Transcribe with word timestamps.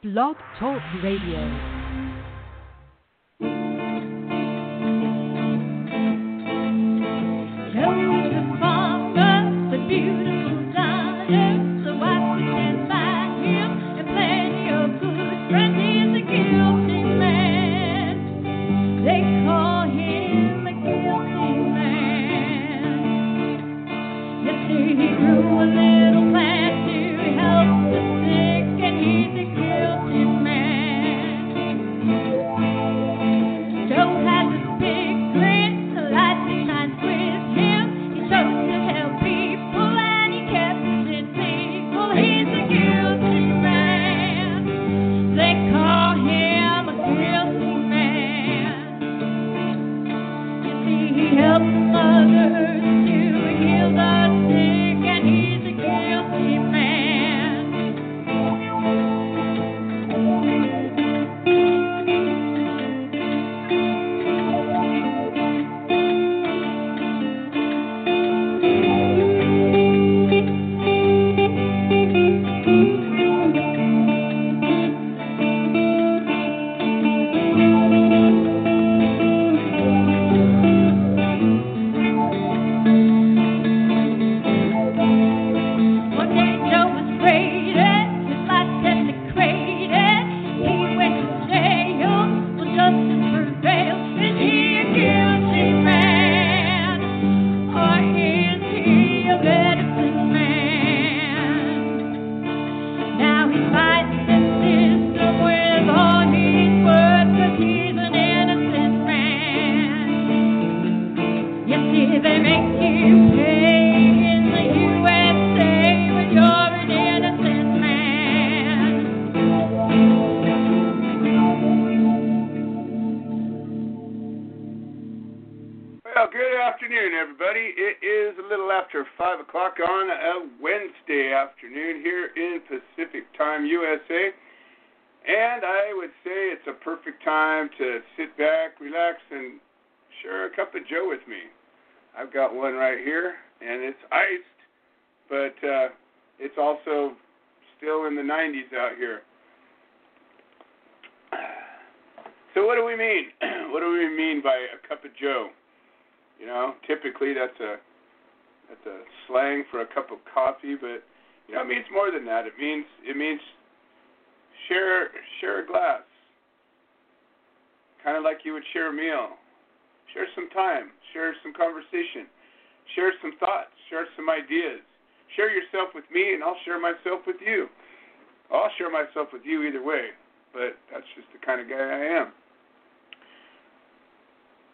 Blog 0.00 0.36
Talk 0.60 0.80
Radio. 1.02 1.77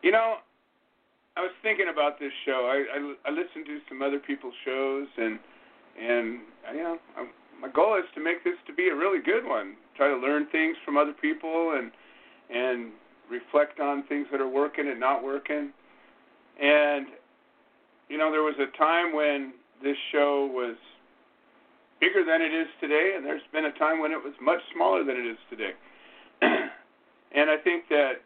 You 0.04 0.12
know, 0.12 0.36
I 1.34 1.40
was 1.40 1.50
thinking 1.62 1.86
about 1.90 2.20
this 2.20 2.30
show. 2.44 2.68
I 2.68 2.84
I, 2.92 3.30
I 3.30 3.30
listened 3.30 3.64
to 3.64 3.78
some 3.88 4.02
other 4.02 4.18
people's 4.18 4.52
shows, 4.62 5.08
and 5.16 5.38
and 5.98 6.40
you 6.74 6.82
know, 6.82 6.98
I'm, 7.16 7.30
my 7.58 7.68
goal 7.68 7.96
is 7.96 8.04
to 8.14 8.20
make 8.20 8.44
this 8.44 8.60
to 8.66 8.74
be 8.74 8.88
a 8.88 8.94
really 8.94 9.22
good 9.24 9.46
one. 9.46 9.76
Try 9.96 10.08
to 10.08 10.16
learn 10.16 10.46
things 10.52 10.76
from 10.84 10.98
other 10.98 11.14
people, 11.14 11.72
and 11.80 11.90
and 12.54 12.92
reflect 13.30 13.80
on 13.80 14.04
things 14.06 14.26
that 14.30 14.42
are 14.42 14.48
working 14.48 14.88
and 14.88 15.00
not 15.00 15.24
working. 15.24 15.72
And 16.60 17.06
you 18.10 18.18
know, 18.18 18.30
there 18.30 18.42
was 18.42 18.56
a 18.60 18.76
time 18.76 19.14
when 19.14 19.54
this 19.82 19.96
show 20.12 20.50
was 20.52 20.76
bigger 21.98 22.22
than 22.26 22.42
it 22.42 22.52
is 22.52 22.68
today, 22.78 23.14
and 23.16 23.24
there's 23.24 23.48
been 23.54 23.64
a 23.64 23.72
time 23.72 24.00
when 24.00 24.12
it 24.12 24.22
was 24.22 24.34
much 24.38 24.60
smaller 24.74 25.02
than 25.02 25.16
it 25.16 25.24
is 25.24 25.38
today. 25.48 25.72
and 26.42 27.48
I 27.48 27.56
think 27.56 27.88
that 27.88 28.20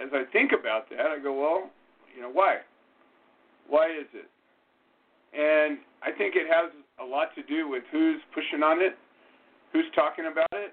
as 0.00 0.08
I 0.12 0.24
think 0.32 0.52
about 0.58 0.88
that, 0.90 1.06
I 1.06 1.18
go, 1.18 1.32
well, 1.32 1.70
you 2.14 2.22
know, 2.22 2.30
why? 2.30 2.58
Why 3.68 3.86
is 3.86 4.06
it? 4.14 4.28
And 5.36 5.78
I 6.02 6.16
think 6.16 6.34
it 6.36 6.46
has 6.48 6.70
a 7.00 7.04
lot 7.04 7.34
to 7.34 7.42
do 7.42 7.68
with 7.68 7.82
who's 7.90 8.20
pushing 8.34 8.62
on 8.62 8.80
it, 8.80 8.96
who's 9.72 9.86
talking 9.94 10.26
about 10.30 10.52
it, 10.52 10.72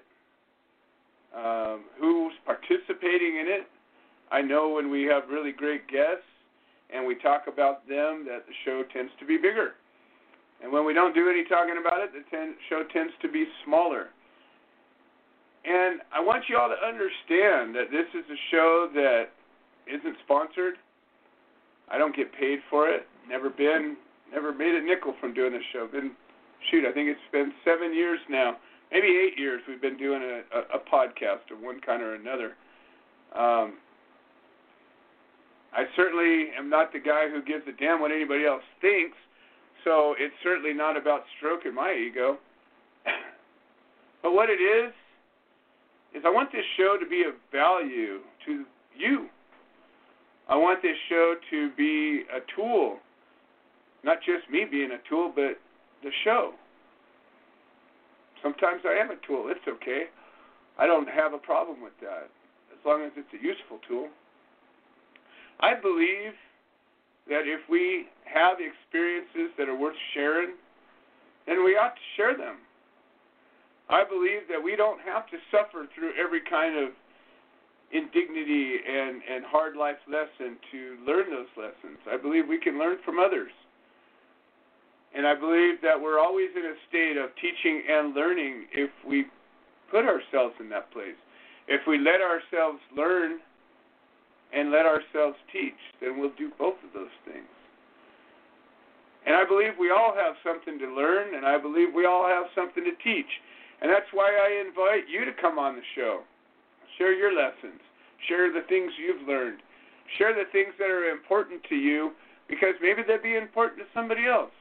um, 1.36 1.84
who's 1.98 2.32
participating 2.46 3.38
in 3.40 3.46
it. 3.48 3.66
I 4.30 4.40
know 4.40 4.70
when 4.70 4.90
we 4.90 5.02
have 5.04 5.24
really 5.30 5.52
great 5.52 5.86
guests 5.88 6.24
and 6.94 7.06
we 7.06 7.14
talk 7.16 7.44
about 7.46 7.86
them, 7.88 8.24
that 8.28 8.46
the 8.46 8.54
show 8.64 8.82
tends 8.92 9.12
to 9.20 9.26
be 9.26 9.36
bigger. 9.36 9.72
And 10.62 10.72
when 10.72 10.86
we 10.86 10.94
don't 10.94 11.14
do 11.14 11.28
any 11.28 11.44
talking 11.44 11.76
about 11.80 12.00
it, 12.00 12.12
the 12.12 12.22
ten- 12.30 12.54
show 12.68 12.84
tends 12.92 13.12
to 13.20 13.28
be 13.30 13.44
smaller. 13.64 14.08
And 15.64 16.00
I 16.12 16.20
want 16.20 16.44
you 16.48 16.58
all 16.58 16.68
to 16.68 16.76
understand 16.76 17.74
that 17.74 17.90
this 17.90 18.06
is 18.12 18.24
a 18.28 18.38
show 18.50 18.88
that 18.94 19.32
isn't 19.88 20.16
sponsored. 20.24 20.74
I 21.88 21.96
don't 21.96 22.14
get 22.14 22.32
paid 22.32 22.60
for 22.68 22.88
it. 22.88 23.06
Never 23.28 23.48
been, 23.48 23.96
never 24.32 24.52
made 24.52 24.74
a 24.74 24.82
nickel 24.82 25.14
from 25.20 25.32
doing 25.32 25.52
this 25.52 25.62
show. 25.72 25.88
Been, 25.90 26.12
shoot, 26.70 26.84
I 26.84 26.92
think 26.92 27.08
it's 27.08 27.32
been 27.32 27.52
seven 27.64 27.94
years 27.94 28.18
now, 28.28 28.56
maybe 28.92 29.06
eight 29.06 29.38
years. 29.38 29.62
We've 29.66 29.80
been 29.80 29.96
doing 29.96 30.22
a, 30.22 30.42
a, 30.56 30.76
a 30.76 30.80
podcast 30.84 31.48
of 31.50 31.60
one 31.60 31.80
kind 31.80 32.02
or 32.02 32.14
another. 32.14 32.52
Um, 33.34 33.80
I 35.72 35.84
certainly 35.96 36.50
am 36.56 36.68
not 36.68 36.92
the 36.92 37.00
guy 37.00 37.28
who 37.28 37.42
gives 37.42 37.64
a 37.66 37.72
damn 37.72 38.00
what 38.00 38.12
anybody 38.12 38.44
else 38.44 38.62
thinks, 38.80 39.16
so 39.82 40.14
it's 40.18 40.34
certainly 40.42 40.72
not 40.72 40.96
about 40.96 41.22
stroking 41.38 41.74
my 41.74 41.94
ego. 41.94 42.38
but 44.22 44.32
what 44.32 44.50
it 44.50 44.60
is 44.60 44.92
is 46.14 46.22
I 46.24 46.30
want 46.30 46.52
this 46.52 46.64
show 46.76 46.96
to 46.98 47.06
be 47.06 47.24
of 47.26 47.34
value 47.50 48.20
to 48.46 48.64
you. 48.96 49.26
I 50.48 50.56
want 50.56 50.82
this 50.82 50.96
show 51.08 51.34
to 51.50 51.70
be 51.76 52.22
a 52.30 52.40
tool, 52.54 52.98
not 54.04 54.18
just 54.18 54.48
me 54.50 54.64
being 54.70 54.90
a 54.92 55.08
tool, 55.08 55.32
but 55.34 55.58
the 56.02 56.10
show. 56.22 56.52
Sometimes 58.42 58.82
I 58.84 59.00
am 59.00 59.10
a 59.10 59.16
tool. 59.26 59.46
It's 59.48 59.66
okay. 59.66 60.04
I 60.78 60.86
don't 60.86 61.08
have 61.08 61.32
a 61.32 61.38
problem 61.38 61.82
with 61.82 61.94
that, 62.00 62.28
as 62.70 62.78
long 62.84 63.02
as 63.02 63.12
it's 63.16 63.32
a 63.32 63.42
useful 63.42 63.78
tool. 63.88 64.08
I 65.60 65.74
believe 65.74 66.34
that 67.28 67.46
if 67.46 67.60
we 67.70 68.06
have 68.24 68.58
experiences 68.60 69.54
that 69.56 69.68
are 69.68 69.76
worth 69.76 69.96
sharing, 70.12 70.54
then 71.46 71.64
we 71.64 71.72
ought 71.72 71.94
to 71.94 72.06
share 72.16 72.36
them 72.36 72.56
I 73.88 74.04
believe 74.04 74.48
that 74.48 74.62
we 74.62 74.76
don't 74.76 75.00
have 75.02 75.26
to 75.28 75.36
suffer 75.50 75.86
through 75.94 76.12
every 76.16 76.40
kind 76.40 76.76
of 76.76 76.90
indignity 77.92 78.80
and, 78.88 79.20
and 79.30 79.44
hard 79.44 79.76
life 79.76 80.00
lesson 80.08 80.56
to 80.72 80.96
learn 81.06 81.30
those 81.30 81.52
lessons. 81.56 81.98
I 82.10 82.16
believe 82.16 82.48
we 82.48 82.58
can 82.58 82.78
learn 82.78 82.98
from 83.04 83.18
others. 83.18 83.52
And 85.14 85.26
I 85.26 85.34
believe 85.34 85.80
that 85.82 86.00
we're 86.00 86.18
always 86.18 86.48
in 86.56 86.64
a 86.64 86.74
state 86.88 87.16
of 87.16 87.30
teaching 87.40 87.82
and 87.88 88.14
learning 88.14 88.66
if 88.72 88.90
we 89.06 89.26
put 89.90 90.04
ourselves 90.04 90.54
in 90.58 90.68
that 90.70 90.90
place. 90.90 91.14
If 91.68 91.86
we 91.86 91.98
let 91.98 92.20
ourselves 92.20 92.80
learn 92.96 93.38
and 94.52 94.72
let 94.72 94.86
ourselves 94.86 95.36
teach, 95.52 95.78
then 96.00 96.18
we'll 96.18 96.34
do 96.36 96.50
both 96.58 96.74
of 96.84 96.92
those 96.92 97.14
things. 97.24 97.46
And 99.26 99.36
I 99.36 99.44
believe 99.46 99.72
we 99.78 99.90
all 99.90 100.12
have 100.14 100.34
something 100.44 100.78
to 100.78 100.88
learn, 100.94 101.34
and 101.34 101.46
I 101.46 101.58
believe 101.58 101.88
we 101.94 102.04
all 102.04 102.26
have 102.26 102.44
something 102.54 102.84
to 102.84 102.92
teach. 103.02 103.30
And 103.84 103.92
that's 103.92 104.08
why 104.16 104.32
I 104.32 104.64
invite 104.64 105.04
you 105.12 105.28
to 105.28 105.36
come 105.36 105.60
on 105.60 105.76
the 105.76 105.84
show. 105.92 106.24
Share 106.96 107.12
your 107.12 107.36
lessons, 107.36 107.84
share 108.24 108.48
the 108.48 108.64
things 108.64 108.88
you've 108.96 109.28
learned, 109.28 109.60
share 110.16 110.32
the 110.32 110.48
things 110.56 110.72
that 110.80 110.88
are 110.88 111.12
important 111.12 111.60
to 111.68 111.76
you 111.76 112.16
because 112.48 112.72
maybe 112.80 113.04
they'd 113.04 113.20
be 113.20 113.36
important 113.36 113.84
to 113.84 113.88
somebody 113.92 114.24
else. 114.24 114.56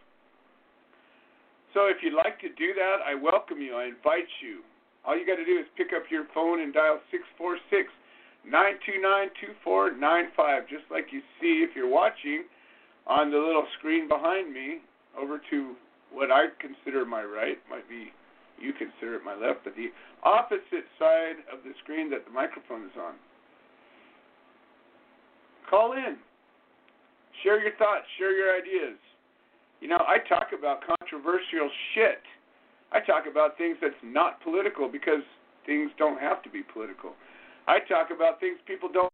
So 1.72 1.88
if 1.88 2.04
you'd 2.04 2.20
like 2.20 2.36
to 2.44 2.52
do 2.60 2.76
that, 2.76 3.00
I 3.00 3.16
welcome 3.16 3.64
you. 3.64 3.80
I 3.80 3.96
invite 3.96 4.28
you. 4.44 4.60
All 5.08 5.16
you 5.16 5.24
got 5.24 5.40
to 5.40 5.48
do 5.48 5.56
is 5.56 5.72
pick 5.80 5.96
up 5.96 6.04
your 6.12 6.28
phone 6.36 6.60
and 6.60 6.76
dial 6.76 7.00
646 7.08 7.88
929 8.44 9.56
2495, 9.64 10.68
just 10.68 10.84
like 10.92 11.16
you 11.16 11.24
see 11.40 11.64
if 11.64 11.72
you're 11.80 11.88
watching 11.88 12.44
on 13.08 13.32
the 13.32 13.40
little 13.40 13.72
screen 13.80 14.12
behind 14.12 14.52
me 14.52 14.84
over 15.16 15.40
to 15.48 15.80
what 16.12 16.28
I 16.28 16.52
consider 16.60 17.08
my 17.08 17.24
right, 17.24 17.56
might 17.72 17.88
be 17.88 18.12
you 18.60 18.74
consider 18.74 19.16
it 19.16 19.24
my 19.26 19.36
left, 19.36 19.64
but 19.64 19.76
the 19.76 19.90
opposite 20.24 20.88
side 21.00 21.44
of 21.52 21.64
the 21.64 21.74
screen 21.84 22.10
that 22.12 22.26
the 22.26 22.32
microphone 22.32 22.84
is 22.86 22.96
on. 22.98 23.16
Call 25.70 25.94
in. 25.94 26.18
Share 27.44 27.62
your 27.62 27.76
thoughts, 27.78 28.06
share 28.18 28.36
your 28.36 28.56
ideas. 28.56 28.98
You 29.82 29.88
know, 29.90 30.00
I 30.08 30.18
talk 30.30 30.54
about 30.58 30.80
controversial 30.86 31.70
shit. 31.94 32.22
I 32.92 33.00
talk 33.00 33.26
about 33.30 33.58
things 33.58 33.78
that's 33.82 33.94
not 34.04 34.42
political 34.44 34.88
because 34.88 35.26
things 35.66 35.92
don't 35.98 36.20
have 36.20 36.44
to 36.44 36.50
be 36.50 36.62
political. 36.62 37.14
I 37.68 37.80
talk 37.90 38.10
about 38.16 38.40
things 38.40 38.58
people 38.68 38.90
don't 38.92 39.12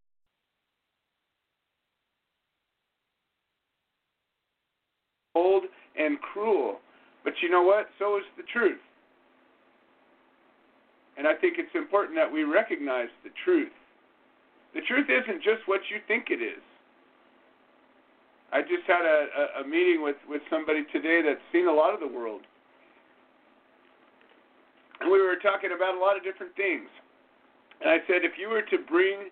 cold 5.34 5.64
and 5.98 6.20
cruel. 6.20 6.78
But 7.24 7.34
you 7.42 7.50
know 7.50 7.62
what? 7.62 7.88
So 7.98 8.16
is 8.16 8.24
the 8.36 8.44
truth. 8.52 8.78
And 11.18 11.26
I 11.26 11.34
think 11.34 11.58
it's 11.58 11.74
important 11.74 12.16
that 12.16 12.30
we 12.30 12.44
recognize 12.44 13.08
the 13.24 13.30
truth. 13.44 13.72
The 14.74 14.80
truth 14.86 15.06
isn't 15.10 15.42
just 15.42 15.66
what 15.66 15.80
you 15.90 15.98
think 16.06 16.30
it 16.30 16.40
is. 16.42 16.62
I 18.52 18.62
just 18.62 18.82
had 18.86 19.02
a, 19.02 19.60
a, 19.60 19.62
a 19.62 19.64
meeting 19.66 20.02
with, 20.02 20.16
with 20.28 20.42
somebody 20.50 20.82
today 20.92 21.22
that's 21.22 21.42
seen 21.52 21.66
a 21.66 21.72
lot 21.72 21.94
of 21.94 22.00
the 22.00 22.06
world. 22.06 22.42
And 25.00 25.10
we 25.10 25.20
were 25.20 25.36
talking 25.36 25.70
about 25.74 25.96
a 25.96 26.00
lot 26.00 26.16
of 26.16 26.22
different 26.22 26.54
things. 26.56 26.88
And 27.80 27.88
I 27.88 27.98
said, 28.06 28.24
if 28.24 28.36
you 28.38 28.48
were 28.48 28.62
to 28.62 28.78
bring 28.88 29.30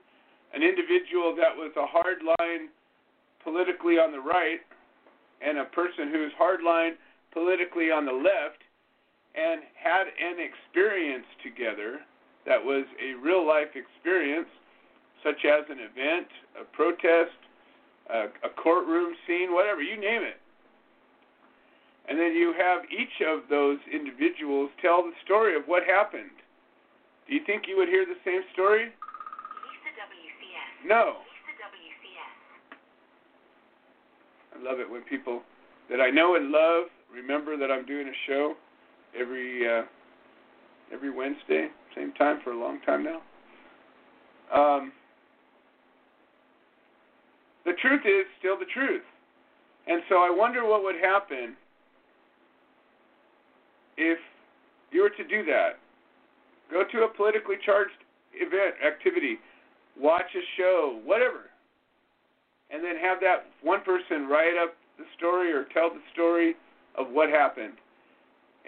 an 0.55 0.63
individual 0.63 1.37
that 1.37 1.53
was 1.53 1.73
a 1.77 1.85
hardline 1.85 2.73
politically 3.45 3.99
on 3.99 4.13
the 4.13 4.21
right 4.21 4.61
and 5.45 5.59
a 5.59 5.65
person 5.65 6.11
who's 6.11 6.33
hardline 6.41 6.97
politically 7.33 7.91
on 7.91 8.07
the 8.07 8.13
left 8.13 8.65
and 9.39 9.63
had 9.79 10.11
an 10.19 10.43
experience 10.43 11.27
together 11.43 12.03
that 12.47 12.59
was 12.59 12.85
a 12.99 13.15
real 13.23 13.47
life 13.47 13.71
experience, 13.79 14.49
such 15.23 15.45
as 15.47 15.65
an 15.71 15.79
event, 15.79 16.27
a 16.59 16.65
protest, 16.75 17.39
a, 18.11 18.27
a 18.43 18.51
courtroom 18.57 19.15
scene, 19.27 19.53
whatever, 19.55 19.83
you 19.83 20.01
name 20.01 20.23
it. 20.23 20.41
And 22.09 22.19
then 22.19 22.33
you 22.33 22.55
have 22.57 22.83
each 22.91 23.23
of 23.23 23.49
those 23.51 23.79
individuals 23.93 24.71
tell 24.81 25.03
the 25.03 25.13
story 25.25 25.55
of 25.55 25.63
what 25.67 25.85
happened. 25.85 26.33
Do 27.29 27.35
you 27.35 27.41
think 27.45 27.65
you 27.69 27.77
would 27.77 27.89
hear 27.89 28.07
the 28.07 28.17
same 28.25 28.41
story? 28.55 28.89
Lisa 28.89 29.91
WCS. 30.01 30.89
No. 30.89 31.21
Lisa 31.21 31.69
WCS. 31.69 32.33
I 34.57 34.71
love 34.71 34.81
it 34.81 34.91
when 34.91 35.03
people 35.03 35.43
that 35.91 36.01
I 36.01 36.09
know 36.09 36.37
and 36.37 36.51
love 36.51 36.89
remember 37.13 37.59
that 37.59 37.71
I'm 37.71 37.85
doing 37.85 38.09
a 38.09 38.17
show 38.27 38.55
every 39.19 39.69
uh, 39.69 39.83
every 40.93 41.11
Wednesday, 41.11 41.69
same 41.95 42.13
time 42.15 42.41
for 42.43 42.53
a 42.53 42.59
long 42.59 42.81
time 42.87 43.05
now. 43.05 43.21
Um, 44.55 44.93
the 47.65 47.73
truth 47.83 48.01
is 48.07 48.25
still 48.39 48.59
the 48.59 48.67
truth. 48.73 49.03
And 49.87 50.03
so 50.09 50.17
I 50.17 50.31
wonder 50.31 50.67
what 50.67 50.83
would 50.83 50.97
happen 50.97 51.57
if 53.97 54.19
you 54.91 55.03
were 55.03 55.11
to 55.11 55.25
do 55.25 55.45
that. 55.47 55.79
Go 56.71 56.85
to 56.91 57.05
a 57.05 57.09
politically 57.09 57.57
charged 57.65 57.97
event, 58.35 58.75
activity, 58.87 59.39
watch 59.99 60.29
a 60.35 60.45
show, 60.57 61.01
whatever, 61.05 61.51
and 62.71 62.85
then 62.85 62.97
have 62.97 63.21
that 63.21 63.47
one 63.63 63.83
person 63.83 64.29
write 64.29 64.57
up 64.63 64.75
the 64.99 65.05
story 65.17 65.53
or 65.53 65.65
tell 65.73 65.89
the 65.91 66.01
story 66.13 66.55
of 66.97 67.09
what 67.11 67.31
happened. 67.31 67.75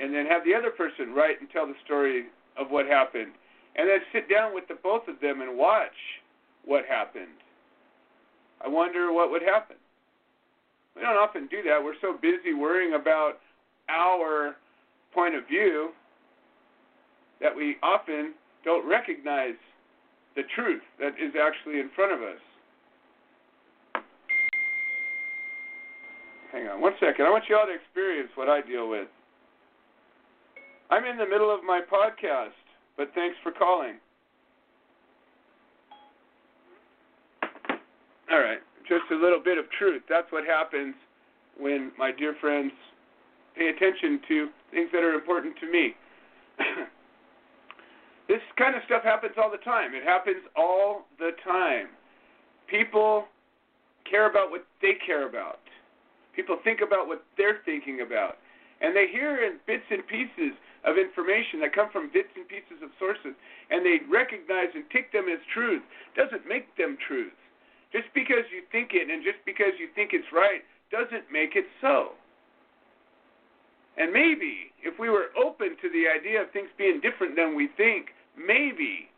And 0.00 0.14
then 0.14 0.26
have 0.26 0.44
the 0.44 0.54
other 0.54 0.70
person 0.70 1.12
write 1.12 1.40
and 1.40 1.50
tell 1.50 1.66
the 1.66 1.74
story 1.84 2.26
of 2.56 2.70
what 2.70 2.86
happened. 2.86 3.32
And 3.76 3.88
then 3.88 3.98
sit 4.12 4.28
down 4.28 4.54
with 4.54 4.66
the 4.68 4.76
both 4.82 5.06
of 5.08 5.20
them 5.20 5.42
and 5.42 5.58
watch 5.58 5.96
what 6.64 6.84
happened. 6.86 7.36
I 8.64 8.68
wonder 8.68 9.12
what 9.12 9.30
would 9.30 9.42
happen. 9.42 9.76
We 10.96 11.02
don't 11.02 11.16
often 11.16 11.48
do 11.50 11.62
that. 11.64 11.82
We're 11.82 12.00
so 12.00 12.14
busy 12.20 12.54
worrying 12.54 12.94
about 12.94 13.38
our 13.88 14.56
point 15.14 15.34
of 15.34 15.46
view 15.46 15.90
that 17.40 17.54
we 17.54 17.76
often 17.82 18.34
don't 18.64 18.88
recognize 18.88 19.54
the 20.36 20.42
truth 20.54 20.82
that 20.98 21.12
is 21.20 21.32
actually 21.40 21.80
in 21.80 21.90
front 21.94 22.12
of 22.12 22.20
us. 22.20 22.40
Hang 26.52 26.66
on 26.66 26.80
one 26.80 26.92
second. 27.00 27.26
I 27.26 27.30
want 27.30 27.44
you 27.48 27.56
all 27.56 27.66
to 27.66 27.72
experience 27.74 28.30
what 28.34 28.48
I 28.48 28.60
deal 28.60 28.88
with. 28.88 29.08
I'm 30.90 31.04
in 31.04 31.16
the 31.16 31.26
middle 31.26 31.54
of 31.54 31.62
my 31.62 31.80
podcast, 31.80 32.58
but 32.96 33.12
thanks 33.14 33.36
for 33.44 33.52
calling. 33.52 33.94
All 38.30 38.40
right, 38.40 38.58
just 38.88 39.04
a 39.12 39.14
little 39.14 39.40
bit 39.42 39.56
of 39.56 39.64
truth. 39.78 40.02
That's 40.08 40.30
what 40.30 40.44
happens 40.44 40.94
when 41.58 41.92
my 41.96 42.10
dear 42.10 42.34
friends 42.40 42.72
pay 43.56 43.68
attention 43.68 44.20
to 44.28 44.48
things 44.72 44.88
that 44.92 45.02
are 45.02 45.14
important 45.14 45.54
to 45.60 45.70
me. 45.70 45.94
this 48.28 48.40
kind 48.58 48.74
of 48.74 48.82
stuff 48.86 49.04
happens 49.04 49.34
all 49.40 49.50
the 49.50 49.58
time. 49.58 49.94
It 49.94 50.02
happens 50.02 50.42
all 50.56 51.06
the 51.18 51.30
time. 51.44 51.86
People 52.68 53.26
care 54.08 54.28
about 54.28 54.50
what 54.50 54.66
they 54.82 54.94
care 55.06 55.28
about. 55.28 55.60
People 56.34 56.58
think 56.64 56.80
about 56.84 57.06
what 57.06 57.24
they're 57.36 57.60
thinking 57.64 58.00
about. 58.04 58.38
And 58.80 58.94
they 58.96 59.06
hear 59.10 59.44
in 59.44 59.58
bits 59.66 59.84
and 59.90 60.06
pieces 60.06 60.56
of 60.84 60.96
information 60.96 61.60
that 61.60 61.74
come 61.76 61.92
from 61.92 62.08
bits 62.12 62.32
and 62.36 62.48
pieces 62.48 62.80
of 62.82 62.90
sources, 62.98 63.36
and 63.70 63.84
they 63.84 64.00
recognize 64.08 64.72
and 64.74 64.84
take 64.88 65.12
them 65.12 65.28
as 65.28 65.40
truth. 65.52 65.82
Doesn't 66.16 66.48
make 66.48 66.72
them 66.76 66.96
truth. 67.06 67.36
Just 67.92 68.08
because 68.14 68.46
you 68.54 68.62
think 68.70 68.94
it 68.94 69.10
and 69.10 69.22
just 69.22 69.42
because 69.44 69.74
you 69.78 69.88
think 69.94 70.14
it's 70.14 70.30
right 70.32 70.62
doesn't 70.90 71.26
make 71.30 71.54
it 71.54 71.66
so. 71.80 72.14
And 73.98 74.12
maybe 74.12 74.72
if 74.82 74.98
we 74.98 75.10
were 75.10 75.34
open 75.36 75.76
to 75.82 75.88
the 75.90 76.08
idea 76.08 76.42
of 76.42 76.50
things 76.50 76.70
being 76.78 77.00
different 77.02 77.36
than 77.36 77.54
we 77.54 77.68
think, 77.76 78.14
maybe 78.38 79.10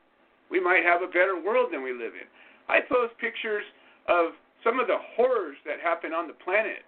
we 0.51 0.59
might 0.59 0.83
have 0.83 1.03
a 1.03 1.07
better 1.07 1.39
world 1.39 1.71
than 1.73 1.83
we 1.83 1.93
live 1.93 2.17
in. 2.17 2.27
I 2.69 2.81
post 2.81 3.15
pictures 3.21 3.65
of 4.09 4.33
some 4.65 4.81
of 4.81 4.87
the 4.87 4.99
horrors 5.15 5.57
that 5.67 5.81
happen 5.81 6.13
on 6.13 6.27
the 6.27 6.35
planet. 6.35 6.83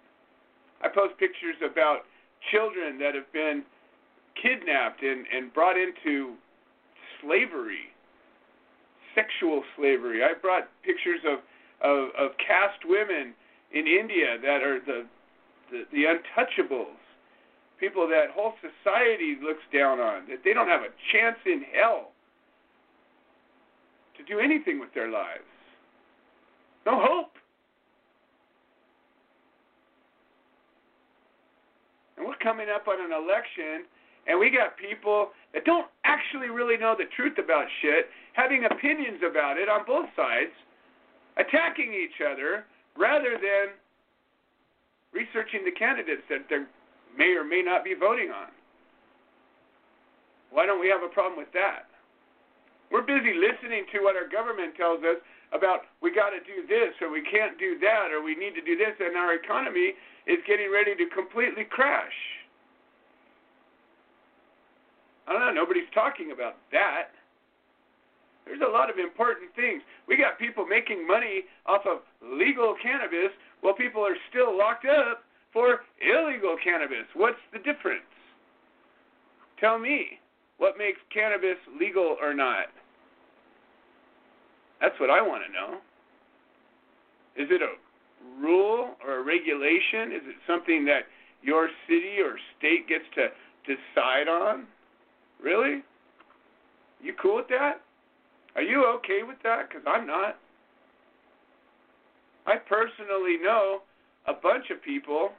I 0.81 0.89
post 0.89 1.17
pictures 1.17 1.55
about 1.63 2.03
children 2.51 2.99
that 2.99 3.15
have 3.15 3.31
been 3.31 3.63
kidnapped 4.41 5.01
and, 5.01 5.25
and 5.33 5.53
brought 5.53 5.77
into 5.77 6.35
slavery, 7.21 7.91
sexual 9.13 9.63
slavery. 9.77 10.23
I 10.23 10.33
brought 10.39 10.67
pictures 10.83 11.21
of, 11.25 11.39
of, 11.81 12.09
of 12.17 12.31
caste 12.37 12.83
women 12.85 13.33
in 13.73 13.87
India 13.87 14.37
that 14.41 14.61
are 14.61 14.79
the, 14.79 15.05
the, 15.71 15.83
the 15.91 16.03
untouchables, 16.03 16.99
people 17.79 18.07
that 18.07 18.31
whole 18.33 18.53
society 18.61 19.37
looks 19.41 19.63
down 19.73 19.99
on, 19.99 20.27
that 20.29 20.39
they 20.43 20.53
don't 20.53 20.67
have 20.67 20.81
a 20.81 20.93
chance 21.11 21.37
in 21.45 21.63
hell 21.73 22.11
to 24.17 24.23
do 24.23 24.39
anything 24.39 24.79
with 24.79 24.93
their 24.93 25.11
lives. 25.11 25.43
No 26.85 27.01
hope. 27.01 27.31
And 32.17 32.25
we're 32.25 32.37
coming 32.37 32.67
up 32.73 32.87
on 32.87 33.03
an 33.03 33.11
election, 33.11 33.83
And 34.27 34.39
we 34.39 34.49
got 34.49 34.77
people 34.77 35.29
that 35.53 35.65
don't 35.65 35.87
actually 36.03 36.49
really 36.49 36.77
know 36.77 36.95
the 36.97 37.05
truth 37.15 37.37
about 37.37 37.65
shit, 37.81 38.09
having 38.33 38.65
opinions 38.65 39.21
about 39.21 39.57
it 39.57 39.69
on 39.69 39.85
both 39.85 40.09
sides, 40.15 40.51
attacking 41.37 41.93
each 41.93 42.19
other 42.25 42.65
rather 42.97 43.37
than 43.37 43.75
researching 45.13 45.63
the 45.63 45.71
candidates 45.71 46.23
that 46.29 46.47
they 46.49 46.65
may 47.15 47.37
or 47.37 47.43
may 47.43 47.61
not 47.61 47.83
be 47.83 47.93
voting 47.93 48.31
on. 48.31 48.51
Why 50.51 50.65
don't 50.65 50.79
we 50.79 50.89
have 50.89 51.03
a 51.03 51.11
problem 51.11 51.37
with 51.37 51.51
that? 51.53 51.87
We're 52.91 53.05
busy 53.05 53.35
listening 53.35 53.85
to 53.91 54.03
what 54.03 54.15
our 54.15 54.27
government 54.27 54.75
tells 54.75 55.03
us 55.03 55.19
about 55.51 55.87
we 56.01 56.11
got 56.11 56.31
to 56.31 56.41
do 56.43 56.67
this 56.67 56.95
or 57.01 57.11
we 57.11 57.23
can't 57.23 57.59
do 57.59 57.79
that 57.79 58.11
or 58.11 58.23
we 58.23 58.35
need 58.35 58.55
to 58.55 58.63
do 58.63 58.75
this, 58.75 58.95
and 58.99 59.15
our 59.15 59.35
economy 59.35 59.95
is 60.27 60.39
getting 60.47 60.71
ready 60.71 60.95
to 60.95 61.05
completely 61.13 61.63
crash. 61.63 62.15
I 65.27 65.33
don't 65.33 65.41
know, 65.41 65.51
nobody's 65.51 65.89
talking 65.93 66.31
about 66.31 66.57
that. 66.71 67.09
There's 68.45 68.61
a 68.61 68.71
lot 68.71 68.89
of 68.89 68.99
important 68.99 69.49
things. 69.55 69.81
We 70.07 70.17
got 70.17 70.37
people 70.37 70.65
making 70.65 71.05
money 71.07 71.45
off 71.65 71.81
of 71.89 72.05
legal 72.21 72.75
cannabis 72.81 73.33
while 73.61 73.73
people 73.73 74.01
are 74.05 74.15
still 74.29 74.55
locked 74.55 74.85
up 74.85 75.23
for 75.51 75.81
illegal 75.97 76.55
cannabis. 76.63 77.09
What's 77.15 77.41
the 77.51 77.57
difference? 77.59 78.05
Tell 79.59 79.79
me 79.79 80.19
what 80.57 80.77
makes 80.77 80.99
cannabis 81.11 81.57
legal 81.79 82.17
or 82.21 82.33
not. 82.33 82.67
That's 84.79 84.99
what 84.99 85.09
I 85.09 85.21
want 85.21 85.43
to 85.47 85.51
know. 85.51 85.79
Is 87.35 87.49
it 87.49 87.61
a 87.61 87.73
rule 88.39 88.91
or 89.05 89.17
a 89.19 89.23
regulation? 89.23 90.11
Is 90.11 90.21
it 90.23 90.35
something 90.45 90.85
that 90.85 91.03
your 91.41 91.69
city 91.87 92.19
or 92.21 92.37
state 92.57 92.87
gets 92.87 93.05
to 93.15 93.27
decide 93.65 94.27
on? 94.27 94.67
Really? 95.45 95.83
You 97.03 97.13
cool 97.21 97.35
with 97.35 97.47
that? 97.49 97.81
Are 98.55 98.63
you 98.63 98.83
okay 98.97 99.19
with 99.25 99.37
that? 99.43 99.69
Because 99.69 99.83
I'm 99.85 100.07
not. 100.07 100.37
I 102.47 102.55
personally 102.55 103.37
know 103.41 103.81
a 104.27 104.33
bunch 104.33 104.71
of 104.71 104.81
people 104.81 105.29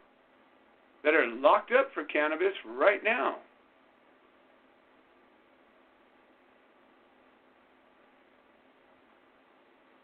that 1.03 1.15
are 1.15 1.27
locked 1.27 1.73
up 1.73 1.89
for 1.93 2.05
cannabis 2.05 2.55
right 2.65 3.03
now. 3.03 3.37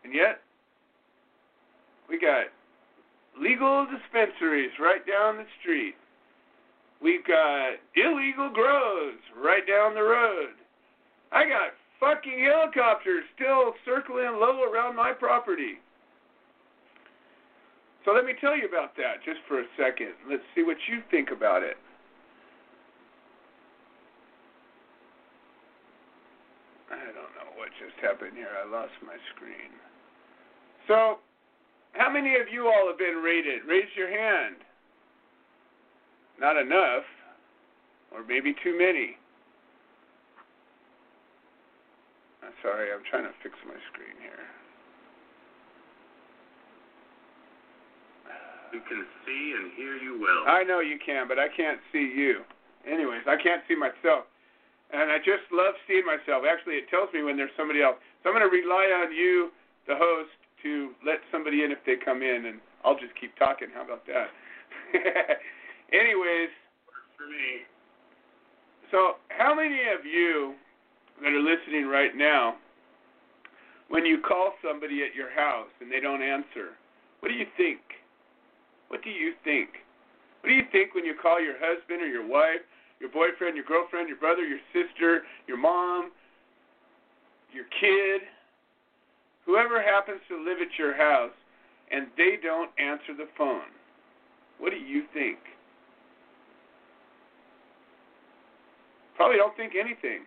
And 0.03 0.13
yet, 0.13 0.41
we 2.09 2.19
got 2.19 2.47
legal 3.41 3.87
dispensaries 3.87 4.73
right 4.81 5.07
down 5.07 5.37
the 5.37 5.47
street. 5.61 5.95
We've 7.03 7.27
got 7.27 7.83
illegal 7.97 8.51
grows 8.55 9.19
right 9.35 9.67
down 9.67 9.95
the 9.95 10.03
road. 10.03 10.55
I 11.33 11.43
got 11.45 11.75
fucking 11.99 12.39
helicopters 12.39 13.25
still 13.35 13.75
circling 13.85 14.39
low 14.39 14.63
around 14.63 14.95
my 14.95 15.13
property. 15.13 15.83
So 18.05 18.13
let 18.13 18.25
me 18.25 18.35
tell 18.41 18.57
you 18.57 18.67
about 18.69 18.95
that 18.97 19.23
just 19.25 19.39
for 19.49 19.61
a 19.61 19.67
second. 19.77 20.15
Let's 20.31 20.43
see 20.55 20.63
what 20.63 20.77
you 20.87 21.03
think 21.11 21.31
about 21.31 21.63
it. 21.63 21.77
I 26.91 27.03
don't 27.11 27.35
know 27.35 27.51
what 27.57 27.71
just 27.83 27.99
happened 27.99 28.37
here. 28.37 28.51
I 28.55 28.69
lost 28.71 28.95
my 29.03 29.17
screen. 29.35 29.75
So, 30.87 31.19
how 31.95 32.11
many 32.11 32.35
of 32.35 32.53
you 32.53 32.67
all 32.67 32.87
have 32.87 32.99
been 32.99 33.23
rated? 33.23 33.65
Raise 33.67 33.91
your 33.97 34.11
hand 34.11 34.57
not 36.43 36.59
enough, 36.59 37.07
or 38.11 38.27
maybe 38.27 38.51
too 38.67 38.75
many. 38.75 39.15
I'm 42.43 42.51
sorry, 42.61 42.91
I'm 42.91 43.07
trying 43.07 43.23
to 43.23 43.35
fix 43.47 43.55
my 43.63 43.79
screen 43.95 44.19
here. 44.19 44.43
You 48.75 48.83
can 48.91 49.07
see 49.23 49.55
and 49.55 49.71
hear 49.79 49.95
you 50.03 50.19
well. 50.19 50.51
I 50.51 50.67
know 50.67 50.81
you 50.81 50.99
can, 50.99 51.29
but 51.31 51.39
I 51.39 51.47
can't 51.47 51.79
see 51.95 52.11
you. 52.11 52.43
Anyways, 52.83 53.23
I 53.31 53.39
can't 53.39 53.63
see 53.69 53.79
myself. 53.79 54.27
And 54.91 55.13
I 55.13 55.23
just 55.23 55.47
love 55.55 55.79
seeing 55.87 56.05
myself. 56.05 56.43
Actually, 56.43 56.83
it 56.83 56.91
tells 56.91 57.09
me 57.15 57.23
when 57.23 57.37
there's 57.39 57.55
somebody 57.57 57.81
else. 57.81 57.97
So 58.21 58.29
I'm 58.29 58.37
going 58.37 58.45
to 58.45 58.51
rely 58.51 58.91
on 58.91 59.15
you, 59.15 59.55
the 59.87 59.95
host, 59.95 60.35
to 60.65 60.91
let 61.07 61.23
somebody 61.31 61.63
in 61.63 61.71
if 61.71 61.79
they 61.87 61.95
come 62.03 62.23
in, 62.23 62.51
and 62.51 62.59
I'll 62.85 62.99
just 62.99 63.15
keep 63.21 63.37
talking. 63.39 63.69
How 63.73 63.85
about 63.87 64.03
that? 64.11 64.33
Anyways, 65.93 66.49
for 67.17 67.29
me. 67.29 67.69
So, 68.91 69.21
how 69.29 69.55
many 69.55 69.81
of 69.93 70.05
you 70.05 70.55
that 71.23 71.33
are 71.33 71.41
listening 71.41 71.87
right 71.87 72.17
now, 72.17 72.57
when 73.89 74.05
you 74.05 74.19
call 74.21 74.55
somebody 74.65 75.03
at 75.05 75.15
your 75.15 75.31
house 75.31 75.69
and 75.81 75.93
they 75.93 76.01
don't 76.01 76.23
answer, 76.23 76.73
what 77.21 77.29
do 77.29 77.35
you 77.35 77.47
think? 77.57 77.81
What 78.89 79.05
do 79.05 79.11
you 79.11 79.33
think? 79.45 79.69
What 80.41 80.49
do 80.49 80.55
you 80.55 80.65
think 80.73 80.95
when 80.95 81.05
you 81.05 81.15
call 81.21 81.41
your 81.41 81.55
husband 81.61 82.03
or 82.03 82.09
your 82.09 82.27
wife, 82.27 82.65
your 83.01 83.11
boyfriend, 83.11 83.57
your 83.57 83.65
girlfriend, 83.65 84.09
your 84.09 84.19
brother, 84.19 84.43
your 84.43 84.61
sister, 84.73 85.23
your 85.47 85.57
mom, 85.57 86.11
your 87.53 87.65
kid, 87.81 88.27
whoever 89.45 89.83
happens 89.83 90.21
to 90.29 90.37
live 90.37 90.59
at 90.61 90.73
your 90.79 90.97
house, 90.97 91.37
and 91.91 92.07
they 92.17 92.37
don't 92.43 92.71
answer 92.79 93.13
the 93.17 93.29
phone? 93.37 93.69
What 94.59 94.71
do 94.71 94.77
you 94.77 95.05
think? 95.13 95.39
Probably 99.23 99.39
don't 99.39 99.55
think 99.55 99.79
anything. 99.79 100.27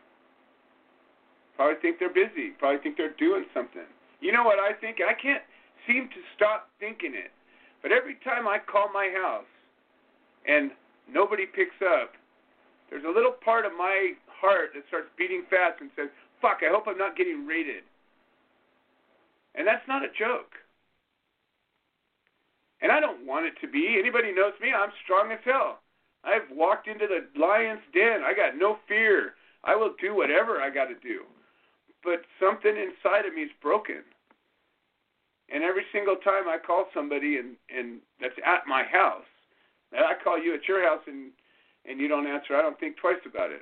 Probably 1.60 1.75
think 1.84 2.00
they're 2.00 2.16
busy. 2.16 2.56
Probably 2.56 2.80
think 2.80 2.96
they're 2.96 3.20
doing 3.20 3.44
something. 3.54 3.84
You 4.22 4.32
know 4.32 4.48
what 4.48 4.56
I 4.56 4.72
think? 4.72 5.04
I 5.04 5.12
can't 5.12 5.44
seem 5.84 6.08
to 6.16 6.22
stop 6.32 6.72
thinking 6.80 7.12
it. 7.12 7.36
But 7.84 7.92
every 7.92 8.16
time 8.24 8.48
I 8.48 8.56
call 8.56 8.88
my 8.96 9.12
house 9.12 9.52
and 10.48 10.72
nobody 11.12 11.44
picks 11.44 11.75
up, 11.84 12.16
there's 12.90 13.04
a 13.04 13.12
little 13.12 13.36
part 13.44 13.66
of 13.66 13.74
my 13.75 14.16
heart 14.32 14.72
that 14.75 14.88
starts 14.88 15.12
beating 15.18 15.44
fast 15.50 15.82
and 15.84 15.92
says, 16.00 16.08
fuck, 16.42 16.64
I 16.64 16.72
hope 16.72 16.88
I'm 16.88 16.98
not 16.98 17.18
getting 17.18 17.46
raided. 17.46 17.84
And 19.56 19.68
that's 19.68 19.84
not 19.92 20.08
a 20.08 20.16
joke. 20.18 20.56
And 22.80 22.94
I 22.94 23.02
don't 23.02 23.28
want 23.28 23.46
it 23.46 23.60
to 23.60 23.68
be. 23.68 24.00
Anybody 24.00 24.32
knows 24.32 24.56
me, 24.62 24.72
I'm 24.72 24.96
strong 25.04 25.34
as 25.34 25.44
hell. 25.44 25.84
I've 26.25 26.50
walked 26.51 26.88
into 26.88 27.08
the 27.08 27.27
lion's 27.39 27.86
den. 27.94 28.22
I 28.25 28.34
got 28.34 28.58
no 28.58 28.77
fear. 28.88 29.36
I 29.63 29.75
will 29.75 29.94
do 30.01 30.15
whatever 30.15 30.60
I 30.60 30.70
got 30.70 30.86
to 30.86 30.96
do. 30.96 31.22
But 32.03 32.22
something 32.39 32.75
inside 32.75 33.25
of 33.25 33.34
me 33.34 33.44
is 33.44 33.51
broken. 33.62 34.01
And 35.53 35.63
every 35.63 35.86
single 35.94 36.15
time 36.15 36.50
I 36.50 36.58
call 36.58 36.86
somebody 36.94 37.38
and 37.38 37.55
and 37.70 38.00
that's 38.20 38.38
at 38.44 38.65
my 38.67 38.84
house, 38.84 39.29
and 39.91 40.03
I 40.03 40.13
call 40.24 40.41
you 40.41 40.55
at 40.55 40.67
your 40.67 40.82
house 40.82 41.01
and 41.05 41.32
and 41.86 42.00
you 42.00 42.08
don't 42.08 42.25
answer, 42.25 42.55
I 42.55 42.62
don't 42.63 42.79
think 42.79 42.98
twice 42.98 43.22
about 43.25 43.51
it. 43.51 43.62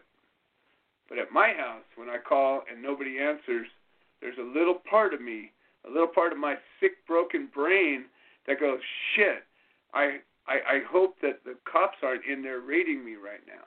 But 1.10 1.18
at 1.18 1.32
my 1.32 1.54
house, 1.54 1.84
when 1.96 2.10
I 2.10 2.18
call 2.18 2.64
and 2.72 2.82
nobody 2.82 3.20
answers, 3.20 3.68
there's 4.22 4.38
a 4.40 4.58
little 4.58 4.80
part 4.90 5.14
of 5.14 5.22
me, 5.22 5.52
a 5.86 5.92
little 5.92 6.08
part 6.08 6.32
of 6.32 6.40
my 6.40 6.56
sick, 6.80 7.06
broken 7.06 7.50
brain 7.54 8.06
that 8.48 8.62
goes, 8.62 8.80
shit, 9.14 9.44
I 9.94 10.20
I, 10.48 10.54
I 10.54 10.80
hope 10.90 11.16
that 11.22 11.44
the 11.46 11.56
cops 11.70 11.98
aren't 12.04 12.26
in 12.26 12.42
there 12.42 12.60
raiding 12.60 13.04
me 13.06 13.16
right 13.16 13.44
now. 13.48 13.64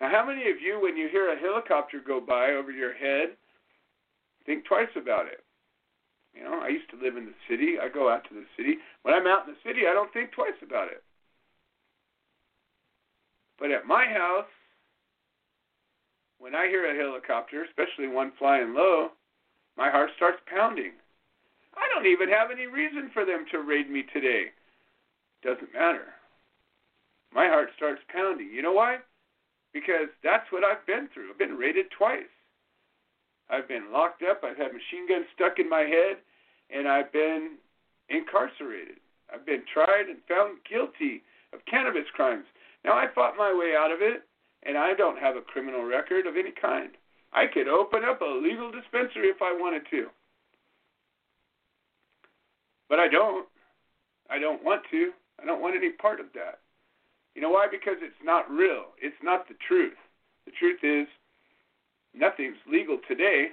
Now, 0.00 0.10
how 0.10 0.26
many 0.26 0.50
of 0.50 0.60
you, 0.60 0.80
when 0.80 0.96
you 0.96 1.08
hear 1.08 1.32
a 1.32 1.38
helicopter 1.38 2.00
go 2.04 2.20
by 2.20 2.52
over 2.52 2.70
your 2.70 2.94
head, 2.94 3.36
think 4.46 4.64
twice 4.64 4.90
about 4.96 5.26
it? 5.26 5.42
You 6.34 6.42
know, 6.42 6.60
I 6.60 6.68
used 6.68 6.90
to 6.90 7.00
live 7.00 7.16
in 7.16 7.26
the 7.26 7.38
city. 7.48 7.78
I 7.80 7.88
go 7.88 8.10
out 8.10 8.26
to 8.28 8.34
the 8.34 8.46
city. 8.56 8.78
When 9.02 9.14
I'm 9.14 9.26
out 9.26 9.46
in 9.46 9.54
the 9.54 9.68
city, 9.68 9.86
I 9.88 9.94
don't 9.94 10.12
think 10.12 10.32
twice 10.32 10.58
about 10.62 10.88
it. 10.88 11.02
But 13.58 13.70
at 13.70 13.86
my 13.86 14.04
house, 14.06 14.50
when 16.38 16.54
I 16.54 16.66
hear 16.66 16.90
a 16.90 16.98
helicopter, 16.98 17.64
especially 17.64 18.08
one 18.08 18.32
flying 18.38 18.74
low, 18.74 19.10
my 19.76 19.90
heart 19.90 20.10
starts 20.16 20.38
pounding. 20.46 20.92
I 21.76 21.88
don't 21.94 22.06
even 22.06 22.28
have 22.28 22.50
any 22.50 22.66
reason 22.66 23.10
for 23.14 23.24
them 23.24 23.46
to 23.50 23.58
raid 23.58 23.90
me 23.90 24.04
today. 24.12 24.50
Doesn't 25.44 25.74
matter. 25.74 26.16
My 27.34 27.46
heart 27.48 27.68
starts 27.76 28.00
pounding. 28.08 28.48
You 28.50 28.62
know 28.62 28.72
why? 28.72 28.98
Because 29.74 30.08
that's 30.22 30.50
what 30.50 30.64
I've 30.64 30.86
been 30.86 31.08
through. 31.12 31.30
I've 31.30 31.38
been 31.38 31.58
raided 31.58 31.86
twice. 31.96 32.32
I've 33.50 33.68
been 33.68 33.92
locked 33.92 34.22
up. 34.22 34.40
I've 34.42 34.56
had 34.56 34.72
machine 34.72 35.06
guns 35.06 35.26
stuck 35.34 35.58
in 35.58 35.68
my 35.68 35.82
head, 35.82 36.16
and 36.70 36.88
I've 36.88 37.12
been 37.12 37.58
incarcerated. 38.08 38.96
I've 39.32 39.44
been 39.44 39.62
tried 39.72 40.08
and 40.08 40.18
found 40.26 40.58
guilty 40.68 41.22
of 41.52 41.60
cannabis 41.68 42.08
crimes. 42.14 42.46
Now, 42.84 42.92
I 42.92 43.06
fought 43.14 43.36
my 43.36 43.52
way 43.52 43.74
out 43.76 43.92
of 43.92 44.00
it, 44.00 44.22
and 44.62 44.78
I 44.78 44.94
don't 44.94 45.18
have 45.18 45.36
a 45.36 45.42
criminal 45.42 45.84
record 45.84 46.26
of 46.26 46.36
any 46.36 46.52
kind. 46.52 46.90
I 47.34 47.46
could 47.52 47.68
open 47.68 48.00
up 48.04 48.22
a 48.22 48.40
legal 48.40 48.70
dispensary 48.70 49.28
if 49.28 49.42
I 49.42 49.52
wanted 49.52 49.82
to. 49.90 50.06
But 52.88 53.00
I 53.00 53.08
don't. 53.08 53.46
I 54.30 54.38
don't 54.38 54.64
want 54.64 54.82
to. 54.90 55.12
I 55.40 55.46
don't 55.46 55.60
want 55.60 55.76
any 55.76 55.90
part 55.90 56.20
of 56.20 56.26
that. 56.34 56.60
You 57.34 57.42
know 57.42 57.50
why? 57.50 57.66
Because 57.70 57.96
it's 58.00 58.22
not 58.22 58.50
real. 58.50 58.94
It's 59.00 59.16
not 59.22 59.48
the 59.48 59.54
truth. 59.66 59.98
The 60.46 60.52
truth 60.52 60.80
is 60.82 61.08
nothing's 62.14 62.56
legal 62.70 62.98
today. 63.08 63.48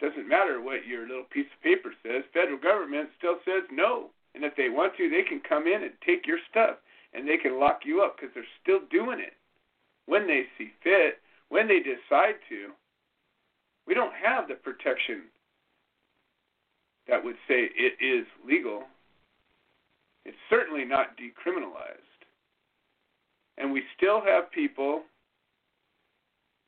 Doesn't 0.00 0.28
matter 0.28 0.62
what 0.62 0.86
your 0.86 1.06
little 1.06 1.28
piece 1.30 1.46
of 1.54 1.62
paper 1.62 1.92
says. 2.02 2.24
Federal 2.32 2.58
government 2.58 3.10
still 3.18 3.36
says 3.44 3.64
no. 3.70 4.08
And 4.34 4.44
if 4.44 4.56
they 4.56 4.70
want 4.70 4.96
to, 4.96 5.10
they 5.10 5.22
can 5.22 5.40
come 5.46 5.66
in 5.66 5.82
and 5.82 5.92
take 6.06 6.26
your 6.26 6.38
stuff 6.50 6.76
and 7.12 7.28
they 7.28 7.36
can 7.36 7.58
lock 7.58 7.80
you 7.84 8.00
up 8.00 8.16
because 8.16 8.32
they're 8.34 8.44
still 8.62 8.80
doing 8.90 9.20
it 9.20 9.34
when 10.06 10.26
they 10.26 10.44
see 10.56 10.70
fit, 10.82 11.18
when 11.48 11.68
they 11.68 11.80
decide 11.80 12.36
to. 12.48 12.70
We 13.86 13.94
don't 13.94 14.14
have 14.14 14.48
the 14.48 14.54
protection 14.54 15.22
that 17.08 17.22
would 17.24 17.36
say 17.48 17.68
it 17.74 17.98
is 18.00 18.26
legal. 18.46 18.84
It's 20.24 20.36
certainly 20.48 20.84
not 20.84 21.16
decriminalized. 21.16 22.20
And 23.58 23.72
we 23.72 23.82
still 23.96 24.20
have 24.20 24.50
people 24.52 25.02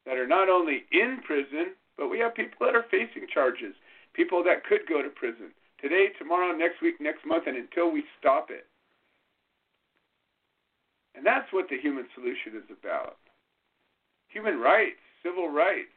that 0.06 0.16
are 0.16 0.26
not 0.26 0.48
only 0.48 0.84
in 0.92 1.20
prison, 1.24 1.74
but 1.96 2.08
we 2.08 2.18
have 2.18 2.34
people 2.34 2.66
that 2.66 2.74
are 2.74 2.86
facing 2.90 3.26
charges, 3.32 3.74
people 4.14 4.42
that 4.44 4.64
could 4.64 4.80
go 4.88 5.02
to 5.02 5.08
prison 5.08 5.52
today, 5.80 6.08
tomorrow, 6.18 6.56
next 6.56 6.80
week, 6.82 7.00
next 7.00 7.26
month, 7.26 7.44
and 7.46 7.56
until 7.56 7.90
we 7.90 8.04
stop 8.18 8.50
it. 8.50 8.66
And 11.14 11.26
that's 11.26 11.52
what 11.52 11.68
the 11.68 11.78
human 11.78 12.06
solution 12.14 12.56
is 12.56 12.70
about 12.70 13.16
human 14.28 14.58
rights, 14.58 14.96
civil 15.22 15.48
rights, 15.50 15.92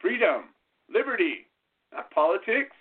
freedom, 0.00 0.50
liberty, 0.92 1.46
not 1.92 2.10
politics. 2.10 2.74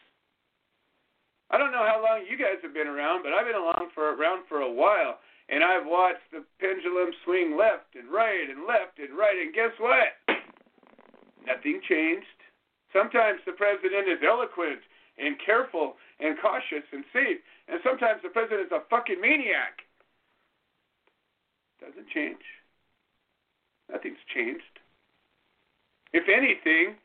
I 1.50 1.58
don't 1.58 1.72
know 1.72 1.86
how 1.86 2.02
long 2.02 2.26
you 2.30 2.38
guys 2.38 2.62
have 2.62 2.74
been 2.74 2.88
around, 2.88 3.24
but 3.24 3.34
I've 3.34 3.46
been 3.46 3.58
along 3.58 3.90
for 3.94 4.14
around 4.14 4.46
for 4.48 4.62
a 4.62 4.72
while, 4.72 5.18
and 5.50 5.64
I've 5.64 5.86
watched 5.86 6.30
the 6.32 6.46
pendulum 6.62 7.10
swing 7.26 7.58
left 7.58 7.98
and 7.98 8.10
right 8.10 8.46
and 8.50 8.70
left 8.70 9.02
and 9.02 9.18
right, 9.18 9.38
and 9.42 9.54
guess 9.54 9.74
what? 9.82 10.14
Nothing 11.46 11.82
changed. 11.90 12.38
Sometimes 12.94 13.42
the 13.46 13.58
president 13.58 14.06
is 14.10 14.22
eloquent 14.22 14.82
and 15.18 15.36
careful 15.44 15.98
and 16.20 16.38
cautious 16.38 16.86
and 16.94 17.04
safe, 17.14 17.42
and 17.68 17.82
sometimes 17.84 18.22
the 18.22 18.30
president 18.30 18.70
is 18.70 18.72
a 18.72 18.86
fucking 18.90 19.20
maniac. 19.20 19.82
Doesn't 21.82 22.10
change. 22.14 22.46
Nothing's 23.92 24.22
changed. 24.34 24.78
If 26.14 26.30
anything, 26.30 26.96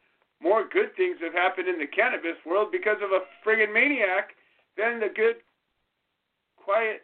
more 0.43 0.69
good 0.69 0.95
things 0.97 1.17
have 1.23 1.33
happened 1.33 1.69
in 1.69 1.79
the 1.79 1.87
cannabis 1.87 2.37
world 2.45 2.69
because 2.71 2.99
of 3.03 3.11
a 3.11 3.25
friggin' 3.47 3.73
maniac 3.73 4.31
than 4.77 5.01
the 5.01 5.09
good, 5.15 5.37
quiet, 6.57 7.03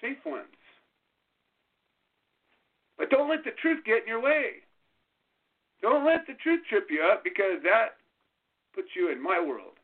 safe 0.00 0.18
ones. 0.24 0.46
But 2.98 3.10
don't 3.10 3.30
let 3.30 3.44
the 3.44 3.52
truth 3.62 3.84
get 3.84 4.02
in 4.02 4.08
your 4.08 4.22
way. 4.22 4.64
Don't 5.82 6.04
let 6.04 6.26
the 6.26 6.34
truth 6.42 6.60
trip 6.68 6.88
you 6.90 7.02
up 7.02 7.24
because 7.24 7.62
that 7.64 7.96
puts 8.74 8.88
you 8.94 9.10
in 9.10 9.22
my 9.22 9.40
world. 9.40 9.78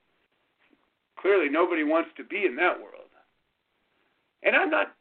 Clearly, 1.18 1.48
nobody 1.48 1.82
wants 1.82 2.10
to 2.18 2.24
be 2.24 2.44
in 2.44 2.56
that 2.56 2.78
world. 2.78 3.08
And 4.42 4.54
I'm 4.54 4.70
not 4.70 4.94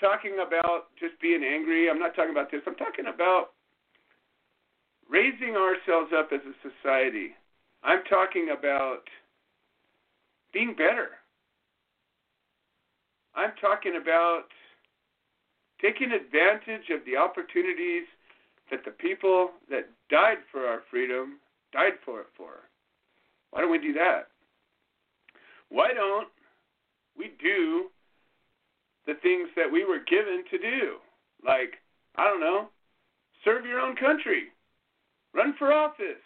talking 0.00 0.36
about 0.46 0.94
just 1.00 1.18
being 1.20 1.42
angry. 1.42 1.88
I'm 1.88 1.98
not 1.98 2.14
talking 2.14 2.30
about 2.30 2.50
this. 2.50 2.60
I'm 2.66 2.76
talking 2.76 3.06
about 3.06 3.50
raising 5.08 5.56
ourselves 5.56 6.12
up 6.16 6.30
as 6.32 6.40
a 6.44 6.54
society. 6.62 7.34
I'm 7.84 8.02
talking 8.08 8.54
about 8.56 9.02
being 10.52 10.74
better. 10.74 11.08
I'm 13.34 13.52
talking 13.60 13.98
about 14.00 14.44
taking 15.80 16.12
advantage 16.12 16.90
of 16.90 17.04
the 17.04 17.16
opportunities 17.16 18.04
that 18.70 18.84
the 18.84 18.92
people 18.92 19.50
that 19.68 19.88
died 20.10 20.38
for 20.50 20.66
our 20.66 20.82
freedom 20.90 21.38
died 21.72 21.94
for 22.04 22.20
it 22.20 22.26
for. 22.36 22.68
Why 23.50 23.60
don't 23.60 23.70
we 23.70 23.78
do 23.78 23.92
that? 23.94 24.28
Why 25.68 25.92
don't 25.92 26.28
we 27.16 27.32
do 27.42 27.86
the 29.06 29.14
things 29.22 29.48
that 29.56 29.70
we 29.70 29.84
were 29.84 30.00
given 30.08 30.44
to 30.50 30.58
do? 30.58 30.96
Like, 31.44 31.74
I 32.16 32.24
don't 32.24 32.40
know, 32.40 32.68
serve 33.44 33.64
your 33.64 33.80
own 33.80 33.96
country, 33.96 34.44
run 35.34 35.54
for 35.58 35.72
office, 35.72 36.22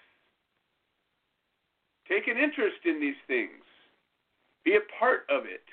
take 2.08 2.28
an 2.28 2.36
interest 2.36 2.84
in 2.84 3.00
these 3.00 3.18
things, 3.26 3.62
be 4.64 4.76
a 4.76 4.84
part 4.98 5.26
of 5.30 5.44
it. 5.44 5.64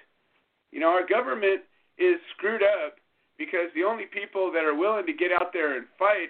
You 0.71 0.79
know, 0.79 0.89
our 0.89 1.05
government 1.05 1.61
is 1.97 2.17
screwed 2.35 2.63
up 2.63 2.95
because 3.37 3.69
the 3.75 3.83
only 3.83 4.05
people 4.05 4.51
that 4.51 4.63
are 4.63 4.75
willing 4.75 5.05
to 5.05 5.13
get 5.13 5.31
out 5.31 5.53
there 5.53 5.77
and 5.77 5.85
fight 5.97 6.29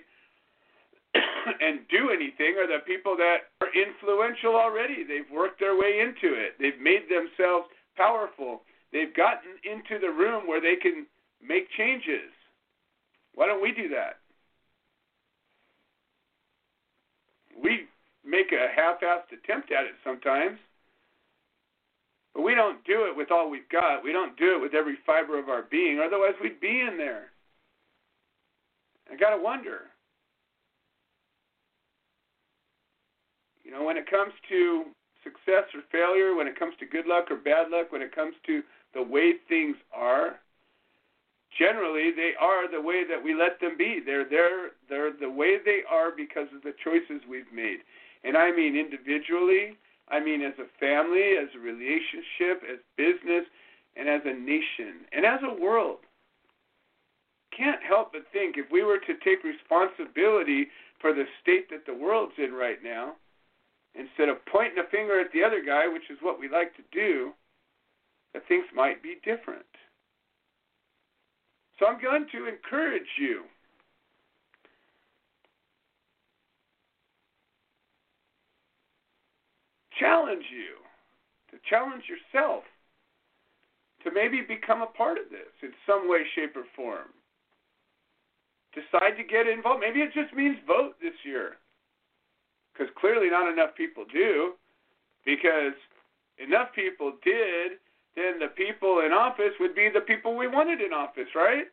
and 1.62 1.80
do 1.90 2.10
anything 2.10 2.56
are 2.58 2.68
the 2.68 2.84
people 2.86 3.16
that 3.18 3.52
are 3.62 3.72
influential 3.72 4.56
already. 4.56 5.04
They've 5.04 5.30
worked 5.32 5.60
their 5.60 5.78
way 5.78 6.00
into 6.00 6.36
it. 6.36 6.56
They've 6.60 6.80
made 6.82 7.08
themselves 7.08 7.68
powerful. 7.96 8.62
They've 8.92 9.14
gotten 9.14 9.58
into 9.64 10.00
the 10.00 10.12
room 10.12 10.48
where 10.48 10.62
they 10.62 10.76
can 10.76 11.06
make 11.42 11.68
changes. 11.78 12.32
Why 13.36 13.48
don't 13.48 13.62
we 13.62 13.72
do 13.72 13.90
that? 13.90 14.20
We 17.62 17.88
make 18.26 18.52
a 18.52 18.68
half-assed 18.74 19.32
attempt 19.32 19.72
at 19.72 19.86
it 19.86 19.96
sometimes. 20.04 20.58
But 22.34 22.42
we 22.42 22.56
don't 22.56 22.84
do 22.86 23.06
it 23.06 23.16
with 23.16 23.32
all 23.32 23.50
we've 23.50 23.70
got. 23.70 24.04
We 24.04 24.12
don't 24.12 24.36
do 24.38 24.56
it 24.56 24.62
with 24.62 24.74
every 24.74 24.98
fiber 25.06 25.38
of 25.38 25.50
our 25.50 25.64
being. 25.70 26.00
Otherwise, 26.00 26.34
we'd 26.42 26.60
be 26.60 26.82
in 26.82 26.98
there. 26.98 27.28
I 29.12 29.16
got 29.16 29.36
to 29.36 29.42
wonder. 29.42 29.82
You 33.64 33.72
know, 33.72 33.84
when 33.84 33.98
it 33.98 34.10
comes 34.10 34.34
to 34.50 34.86
success 35.24 35.66
or 35.74 35.82
failure, 35.92 36.36
when 36.36 36.48
it 36.48 36.58
comes 36.58 36.74
to 36.80 36.86
good 36.86 37.06
luck 37.06 37.30
or 37.30 37.38
bad 37.38 37.70
luck, 37.70 37.92
when 37.92 38.02
it 38.02 38.16
comes 38.16 38.36
to 38.48 38.62
the 38.94 39.04
way 39.04 39.34
things 39.48 39.76
are, 39.96 40.40
generally 41.58 42.12
they 42.16 42.34
are 42.40 42.70
the 42.70 42.82
way 42.82 43.04
that 43.08 43.24
we 43.24 43.34
let 43.34 43.60
them 43.60 43.76
be. 43.78 44.00
They're 44.06 44.28
there 44.28 44.72
they're 44.90 45.14
the 45.14 45.30
way 45.30 45.58
they 45.64 45.82
are 45.90 46.12
because 46.16 46.48
of 46.56 46.62
the 46.64 46.74
choices 46.84 47.22
we've 47.30 47.52
made. 47.54 47.80
And 48.24 48.38
I 48.38 48.52
mean 48.52 48.76
individually, 48.76 49.78
I 50.10 50.20
mean 50.20 50.42
as 50.42 50.54
a 50.60 50.68
family, 50.80 51.36
as 51.42 51.50
a 51.56 51.60
relationship, 51.60 52.64
as 52.72 52.80
business, 52.98 53.46
and 53.96 54.10
as 54.10 54.22
a 54.26 54.34
nation, 54.34 55.06
and 55.12 55.26
as 55.26 55.40
a 55.44 55.62
world. 55.62 56.00
Can't 57.56 57.84
help 57.84 58.14
but 58.14 58.24
think 58.34 58.58
if 58.58 58.72
we 58.72 58.84
were 58.84 58.98
to 58.98 59.14
take 59.24 59.44
responsibility 59.44 60.68
for 61.00 61.14
the 61.14 61.26
state 61.42 61.70
that 61.70 61.86
the 61.86 61.94
world's 61.94 62.34
in 62.38 62.54
right 62.54 62.82
now, 62.84 63.14
instead 63.94 64.30
of 64.30 64.44
pointing 64.46 64.80
a 64.80 64.90
finger 64.90 65.20
at 65.20 65.32
the 65.34 65.44
other 65.44 65.62
guy, 65.64 65.88
which 65.88 66.10
is 66.10 66.18
what 66.22 66.40
we 66.40 66.50
like 66.50 66.76
to 66.76 66.84
do, 66.92 67.32
that 68.34 68.48
things 68.48 68.66
might 68.74 69.04
be 69.04 69.18
different. 69.24 69.66
So 71.78 71.86
I'm 71.86 72.02
going 72.02 72.26
to 72.32 72.48
encourage 72.48 73.20
you 73.20 73.44
challenge 80.00 80.46
you, 80.52 80.80
to 81.52 81.62
challenge 81.70 82.04
yourself 82.10 82.64
to 84.04 84.12
maybe 84.12 84.42
become 84.42 84.82
a 84.82 84.88
part 84.88 85.18
of 85.18 85.30
this 85.32 85.52
in 85.62 85.72
some 85.88 86.10
way, 86.10 86.24
shape, 86.36 86.56
or 86.56 86.66
form. 86.76 87.08
Decide 88.76 89.16
to 89.18 89.24
get 89.24 89.48
involved. 89.48 89.80
Maybe 89.80 90.02
it 90.02 90.14
just 90.14 90.34
means 90.34 90.58
vote 90.68 90.96
this 91.02 91.16
year. 91.24 91.58
Because 92.74 92.92
clearly 93.00 93.30
not 93.30 93.52
enough 93.52 93.76
people 93.78 94.04
do. 94.12 94.54
Because 95.26 95.78
enough 96.38 96.74
people 96.76 97.14
did, 97.24 97.80
then 98.16 98.40
the 98.40 98.52
people 98.58 99.02
in 99.06 99.14
office 99.14 99.54
would 99.60 99.76
be 99.76 99.90
the 99.94 100.02
people 100.02 100.36
we 100.36 100.48
wanted 100.48 100.82
in 100.82 100.92
office, 100.92 101.30
right? 101.36 101.66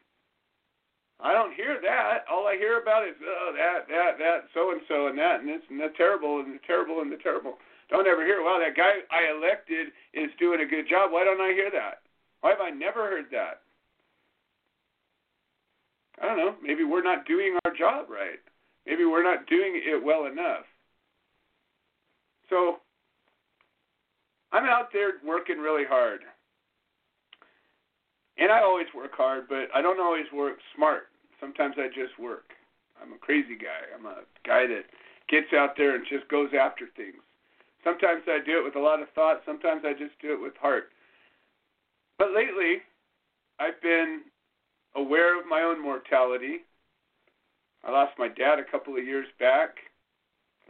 I 1.23 1.33
don't 1.33 1.53
hear 1.55 1.79
that. 1.83 2.25
All 2.31 2.47
I 2.47 2.57
hear 2.57 2.81
about 2.81 3.07
is 3.07 3.15
oh 3.21 3.53
that 3.53 3.89
that 3.89 4.17
that 4.19 4.49
so 4.55 4.73
and 4.73 4.81
so 4.89 5.09
and 5.09 5.19
that 5.19 5.41
and 5.41 5.49
this 5.49 5.61
and 5.69 5.79
the 5.79 5.93
terrible 5.97 6.41
and 6.41 6.55
the 6.55 6.61
terrible 6.67 7.03
and 7.03 7.13
the 7.13 7.19
terrible. 7.19 7.59
Don't 7.90 8.07
ever 8.07 8.24
hear, 8.24 8.42
well, 8.42 8.61
that 8.61 8.76
guy 8.76 9.03
I 9.11 9.35
elected 9.37 9.88
is 10.14 10.31
doing 10.38 10.61
a 10.61 10.66
good 10.66 10.88
job. 10.88 11.11
Why 11.11 11.24
don't 11.24 11.40
I 11.40 11.53
hear 11.53 11.70
that? 11.72 12.03
Why 12.40 12.50
have 12.50 12.61
I 12.61 12.70
never 12.70 13.11
heard 13.11 13.26
that? 13.33 13.61
I 16.22 16.26
don't 16.26 16.38
know. 16.38 16.55
Maybe 16.62 16.85
we're 16.85 17.03
not 17.03 17.26
doing 17.26 17.59
our 17.64 17.74
job 17.74 18.07
right. 18.09 18.38
Maybe 18.87 19.05
we're 19.05 19.24
not 19.24 19.46
doing 19.48 19.72
it 19.74 20.03
well 20.03 20.26
enough. 20.26 20.64
So 22.48 22.76
I'm 24.53 24.64
out 24.64 24.88
there 24.92 25.12
working 25.24 25.59
really 25.59 25.85
hard. 25.85 26.20
And 28.38 28.50
I 28.50 28.62
always 28.62 28.87
work 28.94 29.12
hard, 29.14 29.48
but 29.48 29.68
I 29.74 29.83
don't 29.83 30.00
always 30.00 30.26
work 30.33 30.59
smart. 30.74 31.09
Sometimes 31.40 31.74
I 31.79 31.88
just 31.88 32.18
work. 32.18 32.53
I'm 33.03 33.12
a 33.12 33.18
crazy 33.18 33.57
guy. 33.57 33.90
I'm 33.94 34.07
a 34.07 34.22
guy 34.46 34.66
that 34.66 34.85
gets 35.29 35.53
out 35.55 35.74
there 35.76 35.94
and 35.94 36.05
just 36.09 36.29
goes 36.29 36.50
after 36.59 36.87
things. 36.96 37.22
Sometimes 37.83 38.23
I 38.27 38.38
do 38.45 38.59
it 38.59 38.64
with 38.64 38.77
a 38.77 38.81
lot 38.81 39.01
of 39.01 39.09
thought, 39.14 39.43
sometimes 39.47 39.83
I 39.85 39.93
just 39.93 40.19
do 40.21 40.33
it 40.33 40.40
with 40.40 40.57
heart. 40.61 40.90
But 42.19 42.33
lately, 42.35 42.83
I've 43.59 43.81
been 43.83 44.23
aware 44.95 45.38
of 45.38 45.47
my 45.47 45.62
own 45.62 45.81
mortality. 45.83 46.64
I 47.85 47.90
lost 47.90 48.19
my 48.19 48.29
dad 48.29 48.59
a 48.59 48.71
couple 48.71 48.97
of 48.97 49.05
years 49.05 49.27
back, 49.38 49.77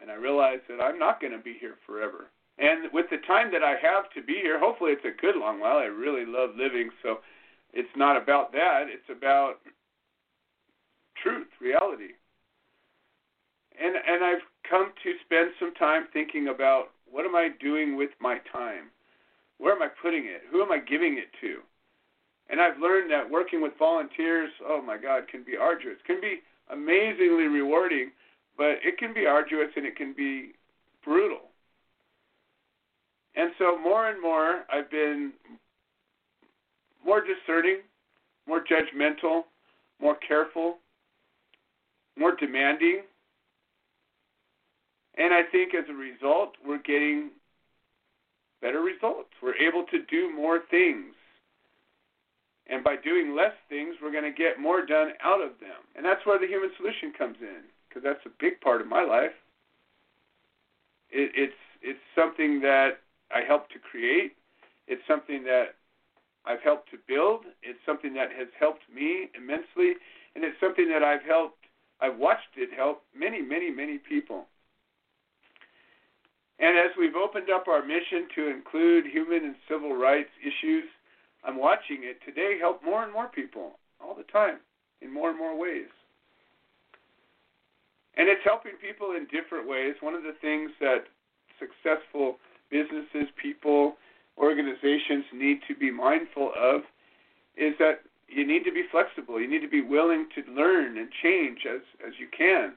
and 0.01 0.11
I 0.11 0.15
realized 0.15 0.63
that 0.69 0.81
I'm 0.81 0.99
not 0.99 1.21
going 1.21 1.33
to 1.33 1.43
be 1.43 1.57
here 1.59 1.75
forever. 1.87 2.31
And 2.59 2.93
with 2.93 3.07
the 3.11 3.19
time 3.27 3.51
that 3.53 3.65
I 3.65 3.75
have 3.83 4.11
to 4.15 4.23
be 4.23 4.35
here, 4.35 4.61
hopefully 4.61 4.93
it's 4.93 5.05
a 5.05 5.21
good 5.21 5.35
long 5.35 5.61
while. 5.61 5.79
I 5.79 5.85
really 5.85 6.27
love 6.27 6.51
living, 6.57 6.91
so 7.03 7.19
it's 7.73 7.89
not 7.97 8.21
about 8.21 8.53
that. 8.53 8.85
It's 8.89 9.09
about 9.11 9.55
truth, 11.23 11.49
reality. 11.61 12.15
And 13.81 13.97
and 13.97 14.23
I've 14.23 14.45
come 14.69 14.93
to 15.03 15.13
spend 15.25 15.51
some 15.59 15.73
time 15.75 16.07
thinking 16.13 16.49
about 16.49 16.91
what 17.11 17.25
am 17.25 17.35
I 17.35 17.49
doing 17.61 17.97
with 17.97 18.11
my 18.21 18.39
time? 18.53 18.91
Where 19.59 19.75
am 19.75 19.83
I 19.83 19.89
putting 20.03 20.25
it? 20.25 20.43
Who 20.51 20.63
am 20.63 20.73
I 20.73 20.79
giving 20.79 21.19
it 21.19 21.29
to? 21.41 21.59
And 22.49 22.61
I've 22.61 22.79
learned 22.81 23.11
that 23.11 23.31
working 23.31 23.63
with 23.63 23.73
volunteers, 23.79 24.51
oh 24.67 24.83
my 24.83 24.97
God, 24.97 25.29
can 25.29 25.45
be 25.45 25.57
arduous. 25.57 25.97
Can 26.07 26.21
be 26.21 26.41
amazingly 26.71 27.45
rewarding, 27.45 28.11
but 28.57 28.79
it 28.83 28.99
can 28.99 29.15
be 29.15 29.27
arduous 29.27 29.69
and 29.77 29.87
it 29.87 29.97
can 29.97 30.15
be 30.17 30.53
brutal. 31.05 31.51
And 33.37 33.53
so 33.59 33.79
more 33.79 34.09
and 34.09 34.21
more 34.21 34.65
I've 34.73 34.91
been 34.91 35.33
more 37.05 37.23
discerning, 37.23 37.79
more 38.47 38.63
judgmental, 38.65 39.43
more 40.01 40.17
careful, 40.17 40.79
more 42.19 42.35
demanding. 42.35 43.03
And 45.21 45.35
I 45.35 45.43
think 45.43 45.75
as 45.75 45.85
a 45.91 45.93
result, 45.93 46.57
we're 46.67 46.81
getting 46.81 47.29
better 48.63 48.81
results. 48.81 49.29
We're 49.43 49.57
able 49.57 49.85
to 49.91 50.03
do 50.11 50.35
more 50.35 50.61
things. 50.71 51.13
And 52.67 52.83
by 52.83 52.97
doing 52.97 53.37
less 53.37 53.53
things, 53.69 53.97
we're 54.01 54.13
going 54.13 54.25
to 54.25 54.33
get 54.33 54.59
more 54.59 54.87
done 54.87 55.11
out 55.23 55.43
of 55.43 55.61
them. 55.61 55.85
And 55.95 56.07
that's 56.07 56.25
where 56.25 56.39
the 56.39 56.47
human 56.47 56.71
solution 56.79 57.13
comes 57.13 57.37
in, 57.43 57.69
because 57.89 58.03
that's 58.03 58.25
a 58.25 58.31
big 58.41 58.61
part 58.63 58.81
of 58.81 58.87
my 58.87 59.05
life. 59.05 59.37
It, 61.11 61.33
it's 61.35 61.61
it's 61.83 62.01
something 62.15 62.61
that 62.61 63.01
I 63.31 63.41
helped 63.47 63.73
to 63.73 63.79
create. 63.79 64.37
It's 64.87 65.03
something 65.07 65.45
that 65.45 65.75
I've 66.47 66.63
helped 66.63 66.91
to 66.93 66.99
build. 67.09 67.45
It's 67.63 67.79
something 67.85 68.15
that 68.15 68.31
has 68.39 68.49
helped 68.59 68.83
me 68.95 69.29
immensely, 69.37 70.01
and 70.35 70.45
it's 70.45 70.59
something 70.61 70.89
that 70.89 71.03
I've 71.03 71.23
helped. 71.23 71.65
I've 72.01 72.17
watched 72.17 72.57
it 72.57 72.71
help 72.75 73.03
many, 73.15 73.43
many, 73.43 73.71
many 73.71 73.99
people. 73.99 74.47
And 76.61 76.79
as 76.79 76.91
we've 76.99 77.17
opened 77.17 77.49
up 77.51 77.69
our 77.69 77.83
mission 77.85 78.29
to 78.37 78.49
include 78.49 79.07
human 79.07 79.45
and 79.45 79.55
civil 79.69 79.97
rights 79.97 80.29
issues, 80.41 80.85
I'm 81.43 81.57
watching 81.57 82.03
it 82.03 82.21
today 82.25 82.59
help 82.61 82.85
more 82.85 83.03
and 83.03 83.13
more 83.13 83.29
people 83.29 83.79
all 83.99 84.15
the 84.15 84.31
time 84.31 84.59
in 85.01 85.13
more 85.13 85.31
and 85.31 85.39
more 85.39 85.59
ways. 85.59 85.89
And 88.17 88.29
it's 88.29 88.45
helping 88.45 88.73
people 88.81 89.13
in 89.13 89.27
different 89.33 89.67
ways. 89.67 89.95
One 90.01 90.15
of 90.15 90.23
the 90.23 90.37
things 90.43 90.71
that 90.81 91.05
successful 91.59 92.37
businesses, 92.71 93.33
people, 93.41 93.97
organizations 94.37 95.25
need 95.33 95.61
to 95.69 95.75
be 95.75 95.91
mindful 95.91 96.53
of 96.59 96.83
is 97.57 97.75
that 97.79 98.03
you 98.29 98.47
need 98.47 98.65
to 98.65 98.73
be 98.73 98.85
flexible. 98.91 99.41
You 99.41 99.49
need 99.49 99.63
to 99.63 99.69
be 99.69 99.81
willing 99.81 100.29
to 100.35 100.53
learn 100.53 100.99
and 100.99 101.09
change 101.23 101.61
as 101.67 101.81
as 102.07 102.15
you 102.19 102.29
can. 102.37 102.75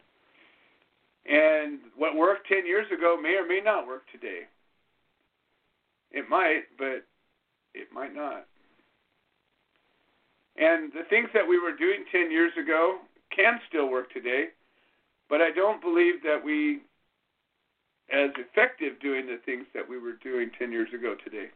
And 1.26 1.80
what 1.96 2.16
worked 2.16 2.48
10 2.48 2.66
years 2.66 2.88
ago 2.92 3.18
may 3.22 3.36
or 3.36 3.48
may 3.48 3.62
not 3.64 3.88
work 3.88 4.04
today. 4.12 4.42
It 6.12 6.30
might, 6.30 6.64
but 6.78 7.06
it 7.74 7.88
might 7.94 8.14
not. 8.14 8.46
And 10.58 10.92
the 10.94 11.04
things 11.10 11.30
that 11.34 11.48
we 11.48 11.60
were 11.60 11.76
doing 11.76 12.06
10 12.12 12.30
years 12.30 12.52
ago 12.62 13.00
can 13.36 13.60
still 13.68 13.90
work 13.90 14.12
today, 14.14 14.50
but 15.30 15.42
I 15.42 15.50
don't 15.52 15.82
believe 15.82 16.22
that 16.24 16.40
we 16.44 16.82
as 18.12 18.30
effective 18.38 19.00
doing 19.02 19.26
the 19.26 19.40
things 19.46 19.66
that 19.74 19.88
we 19.88 19.98
were 19.98 20.14
doing 20.24 20.52
10 20.60 20.72
years 20.72 20.90
ago 20.94 21.16
today. 21.24 21.48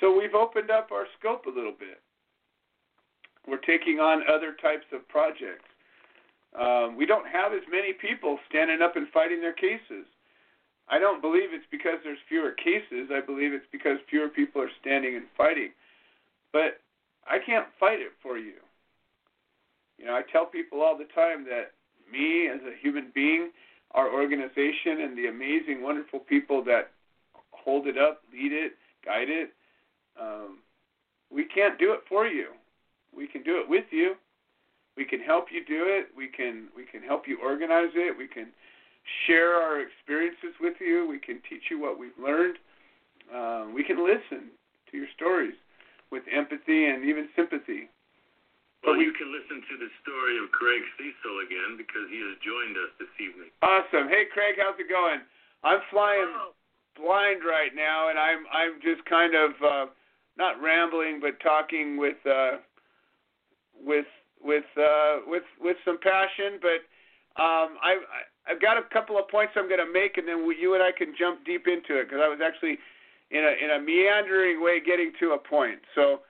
So 0.00 0.16
we've 0.16 0.34
opened 0.34 0.70
up 0.70 0.90
our 0.92 1.06
scope 1.18 1.46
a 1.46 1.50
little 1.50 1.74
bit. 1.78 2.00
We're 3.46 3.58
taking 3.58 3.98
on 3.98 4.22
other 4.28 4.54
types 4.62 4.86
of 4.92 5.06
projects. 5.08 5.69
Um, 6.58 6.96
we 6.96 7.06
don't 7.06 7.26
have 7.26 7.52
as 7.52 7.62
many 7.70 7.92
people 7.92 8.38
standing 8.48 8.82
up 8.82 8.96
and 8.96 9.06
fighting 9.08 9.40
their 9.40 9.52
cases. 9.52 10.06
I 10.88 10.98
don't 10.98 11.22
believe 11.22 11.52
it's 11.52 11.66
because 11.70 11.98
there's 12.02 12.18
fewer 12.28 12.50
cases. 12.50 13.10
I 13.14 13.20
believe 13.20 13.52
it's 13.52 13.70
because 13.70 13.98
fewer 14.10 14.28
people 14.28 14.60
are 14.60 14.70
standing 14.80 15.14
and 15.14 15.26
fighting. 15.36 15.70
But 16.52 16.80
I 17.26 17.38
can't 17.38 17.66
fight 17.78 18.00
it 18.00 18.12
for 18.22 18.38
you. 18.38 18.58
You 19.98 20.06
know, 20.06 20.14
I 20.14 20.22
tell 20.32 20.46
people 20.46 20.80
all 20.80 20.98
the 20.98 21.06
time 21.14 21.44
that 21.44 21.72
me 22.10 22.48
as 22.48 22.60
a 22.62 22.74
human 22.82 23.12
being 23.14 23.50
our 23.92 24.12
organization 24.12 25.00
and 25.02 25.16
the 25.16 25.26
amazing, 25.26 25.82
wonderful 25.82 26.20
people 26.20 26.64
that 26.64 26.90
hold 27.50 27.86
it 27.86 27.98
up, 27.98 28.22
lead 28.32 28.52
it, 28.52 28.72
guide 29.04 29.28
it. 29.28 29.50
Um, 30.20 30.58
we 31.30 31.44
can't 31.44 31.78
do 31.78 31.92
it 31.92 32.00
for 32.08 32.26
you. 32.26 32.48
We 33.16 33.26
can 33.26 33.42
do 33.42 33.58
it 33.58 33.68
with 33.68 33.84
you. 33.90 34.14
We 34.96 35.04
can 35.04 35.20
help 35.20 35.46
you 35.50 35.64
do 35.64 35.86
it. 35.86 36.08
We 36.16 36.28
can 36.28 36.68
we 36.76 36.84
can 36.84 37.02
help 37.02 37.26
you 37.26 37.38
organize 37.42 37.94
it. 37.94 38.16
We 38.16 38.28
can 38.28 38.48
share 39.26 39.54
our 39.54 39.80
experiences 39.80 40.54
with 40.60 40.74
you. 40.80 41.06
We 41.08 41.18
can 41.18 41.40
teach 41.48 41.70
you 41.70 41.80
what 41.80 41.98
we've 41.98 42.16
learned. 42.20 42.58
Um, 43.32 43.74
we 43.74 43.84
can 43.84 44.02
listen 44.04 44.50
to 44.90 44.96
your 44.96 45.06
stories 45.14 45.54
with 46.10 46.24
empathy 46.30 46.86
and 46.86 47.04
even 47.04 47.28
sympathy. 47.36 47.88
Well, 48.84 48.96
you 48.96 49.12
can 49.12 49.28
listen 49.28 49.60
to 49.60 49.76
the 49.76 49.92
story 50.00 50.40
of 50.40 50.48
Craig 50.56 50.80
Cesal 50.96 51.44
again 51.44 51.76
because 51.76 52.08
he 52.08 52.16
has 52.24 52.34
joined 52.40 52.80
us 52.80 52.90
this 52.96 53.12
evening. 53.20 53.52
Awesome. 53.60 54.08
Hey, 54.08 54.24
Craig, 54.32 54.56
how's 54.56 54.80
it 54.80 54.88
going? 54.88 55.20
I'm 55.62 55.84
flying 55.92 56.32
oh. 56.32 56.56
blind 56.96 57.44
right 57.44 57.76
now, 57.76 58.08
and 58.08 58.18
I'm 58.18 58.48
I'm 58.48 58.80
just 58.80 59.04
kind 59.04 59.36
of 59.36 59.50
uh, 59.60 59.86
not 60.40 60.56
rambling, 60.64 61.20
but 61.20 61.36
talking 61.44 62.00
with 62.00 62.16
uh, 62.24 62.64
with 63.76 64.08
with 64.42 64.64
uh, 64.76 65.26
with 65.26 65.44
with 65.60 65.76
some 65.84 65.98
passion. 65.98 66.58
But 66.60 66.82
um, 67.40 67.78
I 67.82 67.96
I've 68.48 68.60
got 68.60 68.78
a 68.78 68.82
couple 68.92 69.18
of 69.18 69.28
points 69.28 69.52
I'm 69.56 69.68
going 69.68 69.84
to 69.84 69.92
make, 69.92 70.18
and 70.18 70.26
then 70.26 70.46
we, 70.46 70.56
you 70.56 70.74
and 70.74 70.82
I 70.82 70.90
can 70.92 71.14
jump 71.18 71.44
deep 71.44 71.66
into 71.68 72.00
it 72.00 72.08
because 72.08 72.20
I 72.24 72.28
was 72.28 72.40
actually 72.44 72.78
in 73.30 73.44
a 73.44 73.52
in 73.64 73.70
a 73.70 73.80
meandering 73.80 74.62
way 74.62 74.80
getting 74.80 75.12
to 75.20 75.32
a 75.32 75.38
point. 75.38 75.80
So 75.94 76.20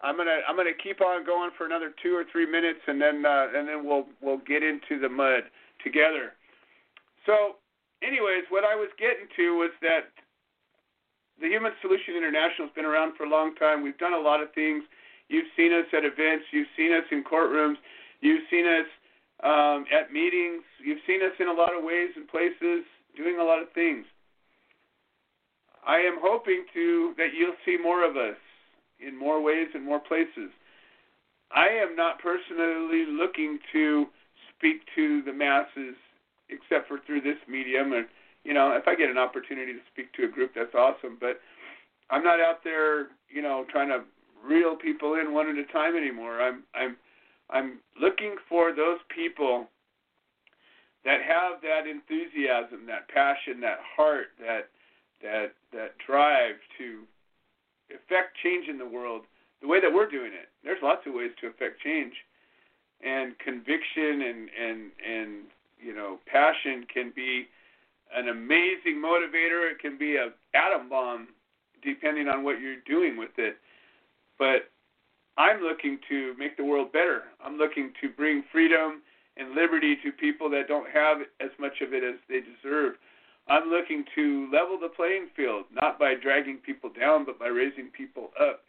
I'm 0.00 0.16
gonna 0.16 0.40
I'm 0.48 0.56
gonna 0.56 0.76
keep 0.76 1.00
on 1.00 1.24
going 1.26 1.50
for 1.56 1.66
another 1.66 1.92
two 2.02 2.14
or 2.14 2.24
three 2.30 2.46
minutes, 2.46 2.80
and 2.86 3.00
then 3.00 3.24
uh, 3.26 3.46
and 3.54 3.68
then 3.68 3.86
we'll 3.86 4.06
we'll 4.20 4.42
get 4.46 4.62
into 4.62 4.98
the 5.00 5.08
mud 5.08 5.50
together. 5.82 6.34
So, 7.26 7.60
anyways, 8.02 8.46
what 8.48 8.64
I 8.64 8.74
was 8.74 8.88
getting 8.98 9.26
to 9.36 9.58
was 9.58 9.70
that 9.82 10.10
the 11.40 11.46
Human 11.46 11.72
Solution 11.82 12.14
International 12.16 12.66
has 12.66 12.74
been 12.74 12.86
around 12.86 13.16
for 13.16 13.24
a 13.24 13.28
long 13.28 13.54
time. 13.54 13.82
We've 13.82 13.98
done 13.98 14.14
a 14.14 14.18
lot 14.20 14.42
of 14.42 14.52
things. 14.54 14.82
You've 15.28 15.50
seen 15.56 15.72
us 15.72 15.86
at 15.92 16.04
events. 16.04 16.46
You've 16.52 16.68
seen 16.76 16.92
us 16.92 17.04
in 17.10 17.24
courtrooms. 17.24 17.76
You've 18.20 18.44
seen 18.50 18.66
us 18.66 18.86
um, 19.44 19.84
at 19.92 20.12
meetings. 20.12 20.62
You've 20.82 21.02
seen 21.06 21.22
us 21.22 21.32
in 21.38 21.48
a 21.48 21.52
lot 21.52 21.76
of 21.76 21.84
ways 21.84 22.10
and 22.16 22.26
places 22.28 22.84
doing 23.16 23.38
a 23.40 23.44
lot 23.44 23.62
of 23.62 23.68
things. 23.74 24.06
I 25.86 25.98
am 25.98 26.18
hoping 26.20 26.64
to 26.74 27.14
that 27.16 27.28
you'll 27.36 27.56
see 27.64 27.76
more 27.80 28.08
of 28.08 28.16
us 28.16 28.36
in 29.00 29.18
more 29.18 29.42
ways 29.42 29.68
and 29.74 29.84
more 29.84 30.00
places. 30.00 30.50
I 31.54 31.68
am 31.68 31.96
not 31.96 32.18
personally 32.20 33.06
looking 33.08 33.58
to 33.72 34.06
speak 34.56 34.82
to 34.96 35.22
the 35.22 35.32
masses 35.32 35.94
except 36.50 36.88
for 36.88 36.98
through 37.06 37.20
this 37.20 37.36
medium 37.48 37.92
and 37.92 38.06
you 38.44 38.54
know 38.54 38.72
if 38.72 38.88
I 38.88 38.94
get 38.94 39.10
an 39.10 39.18
opportunity 39.18 39.72
to 39.72 39.80
speak 39.92 40.12
to 40.14 40.24
a 40.24 40.28
group 40.28 40.52
that's 40.54 40.74
awesome 40.74 41.16
but 41.20 41.40
I'm 42.10 42.24
not 42.24 42.40
out 42.40 42.64
there 42.64 43.08
you 43.30 43.42
know 43.42 43.64
trying 43.70 43.88
to 43.88 44.02
reel 44.44 44.76
people 44.76 45.14
in 45.14 45.32
one 45.32 45.48
at 45.48 45.56
a 45.56 45.72
time 45.72 45.96
anymore 45.96 46.40
I'm 46.40 46.62
I'm 46.74 46.96
I'm 47.50 47.78
looking 48.00 48.36
for 48.48 48.74
those 48.74 48.98
people 49.14 49.66
that 51.04 51.20
have 51.22 51.60
that 51.62 51.88
enthusiasm 51.88 52.86
that 52.86 53.08
passion 53.08 53.60
that 53.60 53.78
heart 53.96 54.28
that 54.40 54.68
that 55.22 55.54
that 55.72 55.92
drive 56.06 56.56
to 56.78 57.02
affect 57.90 58.36
change 58.42 58.68
in 58.68 58.78
the 58.78 58.86
world 58.86 59.22
the 59.60 59.68
way 59.68 59.80
that 59.80 59.92
we're 59.92 60.10
doing 60.10 60.32
it. 60.32 60.48
There's 60.62 60.82
lots 60.82 61.02
of 61.06 61.14
ways 61.14 61.30
to 61.40 61.48
affect 61.48 61.82
change, 61.82 62.12
and 63.04 63.38
conviction 63.38 64.22
and 64.22 64.48
and 64.54 64.80
and 65.02 65.30
you 65.80 65.94
know 65.94 66.18
passion 66.30 66.86
can 66.92 67.12
be 67.14 67.46
an 68.14 68.28
amazing 68.28 69.02
motivator. 69.02 69.70
It 69.70 69.78
can 69.80 69.98
be 69.98 70.16
a 70.16 70.30
atom 70.54 70.88
bomb, 70.88 71.28
depending 71.82 72.28
on 72.28 72.44
what 72.44 72.60
you're 72.60 72.82
doing 72.86 73.16
with 73.16 73.36
it. 73.38 73.56
But 74.38 74.70
I'm 75.36 75.60
looking 75.60 75.98
to 76.08 76.34
make 76.38 76.56
the 76.56 76.64
world 76.64 76.92
better. 76.92 77.22
I'm 77.44 77.58
looking 77.58 77.92
to 78.00 78.08
bring 78.08 78.44
freedom 78.50 79.02
and 79.36 79.54
liberty 79.54 79.96
to 80.04 80.10
people 80.12 80.50
that 80.50 80.68
don't 80.68 80.88
have 80.90 81.18
as 81.40 81.50
much 81.58 81.80
of 81.80 81.92
it 81.92 82.02
as 82.02 82.18
they 82.28 82.40
deserve. 82.40 82.94
I'm 83.48 83.70
looking 83.70 84.04
to 84.14 84.48
level 84.52 84.78
the 84.78 84.88
playing 84.94 85.28
field, 85.34 85.64
not 85.72 85.98
by 85.98 86.14
dragging 86.20 86.58
people 86.58 86.90
down, 86.90 87.24
but 87.24 87.38
by 87.38 87.46
raising 87.46 87.88
people 87.96 88.30
up. 88.40 88.60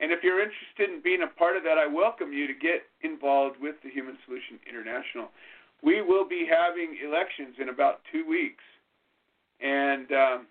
And 0.00 0.12
if 0.12 0.22
you're 0.22 0.40
interested 0.40 0.94
in 0.94 1.02
being 1.02 1.22
a 1.22 1.38
part 1.38 1.56
of 1.56 1.64
that, 1.64 1.76
I 1.76 1.86
welcome 1.86 2.32
you 2.32 2.46
to 2.46 2.54
get 2.54 2.86
involved 3.02 3.56
with 3.60 3.74
the 3.82 3.90
Human 3.90 4.16
Solution 4.24 4.60
International. 4.68 5.28
We 5.82 6.02
will 6.02 6.28
be 6.28 6.46
having 6.48 6.98
elections 7.02 7.56
in 7.60 7.68
about 7.68 8.00
two 8.12 8.28
weeks, 8.28 8.62
and 9.60 10.06
um, 10.12 10.46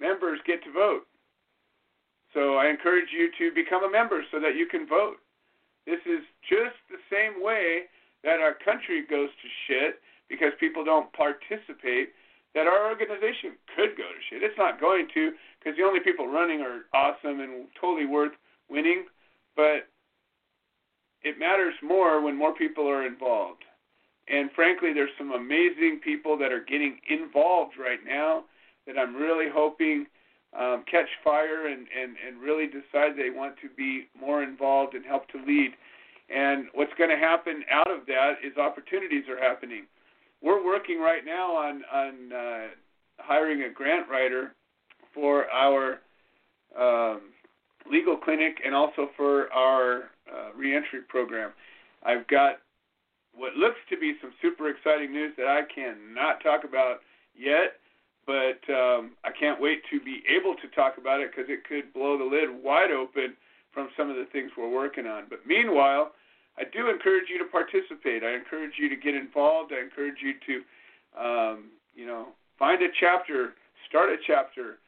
members 0.00 0.40
get 0.46 0.64
to 0.64 0.72
vote. 0.72 1.06
So 2.34 2.56
I 2.56 2.68
encourage 2.68 3.12
you 3.12 3.30
to 3.38 3.54
become 3.54 3.84
a 3.84 3.90
member 3.90 4.24
so 4.30 4.40
that 4.40 4.56
you 4.56 4.66
can 4.66 4.86
vote. 4.86 5.16
This 5.86 6.00
is 6.06 6.24
just 6.48 6.76
the 6.88 7.00
same 7.10 7.42
way 7.42 7.90
that 8.24 8.40
our 8.40 8.54
country 8.54 9.04
goes 9.08 9.28
to 9.28 9.48
shit 9.66 10.00
because 10.28 10.52
people 10.58 10.84
don't 10.84 11.12
participate, 11.12 12.10
that 12.54 12.66
our 12.66 12.88
organization 12.88 13.58
could 13.76 13.96
go 13.96 14.04
to 14.04 14.20
shit. 14.30 14.42
It's 14.42 14.56
not 14.56 14.80
going 14.80 15.08
to 15.14 15.32
because 15.58 15.76
the 15.76 15.84
only 15.84 16.00
people 16.00 16.28
running 16.28 16.60
are 16.60 16.82
awesome 16.94 17.40
and 17.40 17.66
totally 17.78 18.06
worth 18.06 18.32
winning, 18.70 19.06
but 19.56 19.88
it 21.22 21.38
matters 21.38 21.74
more 21.82 22.20
when 22.20 22.36
more 22.36 22.54
people 22.54 22.88
are 22.88 23.06
involved. 23.06 23.64
And 24.28 24.50
frankly, 24.54 24.92
there's 24.94 25.10
some 25.18 25.32
amazing 25.32 26.00
people 26.02 26.38
that 26.38 26.52
are 26.52 26.64
getting 26.64 26.98
involved 27.08 27.74
right 27.78 28.00
now 28.06 28.44
that 28.86 28.98
I'm 28.98 29.14
really 29.14 29.46
hoping 29.52 30.06
um, 30.58 30.84
catch 30.90 31.08
fire 31.24 31.66
and, 31.66 31.86
and, 31.98 32.16
and 32.26 32.40
really 32.42 32.66
decide 32.66 33.16
they 33.16 33.30
want 33.30 33.54
to 33.62 33.68
be 33.76 34.06
more 34.18 34.42
involved 34.42 34.94
and 34.94 35.04
help 35.04 35.28
to 35.28 35.38
lead. 35.46 35.72
And 36.34 36.66
what's 36.74 36.92
going 36.98 37.10
to 37.10 37.16
happen 37.16 37.62
out 37.70 37.90
of 37.90 38.06
that 38.06 38.34
is 38.44 38.56
opportunities 38.56 39.24
are 39.28 39.38
happening. 39.38 39.84
We're 40.42 40.64
working 40.64 40.98
right 40.98 41.24
now 41.24 41.54
on 41.54 41.82
on 41.92 42.32
uh, 42.32 42.66
hiring 43.18 43.62
a 43.62 43.70
grant 43.70 44.08
writer 44.08 44.54
for 45.14 45.46
our 45.50 46.00
um, 46.78 47.20
legal 47.90 48.16
clinic 48.16 48.56
and 48.64 48.74
also 48.74 49.08
for 49.16 49.52
our 49.52 50.10
uh, 50.32 50.52
reentry 50.56 51.00
program. 51.08 51.52
I've 52.04 52.26
got 52.28 52.56
what 53.34 53.54
looks 53.54 53.78
to 53.90 53.96
be 53.98 54.14
some 54.20 54.32
super 54.42 54.68
exciting 54.68 55.12
news 55.12 55.32
that 55.36 55.46
I 55.46 55.62
cannot 55.72 56.42
talk 56.42 56.64
about 56.64 57.00
yet, 57.36 57.78
but 58.26 58.60
um, 58.72 59.12
I 59.24 59.30
can't 59.38 59.60
wait 59.60 59.82
to 59.90 60.00
be 60.00 60.22
able 60.28 60.54
to 60.56 60.68
talk 60.74 60.98
about 60.98 61.20
it 61.20 61.30
because 61.30 61.50
it 61.50 61.64
could 61.64 61.92
blow 61.92 62.18
the 62.18 62.24
lid 62.24 62.48
wide 62.62 62.90
open 62.90 63.34
from 63.72 63.88
some 63.96 64.10
of 64.10 64.16
the 64.16 64.26
things 64.32 64.50
we're 64.56 64.70
working 64.70 65.06
on. 65.06 65.24
But 65.28 65.40
meanwhile, 65.46 66.12
I 66.58 66.64
do 66.64 66.88
encourage 66.88 67.28
you 67.28 67.38
to 67.38 67.46
participate. 67.46 68.22
I 68.22 68.34
encourage 68.34 68.72
you 68.78 68.88
to 68.88 68.96
get 68.96 69.14
involved. 69.14 69.72
I 69.72 69.82
encourage 69.82 70.20
you 70.22 70.34
to, 70.46 70.54
um, 71.18 71.64
you 71.94 72.06
know, 72.06 72.28
find 72.58 72.82
a 72.82 72.88
chapter, 73.00 73.54
start 73.88 74.10
a 74.10 74.16
chapter, 74.26 74.78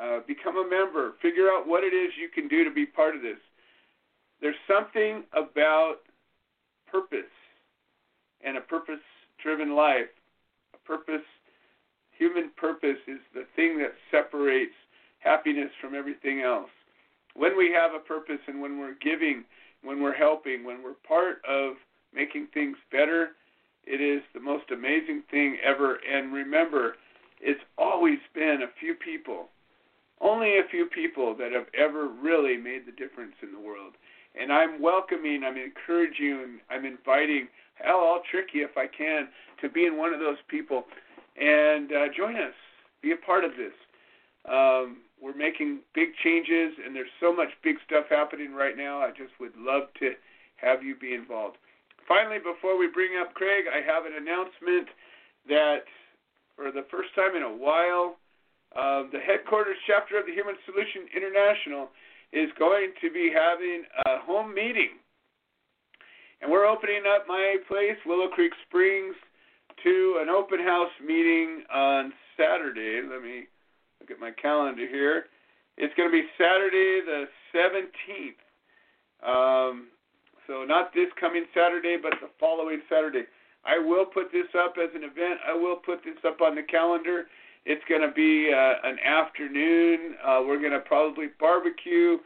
uh, 0.00 0.20
become 0.26 0.56
a 0.56 0.68
member, 0.68 1.12
figure 1.20 1.48
out 1.48 1.68
what 1.68 1.84
it 1.84 1.92
is 1.92 2.12
you 2.18 2.28
can 2.28 2.48
do 2.48 2.64
to 2.64 2.70
be 2.70 2.86
part 2.86 3.14
of 3.14 3.22
this. 3.22 3.38
There's 4.40 4.56
something 4.66 5.24
about 5.32 5.96
purpose 6.90 7.30
and 8.42 8.56
a 8.56 8.60
purpose 8.60 9.04
driven 9.42 9.76
life. 9.76 10.08
A 10.74 10.78
purpose, 10.86 11.26
human 12.20 12.50
purpose, 12.56 13.00
is 13.08 13.18
the 13.32 13.46
thing 13.56 13.78
that 13.78 13.94
separates 14.10 14.76
happiness 15.20 15.70
from 15.80 15.94
everything 15.94 16.42
else. 16.42 16.68
When 17.34 17.56
we 17.56 17.72
have 17.72 17.92
a 17.94 18.04
purpose 18.04 18.40
and 18.46 18.60
when 18.60 18.78
we're 18.78 18.96
giving, 19.00 19.44
when 19.82 20.02
we're 20.02 20.14
helping, 20.14 20.62
when 20.62 20.82
we're 20.82 21.00
part 21.08 21.40
of 21.48 21.74
making 22.14 22.48
things 22.52 22.76
better, 22.92 23.30
it 23.86 24.02
is 24.02 24.22
the 24.34 24.40
most 24.40 24.64
amazing 24.70 25.22
thing 25.30 25.56
ever. 25.64 25.98
And 26.12 26.32
remember, 26.32 26.96
it's 27.40 27.64
always 27.78 28.18
been 28.34 28.60
a 28.62 28.78
few 28.78 28.94
people, 28.94 29.48
only 30.20 30.58
a 30.58 30.68
few 30.70 30.86
people 30.86 31.34
that 31.38 31.52
have 31.52 31.66
ever 31.72 32.08
really 32.08 32.58
made 32.58 32.82
the 32.84 32.92
difference 32.92 33.34
in 33.42 33.52
the 33.52 33.60
world. 33.60 33.94
And 34.38 34.52
I'm 34.52 34.82
welcoming, 34.82 35.42
I'm 35.42 35.56
encouraging, 35.56 36.60
I'm 36.70 36.84
inviting 36.84 37.48
hell, 37.82 38.04
I'll 38.04 38.22
trick 38.30 38.48
you 38.52 38.64
if 38.64 38.76
I 38.76 38.86
can 38.86 39.28
to 39.62 39.70
being 39.70 39.96
one 39.96 40.12
of 40.12 40.20
those 40.20 40.36
people 40.48 40.84
and 41.40 41.90
uh, 41.90 42.06
join 42.16 42.36
us. 42.36 42.54
Be 43.02 43.12
a 43.12 43.16
part 43.16 43.44
of 43.44 43.52
this. 43.56 43.72
Um, 44.44 45.02
we're 45.20 45.36
making 45.36 45.80
big 45.94 46.08
changes, 46.22 46.76
and 46.84 46.94
there's 46.94 47.12
so 47.20 47.34
much 47.34 47.48
big 47.64 47.76
stuff 47.84 48.06
happening 48.08 48.52
right 48.52 48.76
now. 48.76 49.00
I 49.00 49.10
just 49.10 49.32
would 49.40 49.56
love 49.56 49.88
to 50.00 50.12
have 50.56 50.82
you 50.82 50.94
be 50.96 51.14
involved. 51.14 51.56
Finally, 52.06 52.38
before 52.38 52.78
we 52.78 52.88
bring 52.88 53.16
up 53.20 53.34
Craig, 53.34 53.64
I 53.68 53.80
have 53.80 54.04
an 54.04 54.12
announcement 54.16 54.88
that 55.48 55.84
for 56.56 56.70
the 56.70 56.84
first 56.90 57.14
time 57.14 57.36
in 57.36 57.42
a 57.42 57.56
while, 57.56 58.16
uh, 58.76 59.08
the 59.12 59.20
headquarters 59.20 59.76
chapter 59.86 60.18
of 60.18 60.26
the 60.26 60.32
Human 60.32 60.56
Solution 60.64 61.08
International 61.16 61.88
is 62.32 62.48
going 62.58 62.92
to 63.00 63.10
be 63.10 63.32
having 63.32 63.84
a 64.06 64.20
home 64.24 64.54
meeting 64.54 65.00
and 66.40 66.50
we're 66.50 66.66
opening 66.66 67.02
up 67.04 67.28
my 67.28 67.56
place, 67.68 67.96
Willow 68.06 68.28
Creek 68.28 68.52
Springs, 68.66 69.14
to 69.82 70.18
an 70.20 70.28
open 70.28 70.60
house 70.60 70.90
meeting 71.04 71.62
on 71.72 72.12
Saturday. 72.36 73.00
Let 73.08 73.22
me 73.22 73.44
look 74.00 74.10
at 74.10 74.20
my 74.20 74.30
calendar 74.30 74.86
here. 74.86 75.26
It's 75.76 75.94
going 75.94 76.08
to 76.08 76.12
be 76.12 76.24
Saturday 76.36 77.00
the 77.04 77.24
17th. 77.54 78.40
Um, 79.22 79.88
so 80.46 80.64
not 80.64 80.92
this 80.94 81.08
coming 81.18 81.44
Saturday, 81.54 81.96
but 82.00 82.12
the 82.20 82.28
following 82.38 82.80
Saturday. 82.88 83.24
I 83.64 83.78
will 83.78 84.06
put 84.06 84.32
this 84.32 84.48
up 84.58 84.74
as 84.82 84.90
an 84.94 85.04
event. 85.04 85.40
I 85.46 85.54
will 85.54 85.76
put 85.76 86.02
this 86.04 86.16
up 86.26 86.40
on 86.40 86.54
the 86.54 86.62
calendar. 86.62 87.26
It's 87.66 87.82
going 87.88 88.00
to 88.00 88.12
be 88.12 88.50
uh, 88.52 88.88
an 88.88 88.98
afternoon. 89.04 90.16
Uh, 90.24 90.42
we're 90.46 90.58
going 90.58 90.72
to 90.72 90.80
probably 90.80 91.26
barbecue. 91.38 92.16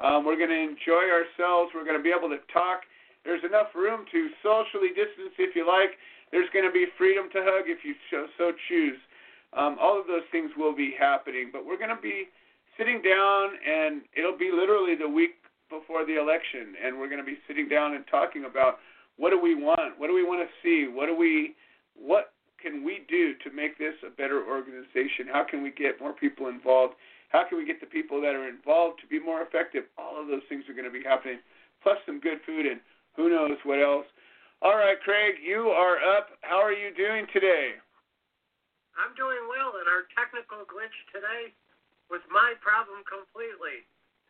Um, 0.00 0.24
we're 0.24 0.36
going 0.36 0.50
to 0.50 0.60
enjoy 0.60 1.08
ourselves. 1.08 1.72
We're 1.74 1.84
going 1.84 1.96
to 1.96 2.02
be 2.02 2.12
able 2.12 2.28
to 2.28 2.40
talk 2.52 2.82
there's 3.24 3.42
enough 3.44 3.70
room 3.74 4.04
to 4.10 4.28
socially 4.42 4.90
distance 4.90 5.34
if 5.38 5.54
you 5.54 5.66
like. 5.66 5.94
There's 6.32 6.48
going 6.52 6.64
to 6.64 6.72
be 6.72 6.86
freedom 6.96 7.28
to 7.32 7.44
hug 7.44 7.68
if 7.68 7.84
you 7.84 7.94
so 8.10 8.52
choose. 8.68 8.98
Um, 9.52 9.76
all 9.78 10.00
of 10.00 10.06
those 10.08 10.24
things 10.32 10.50
will 10.56 10.74
be 10.74 10.96
happening, 10.98 11.50
but 11.52 11.66
we're 11.66 11.76
going 11.76 11.94
to 11.94 12.00
be 12.00 12.32
sitting 12.78 13.04
down, 13.04 13.52
and 13.68 14.00
it'll 14.16 14.36
be 14.36 14.50
literally 14.50 14.96
the 14.96 15.08
week 15.08 15.36
before 15.68 16.04
the 16.04 16.16
election, 16.16 16.72
and 16.80 16.98
we're 16.98 17.08
going 17.08 17.20
to 17.20 17.28
be 17.28 17.36
sitting 17.46 17.68
down 17.68 17.94
and 17.94 18.04
talking 18.10 18.48
about 18.48 18.80
what 19.16 19.28
do 19.30 19.40
we 19.40 19.54
want, 19.54 20.00
what 20.00 20.08
do 20.08 20.14
we 20.14 20.24
want 20.24 20.40
to 20.40 20.48
see, 20.64 20.88
what 20.88 21.06
do 21.06 21.16
we, 21.16 21.54
what 21.94 22.32
can 22.60 22.82
we 22.82 23.04
do 23.08 23.34
to 23.44 23.52
make 23.52 23.76
this 23.76 23.92
a 24.06 24.10
better 24.10 24.40
organization? 24.46 25.28
How 25.28 25.44
can 25.44 25.62
we 25.62 25.70
get 25.70 26.00
more 26.00 26.12
people 26.12 26.48
involved? 26.48 26.94
How 27.28 27.44
can 27.48 27.58
we 27.58 27.66
get 27.66 27.80
the 27.80 27.86
people 27.86 28.20
that 28.22 28.32
are 28.32 28.48
involved 28.48 29.00
to 29.00 29.06
be 29.06 29.20
more 29.20 29.42
effective? 29.42 29.84
All 29.98 30.20
of 30.20 30.28
those 30.28 30.44
things 30.48 30.64
are 30.68 30.72
going 30.72 30.88
to 30.88 30.92
be 30.92 31.04
happening, 31.04 31.40
plus 31.82 31.96
some 32.06 32.20
good 32.20 32.38
food 32.46 32.64
and 32.64 32.80
who 33.16 33.28
knows 33.28 33.58
what 33.64 33.82
else. 33.82 34.06
All 34.62 34.78
right, 34.78 34.94
Craig, 35.02 35.42
you 35.42 35.74
are 35.74 35.98
up. 35.98 36.38
How 36.46 36.62
are 36.62 36.70
you 36.70 36.94
doing 36.94 37.26
today? 37.34 37.74
I'm 38.94 39.10
doing 39.18 39.42
well, 39.50 39.74
and 39.74 39.90
our 39.90 40.06
technical 40.14 40.62
glitch 40.70 40.94
today 41.10 41.50
was 42.06 42.22
my 42.30 42.54
problem 42.62 43.02
completely. 43.02 43.82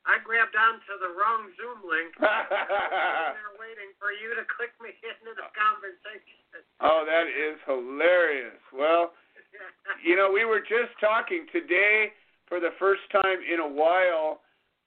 I 0.08 0.24
grabbed 0.24 0.56
onto 0.56 0.96
the 1.04 1.12
wrong 1.12 1.52
Zoom 1.60 1.84
link. 1.84 2.16
and 2.24 3.36
they're 3.36 3.60
waiting 3.60 3.92
for 4.00 4.08
you 4.08 4.32
to 4.32 4.48
click 4.48 4.72
me 4.80 4.96
into 5.04 5.36
the 5.36 5.52
conversation. 5.52 6.64
Oh, 6.80 7.04
that 7.04 7.28
is 7.28 7.60
hilarious. 7.68 8.56
Well, 8.72 9.12
you 10.00 10.16
know, 10.16 10.32
we 10.32 10.48
were 10.48 10.64
just 10.64 10.96
talking 10.96 11.44
today 11.52 12.08
for 12.48 12.56
the 12.56 12.72
first 12.80 13.04
time 13.12 13.44
in 13.44 13.60
a 13.60 13.68
while. 13.68 14.40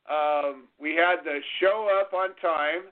Um, 0.09 0.73
we 0.81 0.97
had 0.97 1.21
the 1.21 1.37
show 1.61 1.85
up 2.01 2.17
on 2.17 2.33
time 2.41 2.89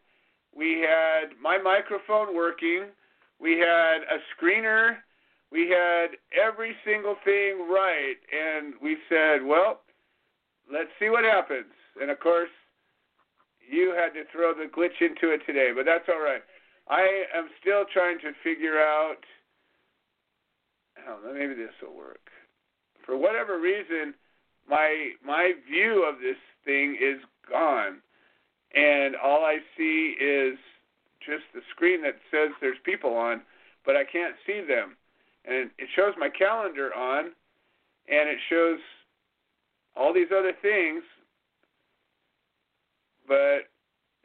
we 0.56 0.80
had 0.82 1.36
my 1.42 1.58
microphone 1.58 2.36
working, 2.36 2.86
we 3.39 3.58
had 3.58 4.04
a 4.10 4.20
screener, 4.34 4.98
we 5.52 5.70
had 5.70 6.18
every 6.34 6.76
single 6.86 7.16
thing 7.24 7.68
right, 7.70 8.16
and 8.32 8.74
we 8.82 8.98
said, 9.10 9.44
well, 9.46 9.82
let's 10.72 10.89
see 11.00 11.10
what 11.10 11.24
happens. 11.24 11.72
And 12.02 12.10
of 12.10 12.20
course, 12.20 12.50
you 13.70 13.94
had 13.96 14.13
to 14.13 14.24
throw 14.32 14.54
the 14.54 14.70
glitch 14.70 15.00
into 15.02 15.34
it 15.34 15.42
today, 15.46 15.72
but 15.76 15.86
that's 15.86 16.10
all 16.10 16.22
right. 16.22 16.42
I 16.89 17.26
am 17.36 17.50
still 17.62 17.86
trying 17.94 18.20
to 18.20 18.32
figure 18.44 18.80
out. 18.80 19.24
Oh, 21.08 21.20
maybe 21.34 21.54
this 21.54 21.74
will 21.82 21.96
work. 21.96 22.30
For 23.06 23.18
whatever 23.18 23.60
reason, 23.60 24.13
my 24.70 25.12
my 25.26 25.54
view 25.70 26.06
of 26.08 26.20
this 26.20 26.38
thing 26.66 26.98
is 27.00 27.20
gone 27.50 28.02
and 28.74 29.16
all 29.16 29.44
I 29.46 29.58
see 29.78 30.16
is 30.20 30.58
just 31.20 31.44
the 31.54 31.62
screen 31.72 32.02
that 32.04 32.16
says 32.32 32.52
there's 32.60 32.78
people 32.84 33.16
on, 33.16 33.42
but 33.86 33.96
I 33.96 34.04
can't 34.04 34.36
see 34.46 34.62
them. 34.68 34.98
And 35.46 35.70
it 35.78 35.90
shows 35.96 36.14
my 36.18 36.30
calendar 36.30 36.94
on, 36.94 37.26
and 38.08 38.30
it 38.30 38.38
shows 38.50 38.80
all 39.96 40.14
these 40.14 40.32
other 40.36 40.54
things, 40.62 41.04
but 43.28 43.70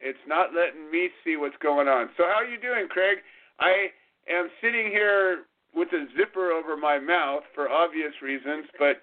it's 0.01 0.19
not 0.27 0.55
letting 0.55 0.91
me 0.91 1.11
see 1.25 1.37
what's 1.37 1.57
going 1.63 1.89
on. 1.89 2.09
So 2.17 2.25
how 2.25 2.41
are 2.41 2.47
you 2.47 2.61
doing, 2.61 2.89
Craig? 2.89 3.19
I 3.61 3.89
am 4.31 4.49
sitting 4.63 4.87
here 4.91 5.45
with 5.75 5.89
a 5.93 6.07
zipper 6.17 6.53
over 6.53 6.77
my 6.77 6.99
mouth 6.99 7.43
for 7.55 7.69
obvious 7.69 8.13
reasons, 8.23 8.67
but 8.79 9.03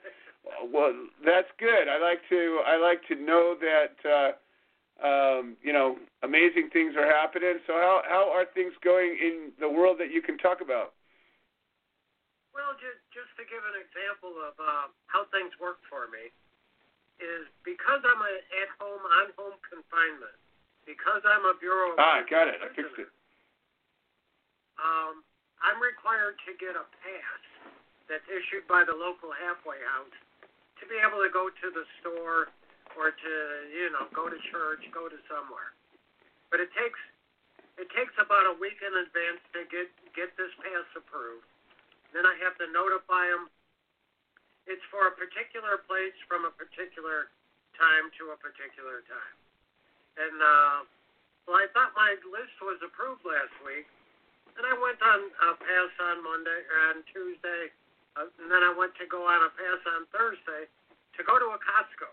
well, 0.71 0.93
that's 1.25 1.47
good. 1.59 1.87
I 1.89 1.99
like 1.99 2.19
to 2.29 2.59
I 2.65 2.77
like 2.77 3.01
to 3.07 3.15
know 3.15 3.55
that 3.59 4.09
uh, 4.09 4.31
Um, 5.03 5.59
you 5.59 5.75
know, 5.75 5.99
amazing 6.23 6.71
things 6.71 6.95
are 6.95 7.03
happening. 7.03 7.59
So 7.67 7.75
how 7.75 7.99
how 8.07 8.31
are 8.31 8.47
things 8.55 8.71
going 8.79 9.19
in 9.19 9.51
the 9.59 9.67
world 9.67 9.99
that 9.99 10.07
you 10.07 10.23
can 10.23 10.39
talk 10.39 10.63
about? 10.63 10.95
Well, 12.55 12.71
just 12.79 13.03
just 13.11 13.27
to 13.35 13.43
give 13.43 13.59
an 13.59 13.75
example 13.75 14.39
of 14.39 14.55
uh, 14.55 14.87
how 15.11 15.27
things 15.35 15.51
work 15.59 15.83
for 15.91 16.07
me, 16.07 16.31
is 17.19 17.43
because 17.67 17.99
I'm 18.07 18.23
a, 18.23 18.33
at 18.63 18.71
home 18.79 19.03
on 19.03 19.35
home 19.35 19.59
confinement, 19.67 20.39
because 20.87 21.19
I'm 21.27 21.43
a 21.43 21.59
bureau. 21.59 21.99
Ah, 21.99 22.23
got 22.23 22.47
it. 22.47 22.63
I 22.63 22.71
fixed 22.71 22.95
it. 22.95 23.11
Um, 24.79 25.27
I'm 25.59 25.83
required 25.83 26.39
to 26.47 26.55
get 26.55 26.79
a 26.79 26.87
pass 27.03 27.43
that's 28.07 28.27
issued 28.31 28.63
by 28.71 28.87
the 28.87 28.95
local 28.95 29.35
halfway 29.35 29.79
house 29.91 30.15
to 30.79 30.83
be 30.87 30.95
able 31.03 31.19
to 31.19 31.31
go 31.31 31.51
to 31.51 31.67
the 31.75 31.83
store 31.99 32.47
or 32.95 33.11
to 33.11 33.33
you 33.71 33.91
know 33.91 34.07
go 34.15 34.27
to 34.31 34.39
church, 34.51 34.83
go 34.91 35.07
to 35.07 35.19
somewhere. 35.27 35.75
But 36.49 36.63
it 36.63 36.71
takes 36.73 36.99
it 37.75 37.91
takes 37.91 38.15
about 38.15 38.47
a 38.47 38.55
week 38.55 38.79
in 38.79 38.91
advance 38.95 39.43
to 39.55 39.67
get 39.67 39.91
get 40.15 40.31
this 40.39 40.51
pass 40.63 40.87
approved. 40.95 41.47
Then 42.15 42.23
I 42.23 42.35
have 42.39 42.55
to 42.63 42.67
notify 42.71 43.27
them. 43.27 43.51
It's 44.65 44.83
for 44.89 45.11
a 45.11 45.13
particular 45.13 45.83
place 45.85 46.15
from 46.25 46.47
a 46.47 46.53
particular 46.55 47.29
time 47.75 48.09
to 48.17 48.31
a 48.33 48.37
particular 48.39 49.03
time. 49.05 49.35
And 50.15 50.37
uh, 50.39 50.77
well, 51.45 51.59
I 51.59 51.67
thought 51.75 51.91
my 51.93 52.15
list 52.25 52.55
was 52.63 52.79
approved 52.81 53.21
last 53.27 53.53
week, 53.61 53.85
and 54.55 54.63
I 54.63 54.73
went 54.79 54.97
on 55.03 55.19
a 55.29 55.51
pass 55.59 55.91
on 55.99 56.23
Monday 56.23 56.59
or 56.71 56.77
on 56.95 57.03
Tuesday, 57.11 57.69
uh, 58.15 58.31
and 58.39 58.47
then 58.47 58.63
I 58.63 58.71
went 58.71 58.95
to 58.97 59.05
go 59.05 59.27
on 59.27 59.43
a 59.43 59.51
pass 59.53 59.81
on 59.99 60.07
Thursday 60.15 60.65
to 60.65 61.21
go 61.21 61.37
to 61.37 61.53
a 61.53 61.59
Costco. 61.59 62.09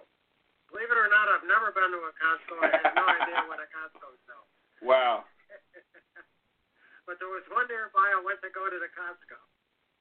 Believe 0.73 0.89
it 0.89 0.97
or 0.97 1.13
not, 1.13 1.29
I've 1.29 1.45
never 1.45 1.69
been 1.77 1.93
to 1.93 2.01
a 2.09 2.13
Costco. 2.17 2.57
I 2.65 2.73
have 2.73 2.97
no 2.97 3.05
idea 3.05 3.45
what 3.45 3.61
a 3.61 3.69
Costco 3.69 4.09
sells. 4.25 4.49
Wow. 4.83 5.23
but 7.07 7.23
there 7.23 7.31
was 7.31 7.47
one 7.47 7.71
nearby. 7.71 8.03
I 8.03 8.19
went 8.19 8.43
to 8.43 8.51
go 8.51 8.67
to 8.67 8.79
the 8.83 8.91
Costco. 8.91 9.39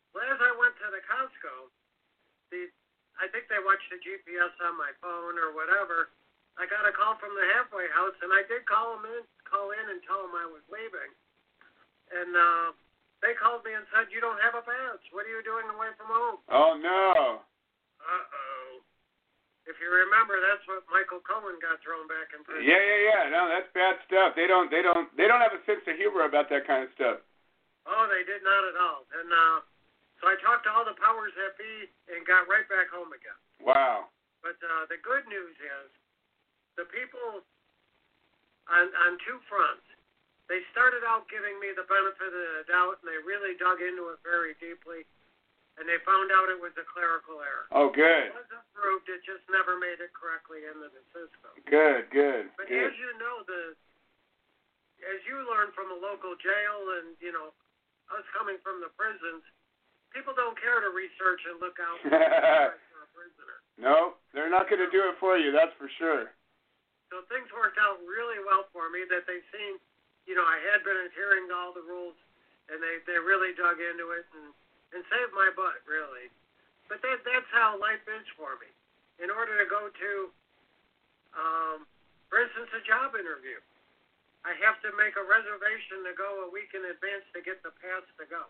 Well, 0.10 0.26
as 0.26 0.42
I 0.42 0.50
went 0.58 0.74
to 0.82 0.90
the 0.90 1.06
Costco, 1.06 1.70
the 2.50 2.66
I 3.22 3.30
think 3.30 3.46
they 3.46 3.62
watched 3.62 3.86
the 3.94 4.02
GPS 4.02 4.58
on 4.66 4.74
my 4.82 4.90
phone 4.98 5.38
or 5.38 5.54
whatever. 5.54 6.10
I 6.58 6.66
got 6.66 6.90
a 6.90 6.94
call 6.96 7.14
from 7.22 7.38
the 7.38 7.46
halfway 7.54 7.86
house, 7.94 8.18
and 8.26 8.34
I 8.34 8.42
did 8.50 8.66
call 8.66 8.98
them 8.98 9.06
in, 9.06 9.22
call 9.46 9.70
in, 9.70 9.86
and 9.86 10.02
tell 10.02 10.26
them 10.26 10.34
I 10.34 10.50
was 10.50 10.66
leaving. 10.74 11.12
And 12.10 12.32
uh, 12.34 12.68
they 13.22 13.38
called 13.38 13.62
me 13.62 13.78
and 13.78 13.86
said, 13.94 14.10
"You 14.10 14.18
don't 14.20 14.42
have 14.42 14.58
a 14.58 14.66
pass. 14.66 15.00
What 15.14 15.30
are 15.30 15.34
you 15.34 15.46
doing 15.46 15.70
away 15.70 15.94
from 15.94 16.10
home?" 16.10 16.38
Oh 16.50 16.74
no. 16.74 17.46
Uh 18.02 18.26
oh. 18.26 18.61
If 19.70 19.78
you 19.78 19.94
remember, 19.94 20.42
that's 20.42 20.66
what 20.66 20.82
Michael 20.90 21.22
Cohen 21.22 21.62
got 21.62 21.78
thrown 21.86 22.10
back 22.10 22.34
in 22.34 22.42
prison. 22.42 22.66
Yeah, 22.66 22.82
yeah, 22.82 23.02
yeah. 23.06 23.24
No, 23.30 23.46
that's 23.46 23.70
bad 23.78 24.02
stuff. 24.10 24.34
They 24.34 24.50
don't, 24.50 24.74
they 24.74 24.82
don't, 24.82 25.06
they 25.14 25.30
don't 25.30 25.42
have 25.42 25.54
a 25.54 25.62
sense 25.70 25.86
of 25.86 25.96
humor 26.02 26.26
about 26.26 26.50
that 26.50 26.66
kind 26.66 26.82
of 26.82 26.90
stuff. 26.98 27.22
Oh, 27.86 28.06
they 28.10 28.26
did 28.26 28.42
not 28.42 28.62
at 28.66 28.78
all. 28.82 29.06
And 29.14 29.30
uh, 29.30 29.58
so 30.18 30.30
I 30.30 30.36
talked 30.42 30.66
to 30.66 30.74
all 30.74 30.86
the 30.86 30.98
powers 30.98 31.34
that 31.38 31.54
be 31.62 31.90
and 32.10 32.26
got 32.26 32.50
right 32.50 32.66
back 32.70 32.90
home 32.90 33.14
again. 33.14 33.38
Wow. 33.62 34.10
But 34.42 34.58
uh, 34.66 34.90
the 34.90 34.98
good 35.02 35.30
news 35.30 35.54
is, 35.62 35.90
the 36.80 36.90
people 36.90 37.46
on 38.70 38.86
on 39.06 39.18
two 39.26 39.38
fronts. 39.46 39.86
They 40.50 40.60
started 40.76 41.08
out 41.08 41.32
giving 41.32 41.56
me 41.64 41.72
the 41.72 41.88
benefit 41.88 42.28
of 42.28 42.44
the 42.60 42.68
doubt, 42.68 43.00
and 43.00 43.08
they 43.08 43.20
really 43.24 43.56
dug 43.56 43.80
into 43.80 44.12
it 44.12 44.20
very 44.20 44.52
deeply, 44.60 45.08
and 45.80 45.88
they 45.88 46.00
found 46.04 46.32
out 46.36 46.52
it 46.52 46.60
was 46.60 46.76
a 46.76 46.86
clerical 46.88 47.40
error. 47.40 47.68
Oh, 47.72 47.88
good. 47.92 48.32
It 48.32 48.36
was 48.36 48.52
approved, 48.52 49.08
it 49.08 49.24
just 49.24 49.44
never 49.48 49.80
made 49.80 50.00
it 50.04 50.12
correctly 50.12 50.68
into 50.68 50.92
the 50.92 51.04
system. 51.16 51.52
Good, 51.68 52.12
good, 52.12 52.52
But 52.60 52.68
good. 52.68 52.92
as 52.92 52.96
you 53.00 53.12
know, 53.22 53.44
the 53.48 53.62
as 55.02 55.18
you 55.26 55.34
learn 55.50 55.74
from 55.74 55.90
a 55.90 55.98
local 55.98 56.38
jail, 56.38 56.78
and 57.02 57.18
you 57.18 57.34
know, 57.34 57.50
us 58.14 58.26
coming 58.38 58.62
from 58.62 58.78
the 58.86 58.92
prisons, 58.94 59.42
people 60.14 60.36
don't 60.38 60.54
care 60.62 60.78
to 60.78 60.94
research 60.94 61.42
and 61.50 61.58
look 61.58 61.82
out 61.82 61.98
for 62.06 62.14
a 62.78 63.10
prisoner. 63.16 63.58
No, 63.82 64.14
they're 64.36 64.52
not 64.52 64.70
going 64.70 64.84
to 64.84 64.92
do 64.94 65.02
it 65.10 65.18
for 65.18 65.42
you. 65.42 65.50
That's 65.50 65.74
for 65.82 65.90
sure. 65.98 66.30
So 67.10 67.26
things 67.34 67.50
worked 67.50 67.82
out 67.82 67.98
really 68.06 68.38
well 68.46 68.70
for 68.70 68.88
me 68.94 69.04
that 69.10 69.26
they 69.26 69.42
seen, 69.50 69.82
you 70.30 70.38
know, 70.38 70.46
I 70.46 70.62
had 70.70 70.86
been 70.86 70.96
adhering 71.10 71.50
to 71.50 71.56
all 71.58 71.74
the 71.74 71.82
rules, 71.84 72.16
and 72.70 72.78
they 72.78 73.02
they 73.10 73.18
really 73.18 73.58
dug 73.58 73.82
into 73.82 74.14
it 74.14 74.30
and 74.38 74.54
and 74.92 75.02
saved 75.08 75.34
my 75.36 75.50
butt 75.56 75.82
really. 75.88 76.32
But 76.92 77.00
that 77.04 77.24
that's 77.24 77.52
how 77.56 77.80
life 77.80 78.04
is 78.08 78.28
for 78.36 78.60
me. 78.60 78.68
In 79.24 79.30
order 79.32 79.56
to 79.62 79.68
go 79.70 79.88
to, 79.88 80.12
um, 81.38 81.86
for 82.28 82.42
instance, 82.42 82.74
a 82.74 82.82
job 82.84 83.14
interview, 83.14 83.62
I 84.44 84.58
have 84.66 84.82
to 84.82 84.90
make 84.98 85.14
a 85.16 85.24
reservation 85.24 86.02
to 86.10 86.14
go 86.18 86.44
a 86.44 86.50
week 86.50 86.74
in 86.74 86.82
advance 86.90 87.24
to 87.38 87.40
get 87.46 87.62
the 87.62 87.72
pass 87.78 88.04
to 88.18 88.26
go. 88.26 88.50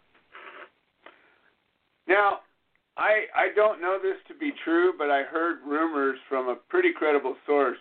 Now, 2.07 2.41
I 2.97 3.27
I 3.35 3.45
don't 3.53 3.81
know 3.83 3.99
this 4.01 4.17
to 4.27 4.33
be 4.33 4.51
true, 4.63 4.93
but 4.97 5.11
I 5.11 5.23
heard 5.23 5.61
rumors 5.61 6.17
from 6.27 6.49
a 6.49 6.55
pretty 6.55 6.91
credible 6.95 7.35
source 7.45 7.77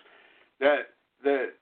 that 0.59 0.93
the 1.23 1.55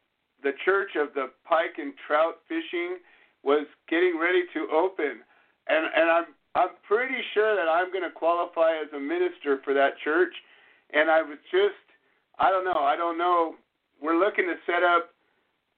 the 0.43 0.53
Church 0.65 0.95
of 0.95 1.13
the 1.13 1.31
Pike 1.45 1.77
and 1.77 1.93
Trout 2.05 2.39
Fishing 2.47 2.97
was 3.43 3.65
getting 3.87 4.17
ready 4.19 4.43
to 4.53 4.67
open, 4.73 5.21
and 5.67 5.83
and 5.95 6.09
I'm 6.09 6.25
I'm 6.55 6.69
pretty 6.87 7.21
sure 7.33 7.55
that 7.55 7.69
I'm 7.69 7.91
going 7.91 8.03
to 8.03 8.11
qualify 8.11 8.81
as 8.81 8.91
a 8.95 8.99
minister 8.99 9.59
for 9.63 9.73
that 9.73 9.93
church, 10.03 10.33
and 10.93 11.09
I 11.09 11.21
was 11.21 11.37
just 11.51 11.77
I 12.39 12.49
don't 12.49 12.65
know 12.65 12.81
I 12.81 12.95
don't 12.95 13.17
know. 13.17 13.55
We're 14.01 14.17
looking 14.17 14.45
to 14.45 14.55
set 14.65 14.83
up 14.83 15.11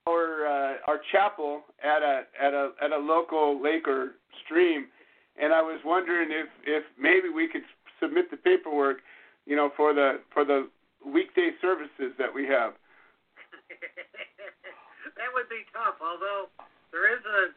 our 0.08 0.48
uh, 0.48 0.74
our 0.88 1.00
chapel 1.12 1.62
at 1.84 2.02
a 2.02 2.24
at 2.40 2.54
a 2.54 2.72
at 2.82 2.92
a 2.92 2.98
local 2.98 3.62
lake 3.62 3.88
or 3.88 4.16
stream, 4.46 4.88
and 5.42 5.54
I 5.54 5.62
was 5.62 5.80
wondering 5.84 6.30
if 6.32 6.48
if 6.66 6.84
maybe 6.98 7.30
we 7.30 7.48
could 7.48 7.64
submit 8.00 8.32
the 8.32 8.38
paperwork, 8.38 8.98
you 9.46 9.56
know, 9.56 9.72
for 9.76 9.94
the 9.94 10.22
for 10.34 10.46
the 10.46 10.70
weekday 11.06 11.52
services 11.62 12.14
that 12.18 12.34
we 12.34 12.48
have. 12.48 12.74
that 15.18 15.30
would 15.34 15.50
be 15.50 15.66
tough, 15.74 16.00
although 16.02 16.48
there 16.92 17.12
is 17.12 17.22
a 17.26 17.54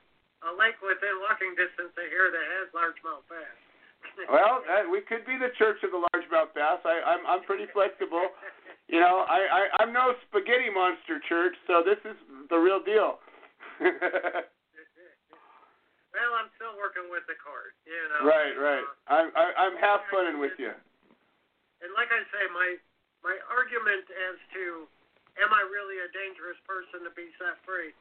a 0.48 0.52
lake 0.56 0.76
within 0.84 1.16
walking 1.24 1.54
distance 1.56 1.92
of 1.96 2.06
here 2.12 2.28
that 2.32 2.44
has 2.60 2.68
largemouth 2.76 3.24
bass. 3.28 3.56
Well, 4.30 4.60
that, 4.68 4.84
we 4.84 5.00
could 5.00 5.24
be 5.24 5.40
the 5.40 5.48
Church 5.56 5.80
of 5.80 5.88
the 5.90 5.96
Largemouth 5.98 6.52
Bass. 6.52 6.76
I, 6.84 7.00
I'm 7.02 7.24
I'm 7.24 7.42
pretty 7.48 7.64
flexible. 7.72 8.28
You 8.84 9.00
know, 9.00 9.24
I, 9.24 9.48
I 9.48 9.62
I'm 9.80 9.96
no 9.96 10.12
spaghetti 10.28 10.68
monster 10.68 11.16
church, 11.24 11.56
so 11.64 11.80
this 11.80 11.96
is 12.04 12.20
the 12.52 12.60
real 12.60 12.84
deal. 12.84 13.16
well, 13.80 13.88
I'm 16.36 16.52
still 16.60 16.76
working 16.76 17.08
with 17.08 17.24
the 17.24 17.32
court, 17.40 17.72
you 17.88 17.96
know. 18.12 18.28
right, 18.28 18.52
right. 18.60 18.84
Uh, 19.08 19.10
I'm 19.24 19.32
I, 19.32 19.56
I'm 19.56 19.80
half 19.80 20.04
funning 20.12 20.36
with 20.36 20.52
you. 20.60 20.68
and 21.80 21.90
like 21.96 22.12
I 22.12 22.20
say, 22.28 22.44
my 22.52 22.76
my 23.24 23.40
argument 23.48 24.04
as 24.28 24.36
to 24.52 24.84
am 25.40 25.48
I 25.48 25.64
really 25.64 26.04
a 26.04 26.08
dangerous 26.12 26.60
person 26.68 27.08
to 27.08 27.12
be 27.16 27.32
set 27.40 27.56
free? 27.64 27.96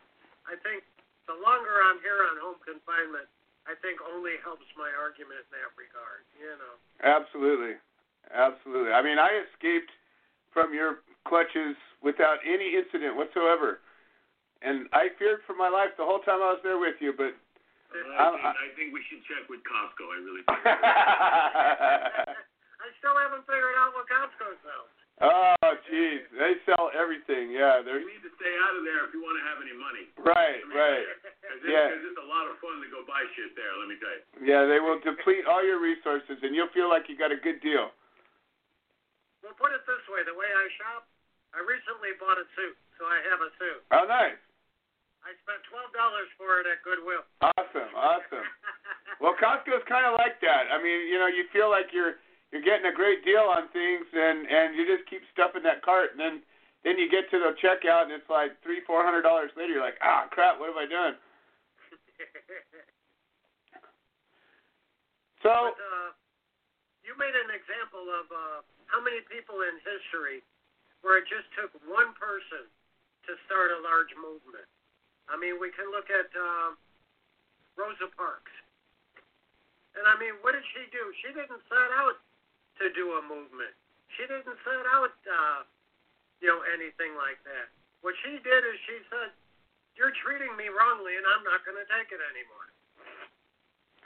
I 0.52 0.60
think 0.68 0.84
the 1.28 1.38
longer 1.40 1.76
I'm 1.88 2.00
here 2.04 2.20
on 2.28 2.36
home 2.40 2.60
confinement, 2.64 3.28
I 3.64 3.76
think 3.80 4.04
only 4.04 4.36
helps 4.44 4.68
my 4.76 4.92
argument 4.92 5.48
in 5.48 5.52
that 5.56 5.72
regard. 5.80 6.28
You 6.36 6.52
know. 6.60 6.76
Absolutely, 7.00 7.80
absolutely. 8.32 8.92
I 8.92 9.02
mean, 9.02 9.20
I 9.20 9.44
escaped 9.48 9.92
from 10.52 10.76
your 10.76 11.04
clutches 11.24 11.80
without 12.04 12.44
any 12.44 12.76
incident 12.76 13.16
whatsoever, 13.16 13.80
and 14.60 14.92
I 14.92 15.16
feared 15.16 15.48
for 15.48 15.56
my 15.56 15.72
life 15.72 15.96
the 15.96 16.04
whole 16.04 16.20
time 16.28 16.44
I 16.44 16.60
was 16.60 16.64
there 16.64 16.80
with 16.80 17.00
you. 17.00 17.16
But 17.16 17.40
I, 17.96 18.36
think, 18.36 18.44
I 18.44 18.68
think 18.76 18.88
we 18.92 19.02
should 19.08 19.24
check 19.30 19.48
with 19.48 19.64
Costco. 19.64 20.04
I 20.12 20.20
really 20.20 20.44
think. 20.44 20.60
I 22.84 22.92
still 23.00 23.16
haven't 23.16 23.48
figured 23.48 23.80
out 23.80 23.96
what 23.96 24.12
Costco 24.12 24.60
sells. 24.60 24.92
oh, 25.24 25.74
jeez, 25.88 26.28
they 26.54 26.62
sell 26.70 26.94
everything. 26.94 27.50
Yeah, 27.50 27.82
they're 27.82 27.98
need 28.06 28.22
to 28.22 28.30
stay 28.38 28.54
out 28.62 28.78
of 28.78 28.86
there 28.86 29.10
if 29.10 29.12
you 29.18 29.26
want 29.26 29.42
to 29.42 29.46
have 29.50 29.58
any 29.66 29.74
money. 29.74 30.06
right, 30.22 30.62
right. 30.70 31.06
Because 31.44 31.70
Yeah. 31.70 31.94
it's 31.96 32.18
a 32.22 32.30
lot 32.30 32.46
of 32.50 32.58
fun 32.62 32.82
to 32.82 32.90
go 32.94 33.02
buy 33.10 33.22
shit 33.38 33.54
there. 33.58 33.70
Let 33.78 33.88
me 33.90 33.96
tell 34.02 34.10
you. 34.14 34.24
Yeah, 34.46 34.66
they 34.70 34.78
will 34.82 34.98
deplete 35.02 35.46
all 35.50 35.62
your 35.66 35.78
resources, 35.82 36.38
and 36.42 36.54
you'll 36.56 36.72
feel 36.74 36.90
like 36.90 37.06
you 37.10 37.16
got 37.18 37.32
a 37.34 37.38
good 37.40 37.62
deal. 37.62 37.90
Well, 39.46 39.54
put 39.60 39.70
it 39.76 39.82
this 39.86 40.02
way: 40.12 40.24
the 40.26 40.34
way 40.38 40.48
I 40.50 40.66
shop, 40.82 41.06
I 41.54 41.62
recently 41.66 42.16
bought 42.18 42.40
a 42.42 42.48
suit, 42.58 42.76
so 42.98 43.06
I 43.06 43.18
have 43.30 43.40
a 43.44 43.52
suit. 43.60 43.80
Oh, 43.96 44.06
nice, 44.08 44.40
I 45.24 45.36
spent 45.46 45.62
twelve 45.70 45.92
dollars 45.94 46.28
for 46.40 46.64
it 46.64 46.66
at 46.68 46.80
Goodwill. 46.84 47.24
awesome, 47.44 47.92
awesome. 47.96 48.48
Well, 49.22 49.36
Costco's 49.40 49.84
kind 49.88 50.04
of 50.10 50.16
like 50.20 50.40
that. 50.44 50.68
I 50.74 50.82
mean, 50.82 51.06
you 51.08 51.20
know, 51.22 51.28
you 51.30 51.46
feel 51.54 51.70
like 51.70 51.92
you're 51.96 52.18
you're 52.54 52.62
getting 52.62 52.86
a 52.86 52.94
great 52.94 53.26
deal 53.26 53.50
on 53.50 53.66
things, 53.74 54.06
and 54.14 54.46
and 54.46 54.78
you 54.78 54.86
just 54.86 55.10
keep 55.10 55.26
stuffing 55.34 55.66
that 55.66 55.82
cart, 55.82 56.14
and 56.14 56.22
then 56.22 56.46
then 56.86 57.02
you 57.02 57.10
get 57.10 57.26
to 57.34 57.42
the 57.42 57.58
checkout, 57.58 58.06
and 58.06 58.14
it's 58.14 58.30
like 58.30 58.54
three, 58.62 58.86
four 58.86 59.02
hundred 59.02 59.26
dollars 59.26 59.50
later. 59.58 59.82
You're 59.82 59.82
like, 59.82 59.98
ah, 60.06 60.30
crap, 60.30 60.62
what 60.62 60.70
have 60.70 60.78
I 60.78 60.86
done? 60.86 61.18
So, 65.44 65.52
But, 65.52 65.76
uh, 65.76 66.16
you 67.04 67.12
made 67.20 67.36
an 67.36 67.52
example 67.52 68.08
of 68.16 68.32
uh, 68.32 68.60
how 68.88 69.04
many 69.04 69.20
people 69.28 69.60
in 69.60 69.76
history 69.84 70.40
where 71.04 71.20
it 71.20 71.28
just 71.28 71.52
took 71.60 71.68
one 71.84 72.16
person 72.16 72.64
to 73.28 73.32
start 73.44 73.76
a 73.76 73.84
large 73.84 74.16
movement. 74.16 74.64
I 75.28 75.36
mean, 75.36 75.60
we 75.60 75.68
can 75.76 75.92
look 75.92 76.08
at 76.08 76.32
uh, 76.32 76.80
Rosa 77.76 78.08
Parks. 78.16 78.56
And 80.00 80.08
I 80.08 80.16
mean, 80.16 80.40
what 80.40 80.56
did 80.56 80.64
she 80.72 80.88
do? 80.96 81.12
She 81.20 81.36
didn't 81.36 81.60
set 81.68 81.92
out 81.92 82.24
to 82.82 82.90
do 82.94 83.18
a 83.18 83.22
movement. 83.26 83.74
She 84.18 84.26
didn't 84.30 84.58
set 84.62 84.86
out, 84.94 85.16
uh, 85.26 85.60
you 86.42 86.50
know, 86.50 86.62
anything 86.74 87.18
like 87.18 87.42
that. 87.46 87.74
What 88.02 88.14
she 88.22 88.38
did 88.42 88.62
is 88.68 88.76
she 88.86 88.98
said, 89.10 89.34
"You're 89.96 90.14
treating 90.22 90.54
me 90.58 90.70
wrongly, 90.70 91.16
and 91.18 91.26
I'm 91.26 91.44
not 91.44 91.66
going 91.66 91.78
to 91.78 91.88
take 91.88 92.12
it 92.12 92.22
anymore." 92.22 92.68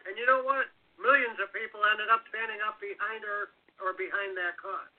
And 0.07 0.15
you 0.15 0.23
know 0.23 0.43
what? 0.43 0.71
Millions 0.95 1.37
of 1.43 1.51
people 1.51 1.83
ended 1.91 2.07
up 2.07 2.23
standing 2.31 2.61
up 2.63 2.79
behind 2.79 3.21
her 3.23 3.51
or 3.83 3.93
behind 3.93 4.37
that 4.39 4.55
cause. 4.57 4.97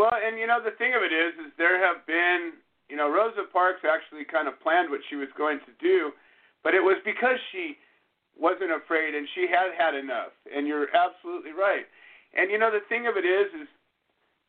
Well, 0.00 0.16
and 0.16 0.40
you 0.40 0.48
know 0.48 0.64
the 0.64 0.72
thing 0.80 0.96
of 0.96 1.04
it 1.04 1.12
is, 1.12 1.36
is 1.44 1.52
there 1.60 1.76
have 1.76 2.06
been, 2.06 2.56
you 2.88 2.96
know, 2.96 3.12
Rosa 3.12 3.44
Parks 3.52 3.84
actually 3.84 4.24
kind 4.24 4.48
of 4.48 4.56
planned 4.64 4.88
what 4.88 5.04
she 5.12 5.16
was 5.20 5.28
going 5.36 5.60
to 5.68 5.72
do, 5.76 6.16
but 6.64 6.72
it 6.72 6.80
was 6.80 6.96
because 7.04 7.36
she 7.52 7.76
wasn't 8.40 8.72
afraid 8.72 9.14
and 9.14 9.28
she 9.36 9.44
had 9.44 9.76
had 9.76 9.92
enough. 9.92 10.32
And 10.48 10.66
you're 10.66 10.88
absolutely 10.96 11.52
right. 11.52 11.84
And 12.36 12.50
you 12.50 12.58
know 12.58 12.70
the 12.70 12.84
thing 12.88 13.06
of 13.06 13.16
it 13.16 13.24
is, 13.24 13.48
is 13.62 13.68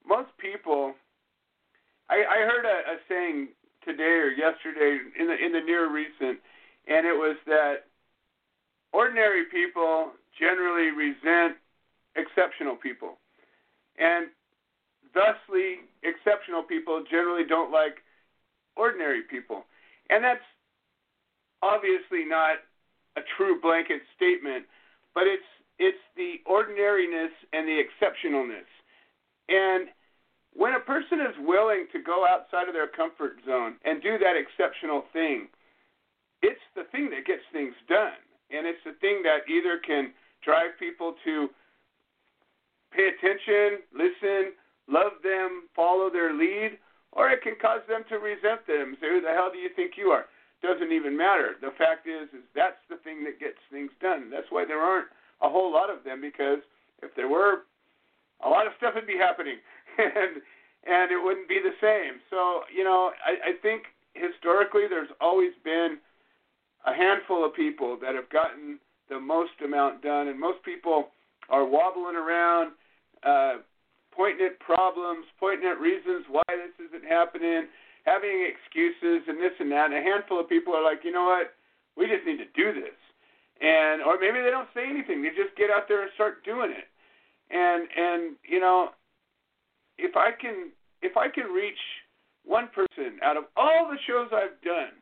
most 0.08 0.30
people. 0.38 0.94
I, 2.10 2.24
I 2.30 2.38
heard 2.46 2.66
a, 2.66 2.94
a 2.94 2.98
saying 3.08 3.50
today 3.86 4.22
or 4.22 4.30
yesterday 4.30 5.00
in 5.20 5.28
the 5.28 5.38
in 5.38 5.52
the 5.52 5.62
near 5.62 5.92
recent, 5.92 6.40
and 6.88 7.06
it 7.06 7.16
was 7.16 7.38
that 7.48 7.88
ordinary 8.94 9.46
people 9.46 10.12
generally 10.38 10.92
resent 10.92 11.58
exceptional 12.16 12.76
people, 12.76 13.18
and 13.98 14.28
thusly, 15.14 15.88
exceptional 16.04 16.64
people 16.64 17.04
generally 17.10 17.46
don't 17.48 17.72
like 17.72 17.98
ordinary 18.76 19.22
people, 19.22 19.66
and 20.10 20.24
that's 20.24 20.46
obviously 21.62 22.26
not 22.26 22.58
a 23.18 23.22
true 23.38 23.60
blanket 23.62 24.02
statement, 24.16 24.66
but 25.14 25.24
it's 25.28 25.44
it's 25.82 26.06
the 26.16 26.38
ordinariness 26.46 27.34
and 27.54 27.66
the 27.66 27.82
exceptionalness. 27.82 28.70
And 29.50 29.90
when 30.54 30.78
a 30.78 30.86
person 30.86 31.18
is 31.20 31.34
willing 31.42 31.90
to 31.92 31.98
go 31.98 32.22
outside 32.30 32.70
of 32.70 32.78
their 32.78 32.88
comfort 32.88 33.42
zone 33.50 33.82
and 33.84 33.98
do 33.98 34.22
that 34.22 34.38
exceptional 34.38 35.10
thing, 35.12 35.50
it's 36.46 36.62
the 36.78 36.86
thing 36.94 37.10
that 37.10 37.26
gets 37.26 37.42
things 37.52 37.74
done. 37.90 38.22
And 38.54 38.70
it's 38.70 38.84
the 38.86 38.94
thing 39.02 39.26
that 39.26 39.50
either 39.50 39.82
can 39.82 40.14
drive 40.46 40.78
people 40.78 41.16
to 41.26 41.50
pay 42.94 43.10
attention, 43.18 43.82
listen, 43.90 44.54
love 44.86 45.18
them, 45.24 45.66
follow 45.76 46.14
their 46.14 46.34
lead, 46.38 46.78
or 47.14 47.30
it 47.30 47.42
can 47.42 47.56
cause 47.58 47.82
them 47.90 48.04
to 48.10 48.22
resent 48.22 48.68
them. 48.68 48.94
Say, 49.02 49.10
who 49.10 49.22
the 49.22 49.34
hell 49.34 49.50
do 49.52 49.58
you 49.58 49.70
think 49.76 49.98
you 49.98 50.14
are? 50.14 50.30
doesn't 50.62 50.94
even 50.94 51.18
matter. 51.18 51.58
The 51.58 51.74
fact 51.74 52.06
is, 52.06 52.30
is 52.38 52.46
that's 52.54 52.78
the 52.86 53.02
thing 53.02 53.26
that 53.26 53.42
gets 53.42 53.58
things 53.74 53.90
done. 53.98 54.30
That's 54.30 54.46
why 54.54 54.62
there 54.62 54.78
aren't 54.78 55.10
a 55.42 55.50
whole 55.50 55.72
lot 55.72 55.90
of 55.90 56.04
them 56.04 56.22
because 56.22 56.60
if 57.02 57.14
there 57.16 57.28
were, 57.28 57.64
a 58.46 58.50
lot 58.50 58.68
of 58.68 58.74
stuff 58.78 58.94
would 58.96 59.08
be 59.08 59.18
happening, 59.18 59.58
and 59.98 60.42
and 60.88 61.12
it 61.12 61.22
wouldn't 61.22 61.48
be 61.48 61.60
the 61.62 61.76
same. 61.82 62.20
So 62.30 62.62
you 62.74 62.84
know, 62.84 63.12
I, 63.26 63.52
I 63.52 63.54
think 63.62 63.84
historically 64.14 64.88
there's 64.90 65.10
always 65.20 65.52
been 65.64 65.98
a 66.86 66.94
handful 66.94 67.46
of 67.46 67.54
people 67.54 67.98
that 68.02 68.16
have 68.16 68.30
gotten 68.30 68.80
the 69.10 69.20
most 69.20 69.52
amount 69.64 70.02
done, 70.02 70.28
and 70.28 70.40
most 70.40 70.64
people 70.64 71.10
are 71.50 71.66
wobbling 71.66 72.16
around, 72.16 72.72
uh, 73.24 73.56
pointing 74.16 74.46
at 74.46 74.60
problems, 74.60 75.26
pointing 75.40 75.68
at 75.70 75.80
reasons 75.80 76.26
why 76.30 76.44
this 76.50 76.88
isn't 76.88 77.06
happening 77.08 77.68
having 78.06 78.48
excuses 78.50 79.28
and 79.28 79.38
this 79.38 79.54
and 79.60 79.72
that. 79.72 79.92
And 79.92 79.96
a 79.96 80.02
handful 80.02 80.40
of 80.40 80.50
people 80.50 80.74
are 80.74 80.84
like, 80.84 81.04
you 81.04 81.12
know 81.12 81.26
what, 81.26 81.54
we 81.98 82.08
just 82.08 82.26
need 82.26 82.38
to 82.38 82.50
do 82.56 82.74
this, 82.74 82.98
and 83.62 84.02
or 84.02 84.20
maybe 84.20 84.42
they 84.42 84.50
don't 84.50 84.70
say 84.74 84.90
anything. 84.90 85.22
They 85.22 85.30
just 85.30 85.56
get 85.56 85.70
out 85.70 85.88
there 85.88 86.02
and 86.02 86.12
start 86.16 86.44
doing 86.44 86.72
it. 86.72 86.90
And 87.50 87.88
and 87.96 88.36
you 88.44 88.60
know, 88.60 88.90
if 89.98 90.16
I 90.16 90.32
can 90.32 90.72
if 91.02 91.16
I 91.16 91.30
can 91.30 91.46
reach 91.46 91.80
one 92.44 92.70
person 92.74 93.20
out 93.24 93.38
of 93.38 93.46
all 93.56 93.88
the 93.90 93.98
shows 94.08 94.30
I've 94.34 94.60
done, 94.66 94.98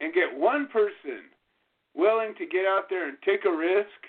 and 0.00 0.14
get 0.14 0.30
one 0.32 0.68
person 0.68 1.28
willing 1.94 2.34
to 2.38 2.46
get 2.46 2.66
out 2.66 2.84
there 2.88 3.08
and 3.08 3.18
take 3.24 3.44
a 3.44 3.50
risk 3.50 4.00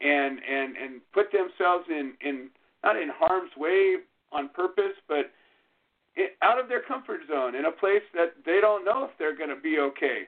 and 0.00 0.40
and 0.42 0.76
and 0.76 1.00
put 1.12 1.30
themselves 1.32 1.86
in 1.88 2.14
in 2.20 2.50
not 2.82 2.96
in 2.96 3.10
harm's 3.14 3.52
way 3.56 3.96
on 4.32 4.48
purpose, 4.48 4.96
but 5.08 5.30
out 6.42 6.58
of 6.58 6.68
their 6.68 6.82
comfort 6.82 7.20
zone 7.28 7.54
in 7.54 7.66
a 7.66 7.70
place 7.70 8.02
that 8.12 8.34
they 8.44 8.58
don't 8.60 8.84
know 8.84 9.04
if 9.04 9.10
they're 9.18 9.36
going 9.36 9.54
to 9.54 9.60
be 9.60 9.78
okay. 9.78 10.26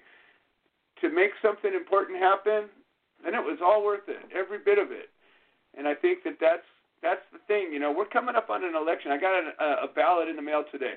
To 1.05 1.13
make 1.13 1.37
something 1.45 1.77
important 1.77 2.17
happen, 2.17 2.73
then 3.21 3.37
it 3.37 3.45
was 3.45 3.61
all 3.61 3.85
worth 3.85 4.09
it, 4.09 4.25
every 4.33 4.57
bit 4.57 4.81
of 4.81 4.89
it. 4.89 5.13
And 5.77 5.85
I 5.85 5.93
think 5.93 6.25
that 6.25 6.41
that's 6.41 6.65
that's 7.05 7.21
the 7.29 7.45
thing. 7.45 7.69
You 7.77 7.79
know, 7.79 7.93
we're 7.93 8.09
coming 8.09 8.33
up 8.33 8.49
on 8.49 8.65
an 8.65 8.73
election. 8.73 9.13
I 9.13 9.21
got 9.21 9.37
a, 9.37 9.85
a 9.85 9.89
ballot 9.93 10.33
in 10.33 10.37
the 10.41 10.43
mail 10.43 10.65
today, 10.73 10.97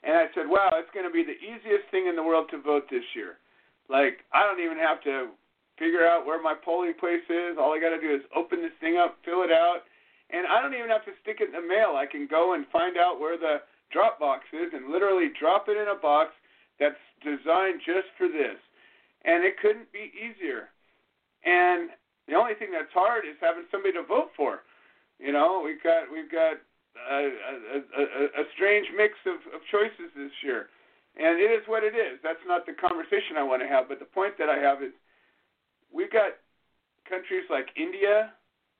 and 0.00 0.16
I 0.16 0.32
said, 0.32 0.48
"Wow, 0.48 0.72
it's 0.80 0.88
going 0.96 1.04
to 1.04 1.12
be 1.12 1.20
the 1.20 1.36
easiest 1.36 1.92
thing 1.92 2.08
in 2.08 2.16
the 2.16 2.24
world 2.24 2.48
to 2.56 2.58
vote 2.58 2.88
this 2.88 3.04
year. 3.12 3.36
Like, 3.92 4.24
I 4.32 4.48
don't 4.48 4.64
even 4.64 4.80
have 4.80 5.04
to 5.04 5.36
figure 5.76 6.08
out 6.08 6.24
where 6.24 6.40
my 6.40 6.56
polling 6.56 6.96
place 6.96 7.28
is. 7.28 7.60
All 7.60 7.76
I 7.76 7.80
got 7.84 7.92
to 7.92 8.00
do 8.00 8.16
is 8.16 8.24
open 8.32 8.64
this 8.64 8.72
thing 8.80 8.96
up, 8.96 9.20
fill 9.28 9.44
it 9.44 9.52
out." 9.52 9.84
And 10.32 10.48
I 10.48 10.64
don't 10.64 10.72
even 10.72 10.88
have 10.88 11.04
to 11.04 11.12
stick 11.20 11.44
it 11.44 11.52
in 11.52 11.56
the 11.60 11.60
mail. 11.60 12.00
I 12.00 12.08
can 12.08 12.26
go 12.26 12.56
and 12.56 12.64
find 12.72 12.96
out 12.96 13.20
where 13.20 13.36
the 13.36 13.60
drop 13.92 14.18
box 14.18 14.48
is 14.56 14.72
and 14.72 14.88
literally 14.88 15.28
drop 15.38 15.68
it 15.68 15.76
in 15.76 15.92
a 15.92 16.00
box 16.00 16.32
that's 16.78 17.00
designed 17.22 17.80
just 17.84 18.08
for 18.18 18.28
this. 18.28 18.58
And 19.24 19.44
it 19.44 19.56
couldn't 19.60 19.90
be 19.92 20.12
easier. 20.12 20.68
And 21.44 21.90
the 22.28 22.34
only 22.34 22.54
thing 22.54 22.72
that's 22.72 22.92
hard 22.92 23.24
is 23.24 23.36
having 23.40 23.64
somebody 23.70 23.92
to 23.94 24.02
vote 24.02 24.32
for. 24.36 24.64
You 25.18 25.32
know, 25.32 25.62
we've 25.64 25.82
got 25.82 26.10
we've 26.10 26.30
got 26.30 26.58
a, 26.96 27.20
a, 27.20 27.78
a, 28.00 28.02
a 28.42 28.44
strange 28.56 28.88
mix 28.96 29.14
of, 29.26 29.40
of 29.54 29.60
choices 29.70 30.10
this 30.16 30.32
year, 30.42 30.68
and 31.16 31.38
it 31.38 31.52
is 31.52 31.62
what 31.66 31.84
it 31.84 31.94
is. 31.94 32.18
That's 32.22 32.42
not 32.46 32.66
the 32.66 32.72
conversation 32.74 33.36
I 33.38 33.44
want 33.44 33.62
to 33.62 33.68
have. 33.68 33.88
But 33.88 34.00
the 34.00 34.10
point 34.10 34.36
that 34.38 34.48
I 34.48 34.58
have 34.58 34.82
is, 34.82 34.92
we've 35.92 36.10
got 36.10 36.40
countries 37.08 37.44
like 37.48 37.68
India, 37.76 38.32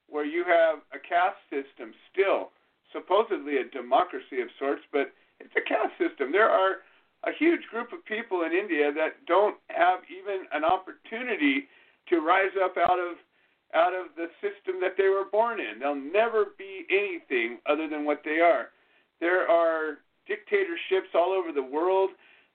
where 0.08 0.24
you 0.24 0.44
have 0.44 0.80
a 0.92 0.98
caste 0.98 1.40
system 1.48 1.94
still, 2.10 2.50
supposedly 2.92 3.58
a 3.58 3.68
democracy 3.68 4.40
of 4.40 4.48
sorts, 4.58 4.82
but 4.92 5.12
it's 5.38 5.54
a 5.56 5.62
caste 5.62 5.94
system. 6.00 6.32
There 6.32 6.50
are 6.50 6.82
a 7.26 7.32
huge 7.38 7.62
group 7.70 7.92
of 7.92 8.04
people 8.04 8.42
in 8.42 8.52
India 8.52 8.92
that 8.92 9.24
don't 9.26 9.56
have 9.68 10.00
even 10.10 10.46
an 10.52 10.64
opportunity 10.64 11.68
to 12.08 12.20
rise 12.20 12.52
up 12.62 12.76
out 12.76 12.98
of 12.98 13.16
out 13.74 13.92
of 13.92 14.14
the 14.14 14.30
system 14.38 14.78
that 14.80 14.94
they 14.96 15.08
were 15.08 15.26
born 15.32 15.58
in. 15.58 15.80
They'll 15.80 15.96
never 15.96 16.54
be 16.56 16.86
anything 16.90 17.58
other 17.66 17.88
than 17.88 18.04
what 18.04 18.22
they 18.24 18.38
are. 18.38 18.68
There 19.18 19.50
are 19.50 19.98
dictatorships 20.28 21.10
all 21.14 21.32
over 21.32 21.50
the 21.50 21.62
world. 21.62 22.10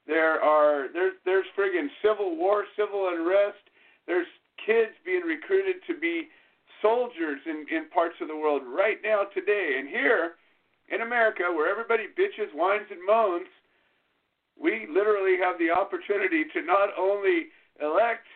There 0.07 0.41
are 0.41 0.87
there's 0.93 1.15
there's 1.25 1.45
friggin' 1.57 1.89
civil 2.01 2.37
war, 2.37 2.65
civil 2.77 3.09
unrest. 3.11 3.63
There's 4.07 4.27
kids 4.65 4.93
being 5.05 5.23
recruited 5.23 5.77
to 5.87 5.99
be 5.99 6.29
soldiers 6.81 7.39
in, 7.45 7.65
in 7.71 7.89
parts 7.89 8.15
of 8.21 8.27
the 8.27 8.35
world 8.35 8.61
right 8.65 8.97
now 9.03 9.23
today. 9.33 9.75
And 9.77 9.87
here 9.87 10.35
in 10.89 11.01
America, 11.01 11.43
where 11.53 11.69
everybody 11.69 12.05
bitches, 12.17 12.53
whines, 12.55 12.87
and 12.89 12.99
moans, 13.05 13.47
we 14.59 14.87
literally 14.91 15.37
have 15.39 15.57
the 15.57 15.71
opportunity 15.71 16.43
to 16.53 16.61
not 16.61 16.89
only 16.99 17.47
elect 17.81 18.27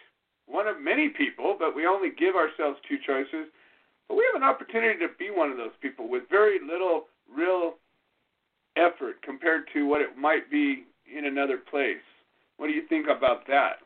one 0.47 0.67
of 0.67 0.79
many 0.79 1.09
people, 1.09 1.55
but 1.59 1.75
we 1.75 1.85
only 1.85 2.09
give 2.09 2.35
ourselves 2.35 2.79
two 2.87 2.97
choices. 3.05 3.51
But 4.07 4.15
we 4.15 4.23
have 4.31 4.41
an 4.41 4.47
opportunity 4.47 4.99
to 4.99 5.11
be 5.19 5.31
one 5.31 5.51
of 5.51 5.57
those 5.57 5.75
people 5.81 6.09
with 6.09 6.23
very 6.29 6.59
little 6.59 7.07
real 7.27 7.75
effort 8.75 9.21
compared 9.21 9.67
to 9.73 9.85
what 9.85 10.01
it 10.01 10.17
might 10.17 10.49
be 10.49 10.83
in 11.07 11.25
another 11.25 11.57
place. 11.57 12.03
What 12.57 12.67
do 12.67 12.73
you 12.73 12.87
think 12.87 13.07
about 13.07 13.45
that? 13.47 13.83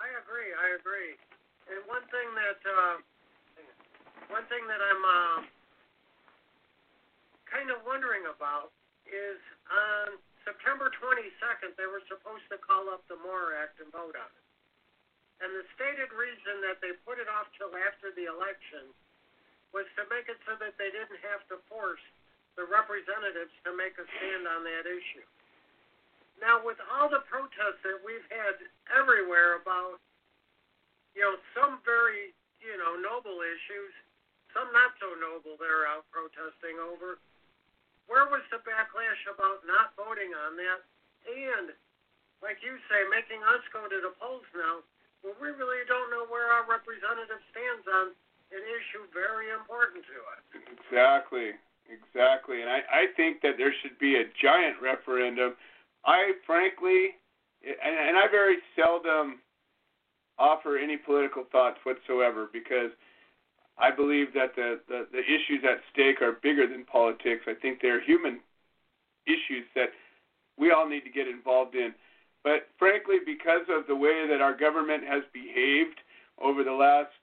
I 0.00 0.08
agree. 0.20 0.52
I 0.52 0.76
agree. 0.76 1.16
And 1.70 1.80
one 1.86 2.04
thing 2.10 2.28
that 2.34 2.60
uh, 2.66 2.96
one 4.28 4.44
thing 4.50 4.66
that 4.66 4.82
I'm 4.82 5.02
uh, 5.04 5.36
kind 7.46 7.70
of 7.70 7.80
wondering 7.86 8.26
about 8.26 8.74
is 9.06 9.38
on 9.70 10.18
September 10.42 10.90
22nd 10.98 11.74
they 11.78 11.86
were 11.86 12.02
supposed 12.10 12.46
to 12.50 12.58
call 12.58 12.90
up 12.90 13.06
the 13.06 13.18
MORE 13.22 13.54
Act 13.58 13.78
and 13.78 13.90
vote 13.94 14.14
on 14.14 14.30
it. 14.30 14.46
And 15.42 15.50
the 15.54 15.66
stated 15.74 16.10
reason 16.14 16.62
that 16.62 16.78
they 16.78 16.94
put 17.02 17.18
it 17.18 17.26
off 17.26 17.50
till 17.58 17.74
after 17.74 18.14
the 18.14 18.30
election 18.30 18.90
was 19.74 19.88
to 19.98 20.06
make 20.12 20.30
it 20.30 20.38
so 20.46 20.54
that 20.62 20.78
they 20.78 20.92
didn't 20.94 21.18
have 21.26 21.42
to 21.50 21.58
force 21.66 22.02
the 22.54 22.68
representatives 22.68 23.50
to 23.66 23.74
make 23.74 23.96
a 23.98 24.06
stand 24.18 24.44
on 24.46 24.62
that 24.62 24.84
issue. 24.86 25.26
Now, 26.38 26.62
with 26.62 26.78
all 26.92 27.08
the 27.08 27.24
protests 27.26 27.80
that 27.82 28.02
we've 28.04 28.26
had 28.30 28.60
everywhere 28.94 29.58
about 29.58 30.02
you 31.12 31.20
know, 31.20 31.36
some 31.52 31.80
very, 31.84 32.32
you 32.60 32.76
know, 32.80 32.96
noble 32.96 33.40
issues, 33.44 33.92
some 34.52 34.68
not 34.72 34.96
so 35.00 35.12
noble 35.16 35.60
they're 35.60 35.88
out 35.88 36.08
protesting 36.12 36.80
over. 36.80 37.20
Where 38.10 38.26
was 38.30 38.42
the 38.50 38.60
backlash 38.62 39.22
about 39.30 39.62
not 39.66 39.94
voting 39.94 40.34
on 40.34 40.58
that? 40.58 40.80
And, 41.26 41.74
like 42.42 42.58
you 42.62 42.74
say, 42.90 43.06
making 43.10 43.42
us 43.46 43.62
go 43.70 43.86
to 43.86 43.98
the 44.02 44.12
polls 44.18 44.46
now, 44.54 44.82
well, 45.22 45.38
we 45.38 45.54
really 45.54 45.86
don't 45.86 46.10
know 46.10 46.26
where 46.26 46.50
our 46.50 46.66
representative 46.66 47.38
stands 47.54 47.86
on 47.86 48.06
an 48.50 48.64
issue 48.66 49.06
very 49.14 49.54
important 49.54 50.02
to 50.10 50.18
us. 50.34 50.42
Exactly, 50.52 51.54
exactly. 51.86 52.60
And 52.60 52.68
I, 52.68 52.82
I 52.90 53.04
think 53.14 53.40
that 53.46 53.56
there 53.56 53.72
should 53.80 53.96
be 54.02 54.18
a 54.18 54.26
giant 54.42 54.82
referendum. 54.82 55.54
I 56.04 56.34
frankly, 56.44 57.16
and, 57.62 57.94
and 57.94 58.18
I 58.18 58.26
very 58.28 58.58
seldom 58.74 59.38
offer 60.38 60.76
any 60.76 60.98
political 60.98 61.46
thoughts 61.52 61.78
whatsoever 61.86 62.50
because 62.52 62.90
I 63.78 63.90
believe 63.90 64.34
that 64.34 64.54
the, 64.54 64.80
the, 64.88 65.06
the 65.10 65.24
issues 65.24 65.64
at 65.64 65.80
stake 65.92 66.20
are 66.20 66.38
bigger 66.42 66.66
than 66.66 66.84
politics. 66.84 67.44
I 67.46 67.54
think 67.54 67.80
they're 67.80 68.02
human 68.02 68.40
issues 69.26 69.64
that 69.74 69.90
we 70.58 70.70
all 70.70 70.88
need 70.88 71.04
to 71.04 71.10
get 71.10 71.26
involved 71.28 71.74
in. 71.74 71.94
But 72.44 72.68
frankly, 72.78 73.16
because 73.24 73.64
of 73.70 73.86
the 73.86 73.96
way 73.96 74.26
that 74.28 74.40
our 74.40 74.56
government 74.56 75.04
has 75.06 75.22
behaved 75.32 75.98
over 76.42 76.64
the 76.64 76.74
last, 76.74 77.14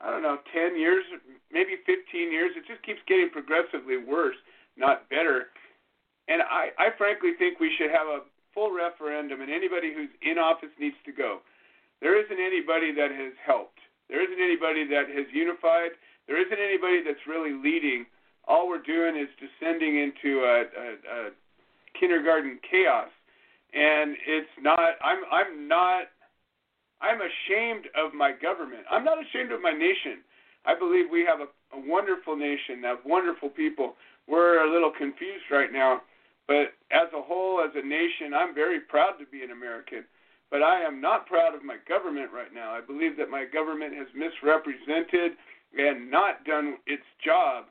I 0.00 0.10
don't 0.10 0.22
know, 0.22 0.38
10 0.52 0.78
years, 0.78 1.04
maybe 1.50 1.80
15 1.86 2.30
years, 2.30 2.52
it 2.54 2.68
just 2.68 2.84
keeps 2.84 3.00
getting 3.08 3.30
progressively 3.32 3.96
worse, 3.96 4.36
not 4.76 5.08
better. 5.08 5.50
And 6.28 6.42
I, 6.42 6.70
I 6.78 6.92
frankly 6.96 7.32
think 7.38 7.58
we 7.58 7.72
should 7.78 7.90
have 7.90 8.06
a 8.06 8.28
full 8.52 8.70
referendum, 8.70 9.40
and 9.40 9.50
anybody 9.50 9.92
who's 9.94 10.12
in 10.20 10.38
office 10.38 10.72
needs 10.78 10.96
to 11.06 11.12
go. 11.12 11.40
There 12.00 12.14
isn't 12.14 12.38
anybody 12.38 12.92
that 12.92 13.10
has 13.10 13.32
helped. 13.44 13.80
There 14.08 14.22
isn't 14.22 14.40
anybody 14.42 14.86
that 14.88 15.08
has 15.14 15.26
unified. 15.32 15.92
There 16.26 16.40
isn't 16.40 16.58
anybody 16.58 17.02
that's 17.04 17.24
really 17.26 17.52
leading. 17.52 18.06
All 18.46 18.68
we're 18.68 18.82
doing 18.82 19.16
is 19.16 19.28
descending 19.36 19.98
into 19.98 20.40
a, 20.40 20.64
a, 20.64 20.88
a 21.28 21.30
kindergarten 21.98 22.58
chaos, 22.70 23.08
and 23.74 24.16
it's 24.26 24.48
not. 24.60 24.96
I'm 25.04 25.20
I'm 25.30 25.68
not. 25.68 26.08
I'm 27.00 27.20
ashamed 27.20 27.86
of 27.94 28.14
my 28.14 28.32
government. 28.32 28.82
I'm 28.90 29.04
not 29.04 29.18
ashamed 29.22 29.52
of 29.52 29.60
my 29.60 29.72
nation. 29.72 30.24
I 30.66 30.76
believe 30.76 31.06
we 31.10 31.24
have 31.24 31.40
a, 31.40 31.48
a 31.76 31.80
wonderful 31.86 32.34
nation, 32.36 32.82
have 32.82 32.98
wonderful 33.06 33.50
people. 33.50 33.94
We're 34.26 34.66
a 34.66 34.72
little 34.72 34.90
confused 34.90 35.48
right 35.50 35.72
now, 35.72 36.02
but 36.46 36.74
as 36.90 37.08
a 37.16 37.22
whole, 37.22 37.60
as 37.60 37.70
a 37.76 37.86
nation, 37.86 38.34
I'm 38.34 38.54
very 38.54 38.80
proud 38.80 39.12
to 39.20 39.26
be 39.30 39.42
an 39.44 39.50
American. 39.50 40.04
But 40.50 40.62
I 40.62 40.80
am 40.80 41.00
not 41.00 41.26
proud 41.26 41.54
of 41.54 41.62
my 41.62 41.76
government 41.88 42.30
right 42.32 42.52
now. 42.54 42.72
I 42.72 42.80
believe 42.80 43.16
that 43.18 43.30
my 43.30 43.44
government 43.44 43.94
has 43.94 44.06
misrepresented 44.14 45.36
and 45.76 46.10
not 46.10 46.44
done 46.44 46.78
its 46.86 47.04
job 47.22 47.66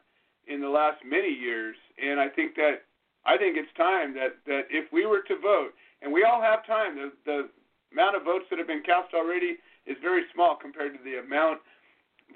in 0.46 0.62
the 0.62 0.70
last 0.70 1.02
many 1.04 1.30
years. 1.30 1.76
And 1.98 2.20
I 2.20 2.30
think 2.30 2.56
that 2.56 2.86
I 3.26 3.38
think 3.38 3.58
it's 3.58 3.74
time 3.76 4.14
that 4.14 4.38
that 4.46 4.70
if 4.70 4.92
we 4.94 5.06
were 5.06 5.22
to 5.28 5.38
vote, 5.42 5.74
and 6.02 6.14
we 6.14 6.24
all 6.24 6.42
have 6.42 6.66
time, 6.66 6.96
the 6.96 7.12
the 7.26 7.50
amount 7.92 8.16
of 8.16 8.24
votes 8.24 8.46
that 8.50 8.60
have 8.60 8.68
been 8.68 8.84
cast 8.84 9.14
already 9.14 9.58
is 9.86 9.98
very 10.02 10.24
small 10.34 10.56
compared 10.56 10.94
to 10.94 11.04
the 11.04 11.20
amount 11.20 11.60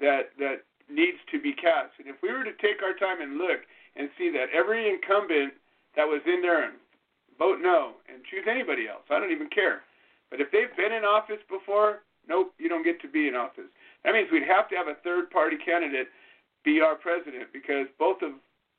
that 0.00 0.34
that 0.38 0.66
needs 0.90 1.18
to 1.30 1.40
be 1.40 1.52
cast. 1.54 1.94
And 1.98 2.08
if 2.08 2.16
we 2.22 2.32
were 2.32 2.44
to 2.44 2.56
take 2.58 2.82
our 2.82 2.98
time 2.98 3.22
and 3.22 3.38
look 3.38 3.62
and 3.96 4.10
see 4.18 4.30
that 4.34 4.50
every 4.50 4.90
incumbent 4.90 5.54
that 5.96 6.04
was 6.04 6.20
in 6.26 6.42
there 6.42 6.64
and 6.64 6.74
vote 7.38 7.60
no 7.62 8.02
and 8.10 8.24
choose 8.26 8.44
anybody 8.50 8.88
else, 8.88 9.04
I 9.08 9.20
don't 9.20 9.32
even 9.32 9.48
care. 9.48 9.82
But 10.32 10.40
if 10.40 10.48
they've 10.48 10.72
been 10.80 10.96
in 10.96 11.04
office 11.04 11.44
before, 11.44 12.08
nope, 12.24 12.56
you 12.56 12.72
don't 12.72 12.82
get 12.88 13.04
to 13.04 13.08
be 13.08 13.28
in 13.28 13.36
office. 13.36 13.68
That 14.00 14.16
means 14.16 14.32
we'd 14.32 14.48
have 14.48 14.64
to 14.72 14.76
have 14.80 14.88
a 14.88 14.96
third 15.04 15.28
party 15.28 15.60
candidate 15.60 16.08
be 16.64 16.80
our 16.80 16.96
president 16.96 17.52
because 17.52 17.84
both 18.00 18.24
of 18.24 18.32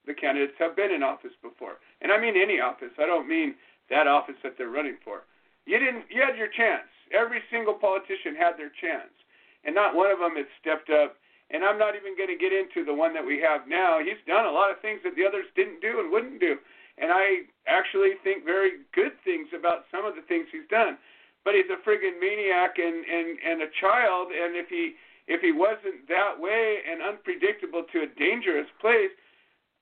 the 0.10 0.18
candidates 0.18 0.58
have 0.58 0.76
been 0.76 0.89
in 0.89 1.06
office 1.06 1.38
before. 1.45 1.78
And 2.01 2.12
I 2.12 2.18
mean 2.18 2.34
any 2.34 2.58
office. 2.60 2.89
I 2.97 3.06
don't 3.06 3.30
mean 3.30 3.54
that 3.93 4.10
office 4.10 4.41
that 4.41 4.58
they're 4.58 4.74
running 4.74 4.97
for. 5.06 5.30
You 5.70 5.78
didn't 5.78 6.10
you 6.10 6.26
had 6.26 6.41
your 6.41 6.49
chance. 6.49 6.89
Every 7.14 7.45
single 7.54 7.78
politician 7.78 8.34
had 8.34 8.58
their 8.58 8.74
chance. 8.82 9.14
And 9.62 9.78
not 9.78 9.93
one 9.93 10.10
of 10.10 10.18
them 10.18 10.34
has 10.41 10.49
stepped 10.58 10.89
up. 10.89 11.22
And 11.54 11.62
I'm 11.62 11.78
not 11.78 11.93
even 11.93 12.18
going 12.18 12.34
to 12.34 12.39
get 12.39 12.49
into 12.49 12.82
the 12.82 12.97
one 12.97 13.14
that 13.14 13.24
we 13.24 13.38
have 13.45 13.70
now. 13.70 14.01
He's 14.01 14.20
done 14.26 14.49
a 14.49 14.51
lot 14.51 14.74
of 14.74 14.82
things 14.82 15.06
that 15.06 15.14
the 15.14 15.22
others 15.22 15.45
didn't 15.54 15.86
do 15.86 16.01
and 16.01 16.10
wouldn't 16.10 16.41
do. 16.41 16.58
And 16.97 17.14
I 17.14 17.45
actually 17.70 18.18
think 18.26 18.41
very 18.41 18.82
good 18.89 19.14
things 19.22 19.54
about 19.54 19.86
some 19.93 20.01
of 20.01 20.18
the 20.18 20.26
things 20.26 20.49
he's 20.49 20.66
done 20.74 20.97
but 21.43 21.55
he's 21.55 21.69
a 21.69 21.79
friggin' 21.87 22.19
maniac 22.19 22.77
and 22.77 23.05
and 23.05 23.37
and 23.45 23.61
a 23.61 23.69
child. 23.79 24.29
And 24.31 24.55
if 24.55 24.67
he 24.69 24.95
if 25.27 25.41
he 25.41 25.51
wasn't 25.51 26.07
that 26.07 26.39
way 26.39 26.79
and 26.89 27.01
unpredictable 27.01 27.83
to 27.91 28.03
a 28.03 28.07
dangerous 28.19 28.67
place, 28.81 29.11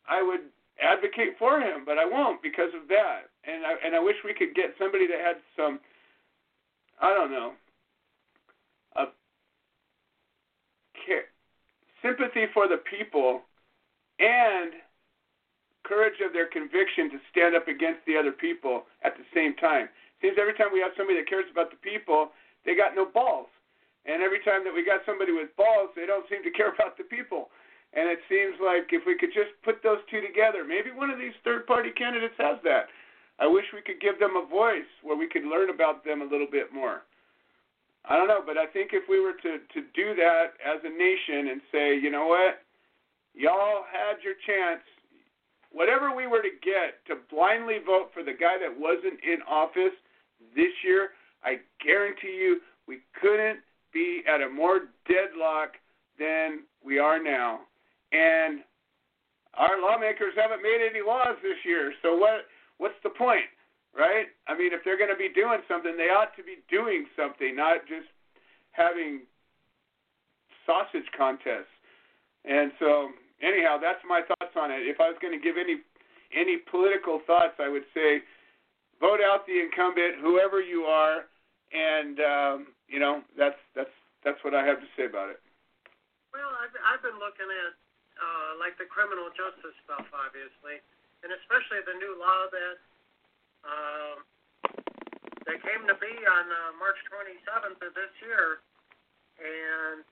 I 0.09 0.21
would 0.21 0.41
advocate 0.81 1.37
for 1.37 1.59
him, 1.59 1.83
but 1.85 1.97
I 1.97 2.05
won't 2.05 2.41
because 2.41 2.73
of 2.73 2.87
that. 2.89 3.29
And 3.45 3.65
I 3.65 3.73
and 3.85 3.95
I 3.95 3.99
wish 3.99 4.15
we 4.23 4.33
could 4.33 4.55
get 4.55 4.73
somebody 4.77 5.07
that 5.07 5.19
had 5.19 5.37
some 5.55 5.79
I 7.01 7.13
don't 7.13 7.31
know 7.31 7.53
a 8.95 9.05
care, 11.05 11.25
sympathy 12.01 12.45
for 12.53 12.67
the 12.67 12.77
people 12.77 13.41
and 14.19 14.73
courage 15.83 16.21
of 16.25 16.33
their 16.33 16.47
conviction 16.47 17.09
to 17.09 17.17
stand 17.31 17.55
up 17.55 17.67
against 17.67 17.99
the 18.05 18.15
other 18.15 18.31
people 18.31 18.83
at 19.03 19.17
the 19.17 19.23
same 19.33 19.55
time. 19.55 19.89
Seems 20.21 20.37
every 20.37 20.53
time 20.53 20.69
we 20.69 20.85
have 20.85 20.93
somebody 20.93 21.17
that 21.17 21.27
cares 21.27 21.49
about 21.49 21.73
the 21.73 21.81
people, 21.81 22.29
they 22.63 22.77
got 22.77 22.93
no 22.93 23.09
balls. 23.09 23.49
And 24.05 24.21
every 24.21 24.41
time 24.45 24.61
that 24.65 24.73
we 24.73 24.85
got 24.85 25.01
somebody 25.05 25.33
with 25.33 25.49
balls, 25.57 25.89
they 25.97 26.05
don't 26.05 26.29
seem 26.29 26.45
to 26.45 26.53
care 26.53 26.69
about 26.77 26.95
the 26.95 27.09
people. 27.09 27.49
And 27.91 28.07
it 28.07 28.21
seems 28.29 28.55
like 28.61 28.93
if 28.93 29.03
we 29.03 29.17
could 29.17 29.33
just 29.35 29.51
put 29.65 29.83
those 29.83 29.99
two 30.07 30.21
together, 30.21 30.63
maybe 30.63 30.95
one 30.95 31.09
of 31.09 31.19
these 31.19 31.35
third 31.43 31.67
party 31.67 31.91
candidates 31.91 32.37
has 32.37 32.61
that. 32.63 32.87
I 33.41 33.49
wish 33.49 33.65
we 33.73 33.81
could 33.81 33.99
give 33.99 34.21
them 34.21 34.37
a 34.37 34.45
voice 34.45 34.87
where 35.01 35.17
we 35.17 35.27
could 35.27 35.43
learn 35.43 35.73
about 35.73 36.05
them 36.05 36.21
a 36.21 36.29
little 36.29 36.47
bit 36.47 36.71
more. 36.71 37.01
I 38.05 38.15
don't 38.15 38.29
know, 38.29 38.41
but 38.45 38.57
I 38.57 38.65
think 38.65 38.93
if 38.93 39.09
we 39.09 39.19
were 39.19 39.33
to, 39.33 39.61
to 39.61 39.79
do 39.93 40.13
that 40.15 40.57
as 40.61 40.81
a 40.85 40.93
nation 40.93 41.49
and 41.49 41.61
say, 41.73 41.97
you 41.97 42.09
know 42.09 42.25
what, 42.25 42.61
y'all 43.33 43.85
had 43.89 44.21
your 44.23 44.37
chance, 44.45 44.81
whatever 45.73 46.15
we 46.15 46.25
were 46.25 46.41
to 46.41 46.53
get 46.63 47.01
to 47.09 47.21
blindly 47.29 47.77
vote 47.85 48.09
for 48.13 48.23
the 48.23 48.33
guy 48.33 48.61
that 48.61 48.69
wasn't 48.69 49.17
in 49.25 49.41
office– 49.49 49.97
this 50.55 50.71
year, 50.83 51.09
I 51.43 51.59
guarantee 51.83 52.37
you 52.39 52.59
we 52.87 52.99
couldn't 53.19 53.59
be 53.93 54.21
at 54.27 54.41
a 54.41 54.49
more 54.49 54.91
deadlock 55.07 55.73
than 56.19 56.63
we 56.83 56.99
are 56.99 57.21
now. 57.21 57.61
And 58.11 58.61
our 59.55 59.81
lawmakers 59.81 60.33
haven't 60.35 60.61
made 60.61 60.79
any 60.79 61.05
laws 61.05 61.35
this 61.43 61.59
year, 61.65 61.93
so 62.01 62.15
what 62.15 62.47
what's 62.77 62.99
the 63.03 63.09
point? 63.09 63.47
Right? 63.91 64.31
I 64.47 64.55
mean, 64.55 64.71
if 64.71 64.81
they're 64.85 64.97
going 64.97 65.11
to 65.11 65.19
be 65.19 65.27
doing 65.35 65.59
something, 65.67 65.97
they 65.97 66.07
ought 66.07 66.31
to 66.39 66.43
be 66.43 66.63
doing 66.71 67.05
something, 67.19 67.55
not 67.55 67.83
just 67.87 68.07
having 68.71 69.27
sausage 70.63 71.07
contests. 71.11 71.75
And 72.47 72.71
so, 72.79 73.11
anyhow, 73.43 73.75
that's 73.75 73.99
my 74.07 74.21
thoughts 74.23 74.55
on 74.55 74.71
it. 74.71 74.87
If 74.87 75.03
I 75.03 75.11
was 75.11 75.19
going 75.21 75.35
to 75.35 75.43
give 75.43 75.59
any 75.59 75.83
any 76.31 76.63
political 76.71 77.19
thoughts, 77.27 77.59
I 77.59 77.67
would 77.67 77.83
say 77.93 78.23
vote 79.01 79.19
out 79.19 79.49
the 79.49 79.57
incumbent, 79.57 80.21
whoever 80.21 80.61
you 80.61 80.85
are, 80.85 81.25
and 81.73 82.21
um, 82.21 82.57
you 82.85 83.01
know 83.01 83.25
that's 83.33 83.57
that's 83.73 83.91
that's 84.23 84.37
what 84.45 84.53
I 84.53 84.61
have 84.61 84.77
to 84.77 84.89
say 84.93 85.09
about 85.09 85.33
it. 85.33 85.41
Well, 86.29 86.53
I've 86.61 86.71
I've 86.85 87.03
been 87.03 87.17
looking 87.17 87.49
at 87.49 87.73
uh, 88.21 88.51
like 88.61 88.77
the 88.77 88.85
criminal 88.85 89.33
justice 89.33 89.75
stuff, 89.83 90.05
obviously, 90.13 90.79
and 91.25 91.33
especially 91.41 91.81
the 91.83 91.97
new 91.97 92.13
law 92.21 92.41
that 92.53 92.77
um, 93.65 94.17
that 95.49 95.57
came 95.65 95.83
to 95.89 95.97
be 95.97 96.13
on 96.29 96.45
uh, 96.47 96.77
March 96.77 97.01
27th 97.09 97.81
of 97.81 97.91
this 97.97 98.13
year, 98.21 98.61
and 99.41 100.05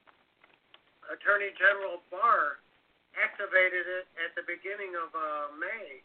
Attorney 1.13 1.53
General 1.55 2.01
Barr 2.09 2.57
activated 3.17 3.85
it 3.85 4.05
at 4.21 4.33
the 4.37 4.45
beginning 4.45 4.97
of 4.97 5.09
uh, 5.13 5.53
May 5.57 6.01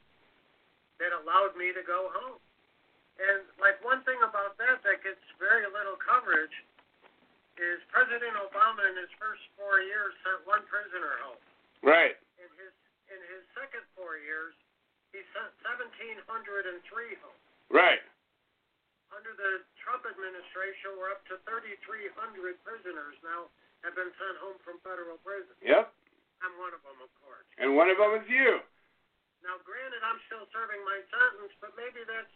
that 1.01 1.13
allowed 1.13 1.57
me 1.57 1.73
to 1.73 1.83
go 1.85 2.13
home. 2.13 2.41
And 3.15 3.47
like 3.63 3.79
one 3.87 4.03
thing 4.03 4.19
about 4.27 4.59
that 4.59 4.83
that 4.83 4.99
gets 5.07 5.23
very 5.39 5.65
little 5.71 5.95
coverage 6.01 6.55
is 7.55 7.79
President 7.95 8.35
Obama 8.43 8.83
in 8.91 8.99
his 8.99 9.13
first 9.23 9.43
four 9.55 9.79
years 9.79 10.11
sent 10.27 10.43
one 10.43 10.67
prisoner 10.67 11.15
home. 11.23 11.39
Right. 11.87 12.19
In 12.43 12.51
his 12.59 12.75
in 13.13 13.21
his 13.31 13.47
second 13.55 13.87
four 13.95 14.19
years, 14.19 14.59
he 15.15 15.23
sent 15.31 15.51
seventeen 15.63 16.19
hundred 16.27 16.67
and 16.67 16.83
three 16.91 17.15
home. 17.23 17.39
Right. 17.71 18.03
Under 19.15 19.31
the 19.39 19.63
Trump 19.79 20.03
administration, 20.11 20.99
we're 20.99 21.15
up 21.15 21.23
to 21.31 21.39
thirty 21.47 21.79
three 21.87 22.11
hundred 22.19 22.59
prisoners 22.67 23.15
now 23.23 23.47
have 23.87 23.95
been 23.95 24.11
sent 24.19 24.37
home 24.43 24.59
from 24.67 24.83
federal 24.83 25.23
prison. 25.23 25.55
Yep. 25.63 25.87
I'm 26.43 26.55
one 26.59 26.75
of 26.75 26.83
them, 26.83 26.99
of 26.99 27.13
course. 27.23 27.47
And 27.63 27.79
one 27.79 27.87
of 27.87 27.97
them 27.97 28.19
is 28.19 28.27
you. 28.27 28.59
Now, 29.47 29.61
granted, 29.63 30.01
I'm 30.03 30.19
still 30.27 30.45
serving 30.51 30.81
my 30.83 30.99
sentence, 31.13 31.53
but 31.61 31.77
maybe 31.77 32.01
that's 32.05 32.33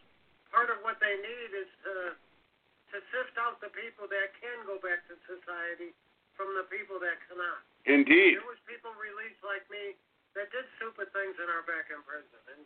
part 0.52 0.72
of 0.72 0.80
what 0.84 0.98
they 1.00 1.14
need 1.18 1.50
is 1.54 1.70
to 1.84 1.94
to 2.94 2.98
sift 3.12 3.36
out 3.36 3.60
the 3.60 3.68
people 3.76 4.08
that 4.08 4.32
can 4.40 4.64
go 4.64 4.80
back 4.80 5.04
to 5.12 5.14
society 5.28 5.92
from 6.32 6.56
the 6.56 6.64
people 6.72 6.96
that 6.96 7.20
cannot. 7.28 7.60
Indeed. 7.84 8.40
There 8.40 8.48
was 8.48 8.60
people 8.64 8.96
released 8.96 9.44
like 9.44 9.66
me 9.68 9.92
that 10.32 10.48
did 10.48 10.64
stupid 10.80 11.12
things 11.12 11.36
and 11.36 11.52
are 11.52 11.66
back 11.68 11.92
in 11.92 12.00
prison, 12.08 12.40
and 12.56 12.64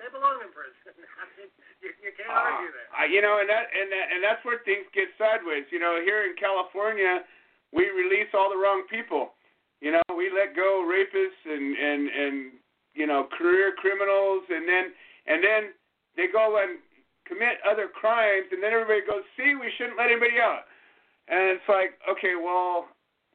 they 0.00 0.08
belong 0.08 0.40
in 0.40 0.48
prison. 0.54 0.96
I 1.20 1.24
mean, 1.36 1.50
you, 1.84 1.90
you 2.00 2.12
can't 2.16 2.32
argue 2.32 2.72
that. 2.72 2.88
Uh, 2.96 3.08
you 3.10 3.20
know, 3.20 3.42
and 3.42 3.48
that 3.50 3.68
and 3.74 3.88
that, 3.92 4.06
and 4.08 4.20
that's 4.24 4.40
where 4.46 4.62
things 4.64 4.88
get 4.96 5.12
sideways. 5.20 5.68
You 5.68 5.82
know, 5.82 6.00
here 6.00 6.24
in 6.24 6.32
California, 6.40 7.26
we 7.74 7.92
release 7.92 8.32
all 8.32 8.48
the 8.48 8.56
wrong 8.56 8.88
people. 8.88 9.36
You 9.84 9.92
know, 9.94 10.06
we 10.16 10.32
let 10.32 10.56
go 10.56 10.86
rapists 10.86 11.44
and 11.44 11.76
and 11.76 12.00
and 12.08 12.36
you 12.94 13.04
know 13.04 13.28
career 13.36 13.74
criminals, 13.76 14.48
and 14.48 14.64
then 14.64 14.84
and 15.28 15.44
then 15.44 15.62
they 16.16 16.26
go 16.30 16.56
and 16.56 16.80
commit 17.28 17.60
other 17.68 17.88
crimes, 17.88 18.48
and 18.50 18.62
then 18.62 18.72
everybody 18.72 19.04
goes, 19.06 19.22
"See, 19.36 19.54
we 19.54 19.70
shouldn't 19.76 19.96
let 19.96 20.10
anybody 20.10 20.40
out." 20.40 20.64
And 21.28 21.52
it's 21.52 21.68
like, 21.68 22.00
okay, 22.08 22.34
well, 22.34 22.88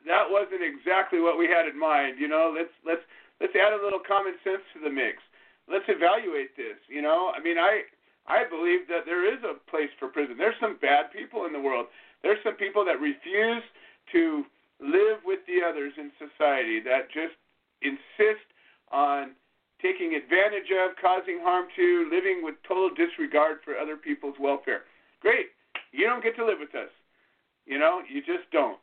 that 0.06 0.26
wasn't 0.30 0.64
exactly 0.66 1.22
what 1.22 1.38
we 1.38 1.48
had 1.48 1.68
in 1.68 1.78
mind. 1.78 2.20
You 2.20 2.28
know, 2.28 2.52
let's 2.56 2.74
let's 2.84 3.06
let's 3.40 3.56
add 3.56 3.74
a 3.74 3.84
little 3.84 4.02
common 4.02 4.34
sense 4.44 4.64
to 4.74 4.80
the 4.82 4.90
mix 4.90 5.22
let's 5.68 5.88
evaluate 5.88 6.56
this. 6.56 6.80
You 6.90 7.02
know, 7.02 7.32
I 7.36 7.40
mean, 7.42 7.58
I 7.58 7.84
I 8.28 8.44
believe 8.48 8.88
that 8.88 9.06
there 9.06 9.28
is 9.28 9.40
a 9.44 9.60
place 9.70 9.92
for 10.00 10.08
prison. 10.08 10.36
There's 10.38 10.60
some 10.60 10.78
bad 10.82 11.12
people 11.12 11.46
in 11.46 11.54
the 11.54 11.60
world. 11.60 11.88
There's 12.22 12.40
some 12.44 12.56
people 12.56 12.86
that 12.86 13.00
refuse 13.00 13.64
to 14.12 14.44
live 14.80 15.20
with 15.26 15.40
the 15.48 15.60
others 15.64 15.94
in 15.98 16.12
society 16.20 16.80
that 16.82 17.12
just 17.12 17.36
insist 17.82 18.48
on 18.92 19.36
taking 19.84 20.16
advantage 20.16 20.72
of, 20.72 20.96
causing 20.98 21.44
harm 21.44 21.68
to, 21.76 22.10
living 22.10 22.42
with 22.42 22.56
total 22.66 22.90
disregard 22.90 23.58
for 23.64 23.76
other 23.78 23.98
people's 23.98 24.40
welfare. 24.40 24.88
Great. 25.20 25.52
You 25.92 26.08
don't 26.08 26.24
get 26.24 26.36
to 26.38 26.46
live 26.46 26.58
with 26.60 26.74
us. 26.74 26.90
You 27.68 27.78
know, 27.78 28.02
you 28.10 28.22
just 28.22 28.50
don't. 28.52 28.80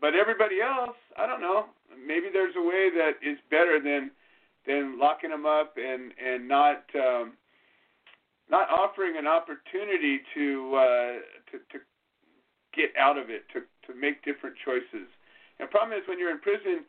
But 0.00 0.14
everybody 0.14 0.60
else, 0.60 0.98
I 1.16 1.26
don't 1.26 1.40
know. 1.40 1.66
Maybe 1.94 2.26
there's 2.32 2.54
a 2.58 2.62
way 2.62 2.90
that 2.90 3.22
is 3.22 3.38
better 3.50 3.80
than 3.80 4.10
than 4.66 4.98
locking 4.98 5.30
them 5.30 5.46
up 5.46 5.76
and 5.76 6.12
and 6.18 6.48
not 6.48 6.84
um, 6.94 7.32
not 8.50 8.68
offering 8.70 9.16
an 9.16 9.26
opportunity 9.26 10.20
to 10.34 10.74
uh, 10.74 11.12
to 11.50 11.58
to 11.72 11.78
get 12.74 12.90
out 12.98 13.16
of 13.16 13.30
it, 13.30 13.44
to 13.54 13.62
to 13.86 13.98
make 13.98 14.24
different 14.24 14.56
choices. 14.64 15.08
And 15.58 15.68
the 15.68 15.70
problem 15.70 15.96
is 15.96 16.04
when 16.08 16.18
you're 16.18 16.32
in 16.32 16.40
prison, 16.40 16.84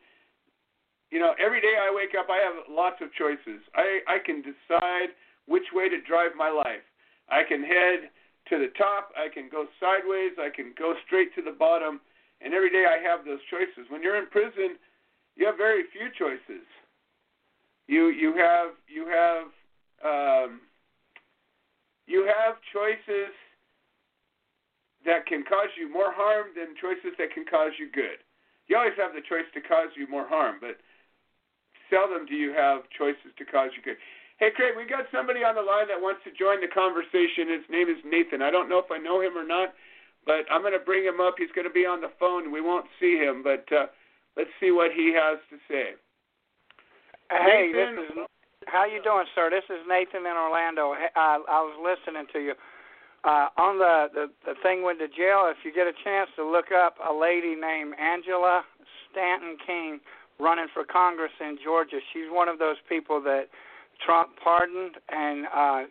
you 1.10 1.18
know, 1.18 1.34
every 1.38 1.60
day 1.60 1.78
I 1.78 1.92
wake 1.94 2.14
up, 2.18 2.26
I 2.28 2.42
have 2.42 2.66
lots 2.68 2.96
of 3.00 3.12
choices. 3.14 3.62
I 3.74 4.00
I 4.06 4.18
can 4.24 4.42
decide 4.42 5.14
which 5.46 5.70
way 5.72 5.88
to 5.88 6.00
drive 6.02 6.32
my 6.36 6.50
life. 6.50 6.84
I 7.28 7.42
can 7.46 7.62
head 7.62 8.10
to 8.50 8.58
the 8.58 8.70
top. 8.78 9.10
I 9.16 9.32
can 9.32 9.48
go 9.50 9.66
sideways. 9.78 10.38
I 10.38 10.50
can 10.54 10.74
go 10.78 10.94
straight 11.06 11.34
to 11.34 11.42
the 11.42 11.54
bottom. 11.54 12.00
And 12.40 12.52
every 12.52 12.70
day 12.70 12.84
I 12.86 13.02
have 13.02 13.24
those 13.24 13.42
choices. 13.50 13.90
When 13.90 14.02
you're 14.02 14.18
in 14.18 14.26
prison, 14.28 14.76
you 15.34 15.46
have 15.46 15.56
very 15.56 15.84
few 15.90 16.10
choices 16.18 16.66
you 17.86 18.08
you 18.08 18.34
have 18.36 18.74
you 18.88 19.06
have 19.06 19.46
um, 20.04 20.60
you 22.06 22.26
have 22.26 22.56
choices 22.72 23.32
that 25.04 25.26
can 25.26 25.44
cause 25.44 25.70
you 25.78 25.90
more 25.90 26.12
harm 26.12 26.50
than 26.54 26.74
choices 26.80 27.14
that 27.18 27.30
can 27.32 27.44
cause 27.46 27.72
you 27.78 27.90
good. 27.90 28.18
You 28.66 28.76
always 28.76 28.98
have 28.98 29.14
the 29.14 29.22
choice 29.22 29.46
to 29.54 29.60
cause 29.62 29.94
you 29.94 30.10
more 30.10 30.26
harm, 30.26 30.58
but 30.60 30.82
seldom 31.90 32.26
do 32.26 32.34
you 32.34 32.52
have 32.52 32.82
choices 32.96 33.32
to 33.38 33.44
cause 33.44 33.70
you 33.76 33.82
good. 33.82 33.96
Hey, 34.36 34.52
Craig, 34.52 34.76
we 34.76 34.84
got 34.84 35.08
somebody 35.08 35.40
on 35.40 35.56
the 35.56 35.64
line 35.64 35.88
that 35.88 35.96
wants 35.96 36.20
to 36.28 36.30
join 36.36 36.60
the 36.60 36.68
conversation. 36.68 37.48
His 37.48 37.64
name 37.72 37.88
is 37.88 37.96
Nathan. 38.04 38.44
I 38.44 38.52
don't 38.52 38.68
know 38.68 38.76
if 38.78 38.92
I 38.92 39.00
know 39.00 39.24
him 39.24 39.32
or 39.32 39.46
not, 39.46 39.72
but 40.28 40.44
I'm 40.52 40.60
going 40.60 40.76
to 40.76 40.84
bring 40.84 41.08
him 41.08 41.24
up. 41.24 41.40
He's 41.40 41.52
going 41.56 41.64
to 41.64 41.72
be 41.72 41.88
on 41.88 42.04
the 42.04 42.12
phone. 42.20 42.52
We 42.52 42.60
won't 42.60 42.84
see 43.00 43.16
him, 43.16 43.40
but 43.40 43.64
uh, 43.72 43.88
let's 44.36 44.52
see 44.60 44.76
what 44.76 44.92
he 44.92 45.16
has 45.16 45.40
to 45.48 45.56
say. 45.64 45.96
Hey, 47.32 47.72
Nathan. 47.72 47.96
this 47.96 48.04
is 48.12 48.26
how 48.68 48.84
you 48.84 49.00
doing, 49.00 49.24
sir? 49.34 49.48
This 49.48 49.64
is 49.70 49.80
Nathan 49.88 50.26
in 50.26 50.36
Orlando. 50.36 50.92
I, 50.92 51.40
I 51.40 51.60
was 51.64 51.78
listening 51.80 52.26
to 52.34 52.38
you 52.40 52.54
uh, 53.24 53.48
on 53.56 53.78
the, 53.78 54.06
the 54.12 54.26
the 54.44 54.54
thing 54.62 54.84
with 54.84 54.98
the 54.98 55.08
jail. 55.08 55.48
If 55.48 55.64
you 55.64 55.72
get 55.72 55.86
a 55.86 55.96
chance 56.04 56.30
to 56.36 56.44
look 56.44 56.70
up 56.74 56.96
a 57.02 57.12
lady 57.12 57.54
named 57.54 57.94
Angela 57.98 58.62
Stanton 59.10 59.56
King 59.64 60.00
running 60.38 60.68
for 60.72 60.84
Congress 60.84 61.32
in 61.40 61.58
Georgia, 61.62 61.98
she's 62.12 62.28
one 62.30 62.48
of 62.48 62.58
those 62.58 62.76
people 62.88 63.20
that 63.22 63.48
Trump 64.04 64.30
pardoned, 64.42 64.96
and 65.08 65.46
uh, 65.54 65.82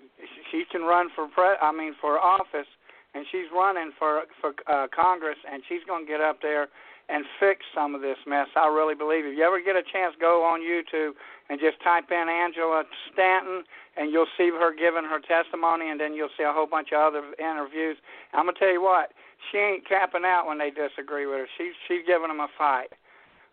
she 0.51 0.63
can 0.71 0.83
run 0.83 1.09
for 1.15 1.27
pre- 1.27 1.57
I 1.61 1.71
mean 1.71 1.95
for 1.99 2.19
office, 2.19 2.69
and 3.13 3.25
she's 3.31 3.49
running 3.53 3.91
for 3.97 4.23
for 4.41 4.53
uh, 4.67 4.87
Congress, 4.93 5.37
and 5.51 5.63
she's 5.67 5.81
going 5.87 6.05
to 6.05 6.11
get 6.11 6.21
up 6.21 6.41
there 6.41 6.67
and 7.07 7.23
fix 7.39 7.61
some 7.73 7.93
of 7.93 8.01
this 8.01 8.17
mess. 8.25 8.47
I 8.55 8.67
really 8.67 8.95
believe. 8.95 9.25
If 9.25 9.37
you 9.37 9.43
ever 9.43 9.61
get 9.61 9.75
a 9.75 9.85
chance, 9.85 10.15
go 10.19 10.41
on 10.41 10.61
YouTube 10.61 11.13
and 11.49 11.59
just 11.59 11.77
type 11.83 12.09
in 12.09 12.25
Angela 12.29 12.83
Stanton, 13.13 13.61
and 13.97 14.11
you'll 14.11 14.29
see 14.37 14.49
her 14.49 14.73
giving 14.73 15.05
her 15.05 15.21
testimony, 15.21 15.89
and 15.89 15.99
then 15.99 16.13
you'll 16.13 16.33
see 16.37 16.43
a 16.43 16.51
whole 16.51 16.65
bunch 16.65 16.89
of 16.93 17.01
other 17.01 17.21
interviews. 17.37 17.97
I'm 18.33 18.45
gonna 18.45 18.57
tell 18.57 18.73
you 18.73 18.81
what, 18.81 19.13
she 19.51 19.57
ain't 19.57 19.87
capping 19.87 20.25
out 20.25 20.47
when 20.47 20.57
they 20.57 20.69
disagree 20.69 21.25
with 21.25 21.45
her. 21.45 21.49
She's 21.57 21.73
she's 21.87 22.05
giving 22.05 22.29
them 22.29 22.39
a 22.39 22.49
fight. 22.57 22.93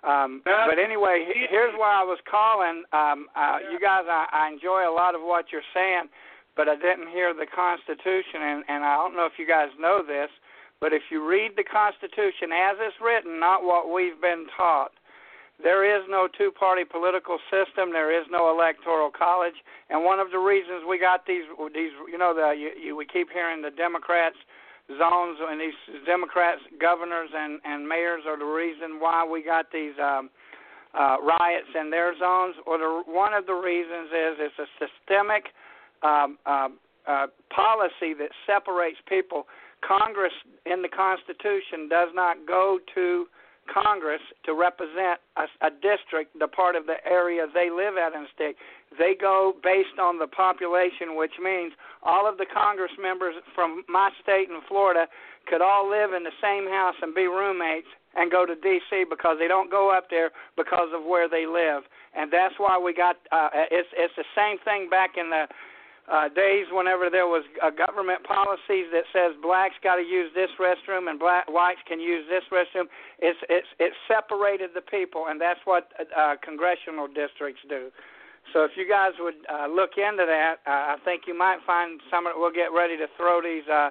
Um, 0.02 0.42
but 0.44 0.82
anyway, 0.82 1.26
here's 1.48 1.74
why 1.78 2.02
I 2.02 2.04
was 2.04 2.18
calling. 2.26 2.82
Um, 2.92 3.30
uh, 3.38 3.62
you 3.70 3.78
guys, 3.78 4.02
I, 4.10 4.26
I 4.32 4.50
enjoy 4.52 4.82
a 4.82 4.90
lot 4.90 5.14
of 5.14 5.22
what 5.22 5.46
you're 5.52 5.66
saying, 5.72 6.10
but 6.56 6.68
I 6.68 6.74
didn't 6.74 7.08
hear 7.08 7.32
the 7.32 7.46
Constitution, 7.46 8.42
and, 8.42 8.64
and 8.66 8.84
I 8.84 8.96
don't 8.98 9.14
know 9.14 9.26
if 9.26 9.38
you 9.38 9.46
guys 9.46 9.70
know 9.78 10.02
this. 10.02 10.30
But 10.80 10.92
if 10.92 11.02
you 11.14 11.22
read 11.22 11.52
the 11.54 11.62
Constitution 11.62 12.50
as 12.50 12.74
it's 12.82 12.98
written, 12.98 13.38
not 13.38 13.62
what 13.62 13.94
we've 13.94 14.20
been 14.20 14.50
taught, 14.56 14.90
there 15.62 15.86
is 15.86 16.02
no 16.10 16.26
two 16.26 16.50
party 16.50 16.82
political 16.82 17.38
system. 17.46 17.92
There 17.92 18.10
is 18.10 18.26
no 18.30 18.50
electoral 18.50 19.10
college. 19.10 19.54
And 19.90 20.02
one 20.04 20.18
of 20.18 20.32
the 20.32 20.42
reasons 20.42 20.82
we 20.82 20.98
got 20.98 21.24
these, 21.26 21.46
these 21.72 21.94
you 22.10 22.18
know, 22.18 22.34
the, 22.34 22.50
you, 22.58 22.70
you, 22.74 22.96
we 22.96 23.06
keep 23.06 23.30
hearing 23.30 23.62
the 23.62 23.70
Democrats 23.70 24.36
zones 24.98 25.38
and 25.40 25.60
these 25.60 25.78
Democrats 26.06 26.60
governors 26.80 27.30
and, 27.34 27.60
and 27.64 27.86
mayors 27.86 28.22
are 28.26 28.38
the 28.38 28.44
reason 28.44 28.98
why 28.98 29.24
we 29.24 29.42
got 29.42 29.66
these 29.72 29.94
um, 30.02 30.30
uh, 30.98 31.16
riots 31.20 31.72
in 31.78 31.90
their 31.90 32.16
zones. 32.18 32.56
Or 32.66 32.78
the, 32.78 33.02
one 33.06 33.34
of 33.34 33.46
the 33.46 33.54
reasons 33.54 34.08
is 34.08 34.32
it's 34.38 34.58
a 34.58 34.68
systemic 34.78 35.44
um, 36.02 36.38
uh, 36.46 36.68
uh, 37.06 37.26
policy 37.50 38.14
that 38.18 38.30
separates 38.46 38.98
people 39.08 39.46
Congress 39.86 40.32
in 40.64 40.82
the 40.82 40.88
Constitution 40.88 41.88
does 41.90 42.08
not 42.14 42.46
go 42.46 42.78
to 42.94 43.26
Congress 43.72 44.20
to 44.44 44.54
represent 44.54 45.18
a, 45.36 45.46
a 45.66 45.70
district, 45.70 46.38
the 46.38 46.48
part 46.48 46.74
of 46.76 46.86
the 46.86 46.98
area 47.06 47.46
they 47.52 47.70
live 47.70 47.94
at 47.98 48.12
the 48.12 48.24
state. 48.34 48.56
They 48.98 49.14
go 49.18 49.54
based 49.62 49.98
on 50.00 50.18
the 50.18 50.26
population, 50.26 51.16
which 51.16 51.38
means 51.42 51.72
all 52.02 52.28
of 52.28 52.38
the 52.38 52.46
Congress 52.46 52.92
members 53.00 53.34
from 53.54 53.84
my 53.88 54.10
state 54.22 54.48
in 54.48 54.60
Florida 54.68 55.06
could 55.46 55.60
all 55.60 55.88
live 55.88 56.12
in 56.12 56.22
the 56.22 56.34
same 56.40 56.68
house 56.68 56.94
and 57.02 57.14
be 57.14 57.26
roommates 57.26 57.88
and 58.14 58.30
go 58.30 58.44
to 58.44 58.54
D.C. 58.54 59.04
because 59.08 59.36
they 59.38 59.48
don't 59.48 59.70
go 59.70 59.90
up 59.90 60.10
there 60.10 60.30
because 60.56 60.88
of 60.94 61.04
where 61.04 61.28
they 61.28 61.46
live, 61.46 61.84
and 62.14 62.32
that's 62.32 62.54
why 62.58 62.78
we 62.78 62.92
got. 62.92 63.16
Uh, 63.32 63.48
it's 63.70 63.88
it's 63.96 64.14
the 64.16 64.28
same 64.36 64.58
thing 64.64 64.88
back 64.90 65.16
in 65.16 65.30
the 65.30 65.46
uh, 66.10 66.28
days 66.28 66.66
whenever 66.72 67.08
there 67.08 67.26
was 67.26 67.44
uh, 67.62 67.70
government 67.70 68.22
policies 68.24 68.90
that 68.92 69.06
says 69.12 69.32
blacks 69.40 69.74
got 69.82 69.96
to 69.96 70.02
use 70.02 70.30
this 70.34 70.50
restroom 70.58 71.08
and 71.08 71.18
black 71.18 71.46
whites 71.48 71.80
can 71.86 72.00
use 72.00 72.24
this 72.28 72.42
restroom. 72.50 72.86
It's 73.20 73.38
it's 73.48 73.68
it 73.78 73.92
separated 74.08 74.70
the 74.74 74.82
people, 74.82 75.26
and 75.28 75.40
that's 75.40 75.60
what 75.64 75.88
uh, 76.16 76.34
congressional 76.42 77.06
districts 77.06 77.62
do. 77.68 77.90
So 78.52 78.64
if 78.64 78.72
you 78.76 78.88
guys 78.88 79.12
would 79.18 79.38
uh, 79.46 79.70
look 79.70 79.96
into 79.96 80.26
that, 80.26 80.60
uh, 80.66 80.94
I 80.94 80.96
think 81.04 81.24
you 81.26 81.36
might 81.36 81.58
find 81.66 82.00
some. 82.10 82.26
We'll 82.36 82.52
get 82.52 82.74
ready 82.74 82.96
to 82.98 83.06
throw 83.16 83.40
these 83.40 83.64
uh, 83.70 83.90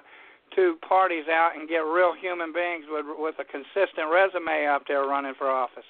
two 0.54 0.76
parties 0.86 1.24
out 1.26 1.56
and 1.56 1.68
get 1.68 1.82
real 1.82 2.14
human 2.14 2.52
beings 2.52 2.84
with 2.88 3.06
with 3.16 3.36
a 3.40 3.46
consistent 3.48 4.12
resume 4.12 4.68
up 4.68 4.84
there 4.86 5.02
running 5.08 5.34
for 5.36 5.50
office. 5.50 5.88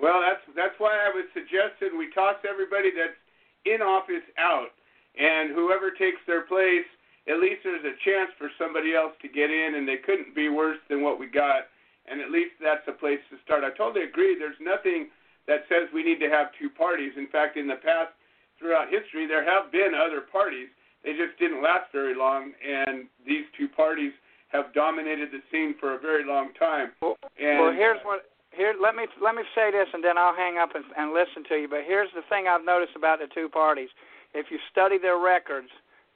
Well, 0.00 0.22
that's 0.22 0.42
that's 0.54 0.78
why 0.78 0.96
I 0.96 1.10
was 1.10 1.26
suggesting 1.34 1.98
we 1.98 2.08
toss 2.14 2.38
everybody 2.48 2.94
that's 2.94 3.18
in 3.66 3.82
office 3.82 4.24
out 4.38 4.70
and 5.18 5.50
whoever 5.50 5.90
takes 5.90 6.22
their 6.26 6.42
place, 6.46 6.86
at 7.26 7.42
least 7.42 7.66
there's 7.66 7.84
a 7.84 7.98
chance 8.06 8.30
for 8.38 8.48
somebody 8.56 8.94
else 8.94 9.12
to 9.20 9.28
get 9.28 9.50
in, 9.50 9.74
and 9.74 9.86
they 9.86 9.98
couldn't 9.98 10.34
be 10.34 10.48
worse 10.48 10.78
than 10.88 11.02
what 11.02 11.18
we 11.18 11.26
got. 11.26 11.66
And 12.06 12.22
at 12.22 12.30
least 12.30 12.56
that's 12.62 12.86
a 12.88 12.96
place 12.96 13.20
to 13.28 13.36
start. 13.44 13.64
I 13.64 13.76
totally 13.76 14.06
agree. 14.06 14.38
There's 14.38 14.56
nothing 14.62 15.10
that 15.48 15.64
says 15.68 15.88
we 15.92 16.04
need 16.04 16.20
to 16.20 16.28
have 16.28 16.54
two 16.60 16.70
parties. 16.70 17.12
In 17.16 17.26
fact, 17.28 17.56
in 17.56 17.66
the 17.66 17.80
past, 17.80 18.12
throughout 18.60 18.92
history, 18.92 19.26
there 19.26 19.42
have 19.42 19.72
been 19.72 19.96
other 19.96 20.20
parties. 20.20 20.68
They 21.02 21.16
just 21.16 21.38
didn't 21.40 21.62
last 21.62 21.90
very 21.90 22.14
long, 22.14 22.52
and 22.60 23.08
these 23.26 23.48
two 23.56 23.66
parties 23.66 24.12
have 24.48 24.72
dominated 24.74 25.30
the 25.32 25.40
scene 25.50 25.74
for 25.80 25.94
a 25.94 25.98
very 25.98 26.24
long 26.24 26.52
time. 26.58 26.92
Well, 27.00 27.16
and, 27.40 27.58
well 27.58 27.72
here's 27.72 28.00
what 28.04 28.28
here 28.52 28.74
let 28.80 28.94
me 28.94 29.06
let 29.22 29.34
me 29.34 29.42
say 29.54 29.70
this, 29.70 29.88
and 29.92 30.04
then 30.04 30.16
I'll 30.16 30.36
hang 30.36 30.58
up 30.58 30.74
and, 30.74 30.84
and 30.96 31.12
listen 31.12 31.44
to 31.48 31.56
you. 31.56 31.68
But 31.68 31.84
here's 31.86 32.08
the 32.14 32.22
thing 32.28 32.46
I've 32.48 32.64
noticed 32.64 32.96
about 32.96 33.20
the 33.20 33.28
two 33.32 33.48
parties 33.48 33.88
if 34.34 34.50
you 34.50 34.58
study 34.70 34.98
their 34.98 35.18
records, 35.18 35.68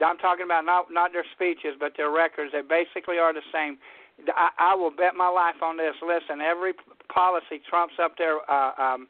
I'm 0.04 0.18
talking 0.18 0.44
about 0.44 0.64
not 0.64 0.86
not 0.90 1.12
their 1.12 1.24
speeches, 1.32 1.78
but 1.78 1.92
their 1.96 2.10
records. 2.10 2.52
They 2.52 2.62
basically 2.62 3.18
are 3.18 3.32
the 3.32 3.44
same. 3.52 3.78
I, 4.34 4.50
I 4.58 4.74
will 4.74 4.90
bet 4.90 5.14
my 5.14 5.28
life 5.28 5.62
on 5.62 5.76
this. 5.76 5.94
Listen, 6.02 6.40
every 6.40 6.74
policy 7.12 7.62
Trump's 7.68 7.94
up 8.02 8.18
there 8.18 8.38
uh, 8.50 8.72
um, 8.76 9.08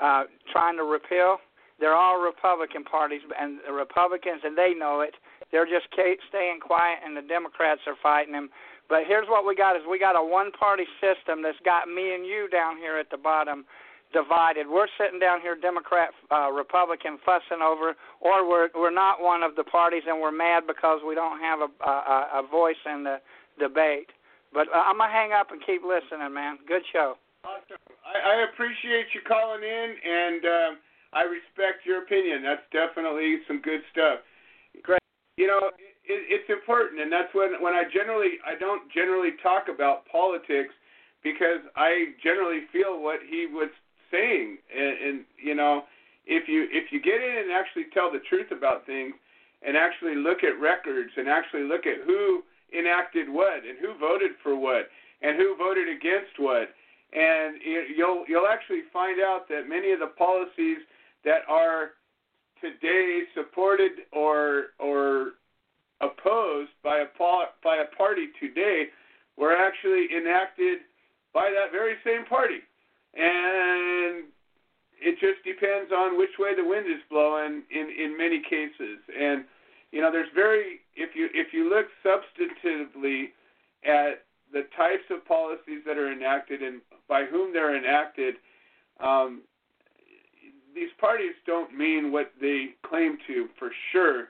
uh, 0.00 0.24
trying 0.52 0.76
to 0.76 0.84
repeal. 0.84 1.38
They're 1.80 1.94
all 1.94 2.20
Republican 2.20 2.82
parties, 2.82 3.22
and 3.38 3.60
the 3.66 3.72
Republicans, 3.72 4.42
and 4.42 4.58
they 4.58 4.74
know 4.74 5.00
it. 5.00 5.14
They're 5.52 5.66
just 5.66 5.86
staying 5.94 6.60
quiet, 6.60 6.98
and 7.04 7.16
the 7.16 7.22
Democrats 7.22 7.80
are 7.86 7.96
fighting 8.02 8.32
them. 8.32 8.50
But 8.88 9.04
here's 9.06 9.28
what 9.28 9.46
we 9.46 9.54
got: 9.54 9.76
is 9.76 9.82
we 9.88 9.98
got 9.98 10.16
a 10.16 10.24
one-party 10.24 10.84
system 11.00 11.42
that's 11.42 11.60
got 11.64 11.86
me 11.88 12.14
and 12.14 12.26
you 12.26 12.48
down 12.50 12.76
here 12.78 12.98
at 12.98 13.10
the 13.10 13.16
bottom 13.16 13.64
divided. 14.12 14.66
We're 14.66 14.88
sitting 14.98 15.20
down 15.20 15.40
here, 15.40 15.54
Democrat, 15.54 16.10
uh, 16.32 16.50
Republican, 16.50 17.18
fussing 17.24 17.62
over, 17.62 17.94
or 18.20 18.48
we're 18.48 18.68
we're 18.74 18.94
not 18.94 19.20
one 19.20 19.42
of 19.42 19.54
the 19.56 19.64
parties, 19.64 20.02
and 20.06 20.20
we're 20.20 20.32
mad 20.32 20.64
because 20.66 21.00
we 21.06 21.14
don't 21.14 21.40
have 21.40 21.60
a 21.60 21.70
a, 21.84 22.40
a 22.40 22.48
voice 22.50 22.80
in 22.86 23.04
the 23.04 23.18
debate. 23.58 24.08
But 24.52 24.68
uh, 24.68 24.82
I'm 24.86 24.98
gonna 24.98 25.12
hang 25.12 25.32
up 25.32 25.52
and 25.52 25.60
keep 25.64 25.82
listening, 25.82 26.32
man. 26.32 26.58
Good 26.66 26.82
show. 26.92 27.16
Awesome. 27.48 27.80
I, 28.04 28.16
I 28.20 28.34
appreciate 28.52 29.08
you 29.16 29.24
calling 29.24 29.64
in, 29.64 29.88
and 29.96 30.42
uh, 30.44 30.70
I 31.16 31.24
respect 31.24 31.88
your 31.88 32.04
opinion. 32.04 32.44
That's 32.44 32.64
definitely 32.76 33.40
some 33.48 33.64
good 33.64 33.80
stuff. 33.88 34.20
Great. 34.84 35.00
You 35.40 35.48
know, 35.48 35.72
it, 36.04 36.20
it's 36.28 36.50
important, 36.52 37.00
and 37.00 37.08
that's 37.08 37.32
when 37.32 37.56
when 37.64 37.72
I 37.72 37.88
generally 37.88 38.36
I 38.44 38.52
don't 38.60 38.84
generally 38.92 39.32
talk 39.40 39.72
about 39.72 40.04
politics 40.12 40.76
because 41.24 41.64
I 41.72 42.12
generally 42.20 42.68
feel 42.68 43.00
what 43.00 43.24
he 43.24 43.48
was 43.48 43.72
saying, 44.12 44.60
and, 44.68 44.94
and 45.00 45.16
you 45.40 45.56
know, 45.56 45.88
if 46.28 46.52
you 46.52 46.68
if 46.68 46.92
you 46.92 47.00
get 47.00 47.24
in 47.24 47.48
and 47.48 47.52
actually 47.52 47.88
tell 47.96 48.12
the 48.12 48.20
truth 48.28 48.52
about 48.52 48.84
things, 48.84 49.16
and 49.64 49.72
actually 49.72 50.20
look 50.20 50.44
at 50.44 50.60
records, 50.60 51.16
and 51.16 51.32
actually 51.32 51.64
look 51.64 51.88
at 51.88 52.04
who 52.04 52.44
enacted 52.76 53.24
what, 53.24 53.64
and 53.64 53.80
who 53.80 53.96
voted 53.96 54.36
for 54.42 54.52
what, 54.52 54.92
and 55.24 55.40
who 55.40 55.56
voted 55.56 55.88
against 55.88 56.36
what, 56.36 56.76
and 57.12 57.56
you'll 57.96 58.24
you'll 58.28 58.46
actually 58.46 58.82
find 58.92 59.20
out 59.20 59.48
that 59.48 59.68
many 59.68 59.92
of 59.92 60.00
the 60.00 60.12
policies 60.18 60.78
that 61.24 61.42
are 61.48 61.90
today 62.60 63.22
supported 63.34 63.92
or 64.12 64.74
or 64.78 65.32
opposed 66.00 66.70
by 66.82 66.98
a 66.98 67.06
by 67.62 67.76
a 67.76 67.96
party 67.96 68.28
today 68.40 68.86
were 69.36 69.56
actually 69.56 70.08
enacted 70.16 70.80
by 71.32 71.50
that 71.50 71.72
very 71.72 71.94
same 72.04 72.24
party, 72.26 72.60
and 73.14 74.24
it 75.00 75.18
just 75.20 75.42
depends 75.44 75.92
on 75.92 76.18
which 76.18 76.38
way 76.38 76.54
the 76.54 76.64
wind 76.64 76.86
is 76.86 77.00
blowing 77.10 77.62
in 77.70 77.88
in 77.88 78.16
many 78.16 78.42
cases. 78.42 78.98
And 79.18 79.44
you 79.92 80.02
know, 80.02 80.12
there's 80.12 80.30
very 80.34 80.80
if 80.94 81.14
you 81.14 81.28
if 81.32 81.52
you 81.52 81.70
look 81.70 81.86
substantively 82.04 83.30
at 83.84 84.24
the 84.52 84.62
types 84.76 85.04
of 85.10 85.24
policies 85.26 85.82
that 85.86 85.98
are 85.98 86.12
enacted 86.12 86.62
and 86.62 86.80
by 87.08 87.24
whom 87.24 87.52
they're 87.52 87.76
enacted, 87.76 88.34
um, 89.00 89.42
these 90.74 90.90
parties 91.00 91.32
don't 91.46 91.76
mean 91.76 92.12
what 92.12 92.32
they 92.40 92.68
claim 92.88 93.18
to 93.26 93.48
for 93.58 93.70
sure. 93.92 94.28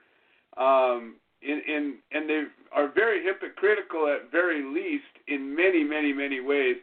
Um, 0.56 1.16
in, 1.42 1.60
in 1.68 1.94
and 2.10 2.28
they 2.28 2.44
are 2.72 2.90
very 2.92 3.22
hypocritical 3.22 4.08
at 4.08 4.30
very 4.32 4.64
least 4.64 5.12
in 5.28 5.54
many 5.54 5.84
many 5.84 6.12
many 6.12 6.40
ways. 6.40 6.76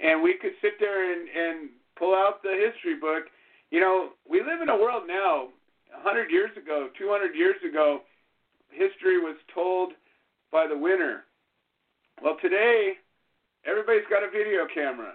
And 0.00 0.22
we 0.22 0.34
could 0.40 0.52
sit 0.60 0.72
there 0.78 1.12
and 1.12 1.28
and 1.28 1.70
pull 1.96 2.14
out 2.14 2.42
the 2.42 2.52
history 2.52 2.98
book. 3.00 3.24
You 3.70 3.80
know 3.80 4.10
we 4.28 4.40
live 4.40 4.60
in 4.60 4.68
a 4.68 4.76
world 4.76 5.04
now 5.06 5.48
a 5.96 6.02
hundred 6.02 6.30
years 6.30 6.50
ago 6.56 6.88
two 6.98 7.08
hundred 7.08 7.34
years 7.34 7.56
ago 7.66 8.00
history 8.70 9.18
was 9.18 9.36
told 9.54 9.92
by 10.52 10.66
the 10.66 10.76
winner 10.76 11.24
well 12.22 12.36
today 12.40 12.94
everybody's 13.66 14.08
got 14.10 14.22
a 14.22 14.30
video 14.30 14.66
camera 14.72 15.14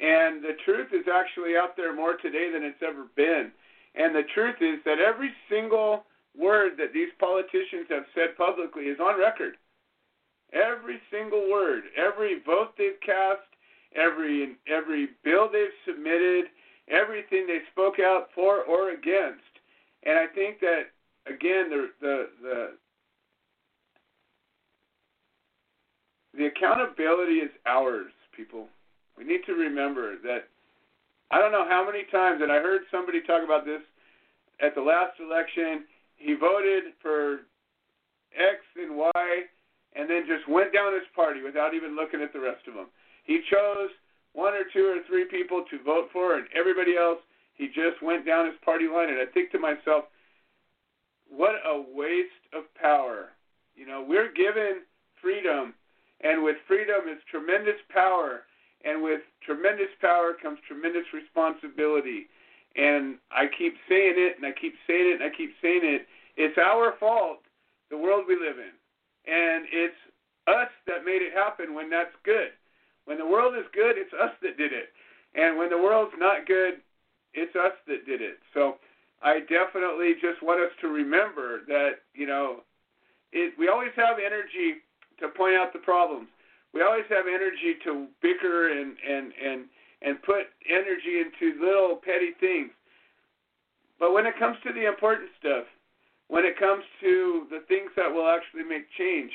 and 0.00 0.42
the 0.42 0.56
truth 0.64 0.88
is 0.92 1.06
actually 1.12 1.56
out 1.56 1.76
there 1.76 1.94
more 1.94 2.16
today 2.16 2.50
than 2.52 2.62
it's 2.62 2.82
ever 2.82 3.06
been 3.16 3.50
and 3.94 4.14
the 4.14 4.22
truth 4.34 4.56
is 4.60 4.78
that 4.84 4.98
every 5.00 5.30
single 5.48 6.04
word 6.38 6.72
that 6.78 6.92
these 6.92 7.10
politicians 7.18 7.86
have 7.88 8.04
said 8.14 8.36
publicly 8.36 8.84
is 8.84 9.00
on 9.00 9.18
record. 9.18 9.56
Every 10.52 11.00
single 11.10 11.50
word, 11.50 11.84
every 11.96 12.40
vote 12.44 12.74
they've 12.76 13.00
cast, 13.04 13.46
every 13.94 14.56
every 14.66 15.10
bill 15.24 15.48
they've 15.50 15.68
submitted, 15.86 16.46
everything 16.88 17.46
they 17.46 17.60
spoke 17.70 17.98
out 18.00 18.28
for 18.34 18.62
or 18.62 18.90
against. 18.90 19.42
And 20.02 20.18
I 20.18 20.26
think 20.26 20.60
that 20.60 20.90
again 21.26 21.70
the 21.70 21.90
the 22.00 22.28
the 22.42 22.72
the 26.36 26.46
accountability 26.46 27.40
is 27.40 27.50
ours, 27.66 28.12
people. 28.36 28.66
We 29.16 29.24
need 29.24 29.40
to 29.46 29.52
remember 29.52 30.16
that 30.22 30.48
I 31.30 31.38
don't 31.38 31.52
know 31.52 31.66
how 31.68 31.84
many 31.84 32.04
times, 32.10 32.40
and 32.42 32.50
I 32.50 32.56
heard 32.56 32.82
somebody 32.90 33.20
talk 33.20 33.44
about 33.44 33.64
this 33.64 33.82
at 34.60 34.74
the 34.74 34.82
last 34.82 35.18
election 35.20 35.84
he 36.16 36.34
voted 36.34 36.92
for 37.00 37.46
X 38.36 38.60
and 38.76 38.96
Y 38.96 39.46
and 39.96 40.08
then 40.08 40.26
just 40.26 40.48
went 40.48 40.72
down 40.72 40.94
his 40.94 41.08
party 41.16 41.42
without 41.42 41.74
even 41.74 41.96
looking 41.96 42.22
at 42.22 42.32
the 42.32 42.40
rest 42.40 42.66
of 42.68 42.74
them. 42.74 42.86
He 43.24 43.40
chose 43.50 43.90
one 44.32 44.54
or 44.54 44.62
two 44.72 44.86
or 44.86 45.02
three 45.08 45.24
people 45.24 45.64
to 45.70 45.82
vote 45.82 46.08
for, 46.12 46.36
and 46.36 46.46
everybody 46.54 46.96
else, 46.96 47.18
he 47.54 47.66
just 47.66 48.00
went 48.02 48.24
down 48.24 48.46
his 48.46 48.54
party 48.64 48.86
line. 48.86 49.08
And 49.10 49.18
I 49.18 49.26
think 49.26 49.50
to 49.52 49.58
myself, 49.58 50.04
what 51.28 51.56
a 51.66 51.82
waste 51.92 52.46
of 52.54 52.64
power. 52.80 53.30
You 53.74 53.86
know, 53.86 54.04
we're 54.06 54.32
given 54.32 54.82
freedom, 55.20 55.74
and 56.22 56.42
with 56.42 56.56
freedom 56.66 57.08
is 57.10 57.18
tremendous 57.30 57.80
power, 57.92 58.42
and 58.84 59.02
with 59.02 59.20
tremendous 59.44 59.92
power 60.00 60.32
comes 60.40 60.58
tremendous 60.66 61.04
responsibility. 61.12 62.28
And 62.76 63.16
I 63.32 63.46
keep 63.46 63.74
saying 63.88 64.14
it, 64.16 64.36
and 64.36 64.46
I 64.46 64.52
keep 64.52 64.74
saying 64.86 65.08
it, 65.08 65.20
and 65.20 65.24
I 65.24 65.34
keep 65.34 65.50
saying 65.60 65.82
it. 65.82 66.06
It's 66.36 66.56
our 66.58 66.94
fault, 67.00 67.40
the 67.90 67.98
world 67.98 68.24
we 68.28 68.34
live 68.34 68.58
in. 68.58 68.72
And 69.26 69.66
it's 69.72 69.96
us 70.46 70.70
that 70.86 71.04
made 71.04 71.20
it 71.20 71.32
happen 71.34 71.74
when 71.74 71.90
that's 71.90 72.14
good. 72.24 72.52
When 73.04 73.18
the 73.18 73.26
world 73.26 73.54
is 73.58 73.66
good, 73.74 73.98
it's 73.98 74.12
us 74.14 74.32
that 74.42 74.56
did 74.56 74.72
it. 74.72 74.90
And 75.34 75.58
when 75.58 75.70
the 75.70 75.78
world's 75.78 76.14
not 76.18 76.46
good, 76.46 76.80
it's 77.34 77.54
us 77.56 77.74
that 77.86 78.06
did 78.06 78.20
it. 78.20 78.38
So 78.54 78.76
I 79.22 79.40
definitely 79.40 80.14
just 80.20 80.42
want 80.42 80.60
us 80.60 80.72
to 80.80 80.88
remember 80.88 81.60
that, 81.66 82.02
you 82.14 82.26
know, 82.26 82.62
it, 83.32 83.54
we 83.58 83.68
always 83.68 83.92
have 83.96 84.18
energy 84.18 84.82
to 85.20 85.28
point 85.28 85.54
out 85.54 85.72
the 85.72 85.78
problems. 85.80 86.28
We 86.72 86.82
always 86.82 87.04
have 87.08 87.26
energy 87.26 87.76
to 87.84 88.06
bicker 88.22 88.70
and, 88.70 88.96
and, 89.08 89.32
and 89.44 89.64
and 90.02 90.22
put 90.22 90.48
energy 90.68 91.20
into 91.20 91.60
little 91.60 91.96
petty 91.96 92.32
things. 92.40 92.70
But 93.98 94.12
when 94.12 94.26
it 94.26 94.38
comes 94.38 94.56
to 94.64 94.72
the 94.72 94.88
important 94.88 95.28
stuff, 95.38 95.64
when 96.28 96.44
it 96.44 96.58
comes 96.58 96.84
to 97.00 97.46
the 97.50 97.60
things 97.68 97.90
that 97.96 98.08
will 98.08 98.28
actually 98.28 98.64
make 98.64 98.88
change, 98.96 99.30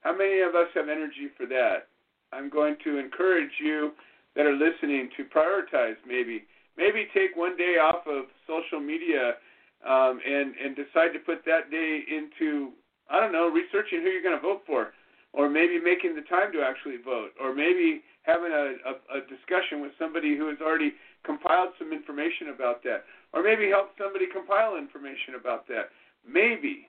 how 0.00 0.16
many 0.16 0.40
of 0.40 0.54
us 0.54 0.68
have 0.74 0.88
energy 0.88 1.28
for 1.36 1.44
that? 1.46 1.88
I'm 2.32 2.48
going 2.48 2.76
to 2.84 2.98
encourage 2.98 3.52
you 3.60 3.92
that 4.34 4.46
are 4.46 4.56
listening 4.56 5.10
to 5.16 5.24
prioritize 5.24 5.96
maybe. 6.06 6.44
Maybe 6.76 7.08
take 7.14 7.36
one 7.36 7.56
day 7.56 7.76
off 7.80 8.06
of 8.06 8.26
social 8.46 8.80
media 8.80 9.36
um, 9.84 10.20
and, 10.24 10.54
and 10.56 10.76
decide 10.76 11.12
to 11.12 11.20
put 11.24 11.44
that 11.44 11.70
day 11.70 12.00
into, 12.08 12.72
I 13.10 13.20
don't 13.20 13.32
know, 13.32 13.48
researching 13.48 14.00
who 14.02 14.08
you're 14.08 14.22
going 14.22 14.36
to 14.36 14.42
vote 14.42 14.62
for, 14.66 14.92
or 15.36 15.50
maybe 15.50 15.78
making 15.78 16.16
the 16.16 16.22
time 16.22 16.50
to 16.50 16.64
actually 16.64 16.96
vote, 16.96 17.36
or 17.36 17.54
maybe 17.54 18.00
having 18.22 18.50
a, 18.50 18.80
a, 18.88 19.18
a 19.18 19.20
discussion 19.28 19.84
with 19.84 19.92
somebody 19.98 20.34
who 20.34 20.48
has 20.48 20.56
already 20.64 20.94
compiled 21.24 21.76
some 21.78 21.92
information 21.92 22.48
about 22.48 22.82
that, 22.82 23.04
or 23.34 23.42
maybe 23.42 23.68
help 23.68 23.92
somebody 24.00 24.24
compile 24.32 24.76
information 24.80 25.36
about 25.38 25.68
that. 25.68 25.92
Maybe, 26.26 26.88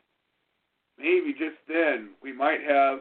maybe 0.98 1.36
just 1.38 1.60
then 1.68 2.16
we 2.24 2.32
might 2.32 2.64
have 2.64 3.00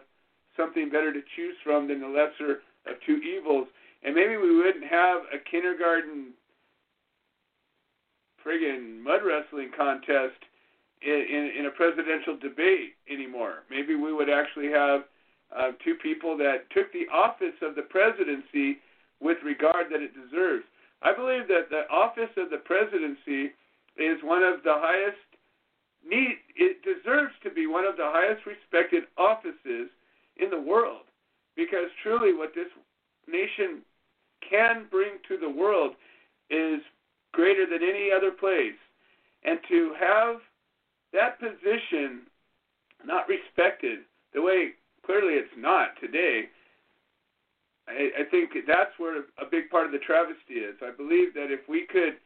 something 0.56 0.90
better 0.90 1.12
to 1.12 1.22
choose 1.36 1.54
from 1.62 1.86
than 1.86 2.00
the 2.00 2.08
lesser 2.08 2.66
of 2.90 2.98
two 3.06 3.22
evils, 3.22 3.68
and 4.04 4.14
maybe 4.14 4.36
we 4.36 4.56
wouldn't 4.56 4.84
have 4.84 5.22
a 5.32 5.38
kindergarten 5.48 6.34
friggin' 8.44 9.00
mud 9.02 9.20
wrestling 9.24 9.70
contest 9.76 10.42
in, 11.02 11.26
in, 11.30 11.52
in 11.60 11.66
a 11.66 11.70
presidential 11.70 12.36
debate 12.36 12.94
anymore. 13.10 13.62
Maybe 13.70 13.94
we 13.94 14.12
would 14.12 14.30
actually 14.30 14.70
have 14.70 15.02
uh, 15.54 15.72
two 15.84 15.94
people 15.94 16.36
that 16.36 16.68
took 16.70 16.92
the 16.92 17.06
office 17.12 17.54
of 17.62 17.74
the 17.74 17.82
presidency 17.82 18.78
with 19.20 19.38
regard 19.44 19.86
that 19.90 20.02
it 20.02 20.12
deserves. 20.14 20.64
I 21.02 21.14
believe 21.14 21.48
that 21.48 21.70
the 21.70 21.88
office 21.90 22.30
of 22.36 22.50
the 22.50 22.58
presidency 22.58 23.52
is 23.96 24.18
one 24.22 24.42
of 24.42 24.62
the 24.62 24.74
highest 24.74 25.18
need 26.08 26.36
it 26.54 26.82
deserves 26.82 27.32
to 27.42 27.50
be 27.50 27.66
one 27.66 27.84
of 27.84 27.96
the 27.96 28.06
highest 28.06 28.46
respected 28.46 29.04
offices 29.18 29.90
in 30.36 30.50
the 30.50 30.60
world 30.60 31.02
because 31.56 31.90
truly 32.02 32.32
what 32.34 32.54
this 32.54 32.68
nation 33.26 33.82
can 34.48 34.86
bring 34.90 35.18
to 35.26 35.36
the 35.36 35.48
world 35.48 35.92
is 36.50 36.80
greater 37.32 37.66
than 37.66 37.82
any 37.82 38.10
other 38.14 38.30
place 38.30 38.78
and 39.44 39.58
to 39.68 39.92
have 39.98 40.36
that 41.12 41.38
position 41.40 42.22
not 43.04 43.26
respected 43.28 44.00
the 44.34 44.42
way 44.42 44.70
Clearly, 45.06 45.34
it's 45.34 45.56
not 45.56 45.90
today. 46.00 46.50
I, 47.86 48.10
I 48.20 48.24
think 48.30 48.50
that's 48.66 48.90
where 48.98 49.22
a 49.38 49.46
big 49.48 49.70
part 49.70 49.86
of 49.86 49.92
the 49.92 50.02
travesty 50.02 50.58
is. 50.58 50.74
I 50.82 50.90
believe 50.90 51.32
that 51.34 51.54
if 51.54 51.60
we 51.68 51.86
could 51.86 52.18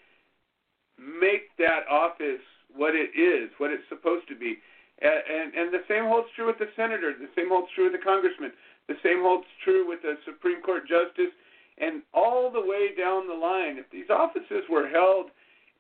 make 0.97 1.53
that 1.59 1.85
office 1.91 2.41
what 2.75 2.95
it 2.95 3.13
is, 3.13 3.51
what 3.59 3.71
it's 3.71 3.85
supposed 3.89 4.29
to 4.29 4.37
be. 4.37 4.57
And, 5.03 5.21
and, 5.29 5.55
and 5.55 5.69
the 5.73 5.85
same 5.89 6.05
holds 6.09 6.29
true 6.37 6.47
with 6.47 6.59
the 6.59 6.73
senator. 6.77 7.13
The 7.13 7.29
same 7.37 7.49
holds 7.49 7.69
true 7.75 7.93
with 7.93 8.01
the 8.01 8.05
congressman. 8.05 8.53
The 8.89 8.97
same 9.03 9.21
holds 9.21 9.47
true 9.63 9.87
with 9.87 10.03
the 10.03 10.17
Supreme 10.25 10.61
Court 10.63 10.83
justice, 10.89 11.33
and 11.79 12.03
all 12.13 12.51
the 12.51 12.61
way 12.61 12.97
down 12.97 13.29
the 13.29 13.35
line. 13.35 13.79
If 13.79 13.89
these 13.93 14.11
offices 14.11 14.65
were 14.69 14.89
held 14.89 15.31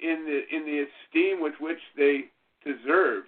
in 0.01 0.24
the 0.24 0.40
in 0.55 0.64
the 0.64 0.86
esteem 0.88 1.42
with 1.42 1.55
which 1.61 1.80
they 1.96 2.30
deserve, 2.64 3.24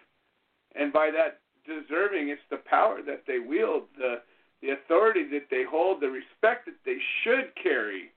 and 0.74 0.92
by 0.92 1.10
that 1.10 1.41
deserving, 1.66 2.28
it's 2.28 2.42
the 2.50 2.60
power 2.68 3.00
that 3.06 3.22
they 3.26 3.38
wield, 3.38 3.84
the 3.96 4.22
the 4.62 4.70
authority 4.70 5.26
that 5.26 5.50
they 5.50 5.64
hold, 5.68 6.00
the 6.00 6.06
respect 6.06 6.66
that 6.66 6.78
they 6.86 6.96
should 7.22 7.50
carry. 7.60 8.14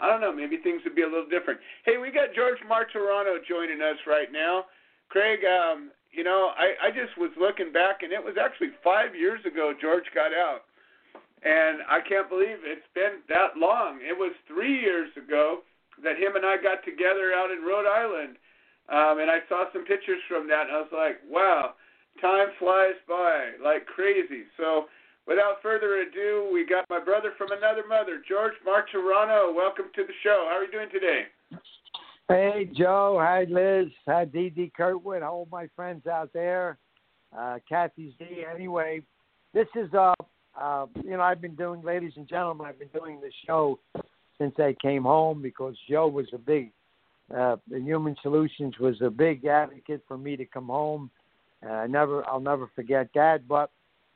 I 0.00 0.08
don't 0.08 0.22
know, 0.22 0.32
maybe 0.32 0.56
things 0.56 0.80
would 0.84 0.96
be 0.96 1.02
a 1.02 1.06
little 1.06 1.28
different. 1.28 1.60
Hey, 1.84 1.98
we 2.00 2.10
got 2.10 2.32
George 2.34 2.58
Martorano 2.64 3.36
joining 3.46 3.80
us 3.82 4.00
right 4.06 4.32
now. 4.32 4.64
Craig, 5.08 5.40
um, 5.44 5.90
you 6.12 6.24
know, 6.24 6.52
I, 6.56 6.88
I 6.88 6.90
just 6.90 7.16
was 7.18 7.30
looking 7.38 7.72
back, 7.72 8.02
and 8.02 8.12
it 8.12 8.24
was 8.24 8.36
actually 8.40 8.72
five 8.82 9.14
years 9.14 9.40
ago 9.44 9.72
George 9.78 10.04
got 10.14 10.32
out. 10.32 10.64
And 11.44 11.84
I 11.88 12.00
can't 12.00 12.28
believe 12.28 12.64
it's 12.64 12.88
been 12.94 13.20
that 13.28 13.56
long. 13.56 14.00
It 14.00 14.16
was 14.16 14.32
three 14.48 14.80
years 14.80 15.10
ago 15.16 15.60
that 16.02 16.16
him 16.16 16.36
and 16.36 16.44
I 16.44 16.56
got 16.56 16.84
together 16.84 17.32
out 17.36 17.52
in 17.52 17.60
Rhode 17.62 17.86
Island. 17.86 18.36
Um, 18.88 19.20
and 19.20 19.30
I 19.30 19.40
saw 19.48 19.66
some 19.72 19.84
pictures 19.84 20.20
from 20.28 20.48
that, 20.48 20.68
and 20.68 20.76
I 20.76 20.80
was 20.80 20.94
like, 20.94 21.20
wow, 21.28 21.74
time 22.20 22.48
flies 22.58 22.98
by 23.08 23.52
like 23.62 23.86
crazy. 23.86 24.44
So 24.56 24.86
without 25.26 25.62
further 25.62 26.00
ado, 26.00 26.48
we 26.52 26.66
got 26.66 26.84
my 26.88 27.02
brother 27.02 27.32
from 27.38 27.48
another 27.52 27.86
mother, 27.88 28.22
George 28.28 28.54
Martorano. 28.66 29.54
Welcome 29.54 29.86
to 29.94 30.02
the 30.02 30.12
show. 30.22 30.46
How 30.48 30.58
are 30.58 30.64
you 30.64 30.72
doing 30.72 30.88
today? 30.92 31.22
Hey, 32.28 32.68
Joe. 32.76 33.18
Hi, 33.20 33.44
Liz. 33.48 33.92
Hi, 34.06 34.24
Dee 34.24 34.50
Dee 34.50 34.72
Kurtwood. 34.76 35.22
All 35.22 35.46
my 35.50 35.68
friends 35.76 36.06
out 36.06 36.32
there. 36.32 36.76
Uh, 37.36 37.58
Kathy 37.68 38.14
Z. 38.18 38.44
Anyway, 38.52 39.02
this 39.54 39.68
is, 39.76 39.92
uh, 39.94 40.14
uh, 40.60 40.86
you 41.04 41.10
know, 41.10 41.20
I've 41.20 41.40
been 41.40 41.54
doing, 41.54 41.82
ladies 41.82 42.12
and 42.16 42.26
gentlemen, 42.28 42.66
I've 42.66 42.78
been 42.78 42.88
doing 42.88 43.20
this 43.20 43.34
show 43.46 43.78
since 44.38 44.54
I 44.58 44.74
came 44.82 45.04
home 45.04 45.40
because 45.40 45.74
Joe 45.88 46.08
was 46.08 46.26
a 46.32 46.38
big, 46.38 46.72
uh, 47.36 47.56
Human 47.70 48.16
Solutions 48.22 48.74
was 48.78 49.00
a 49.02 49.10
big 49.10 49.44
advocate 49.44 50.02
for 50.08 50.18
me 50.18 50.36
to 50.36 50.44
come 50.44 50.66
home. 50.66 51.10
Uh, 51.64 51.70
I 51.70 51.86
never, 51.86 52.28
I'll 52.28 52.40
never 52.40 52.70
forget 52.74 53.08
that. 53.14 53.46
But 53.46 53.70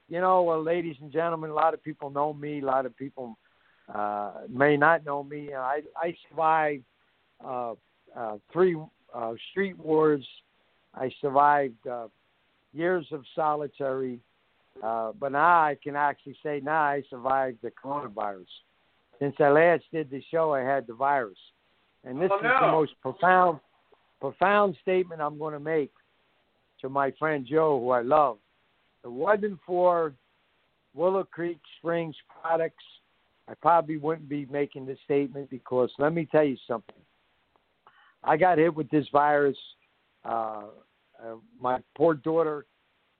you 0.09 0.20
know, 0.20 0.43
well, 0.43 0.62
ladies 0.62 0.97
and 1.01 1.12
gentlemen, 1.12 1.51
a 1.51 1.55
lot 1.55 1.72
of 1.72 1.82
people 1.82 2.11
know 2.11 2.32
me. 2.32 2.61
A 2.61 2.64
lot 2.64 2.84
of 2.84 2.97
people 2.97 3.38
uh, 3.95 4.32
may 4.49 4.76
not 4.76 5.05
know 5.05 5.22
me. 5.22 5.55
I 5.55 5.82
I 5.97 6.14
survived 6.28 6.84
uh, 7.45 7.74
uh, 8.16 8.36
three 8.53 8.76
uh, 9.14 9.34
street 9.51 9.78
wars. 9.78 10.26
I 10.95 11.11
survived 11.20 11.86
uh, 11.86 12.09
years 12.72 13.07
of 13.12 13.22
solitary, 13.34 14.18
uh, 14.82 15.12
but 15.18 15.32
now 15.32 15.62
I 15.62 15.76
can 15.82 15.95
actually 15.95 16.36
say 16.43 16.61
now 16.62 16.82
I 16.82 17.03
survived 17.09 17.59
the 17.62 17.70
coronavirus. 17.70 18.47
Since 19.20 19.36
I 19.38 19.51
last 19.51 19.84
did 19.93 20.11
the 20.11 20.22
show, 20.30 20.53
I 20.55 20.61
had 20.62 20.86
the 20.86 20.95
virus, 20.95 21.38
and 22.05 22.20
this 22.20 22.30
oh, 22.32 22.36
is 22.36 22.43
the 22.43 22.72
most 22.72 22.93
profound, 23.01 23.61
profound 24.20 24.76
statement 24.82 25.20
I'm 25.20 25.38
going 25.38 25.53
to 25.53 25.61
make 25.61 25.93
to 26.81 26.89
my 26.89 27.12
friend 27.18 27.47
Joe, 27.49 27.78
who 27.81 27.91
I 27.91 28.03
love 28.03 28.39
if 29.01 29.07
it 29.07 29.12
wasn't 29.12 29.59
for 29.66 30.12
Willow 30.95 31.24
Creek 31.24 31.59
Springs 31.78 32.16
products, 32.43 32.85
I 33.49 33.55
probably 33.55 33.97
wouldn't 33.97 34.28
be 34.28 34.47
making 34.51 34.87
this 34.87 34.99
statement 35.05 35.51
because 35.51 35.91
let 35.99 36.12
me 36.12 36.26
tell 36.31 36.45
you 36.45 36.57
something. 36.68 36.95
I 38.22 38.37
got 38.37 38.59
hit 38.59 38.74
with 38.74 38.91
this 38.91 39.07
virus. 39.12 39.57
Uh, 40.24 40.64
uh, 41.22 41.37
my 41.59 41.78
poor 41.97 42.14
daughter 42.14 42.66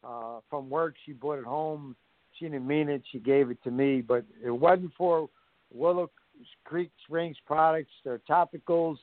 uh, 0.05 0.41
from 0.49 0.69
work, 0.69 0.95
she 1.05 1.13
brought 1.13 1.39
it 1.39 1.45
home. 1.45 1.97
She 2.39 2.45
didn't 2.47 2.67
mean 2.67 2.89
it. 2.89 3.03
She 3.11 3.19
gave 3.19 3.51
it 3.51 3.63
to 3.65 3.71
me, 3.71 4.03
but 4.03 4.25
it 4.45 4.51
wasn't 4.51 4.93
for 4.97 5.29
Willow 5.73 6.11
Creek 6.65 6.91
Springs 7.05 7.37
products, 7.47 7.93
their 8.05 8.21
topicals, 8.29 8.97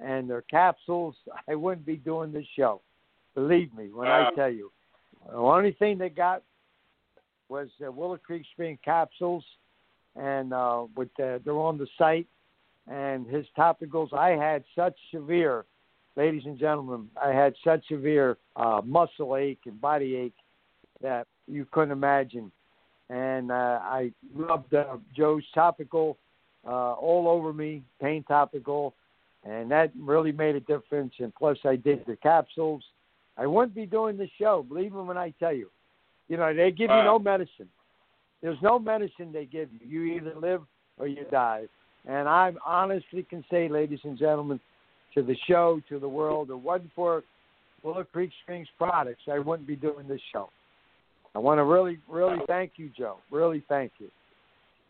and 0.00 0.28
their 0.28 0.42
capsules. 0.42 1.14
I 1.48 1.54
wouldn't 1.54 1.86
be 1.86 1.96
doing 1.96 2.32
this 2.32 2.46
show. 2.56 2.80
Believe 3.38 3.72
me 3.74 3.88
when 3.92 4.08
Wow. 4.08 4.30
I 4.32 4.34
tell 4.34 4.50
you. 4.50 4.72
The 5.30 5.36
only 5.36 5.70
thing 5.72 5.96
they 5.96 6.08
got 6.08 6.42
was 7.48 7.68
uh, 7.86 7.92
Willow 7.92 8.16
Creek 8.16 8.44
Spring 8.52 8.76
capsules, 8.84 9.44
and 10.16 10.52
uh, 10.52 10.86
with 10.96 11.08
the, 11.16 11.40
they're 11.44 11.54
on 11.54 11.78
the 11.78 11.86
site. 11.96 12.26
And 12.90 13.26
his 13.28 13.46
topicals, 13.56 14.12
I 14.12 14.30
had 14.30 14.64
such 14.74 14.96
severe, 15.12 15.66
ladies 16.16 16.42
and 16.46 16.58
gentlemen, 16.58 17.08
I 17.22 17.28
had 17.28 17.54
such 17.62 17.86
severe 17.86 18.38
uh, 18.56 18.80
muscle 18.84 19.36
ache 19.36 19.60
and 19.66 19.80
body 19.80 20.16
ache 20.16 20.34
that 21.00 21.28
you 21.46 21.64
couldn't 21.70 21.92
imagine. 21.92 22.50
And 23.08 23.52
uh, 23.52 23.78
I 23.82 24.10
rubbed 24.34 24.74
uh, 24.74 24.96
Joe's 25.16 25.44
topical 25.54 26.18
uh, 26.66 26.94
all 26.94 27.28
over 27.28 27.52
me, 27.52 27.82
pain 28.00 28.24
topical, 28.24 28.94
and 29.44 29.70
that 29.70 29.92
really 29.96 30.32
made 30.32 30.56
a 30.56 30.60
difference. 30.60 31.12
And 31.20 31.32
plus, 31.36 31.58
I 31.64 31.76
did 31.76 32.04
the 32.04 32.16
capsules. 32.16 32.82
I 33.38 33.46
wouldn't 33.46 33.74
be 33.74 33.86
doing 33.86 34.16
the 34.16 34.28
show, 34.38 34.64
believe 34.68 34.92
me 34.92 35.00
when 35.02 35.16
I 35.16 35.32
tell 35.38 35.52
you. 35.52 35.70
You 36.28 36.36
know, 36.36 36.52
they 36.54 36.70
give 36.70 36.90
you 36.90 37.04
no 37.04 37.18
medicine. 37.18 37.68
There's 38.42 38.58
no 38.62 38.78
medicine 38.78 39.32
they 39.32 39.46
give 39.46 39.68
you. 39.72 40.02
You 40.02 40.16
either 40.16 40.34
live 40.38 40.62
or 40.98 41.06
you 41.06 41.24
die. 41.30 41.64
And 42.06 42.28
I 42.28 42.52
honestly 42.66 43.22
can 43.28 43.44
say, 43.50 43.68
ladies 43.68 44.00
and 44.04 44.18
gentlemen, 44.18 44.60
to 45.14 45.22
the 45.22 45.36
show, 45.46 45.80
to 45.88 45.98
the 45.98 46.08
world, 46.08 46.50
it 46.50 46.58
wasn't 46.58 46.90
for 46.94 47.22
Willow 47.82 48.04
Creek 48.04 48.30
Springs 48.42 48.68
products, 48.76 49.22
I 49.30 49.38
wouldn't 49.38 49.68
be 49.68 49.76
doing 49.76 50.08
this 50.08 50.20
show. 50.32 50.50
I 51.34 51.38
want 51.38 51.58
to 51.58 51.64
really, 51.64 51.98
really 52.08 52.38
thank 52.46 52.72
you, 52.76 52.90
Joe. 52.96 53.18
Really 53.30 53.62
thank 53.68 53.92
you. 53.98 54.10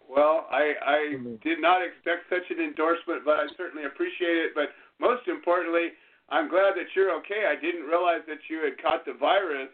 Well, 0.09 0.47
I, 0.51 0.75
I 0.81 0.97
Mhm. 1.15 1.43
did 1.43 1.61
not 1.61 1.83
expect 1.83 2.31
such 2.31 2.51
an 2.51 2.61
endorsement, 2.61 3.25
but 3.25 3.41
I 3.41 3.47
certainly 3.57 3.85
appreciate 3.85 4.39
it. 4.39 4.55
But 4.55 4.73
most 4.99 5.29
importantly, 5.29 5.93
I'm 6.31 6.49
glad 6.49 6.77
that 6.77 6.93
you're 6.95 7.15
okay. 7.21 7.49
I 7.49 7.57
didn't 7.61 7.87
realize 7.87 8.21
that 8.29 8.45
you 8.49 8.61
had 8.63 8.81
caught 8.83 9.05
the 9.05 9.15
virus, 9.15 9.73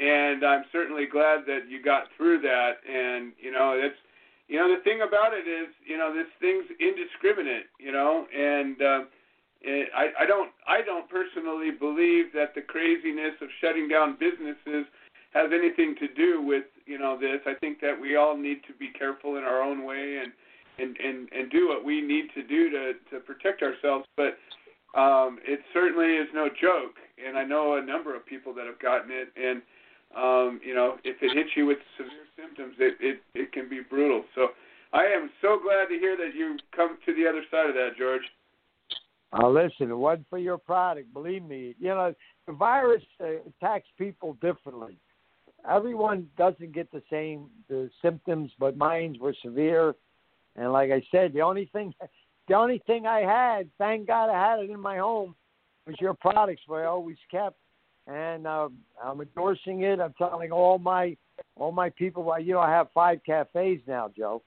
and 0.00 0.44
I'm 0.44 0.64
certainly 0.72 1.04
glad 1.06 1.44
that 1.46 1.68
you 1.68 1.82
got 1.82 2.04
through 2.16 2.40
that. 2.40 2.80
And 2.88 3.32
you 3.38 3.52
know, 3.52 3.76
it's 3.76 3.96
you 4.48 4.58
know 4.58 4.68
the 4.68 4.82
thing 4.82 5.02
about 5.06 5.32
it 5.34 5.46
is 5.48 5.68
you 5.84 5.98
know 5.98 6.14
this 6.14 6.28
thing's 6.40 6.64
indiscriminate. 6.80 7.68
You 7.78 7.92
know, 7.92 8.26
and 8.32 8.80
uh, 8.80 9.00
it, 9.60 9.88
I, 9.94 10.24
I 10.24 10.26
don't 10.26 10.50
I 10.66 10.80
don't 10.80 11.08
personally 11.08 11.70
believe 11.70 12.32
that 12.32 12.54
the 12.54 12.62
craziness 12.62 13.36
of 13.42 13.48
shutting 13.60 13.88
down 13.88 14.16
businesses 14.18 14.86
has 15.32 15.50
anything 15.52 15.94
to 16.00 16.08
do 16.08 16.42
with 16.42 16.64
you 16.86 16.98
know 16.98 17.18
this. 17.20 17.40
I 17.46 17.54
think 17.60 17.80
that 17.80 18.00
we 18.00 18.16
all 18.16 18.36
need 18.36 18.64
to 18.68 18.72
be 18.72 18.88
careful 18.88 19.36
in 19.36 19.44
our 19.44 19.62
own 19.62 19.84
way 19.84 20.22
and 20.24 20.32
and 20.78 20.96
and 20.96 21.28
and 21.32 21.50
do 21.50 21.68
what 21.68 21.84
we 21.84 22.00
need 22.00 22.30
to 22.34 22.42
do 22.42 22.70
to 22.70 22.92
to 23.10 23.20
protect 23.20 23.62
ourselves. 23.62 24.06
But 24.16 24.38
um, 24.94 25.38
it 25.46 25.60
certainly 25.72 26.14
is 26.16 26.26
no 26.34 26.48
joke, 26.48 26.96
and 27.24 27.38
I 27.38 27.44
know 27.44 27.76
a 27.76 27.82
number 27.82 28.16
of 28.16 28.26
people 28.26 28.52
that 28.54 28.66
have 28.66 28.80
gotten 28.80 29.10
it. 29.10 29.28
And 29.36 29.62
um, 30.16 30.60
you 30.64 30.74
know, 30.74 30.96
if 31.04 31.16
it 31.22 31.36
hits 31.36 31.50
you 31.56 31.66
with 31.66 31.78
severe 31.96 32.26
symptoms, 32.36 32.74
it 32.78 32.96
it 33.00 33.22
it 33.34 33.52
can 33.52 33.68
be 33.68 33.80
brutal. 33.88 34.24
So 34.34 34.48
I 34.92 35.04
am 35.04 35.30
so 35.40 35.60
glad 35.62 35.86
to 35.88 35.98
hear 35.98 36.16
that 36.16 36.34
you 36.34 36.56
come 36.74 36.98
to 37.06 37.14
the 37.14 37.28
other 37.28 37.42
side 37.50 37.68
of 37.68 37.74
that, 37.74 37.90
George. 37.96 38.22
Uh, 39.32 39.48
listen, 39.48 39.90
it 39.90 39.96
wasn't 39.96 40.26
for 40.28 40.38
your 40.38 40.58
product. 40.58 41.12
Believe 41.14 41.44
me, 41.44 41.76
you 41.78 41.88
know 41.88 42.12
the 42.46 42.52
virus 42.52 43.02
uh, 43.20 43.26
attacks 43.48 43.86
people 43.96 44.36
differently. 44.42 44.98
Everyone 45.70 46.26
doesn't 46.36 46.72
get 46.72 46.90
the 46.90 47.02
same 47.08 47.46
the 47.68 47.90
symptoms, 48.02 48.50
but 48.58 48.76
mine 48.76 49.16
were 49.20 49.34
severe. 49.40 49.94
And 50.56 50.72
like 50.72 50.90
I 50.90 51.00
said, 51.12 51.32
the 51.32 51.42
only 51.42 51.70
thing, 51.72 51.94
the 52.50 52.56
only 52.56 52.82
thing 52.84 53.06
I 53.06 53.20
had, 53.20 53.70
thank 53.78 54.08
God 54.08 54.28
I 54.28 54.50
had 54.50 54.58
it 54.58 54.70
in 54.70 54.80
my 54.80 54.98
home, 54.98 55.36
was 55.86 55.94
your 56.00 56.14
products, 56.14 56.62
where 56.66 56.82
I 56.82 56.88
always 56.88 57.16
kept. 57.30 57.56
And 58.08 58.44
uh, 58.44 58.68
I'm 59.02 59.20
endorsing 59.20 59.82
it. 59.82 60.00
I'm 60.00 60.14
telling 60.18 60.50
all 60.50 60.78
my 60.78 61.16
all 61.56 61.70
my 61.70 61.90
people. 61.90 62.24
Well, 62.24 62.40
you 62.40 62.54
know, 62.54 62.60
I 62.60 62.70
have 62.70 62.88
five 62.92 63.20
cafes 63.24 63.80
now, 63.86 64.10
Joe. 64.16 64.42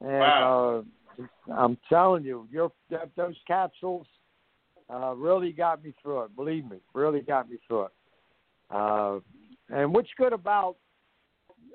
And 0.00 0.10
Wow. 0.10 0.84
uh, 1.18 1.24
I'm 1.52 1.76
telling 1.88 2.22
you, 2.22 2.46
your 2.48 2.70
those 3.16 3.34
capsules 3.44 4.06
uh, 4.88 5.14
really 5.16 5.50
got 5.50 5.82
me 5.82 5.94
through 6.00 6.22
it. 6.22 6.36
Believe 6.36 6.64
me, 6.70 6.76
really 6.94 7.22
got 7.22 7.50
me 7.50 7.56
through 7.66 7.86
it. 7.86 7.92
Uh, 8.70 9.18
and 9.70 9.92
what's 9.92 10.10
good 10.16 10.32
about 10.32 10.76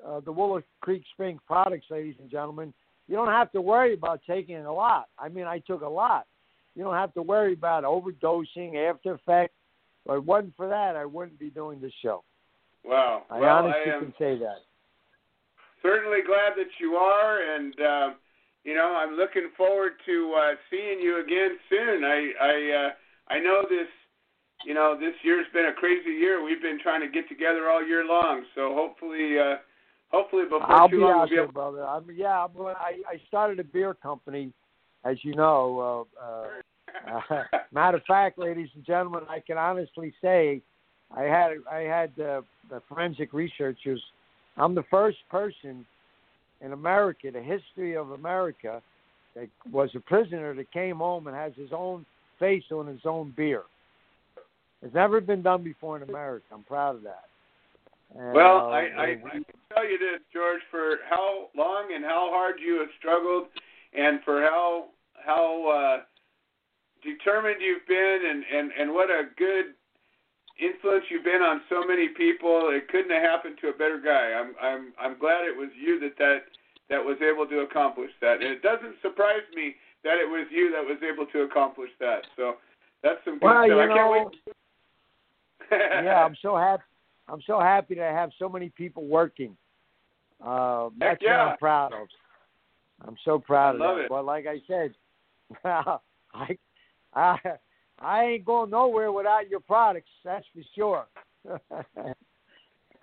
uh, 0.06 0.20
the 0.20 0.32
Willow 0.32 0.62
Creek 0.80 1.02
Spring 1.12 1.38
products, 1.46 1.86
ladies 1.90 2.14
and 2.20 2.30
gentlemen, 2.30 2.72
you 3.12 3.18
don't 3.18 3.28
have 3.28 3.52
to 3.52 3.60
worry 3.60 3.92
about 3.92 4.22
taking 4.26 4.56
a 4.56 4.72
lot. 4.72 5.08
I 5.18 5.28
mean, 5.28 5.44
I 5.44 5.58
took 5.58 5.82
a 5.82 5.88
lot. 5.88 6.26
You 6.74 6.82
don't 6.82 6.94
have 6.94 7.12
to 7.12 7.20
worry 7.20 7.52
about 7.52 7.84
overdosing, 7.84 8.88
after 8.88 9.12
effect. 9.12 9.52
If 10.06 10.14
it 10.14 10.24
wasn't 10.24 10.56
for 10.56 10.66
that, 10.66 10.96
I 10.96 11.04
wouldn't 11.04 11.38
be 11.38 11.50
doing 11.50 11.78
this 11.78 11.92
show. 12.00 12.24
Wow. 12.82 13.24
I 13.28 13.38
well, 13.38 13.56
honestly 13.58 13.92
I 13.92 13.98
can 13.98 14.14
say 14.18 14.38
that. 14.38 14.64
certainly 15.82 16.20
glad 16.26 16.54
that 16.56 16.72
you 16.80 16.94
are, 16.94 17.54
and 17.54 17.74
uh, 17.78 18.14
you 18.64 18.74
know 18.74 18.96
I'm 18.96 19.14
looking 19.16 19.50
forward 19.58 19.92
to 20.06 20.34
uh, 20.34 20.54
seeing 20.70 20.98
you 20.98 21.22
again 21.22 21.58
soon. 21.68 22.04
I 22.04 22.32
I 22.40 22.86
uh, 22.86 22.90
I 23.28 23.40
know 23.40 23.62
this, 23.68 23.88
you 24.64 24.72
know, 24.72 24.96
this 24.98 25.14
year's 25.22 25.46
been 25.52 25.66
a 25.66 25.74
crazy 25.74 26.12
year. 26.12 26.42
We've 26.42 26.62
been 26.62 26.80
trying 26.82 27.02
to 27.02 27.08
get 27.08 27.28
together 27.28 27.68
all 27.68 27.86
year 27.86 28.06
long. 28.06 28.44
So 28.54 28.74
hopefully, 28.74 29.38
uh, 29.38 29.56
hopefully 30.12 30.44
before 30.44 30.70
I'll 30.70 30.88
too 30.88 30.96
be 30.96 31.02
long 31.02 31.12
out 31.12 31.18
we'll 31.18 31.28
be 31.28 31.42
able. 31.42 31.52
brother. 31.52 31.84
I'm, 31.86 32.04
yeah, 32.14 32.44
I'm 32.44 32.52
going. 32.54 32.74
I 32.78 32.98
I 33.08 33.20
started 33.28 33.58
a 33.58 33.64
beer 33.64 33.94
company, 33.94 34.52
as 35.04 35.16
you 35.22 35.34
know. 35.34 36.06
Uh, 36.20 36.22
uh, 36.22 37.20
uh, 37.30 37.42
matter 37.72 37.96
of 37.96 38.04
fact, 38.04 38.38
ladies 38.38 38.68
and 38.74 38.84
gentlemen, 38.84 39.22
I 39.28 39.40
can 39.40 39.58
honestly 39.58 40.14
say, 40.22 40.60
I 41.16 41.22
had 41.22 41.52
I 41.70 41.80
had 41.80 42.10
uh, 42.20 42.42
the 42.70 42.82
forensic 42.88 43.32
researchers. 43.32 44.02
I'm 44.56 44.74
the 44.74 44.84
first 44.90 45.18
person 45.30 45.86
in 46.60 46.72
America, 46.72 47.30
the 47.32 47.42
history 47.42 47.96
of 47.96 48.10
America, 48.10 48.82
that 49.34 49.48
was 49.70 49.90
a 49.94 50.00
prisoner 50.00 50.54
that 50.54 50.70
came 50.72 50.98
home 50.98 51.26
and 51.26 51.36
has 51.36 51.52
his 51.56 51.70
own 51.72 52.04
face 52.38 52.64
on 52.70 52.86
his 52.86 53.00
own 53.04 53.32
beer. 53.36 53.62
It's 54.82 54.94
never 54.94 55.20
been 55.20 55.42
done 55.42 55.62
before 55.62 55.96
in 55.96 56.08
America. 56.08 56.44
I'm 56.52 56.64
proud 56.64 56.96
of 56.96 57.02
that. 57.02 57.24
And, 58.14 58.34
Well, 58.34 58.68
uh, 58.68 58.70
I, 58.70 58.80
I, 58.80 59.04
I 59.24 59.30
can 59.30 59.44
tell 59.74 59.88
you 59.88 59.98
this, 59.98 60.20
George, 60.32 60.60
for 60.70 60.98
how 61.08 61.48
long 61.56 61.92
and 61.94 62.04
how 62.04 62.28
hard 62.30 62.56
you 62.60 62.78
have 62.80 62.90
struggled, 62.98 63.46
and 63.96 64.20
for 64.24 64.42
how 64.42 64.86
how 65.24 65.68
uh, 65.68 66.02
determined 67.02 67.60
you've 67.60 67.86
been, 67.86 68.18
and, 68.28 68.44
and 68.52 68.70
and 68.78 68.92
what 68.92 69.10
a 69.10 69.24
good 69.36 69.74
influence 70.60 71.04
you've 71.10 71.24
been 71.24 71.42
on 71.42 71.62
so 71.68 71.84
many 71.86 72.08
people. 72.08 72.70
It 72.72 72.88
couldn't 72.88 73.10
have 73.10 73.22
happened 73.22 73.56
to 73.62 73.68
a 73.68 73.72
better 73.72 74.00
guy. 74.02 74.32
I'm 74.36 74.54
I'm 74.60 74.92
I'm 75.00 75.18
glad 75.18 75.44
it 75.44 75.56
was 75.56 75.70
you 75.78 75.98
that 76.00 76.18
that 76.18 76.38
that 76.90 77.02
was 77.04 77.16
able 77.22 77.46
to 77.46 77.60
accomplish 77.60 78.10
that. 78.20 78.42
And 78.42 78.44
it 78.44 78.62
doesn't 78.62 78.96
surprise 79.00 79.46
me 79.54 79.76
that 80.04 80.18
it 80.20 80.28
was 80.28 80.46
you 80.50 80.70
that 80.72 80.84
was 80.84 80.98
able 81.02 81.26
to 81.32 81.42
accomplish 81.42 81.90
that. 82.00 82.26
So 82.36 82.56
that's 83.02 83.18
some 83.24 83.38
good 83.38 83.46
Well, 83.46 83.64
stuff. 83.64 83.68
you 83.68 83.80
I 83.80 83.86
can't 83.88 84.12
wait. 84.12 84.54
yeah, 86.04 86.24
I'm 86.24 86.36
so 86.42 86.56
happy. 86.56 86.82
I'm 87.28 87.40
so 87.46 87.60
happy 87.60 87.94
to 87.94 88.02
have 88.02 88.30
so 88.38 88.48
many 88.48 88.68
people 88.70 89.04
working. 89.04 89.56
Uh, 90.44 90.90
that's 90.98 91.22
what. 91.22 91.30
I'm 91.30 91.58
proud 91.58 91.92
of. 91.92 92.08
I'm 93.06 93.16
so 93.24 93.38
proud 93.38 93.80
I 93.80 93.90
of 93.90 93.96
that. 93.96 94.02
it. 94.04 94.08
But 94.08 94.24
like 94.24 94.46
I 94.46 94.60
said, 94.66 94.94
I, 95.64 96.56
I, 97.14 97.38
I 98.00 98.24
ain't 98.24 98.44
going 98.44 98.70
nowhere 98.70 99.12
without 99.12 99.48
your 99.48 99.60
products. 99.60 100.10
That's 100.24 100.44
for 100.54 100.62
sure. 100.74 101.06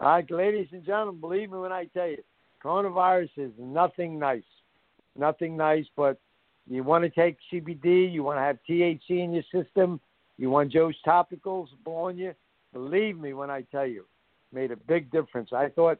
All 0.01 0.07
right, 0.07 0.31
ladies 0.31 0.67
and 0.71 0.85
gentlemen, 0.85 1.19
believe 1.19 1.51
me 1.51 1.57
when 1.57 1.73
I 1.73 1.85
tell 1.85 2.07
you, 2.07 2.23
coronavirus 2.63 3.29
is 3.37 3.51
nothing 3.59 4.17
nice. 4.17 4.43
Nothing 5.17 5.57
nice, 5.57 5.85
but 5.97 6.19
you 6.69 6.83
want 6.83 7.03
to 7.03 7.09
take 7.09 7.37
CBD, 7.51 8.11
you 8.11 8.23
want 8.23 8.37
to 8.37 8.41
have 8.41 8.59
THC 8.69 9.23
in 9.23 9.33
your 9.33 9.43
system, 9.51 9.99
you 10.37 10.49
want 10.49 10.71
Joe's 10.71 10.95
topicals 11.05 11.67
blowing 11.83 12.17
you. 12.17 12.33
Believe 12.73 13.17
me 13.17 13.33
when 13.33 13.49
I 13.49 13.61
tell 13.71 13.87
you, 13.87 14.05
made 14.53 14.71
a 14.71 14.75
big 14.75 15.11
difference. 15.11 15.49
I 15.53 15.69
thought 15.69 15.99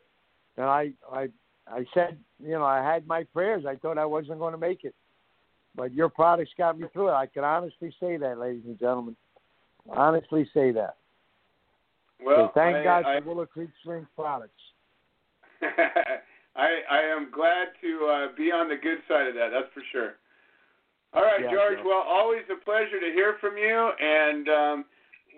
and 0.57 0.67
I 0.67 0.91
I 1.11 1.30
I 1.72 1.86
said, 1.93 2.17
you 2.43 2.51
know, 2.51 2.63
I 2.63 2.84
had 2.84 3.07
my 3.07 3.24
prayers. 3.24 3.65
I 3.67 3.76
thought 3.76 3.97
I 3.97 4.05
wasn't 4.05 4.39
going 4.39 4.53
to 4.53 4.59
make 4.59 4.84
it, 4.84 4.95
but 5.76 5.93
your 5.93 6.09
products 6.09 6.51
got 6.57 6.80
me 6.80 6.88
through 6.93 7.09
it. 7.09 7.13
I 7.13 7.28
can 7.28 7.43
honestly 7.43 7.93
say 7.99 8.17
that, 8.17 8.39
ladies 8.39 8.63
and 8.65 8.78
gentlemen. 8.80 9.15
Honestly 9.89 10.47
say 10.53 10.72
that. 10.72 10.97
well, 12.24 12.47
so 12.47 12.51
thank 12.53 12.78
I, 12.78 12.84
God 12.84 13.05
I, 13.05 13.20
for 13.20 13.30
Willow 13.30 13.45
Creek 13.45 13.70
Spring 13.82 14.05
products. 14.15 14.51
I 15.61 16.82
I 16.89 17.01
am 17.01 17.32
glad 17.32 17.70
to 17.82 18.05
uh, 18.05 18.28
be 18.36 18.51
on 18.51 18.70
the 18.70 18.76
good 18.76 18.99
side 19.07 19.28
of 19.28 19.34
that. 19.36 19.49
That's 19.51 19.74
for 19.74 19.84
sure. 19.91 20.15
All 21.13 21.24
right, 21.24 21.41
Yeah, 21.41 21.51
George. 21.51 21.78
Joe. 21.78 21.84
Well, 21.86 22.03
always 22.07 22.43
a 22.51 22.63
pleasure 22.63 22.99
to 22.99 23.11
hear 23.13 23.38
from 23.41 23.57
you. 23.57 23.91
And 23.99 24.49
um, 24.49 24.86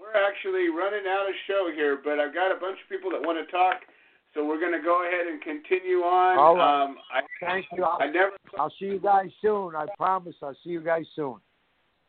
we're 0.01 0.17
actually 0.17 0.69
running 0.69 1.05
out 1.05 1.29
of 1.29 1.35
show 1.45 1.69
here, 1.73 2.01
but 2.03 2.17
I've 2.19 2.33
got 2.33 2.49
a 2.49 2.59
bunch 2.59 2.79
of 2.81 2.89
people 2.89 3.11
that 3.11 3.21
want 3.21 3.37
to 3.37 3.45
talk, 3.51 3.85
so 4.33 4.43
we're 4.43 4.59
going 4.59 4.73
to 4.73 4.81
go 4.81 5.05
ahead 5.05 5.27
and 5.27 5.39
continue 5.41 6.01
on. 6.01 6.39
All 6.39 6.55
right. 6.55 6.83
Um, 6.83 6.97
I 7.13 7.21
Thank 7.39 7.67
you. 7.77 7.83
I'll, 7.83 8.01
I 8.01 8.07
never. 8.07 8.31
I'll 8.57 8.73
see 8.79 8.85
you 8.85 8.99
guys 8.99 9.29
soon. 9.41 9.75
I 9.75 9.85
promise. 9.97 10.35
I'll 10.41 10.57
see 10.63 10.71
you 10.71 10.81
guys 10.81 11.05
soon. 11.15 11.37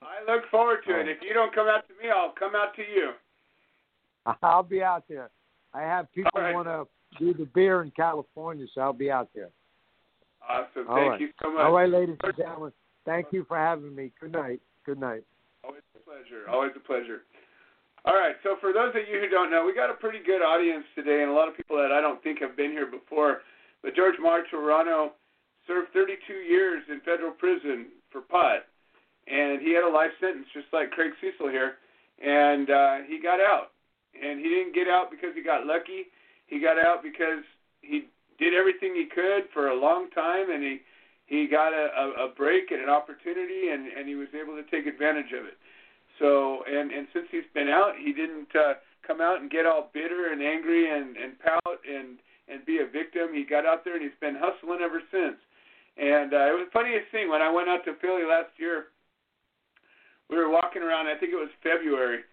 I 0.01 0.25
look 0.27 0.49
forward 0.51 0.81
to 0.89 0.99
it. 0.99 1.09
If 1.09 1.19
you 1.23 1.35
don't 1.35 1.55
come 1.55 1.69
out 1.69 1.87
to 1.87 1.95
me, 2.03 2.11
I'll 2.11 2.33
come 2.33 2.57
out 2.57 2.75
to 2.77 2.83
you. 2.83 3.13
I'll 4.43 4.63
be 4.63 4.83
out 4.83 5.05
there. 5.09 5.31
I 5.75 5.83
have 5.83 6.13
people 6.13 6.31
right. 6.35 6.55
want 6.55 6.67
to 6.67 6.87
do 7.19 7.35
the 7.35 7.45
beer 7.55 7.83
in 7.83 7.91
California, 7.91 8.67
so 8.75 8.81
I'll 8.81 8.93
be 8.93 9.11
out 9.11 9.29
there. 9.35 9.51
Awesome. 10.49 10.89
All 10.89 10.97
Thank 10.97 11.11
right. 11.11 11.21
you 11.21 11.29
so 11.43 11.53
much. 11.53 11.63
All 11.63 11.73
right, 11.73 11.89
ladies 11.89 12.17
and 12.23 12.37
gentlemen. 12.37 12.73
Thank 13.05 13.27
you 13.33 13.45
for 13.47 13.57
having 13.57 13.95
me. 13.95 14.13
Good 14.21 14.33
night. 14.33 14.61
Good 14.85 14.99
night. 14.99 15.23
Always 15.65 15.83
a 15.95 16.01
pleasure. 16.01 16.49
Always 16.51 16.73
a 16.75 16.81
pleasure. 16.81 17.23
All 18.05 18.15
right. 18.15 18.35
So 18.43 18.57
for 18.61 18.73
those 18.73 18.91
of 18.99 19.07
you 19.07 19.21
who 19.21 19.29
don't 19.29 19.51
know, 19.51 19.65
we 19.65 19.75
got 19.75 19.91
a 19.91 19.95
pretty 19.95 20.19
good 20.19 20.43
audience 20.43 20.85
today, 20.95 21.23
and 21.23 21.31
a 21.31 21.35
lot 21.35 21.49
of 21.49 21.57
people 21.57 21.77
that 21.77 21.93
I 21.93 22.01
don't 22.01 22.23
think 22.23 22.41
have 22.41 22.57
been 22.57 22.73
here 22.73 22.91
before. 22.91 23.43
But 23.83 23.95
George 23.95 24.17
Martorano 24.19 25.11
served 25.67 25.93
32 25.95 26.19
years 26.33 26.83
in 26.91 27.01
federal 27.01 27.31
prison 27.31 27.87
for 28.11 28.23
pot, 28.23 28.67
and 29.27 29.63
he 29.63 29.73
had 29.75 29.85
a 29.85 29.91
life 29.91 30.11
sentence, 30.21 30.47
just 30.53 30.67
like 30.73 30.91
Craig 30.91 31.13
Cesal 31.21 31.49
here. 31.49 31.79
And 32.19 32.71
uh, 32.71 32.97
he 33.07 33.23
got 33.23 33.39
out, 33.39 33.71
and 34.15 34.39
he 34.39 34.51
didn't 34.51 34.75
get 34.75 34.89
out 34.89 35.11
because 35.11 35.31
he 35.35 35.43
got 35.43 35.67
lucky. 35.67 36.11
He 36.47 36.59
got 36.59 36.79
out 36.79 37.03
because 37.03 37.47
he 37.83 38.11
did 38.39 38.55
everything 38.55 38.95
he 38.95 39.07
could 39.07 39.47
for 39.55 39.69
a 39.69 39.79
long 39.79 40.11
time, 40.11 40.51
and 40.51 40.63
he 40.63 40.83
he 41.27 41.47
got 41.47 41.73
a, 41.73 41.89
a, 41.97 42.27
a 42.27 42.29
break 42.35 42.71
and 42.71 42.83
an 42.83 42.91
opportunity, 42.91 43.71
and 43.71 43.87
and 43.87 44.09
he 44.09 44.15
was 44.15 44.29
able 44.35 44.55
to 44.55 44.67
take 44.71 44.87
advantage 44.87 45.33
of 45.35 45.47
it. 45.47 45.55
So, 46.19 46.63
and 46.69 46.91
and 46.91 47.07
since 47.13 47.27
he's 47.31 47.49
been 47.55 47.69
out, 47.69 47.93
he 47.99 48.13
didn't 48.13 48.55
uh, 48.55 48.75
come 49.07 49.21
out 49.21 49.41
and 49.41 49.51
get 49.51 49.67
all 49.67 49.91
bitter 49.93 50.33
and 50.33 50.43
angry 50.43 50.91
and 50.91 51.17
and 51.17 51.39
pout 51.39 51.79
and 51.89 52.19
and 52.49 52.65
be 52.67 52.79
a 52.79 52.87
victim. 52.87 53.33
He 53.33 53.45
got 53.45 53.67
out 53.67 53.85
there 53.85 53.95
and 53.95 54.03
he's 54.03 54.21
been 54.21 54.37
hustling 54.39 54.81
ever 54.83 55.01
since. 55.11 55.37
And 55.97 56.33
uh, 56.33 56.49
it 56.49 56.57
was 56.57 56.67
the 56.69 56.73
funniest 56.73 57.11
thing 57.13 57.29
when 57.29 57.43
I 57.43 57.51
went 57.51 57.69
out 57.69 57.85
to 57.85 57.95
Philly 58.01 58.25
last 58.25 58.51
year. 58.57 58.93
We 60.31 60.37
were 60.37 60.49
walking 60.49 60.83
around. 60.83 61.07
I 61.07 61.17
think 61.19 61.33
it 61.33 61.37
was 61.37 61.53
February, 61.63 62.25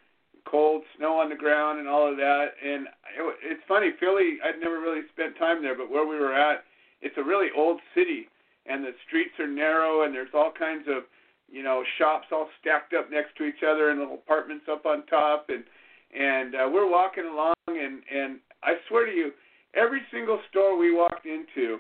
cold, 0.48 0.84
snow 0.98 1.20
on 1.20 1.30
the 1.30 1.36
ground, 1.36 1.80
and 1.80 1.88
all 1.88 2.10
of 2.10 2.16
that. 2.16 2.56
And 2.64 2.88
it, 2.88 3.24
it's 3.44 3.64
funny, 3.68 3.92
Philly. 4.00 4.40
I'd 4.44 4.62
never 4.62 4.80
really 4.80 5.04
spent 5.12 5.38
time 5.38 5.62
there, 5.62 5.76
but 5.76 5.92
where 5.92 6.08
we 6.08 6.16
were 6.16 6.34
at, 6.34 6.64
it's 7.02 7.18
a 7.18 7.24
really 7.24 7.48
old 7.56 7.80
city, 7.94 8.28
and 8.66 8.84
the 8.84 8.96
streets 9.08 9.36
are 9.40 9.48
narrow, 9.48 10.04
and 10.04 10.14
there's 10.14 10.34
all 10.34 10.52
kinds 10.58 10.88
of 10.88 11.04
you 11.52 11.64
know, 11.64 11.84
shops 11.98 12.28
all 12.32 12.48
stacked 12.62 12.94
up 12.94 13.12
next 13.12 13.36
to 13.38 13.46
each 13.46 13.64
other 13.68 13.90
and 13.90 14.00
little 14.00 14.16
apartments 14.16 14.66
up 14.72 14.86
on 14.86 15.06
top 15.08 15.50
and 15.50 15.64
and 16.10 16.56
uh, 16.56 16.70
we're 16.72 16.90
walking 16.90 17.26
along 17.26 17.54
and 17.68 18.02
and 18.12 18.40
I 18.64 18.76
swear 18.88 19.06
to 19.06 19.12
you, 19.12 19.32
every 19.74 20.02
single 20.12 20.40
store 20.50 20.78
we 20.78 20.94
walked 20.94 21.26
into, 21.26 21.80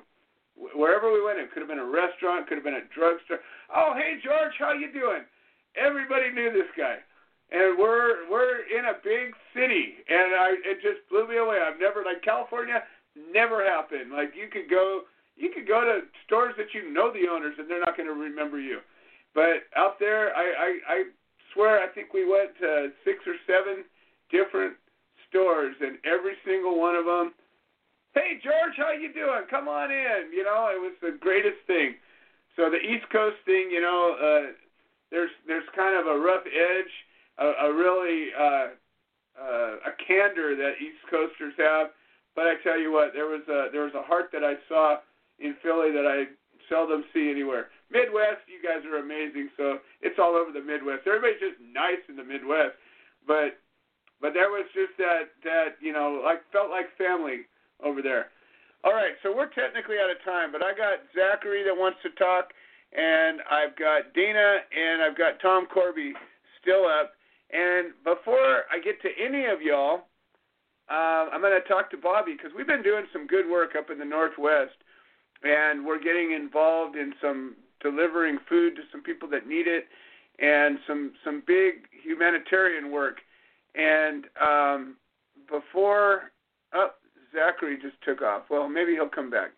wherever 0.55 1.11
we 1.11 1.23
went, 1.23 1.39
it 1.39 1.51
could 1.51 1.59
have 1.59 1.67
been 1.67 1.79
a 1.79 1.85
restaurant, 1.85 2.47
could 2.47 2.55
have 2.55 2.63
been 2.63 2.79
a 2.79 2.87
drugstore. 2.95 3.39
Oh, 3.73 3.93
hey 3.95 4.19
George, 4.23 4.53
how 4.59 4.73
you 4.73 4.91
doing? 4.91 5.23
Everybody 5.75 6.31
knew 6.31 6.51
this 6.51 6.69
guy, 6.77 6.97
and 7.51 7.77
we're 7.77 8.29
we're 8.29 8.65
in 8.69 8.85
a 8.85 9.01
big 9.03 9.33
city, 9.53 10.01
and 10.07 10.35
I 10.35 10.55
it 10.65 10.81
just 10.81 11.03
blew 11.09 11.27
me 11.27 11.37
away. 11.37 11.59
I've 11.59 11.79
never 11.79 12.03
like 12.03 12.21
California, 12.23 12.83
never 13.15 13.65
happened. 13.65 14.11
Like 14.11 14.33
you 14.35 14.47
could 14.51 14.69
go 14.69 15.09
you 15.39 15.49
could 15.55 15.67
go 15.67 15.81
to 15.81 16.05
stores 16.25 16.53
that 16.57 16.75
you 16.75 16.91
know 16.91 17.11
the 17.11 17.31
owners, 17.31 17.55
and 17.57 17.69
they're 17.69 17.79
not 17.79 17.95
going 17.95 18.09
to 18.09 18.13
remember 18.13 18.59
you. 18.59 18.79
But 19.39 19.71
out 19.79 19.95
there, 20.03 20.35
I, 20.35 20.51
I, 20.51 20.69
I 20.91 20.97
swear, 21.55 21.79
I 21.79 21.87
think 21.87 22.11
we 22.11 22.27
went 22.27 22.59
to 22.59 22.91
six 23.07 23.23
or 23.23 23.39
seven 23.47 23.87
different 24.27 24.75
stores, 25.31 25.79
and 25.79 25.95
every 26.03 26.35
single 26.43 26.75
one 26.75 26.99
of 26.99 27.05
them, 27.05 27.31
hey 28.11 28.35
George, 28.43 28.75
how 28.75 28.91
you 28.91 29.13
doing? 29.13 29.47
Come 29.49 29.69
on 29.69 29.95
in. 29.95 30.35
You 30.35 30.43
know, 30.43 30.67
it 30.75 30.81
was 30.83 30.91
the 30.99 31.15
greatest 31.15 31.63
thing. 31.67 31.95
So 32.57 32.67
the 32.67 32.83
East 32.83 33.07
Coast 33.15 33.39
thing, 33.45 33.71
you 33.71 33.79
know, 33.79 34.19
uh, 34.19 34.51
there's 35.09 35.31
there's 35.47 35.63
kind 35.73 35.95
of 35.95 36.11
a 36.11 36.19
rough 36.19 36.43
edge, 36.43 36.93
a, 37.39 37.71
a 37.71 37.73
really 37.73 38.35
uh, 38.35 38.67
uh, 39.39 39.73
a 39.87 39.93
candor 40.03 40.59
that 40.59 40.83
East 40.83 40.99
Coasters 41.09 41.55
have. 41.63 41.95
But 42.35 42.51
I 42.51 42.59
tell 42.61 42.77
you 42.77 42.91
what, 42.91 43.15
there 43.15 43.31
was 43.31 43.47
a 43.47 43.71
there 43.71 43.87
was 43.87 43.95
a 43.95 44.03
heart 44.03 44.31
that 44.33 44.43
I 44.43 44.59
saw 44.67 44.97
in 45.39 45.55
Philly 45.63 45.95
that 45.95 46.03
I 46.03 46.27
seldom 46.67 47.05
see 47.13 47.31
anywhere. 47.31 47.71
Midwest, 47.91 48.45
you 48.45 48.61
guys 48.61 48.85
are 48.85 49.01
amazing. 49.01 49.49
So 49.57 49.81
it's 50.01 50.17
all 50.21 50.37
over 50.37 50.53
the 50.53 50.61
Midwest. 50.63 51.09
Everybody's 51.09 51.41
just 51.41 51.57
nice 51.61 52.01
in 52.07 52.15
the 52.15 52.23
Midwest, 52.23 52.77
but 53.25 53.57
but 54.21 54.33
there 54.33 54.51
was 54.51 54.67
just 54.73 54.93
that 54.97 55.33
that 55.43 55.81
you 55.81 55.93
know 55.93 56.21
like 56.23 56.45
felt 56.53 56.69
like 56.69 56.93
family 56.97 57.49
over 57.83 58.01
there. 58.01 58.29
All 58.83 58.93
right, 58.93 59.11
so 59.23 59.35
we're 59.35 59.51
technically 59.51 59.99
out 59.99 60.07
of 60.07 60.23
time, 60.23 60.55
but 60.55 60.63
I 60.63 60.71
got 60.71 61.03
Zachary 61.11 61.67
that 61.67 61.75
wants 61.75 61.99
to 62.03 62.15
talk, 62.15 62.55
and 62.95 63.43
I've 63.51 63.75
got 63.75 64.13
Dana 64.15 64.63
and 64.71 65.03
I've 65.03 65.17
got 65.17 65.41
Tom 65.41 65.67
Corby 65.67 66.13
still 66.61 66.87
up. 66.87 67.11
And 67.51 67.91
before 68.05 68.69
I 68.71 68.79
get 68.79 69.01
to 69.01 69.09
any 69.19 69.51
of 69.51 69.61
y'all, 69.61 70.07
uh, 70.89 71.27
I'm 71.33 71.41
going 71.41 71.59
to 71.59 71.67
talk 71.67 71.91
to 71.91 71.97
Bobby 71.97 72.33
because 72.33 72.51
we've 72.55 72.67
been 72.67 72.83
doing 72.83 73.05
some 73.11 73.27
good 73.27 73.49
work 73.49 73.75
up 73.77 73.89
in 73.89 73.99
the 73.99 74.05
Northwest, 74.05 74.79
and 75.43 75.85
we're 75.85 76.01
getting 76.01 76.31
involved 76.31 76.95
in 76.95 77.13
some 77.21 77.55
delivering 77.81 78.37
food 78.47 78.75
to 78.75 78.81
some 78.91 79.01
people 79.01 79.29
that 79.29 79.47
need 79.47 79.67
it, 79.67 79.85
and 80.39 80.79
some 80.87 81.13
some 81.23 81.43
big 81.45 81.87
humanitarian 82.03 82.91
work. 82.91 83.17
And 83.75 84.25
um, 84.41 84.95
before, 85.49 86.31
oh, 86.73 86.89
Zachary 87.33 87.77
just 87.81 87.95
took 88.03 88.21
off. 88.21 88.43
Well, 88.49 88.67
maybe 88.67 88.93
he'll 88.93 89.09
come 89.09 89.29
back. 89.29 89.51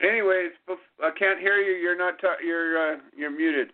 Anyways, 0.00 0.52
I 1.02 1.10
can't 1.18 1.40
hear 1.40 1.58
you. 1.58 1.72
You're 1.72 1.98
not. 1.98 2.20
Ta- 2.20 2.42
you're 2.44 2.94
uh, 2.94 2.96
you're 3.16 3.30
muted. 3.30 3.72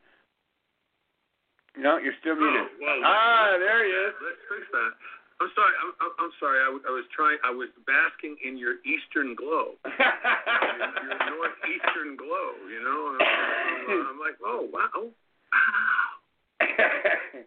No, 1.76 1.99
you're 1.99 2.16
still 2.20 2.35
muted. 2.35 2.66
Oh, 2.66 2.81
well, 2.81 3.01
ah, 3.05 3.55
there 3.59 3.85
he 3.85 3.91
is. 3.91 4.14
Let's 4.24 4.43
fix 4.49 4.66
that. 4.72 4.93
I'm 5.39 5.51
sorry. 5.55 5.74
I'm, 5.78 5.95
I'm, 6.18 6.34
sorry. 6.43 6.59
I, 6.59 6.66
w- 6.66 6.82
I 6.82 6.91
was 6.91 7.07
trying. 7.14 7.39
I 7.47 7.55
was 7.55 7.70
basking 7.86 8.34
in 8.43 8.59
your 8.59 8.82
eastern 8.82 9.39
glow, 9.39 9.78
your, 9.86 9.95
your 9.95 11.14
northeastern 11.30 12.18
glow. 12.18 12.59
You 12.66 12.82
know. 12.82 13.14
I'm, 13.14 13.22
I'm, 13.22 14.03
I'm 14.14 14.18
like, 14.18 14.34
oh 14.43 14.66
wow, 14.74 15.07
wow. 15.07 16.11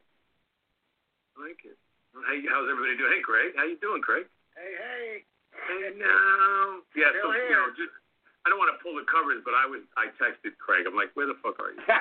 like 1.43 1.59
it. 1.67 1.75
Hey, 2.31 2.39
how's 2.47 2.67
everybody 2.71 2.95
doing? 2.95 3.11
Hey, 3.11 3.23
Craig. 3.27 3.59
How 3.59 3.67
you 3.67 3.75
doing, 3.83 3.99
Craig? 3.99 4.23
Hey, 4.55 4.71
hey. 4.71 5.27
Hey, 5.51 5.91
now. 5.99 6.79
Yeah. 6.95 7.11
Still 7.11 7.27
so 7.27 7.35
here. 7.35 7.51
you 7.51 7.59
know, 7.59 7.75
just. 7.75 7.91
I 8.41 8.49
don't 8.49 8.57
want 8.57 8.73
to 8.73 8.79
pull 8.81 8.97
the 8.97 9.05
covers, 9.05 9.43
but 9.43 9.51
I 9.51 9.67
was. 9.67 9.83
I 9.99 10.07
texted 10.15 10.55
Craig. 10.63 10.87
I'm 10.87 10.95
like, 10.95 11.11
where 11.19 11.27
the 11.27 11.35
fuck 11.43 11.59
are 11.59 11.75
you? 11.75 11.83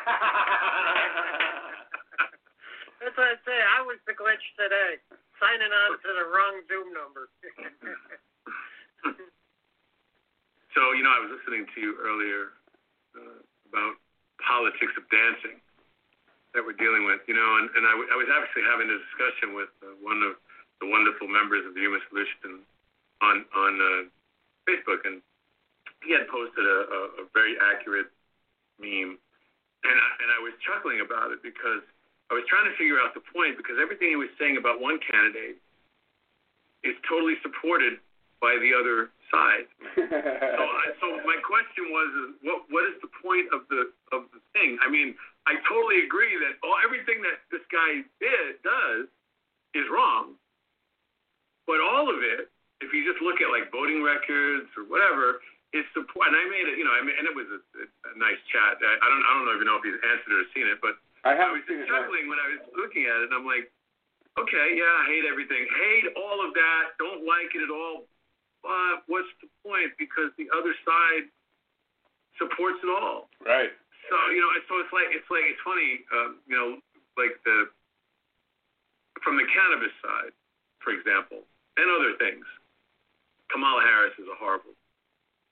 That's 3.01 3.16
what 3.16 3.26
I 3.26 3.36
say. 3.43 3.59
I 3.59 3.82
was 3.82 3.99
the 4.07 4.14
glitch 4.14 4.45
today, 4.55 5.01
signing 5.41 5.72
on 5.72 5.91
to 5.99 6.11
the 6.12 6.26
wrong 6.30 6.55
Zoom 6.68 6.93
number. 6.93 7.32
So, 10.74 10.95
you 10.95 11.03
know, 11.03 11.11
I 11.11 11.18
was 11.18 11.34
listening 11.34 11.66
to 11.66 11.78
you 11.82 11.99
earlier 11.99 12.55
uh, 13.18 13.43
about 13.66 13.99
politics 14.38 14.95
of 14.95 15.03
dancing 15.11 15.59
that 16.55 16.62
we're 16.62 16.78
dealing 16.78 17.07
with, 17.07 17.22
you 17.26 17.34
know, 17.34 17.51
and, 17.59 17.66
and 17.74 17.82
I, 17.86 17.95
w- 17.99 18.11
I 18.11 18.16
was 18.18 18.30
actually 18.30 18.66
having 18.70 18.86
a 18.86 18.99
discussion 18.99 19.55
with 19.59 19.70
uh, 19.82 19.99
one 19.99 20.22
of 20.22 20.38
the 20.78 20.86
wonderful 20.86 21.26
members 21.26 21.66
of 21.66 21.74
the 21.74 21.82
Human 21.82 22.03
Solution 22.11 22.62
on 23.22 23.45
on 23.51 23.72
uh, 23.82 24.03
Facebook, 24.66 25.03
and 25.05 25.18
he 26.07 26.14
had 26.14 26.30
posted 26.30 26.62
a, 26.62 26.78
a, 26.86 27.01
a 27.22 27.24
very 27.34 27.59
accurate 27.59 28.09
meme, 28.78 29.18
and 29.84 29.97
I, 29.99 30.09
and 30.22 30.28
I 30.32 30.38
was 30.43 30.55
chuckling 30.62 31.03
about 31.03 31.34
it 31.34 31.43
because 31.43 31.82
I 32.31 32.39
was 32.39 32.47
trying 32.47 32.70
to 32.70 32.74
figure 32.78 33.03
out 33.03 33.11
the 33.12 33.26
point 33.35 33.59
because 33.59 33.74
everything 33.83 34.14
he 34.14 34.18
was 34.18 34.31
saying 34.39 34.55
about 34.55 34.78
one 34.78 35.03
candidate 35.03 35.59
is 36.87 36.95
totally 37.11 37.35
supported 37.43 37.99
by 38.39 38.57
the 38.62 38.72
other 38.72 39.11
side. 39.28 39.68
So, 40.51 40.64
I, 40.66 40.85
so 41.01 41.07
my 41.24 41.39
question 41.41 41.89
was, 41.89 42.09
is 42.12 42.28
what 42.45 42.61
what 42.68 42.85
is 42.89 42.97
the 43.01 43.09
point 43.24 43.49
of 43.53 43.64
the 43.72 43.93
of 44.12 44.28
the 44.33 44.41
thing? 44.53 44.76
I 44.85 44.89
mean, 44.93 45.16
I 45.49 45.57
totally 45.64 46.05
agree 46.05 46.37
that 46.37 46.61
all 46.61 46.76
everything 46.85 47.24
that 47.24 47.41
this 47.49 47.64
guy 47.72 48.05
did 48.20 48.61
does 48.61 49.09
is 49.72 49.87
wrong, 49.89 50.37
but 51.64 51.81
all 51.81 52.12
of 52.12 52.20
it, 52.20 52.53
if 52.85 52.93
you 52.93 53.09
just 53.09 53.24
look 53.24 53.41
at 53.41 53.49
like 53.49 53.72
voting 53.72 54.05
records 54.05 54.68
or 54.76 54.85
whatever, 54.85 55.41
is 55.72 55.87
support. 55.97 56.28
And 56.28 56.37
I 56.37 56.45
made 56.51 56.66
it, 56.66 56.76
you 56.76 56.85
know, 56.85 56.93
I 56.93 57.01
mean, 57.01 57.16
and 57.16 57.24
it 57.24 57.35
was 57.37 57.49
a, 57.49 57.61
a 57.81 58.12
nice 58.20 58.41
chat. 58.51 58.76
I, 58.83 58.93
I 59.01 59.07
don't 59.09 59.24
I 59.24 59.31
don't 59.37 59.45
know 59.49 59.55
if 59.57 59.61
you 59.62 59.68
know 59.68 59.78
if 59.81 59.85
he's 59.87 60.01
answered 60.01 60.33
it 60.35 60.43
or 60.45 60.49
seen 60.53 60.66
it, 60.68 60.78
but 60.85 60.99
I 61.25 61.33
I 61.33 61.39
haven't 61.39 61.61
was 61.61 61.66
seen 61.68 61.79
just 61.85 61.89
it. 61.89 61.93
chuckling 61.93 62.27
when 62.29 62.41
I 62.41 62.47
was 62.57 62.62
looking 62.77 63.05
at 63.05 63.16
it, 63.25 63.29
and 63.31 63.35
I'm 63.37 63.49
like, 63.49 63.68
okay, 64.41 64.66
yeah, 64.77 64.89
I 64.89 65.05
hate 65.11 65.27
everything, 65.29 65.62
hate 65.68 66.07
all 66.16 66.41
of 66.41 66.55
that, 66.57 66.97
don't 66.97 67.25
like 67.29 67.53
it 67.53 67.62
at 67.64 67.73
all. 67.73 68.09
But 68.64 69.05
what's 69.09 69.29
the 69.41 69.49
point? 69.64 69.93
Because 69.97 70.33
the 70.37 70.49
other 70.53 70.73
side 70.85 71.29
supports 72.37 72.81
it 72.85 72.91
all. 72.93 73.29
Right. 73.41 73.73
So 74.09 74.16
you 74.33 74.41
know, 74.41 74.51
so 74.68 74.81
it's 74.81 74.93
like 74.93 75.09
it's 75.12 75.29
like 75.33 75.45
it's 75.49 75.61
funny, 75.64 76.05
um, 76.12 76.41
you 76.49 76.57
know, 76.57 76.68
like 77.16 77.37
the 77.45 77.68
from 79.25 79.37
the 79.37 79.45
cannabis 79.53 79.93
side, 80.01 80.33
for 80.81 80.93
example, 80.97 81.45
and 81.77 81.87
other 81.89 82.16
things. 82.16 82.45
Kamala 83.53 83.83
Harris 83.83 84.14
is 84.18 84.31
a 84.31 84.39
horrible 84.39 84.73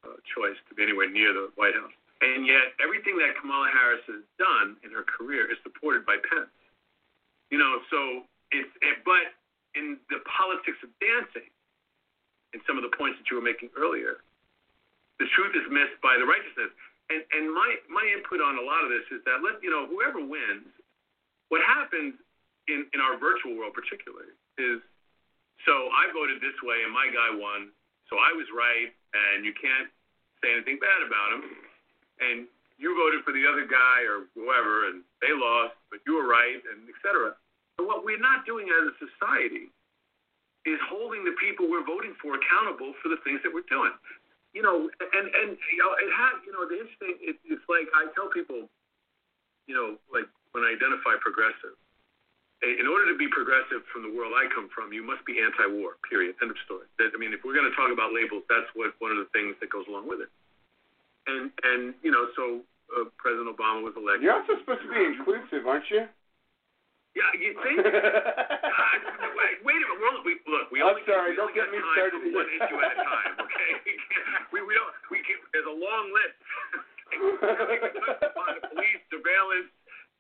uh, 0.07 0.15
choice 0.37 0.57
to 0.69 0.73
be 0.75 0.87
anywhere 0.87 1.11
near 1.11 1.35
the 1.35 1.51
White 1.59 1.75
House, 1.75 1.91
and 2.21 2.47
yet 2.47 2.75
everything 2.83 3.15
that 3.23 3.39
Kamala 3.39 3.71
Harris 3.71 4.03
has 4.11 4.23
done 4.39 4.75
in 4.83 4.91
her 4.91 5.07
career 5.07 5.47
is 5.47 5.59
supported 5.63 6.03
by 6.03 6.19
Pence. 6.27 6.51
You 7.51 7.59
know, 7.59 7.79
so 7.89 8.27
it's 8.51 8.71
it, 8.83 9.01
but 9.07 9.35
in 9.79 9.97
the 10.11 10.19
politics 10.27 10.79
of 10.83 10.91
dancing, 10.99 11.49
in 12.53 12.61
some 12.67 12.75
of 12.77 12.85
the 12.85 12.93
points 12.97 13.21
that 13.23 13.27
you 13.31 13.39
were 13.39 13.45
making 13.45 13.71
earlier, 13.79 14.25
the 15.23 15.29
truth 15.37 15.55
is 15.55 15.67
missed 15.71 15.97
by 16.03 16.19
the 16.19 16.27
righteousness. 16.27 16.75
And 17.09 17.23
and 17.33 17.49
my 17.55 17.71
my 17.89 18.05
input 18.13 18.43
on 18.43 18.59
a 18.59 18.65
lot 18.65 18.83
of 18.83 18.91
this 18.91 19.07
is 19.15 19.23
that 19.25 19.41
let 19.41 19.63
you 19.63 19.71
know 19.71 19.87
whoever 19.87 20.21
wins, 20.21 20.69
what 21.49 21.63
happens 21.63 22.19
in 22.67 22.85
in 22.93 23.01
our 23.01 23.17
virtual 23.17 23.57
world 23.57 23.73
particularly 23.73 24.35
is 24.59 24.83
so 25.65 25.73
I 25.95 26.11
voted 26.13 26.43
this 26.43 26.55
way 26.67 26.83
and 26.85 26.93
my 26.93 27.09
guy 27.09 27.31
won, 27.33 27.73
so 28.11 28.19
I 28.21 28.35
was 28.37 28.47
right 28.53 28.93
and 29.15 29.47
you 29.47 29.55
can't 29.57 29.89
say 30.45 30.55
anything 30.55 30.79
bad 30.79 31.01
about 31.03 31.35
him, 31.35 31.43
and 32.21 32.47
you 32.79 32.95
voted 32.95 33.27
for 33.27 33.35
the 33.35 33.43
other 33.47 33.67
guy 33.67 34.07
or 34.07 34.31
whoever 34.39 34.91
and 34.91 35.03
they 35.19 35.35
lost, 35.35 35.75
but 35.91 35.99
you 36.07 36.15
were 36.15 36.29
right 36.29 36.63
and 36.73 36.87
et 36.87 36.99
cetera. 37.03 37.35
But 37.79 37.87
what 37.87 38.07
we're 38.07 38.23
not 38.23 38.47
doing 38.47 38.71
as 38.71 38.91
a 38.91 38.95
society 38.99 39.71
is 40.67 40.79
holding 40.91 41.25
the 41.25 41.35
people 41.39 41.71
we're 41.71 41.87
voting 41.87 42.15
for 42.23 42.35
accountable 42.35 42.95
for 43.03 43.09
the 43.09 43.19
things 43.25 43.41
that 43.43 43.51
we're 43.51 43.67
doing 43.67 43.95
you 44.59 44.63
know, 44.65 44.89
and 44.89 45.27
and 45.29 45.51
you 45.55 45.79
know, 45.79 45.93
it 46.01 46.11
has, 46.11 46.35
you 46.43 46.53
know, 46.53 46.65
the 46.65 46.81
interesting. 46.81 47.15
It, 47.21 47.37
it's 47.45 47.67
like 47.69 47.89
I 47.93 48.09
tell 48.17 48.33
people, 48.33 48.69
you 49.69 49.75
know, 49.77 50.01
like 50.09 50.27
when 50.57 50.65
I 50.65 50.73
identify 50.73 51.21
progressive, 51.21 51.77
in 52.65 52.89
order 52.89 53.13
to 53.13 53.17
be 53.21 53.29
progressive 53.29 53.85
from 53.93 54.09
the 54.09 54.13
world 54.13 54.33
I 54.33 54.49
come 54.49 54.73
from, 54.73 54.91
you 54.91 55.05
must 55.05 55.23
be 55.29 55.39
anti-war. 55.39 56.01
Period. 56.09 56.35
End 56.41 56.51
of 56.51 56.59
story. 56.65 56.89
That, 56.97 57.13
I 57.13 57.19
mean, 57.21 57.37
if 57.37 57.45
we're 57.45 57.55
going 57.55 57.69
to 57.69 57.77
talk 57.77 57.93
about 57.93 58.17
labels, 58.17 58.43
that's 58.49 58.67
what 58.73 58.97
one 58.99 59.13
of 59.13 59.21
the 59.21 59.29
things 59.37 59.55
that 59.61 59.69
goes 59.69 59.85
along 59.87 60.09
with 60.09 60.25
it. 60.25 60.31
And 61.29 61.53
and 61.63 61.95
you 62.01 62.11
know, 62.11 62.25
so 62.33 62.65
uh, 62.97 63.05
President 63.21 63.53
Obama 63.53 63.85
was 63.85 63.93
elected. 63.97 64.25
You're 64.25 64.37
also 64.41 64.57
supposed 64.65 64.81
to 64.81 64.91
be 64.91 65.01
inclusive, 65.05 65.69
aren't 65.69 65.85
you? 65.93 66.09
Yeah, 67.17 67.31
you 67.35 67.53
think? 67.65 67.83
God, 67.85 69.33
wait, 69.35 69.57
wait 69.65 69.81
a 69.81 69.87
minute. 69.91 70.01
We're, 70.01 70.23
we, 70.23 70.33
look, 70.47 70.71
we 70.71 70.79
I'm 70.85 70.95
only 70.95 71.03
sorry, 71.09 71.35
we 71.35 71.41
don't 71.41 71.51
only 71.51 71.59
get 71.59 71.69
me 71.73 71.81
started 71.93 72.21
for 72.21 72.31
one 72.31 72.49
issue 72.49 72.79
at 72.79 72.95
a 72.95 73.01
time. 73.03 73.33
Okay, 73.49 73.71
we 74.55 74.63
we 74.63 74.73
don't 74.77 74.93
we 75.11 75.19
can, 75.25 75.41
there's 75.51 75.67
a 75.67 75.73
long 75.73 76.05
list. 76.15 76.37
we 77.11 77.33
the 77.43 78.63
police 78.71 79.03
surveillance. 79.11 79.73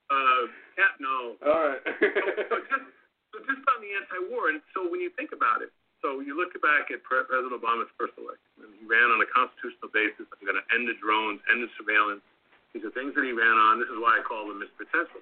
Uh, 0.08 0.42
yeah, 0.80 0.92
no. 0.98 1.36
All 1.44 1.60
right. 1.70 1.82
so, 1.86 2.02
so 2.50 2.56
just 2.66 2.86
so 3.30 3.36
just 3.44 3.62
on 3.68 3.78
the 3.84 3.92
anti-war, 3.94 4.50
and 4.50 4.64
so 4.72 4.88
when 4.88 4.98
you 4.98 5.12
think 5.14 5.36
about 5.36 5.60
it, 5.60 5.70
so 6.00 6.24
you 6.24 6.34
look 6.34 6.56
back 6.64 6.88
at 6.90 7.04
President 7.04 7.52
Obama's 7.52 7.92
first 8.00 8.16
election, 8.16 8.47
ran 8.88 9.12
on 9.12 9.20
a 9.20 9.28
constitutional 9.28 9.92
basis. 9.92 10.24
I'm 10.32 10.42
going 10.48 10.58
to 10.58 10.66
end 10.72 10.88
the 10.88 10.96
drones, 10.98 11.44
end 11.52 11.60
the 11.60 11.70
surveillance. 11.76 12.24
These 12.72 12.84
are 12.88 12.92
things 12.96 13.12
that 13.14 13.24
he 13.24 13.32
ran 13.36 13.56
on. 13.56 13.78
This 13.78 13.88
is 13.92 14.00
why 14.00 14.18
I 14.18 14.22
call 14.24 14.48
them 14.48 14.60
Mr. 14.60 14.88
Tesla. 14.88 15.20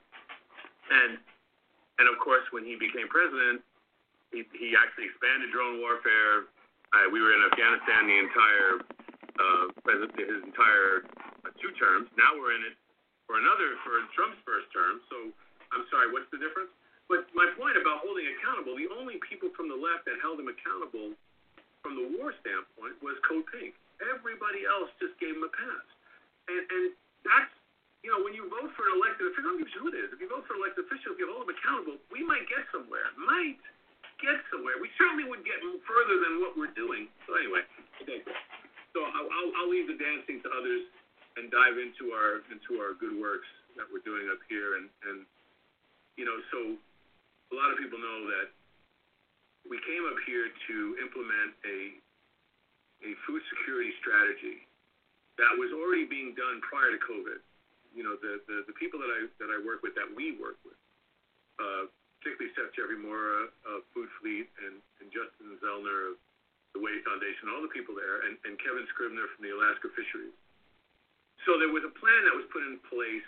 And 0.90 1.18
and 1.98 2.06
of 2.12 2.20
course, 2.20 2.44
when 2.52 2.60
he 2.60 2.76
became 2.76 3.08
president, 3.08 3.64
he, 4.28 4.44
he 4.52 4.76
actually 4.76 5.08
expanded 5.08 5.48
drone 5.48 5.80
warfare. 5.80 6.52
Uh, 6.92 7.08
we 7.08 7.24
were 7.24 7.32
in 7.32 7.40
Afghanistan 7.48 8.04
the 8.04 8.18
entire 8.20 8.72
uh, 9.40 9.64
president, 9.80 10.12
his 10.20 10.44
entire 10.44 11.08
uh, 11.08 11.50
two 11.56 11.72
terms. 11.80 12.12
Now 12.20 12.36
we're 12.36 12.52
in 12.52 12.62
it 12.68 12.76
for 13.24 13.40
another 13.40 13.80
for 13.80 13.96
Trump's 14.12 14.38
first 14.44 14.68
term. 14.76 15.00
So 15.08 15.32
I'm 15.72 15.88
sorry, 15.88 16.12
what's 16.12 16.28
the 16.28 16.38
difference? 16.38 16.70
But 17.08 17.26
my 17.32 17.46
point 17.54 17.78
about 17.78 18.02
holding 18.02 18.26
accountable, 18.38 18.74
the 18.74 18.90
only 18.92 19.22
people 19.22 19.54
from 19.54 19.70
the 19.70 19.78
left 19.78 20.04
that 20.10 20.18
held 20.20 20.42
him 20.42 20.50
accountable 20.50 21.14
from 21.86 21.94
the 21.94 22.18
war 22.18 22.34
standpoint 22.42 22.98
was 22.98 23.14
Code 23.22 23.46
Pink. 23.54 23.70
Everybody 24.02 24.66
else 24.66 24.90
just 24.98 25.14
gave 25.22 25.38
him 25.38 25.46
a 25.46 25.52
pass. 25.54 25.86
And, 26.50 26.62
and 26.66 26.84
that's, 27.22 27.54
you 28.02 28.10
know, 28.10 28.26
when 28.26 28.34
you 28.34 28.50
vote 28.50 28.74
for 28.74 28.90
an 28.90 28.98
elected 28.98 29.30
official, 29.30 29.54
I 29.54 29.54
don't 29.54 29.62
give 29.62 29.70
who 29.78 29.86
it 29.94 29.96
is. 30.02 30.10
If 30.10 30.18
you 30.18 30.26
vote 30.26 30.42
for 30.50 30.58
an 30.58 30.66
elected 30.66 30.90
official, 30.90 31.14
if 31.14 31.22
you 31.22 31.30
hold 31.30 31.46
them 31.46 31.54
accountable, 31.54 32.02
we 32.10 32.26
might 32.26 32.42
get 32.50 32.66
somewhere. 32.74 33.06
Might 33.14 33.62
get 34.18 34.34
somewhere. 34.50 34.82
We 34.82 34.90
certainly 34.98 35.30
would 35.30 35.46
get 35.46 35.62
further 35.86 36.18
than 36.26 36.42
what 36.42 36.58
we're 36.58 36.74
doing. 36.74 37.06
So 37.30 37.38
anyway. 37.38 37.62
So 38.90 38.98
I'll, 39.06 39.30
I'll, 39.30 39.50
I'll 39.62 39.70
leave 39.70 39.86
the 39.86 39.94
dancing 39.94 40.42
to 40.42 40.50
others 40.50 40.90
and 41.38 41.54
dive 41.54 41.78
into 41.78 42.16
our 42.16 42.42
into 42.48 42.82
our 42.82 42.98
good 42.98 43.14
works 43.14 43.46
that 43.78 43.86
we're 43.92 44.02
doing 44.02 44.26
up 44.32 44.42
here. 44.50 44.80
And, 44.80 44.90
and 45.06 45.22
you 46.18 46.26
know, 46.26 46.34
so 46.50 46.58
a 47.52 47.54
lot 47.54 47.70
of 47.70 47.78
people 47.78 48.00
know 48.00 48.26
that 48.34 48.55
we 49.66 49.78
came 49.82 50.04
up 50.06 50.18
here 50.26 50.48
to 50.70 50.76
implement 51.02 51.54
a 51.66 51.78
a 53.04 53.12
food 53.28 53.42
security 53.52 53.92
strategy 54.00 54.64
that 55.36 55.52
was 55.60 55.68
already 55.76 56.08
being 56.08 56.32
done 56.32 56.64
prior 56.64 56.88
to 56.96 57.00
COVID. 57.04 57.44
You 57.92 58.04
know, 58.04 58.16
the, 58.16 58.40
the, 58.48 58.64
the 58.72 58.76
people 58.80 58.96
that 59.04 59.12
I 59.12 59.28
that 59.40 59.52
I 59.52 59.60
work 59.60 59.84
with, 59.84 59.92
that 59.96 60.08
we 60.08 60.36
work 60.36 60.56
with, 60.64 60.78
uh, 61.60 61.88
particularly 62.20 62.52
Chef 62.56 62.72
Jeffrey 62.72 63.00
Mora 63.00 63.52
of 63.68 63.84
Food 63.92 64.08
Fleet 64.20 64.48
and, 64.64 64.80
and 65.00 65.08
Justin 65.12 65.56
Zellner 65.60 66.12
of 66.12 66.16
the 66.76 66.80
Wave 66.80 67.00
Foundation, 67.08 67.48
all 67.48 67.64
the 67.64 67.72
people 67.72 67.96
there, 67.96 68.28
and, 68.28 68.36
and 68.44 68.60
Kevin 68.60 68.84
Scribner 68.92 69.24
from 69.32 69.48
the 69.48 69.52
Alaska 69.56 69.88
Fisheries. 69.96 70.36
So 71.48 71.56
there 71.56 71.72
was 71.72 71.84
a 71.88 71.92
plan 71.96 72.20
that 72.28 72.36
was 72.36 72.44
put 72.52 72.64
in 72.68 72.76
place 72.88 73.24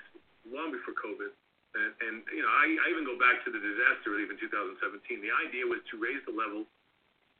long 0.49 0.69
before 0.69 0.93
COVID 1.01 1.33
And, 1.77 2.25
you 2.33 2.41
know, 2.41 2.49
I, 2.49 2.65
I 2.65 2.87
even 2.91 3.05
go 3.05 3.21
back 3.21 3.45
to 3.45 3.53
the 3.53 3.61
disaster 3.61 4.17
relief 4.17 4.33
in 4.33 4.41
2017. 4.41 5.21
The 5.21 5.35
idea 5.47 5.69
was 5.69 5.85
to 5.93 6.01
raise 6.01 6.19
the 6.25 6.33
level 6.33 6.65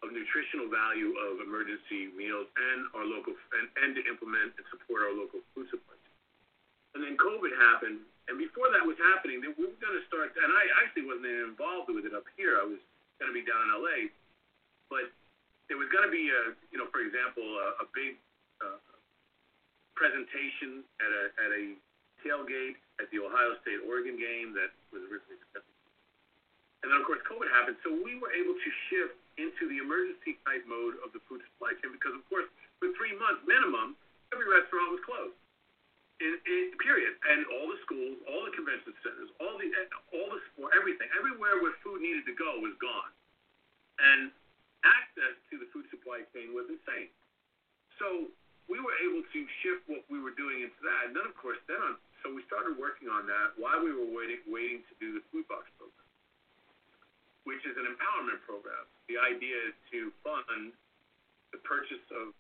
of 0.05 0.15
nutritional 0.15 0.71
value 0.71 1.17
of 1.17 1.43
emergency 1.43 2.13
meals 2.15 2.47
and 2.55 2.87
our 2.95 3.03
local 3.03 3.35
and, 3.35 3.67
and 3.83 3.91
to 3.99 4.03
implement 4.07 4.55
and 4.55 4.65
support 4.71 5.03
our 5.03 5.15
local 5.17 5.43
food 5.57 5.67
supply. 5.73 5.97
And 6.95 7.03
then 7.03 7.19
COVID 7.19 7.53
happened, 7.59 8.05
and 8.31 8.39
before 8.39 8.71
that 8.71 8.85
was 8.85 8.97
happening, 9.13 9.43
we 9.43 9.51
were 9.57 9.75
going 9.81 9.97
to 9.97 10.05
start. 10.07 10.37
And 10.39 10.51
I 10.53 10.65
actually 10.85 11.09
wasn't 11.09 11.29
involved 11.51 11.91
with 11.91 12.07
it 12.07 12.15
up 12.15 12.29
here. 12.39 12.61
I 12.61 12.67
was 12.69 12.81
going 13.19 13.33
to 13.33 13.37
be 13.37 13.43
down 13.43 13.59
in 13.59 13.71
LA, 13.75 13.99
but 14.93 15.11
there 15.67 15.81
was 15.81 15.91
going 15.91 16.07
to 16.07 16.15
be 16.15 16.31
a, 16.31 16.55
you 16.71 16.79
know, 16.79 16.87
for 16.95 17.03
example, 17.03 17.45
a, 17.45 17.83
a 17.83 17.87
big 17.91 18.21
uh, 18.63 18.79
presentation 19.99 20.87
at 21.03 21.11
a 21.11 21.23
at 21.43 21.51
a 21.51 21.65
tailgate 22.23 22.79
at 22.99 23.07
the 23.15 23.23
Ohio 23.23 23.55
State 23.63 23.83
Oregon 23.87 24.19
game 24.19 24.55
that 24.59 24.75
was 24.91 25.03
originally 25.07 25.39
scheduled. 25.51 25.79
And 26.83 26.95
then 26.95 26.99
of 27.03 27.07
course 27.07 27.23
COVID 27.27 27.51
happened, 27.51 27.79
so 27.83 27.91
we 27.91 28.19
were 28.19 28.31
able 28.35 28.55
to 28.55 28.71
shift 28.91 29.19
into 29.39 29.71
the 29.71 29.79
emergency 29.79 30.39
type 30.43 30.67
mode 30.67 30.99
of 31.07 31.15
the 31.15 31.23
food 31.31 31.41
supply 31.55 31.75
chain 31.79 31.95
because, 31.95 32.13
of 32.13 32.23
course, 32.27 32.47
for 32.83 32.91
three 32.99 33.15
months 33.19 33.43
minimum, 33.47 33.95
every 34.35 34.47
restaurant 34.51 34.99
was 34.99 35.03
closed. 35.07 35.39
In, 36.19 36.35
in, 36.51 36.75
period. 36.83 37.15
And 37.31 37.47
all 37.55 37.71
the 37.71 37.79
schools, 37.87 38.19
all 38.27 38.43
the 38.43 38.51
convention 38.51 38.91
centers, 39.07 39.31
all 39.39 39.55
the 39.55 39.71
all 40.11 40.27
the 40.35 40.43
sport, 40.51 40.75
everything, 40.75 41.07
everywhere 41.15 41.63
where 41.63 41.71
food 41.87 42.03
needed 42.03 42.27
to 42.27 42.35
go 42.35 42.59
was 42.59 42.75
gone. 42.83 43.15
And 44.03 44.35
access 44.83 45.39
to 45.51 45.63
the 45.63 45.71
food 45.71 45.87
supply 45.95 46.27
chain 46.35 46.51
was 46.51 46.67
insane. 46.67 47.11
So 48.03 48.27
we 48.67 48.83
were 48.83 48.95
able 49.07 49.23
to 49.23 49.41
shift 49.63 49.87
what 49.87 50.03
we 50.11 50.19
were 50.19 50.35
doing 50.35 50.67
into 50.67 50.81
that. 50.83 51.11
And 51.11 51.15
then, 51.15 51.27
of 51.27 51.39
course, 51.39 51.59
then 51.71 51.79
on, 51.79 51.95
so 52.23 52.33
we 52.35 52.43
started 52.47 52.77
working 52.77 53.07
on 53.09 53.27
that 53.27 53.55
while 53.57 53.83
we 53.83 53.95
were 53.95 54.11
waiting, 54.11 54.43
waiting 54.49 54.83
to 54.91 54.95
do 54.99 55.15
the 55.15 55.23
food 55.31 55.47
box 55.47 55.67
program 55.79 56.09
which 57.49 57.65
is 57.65 57.73
an 57.81 57.89
empowerment 57.89 58.45
program. 58.45 58.85
The 59.09 59.17
idea 59.17 59.57
is 59.73 59.77
to 59.89 60.13
fund 60.21 60.77
the 61.49 61.57
purchase 61.65 62.05
of 62.13 62.37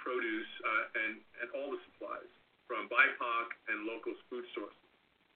produce 0.00 0.48
uh, 0.64 1.00
and, 1.04 1.20
and 1.44 1.52
all 1.52 1.68
the 1.68 1.76
supplies 1.92 2.32
from 2.64 2.88
BIPOC 2.88 3.46
and 3.68 3.84
local 3.84 4.16
food 4.32 4.48
sources. 4.56 4.88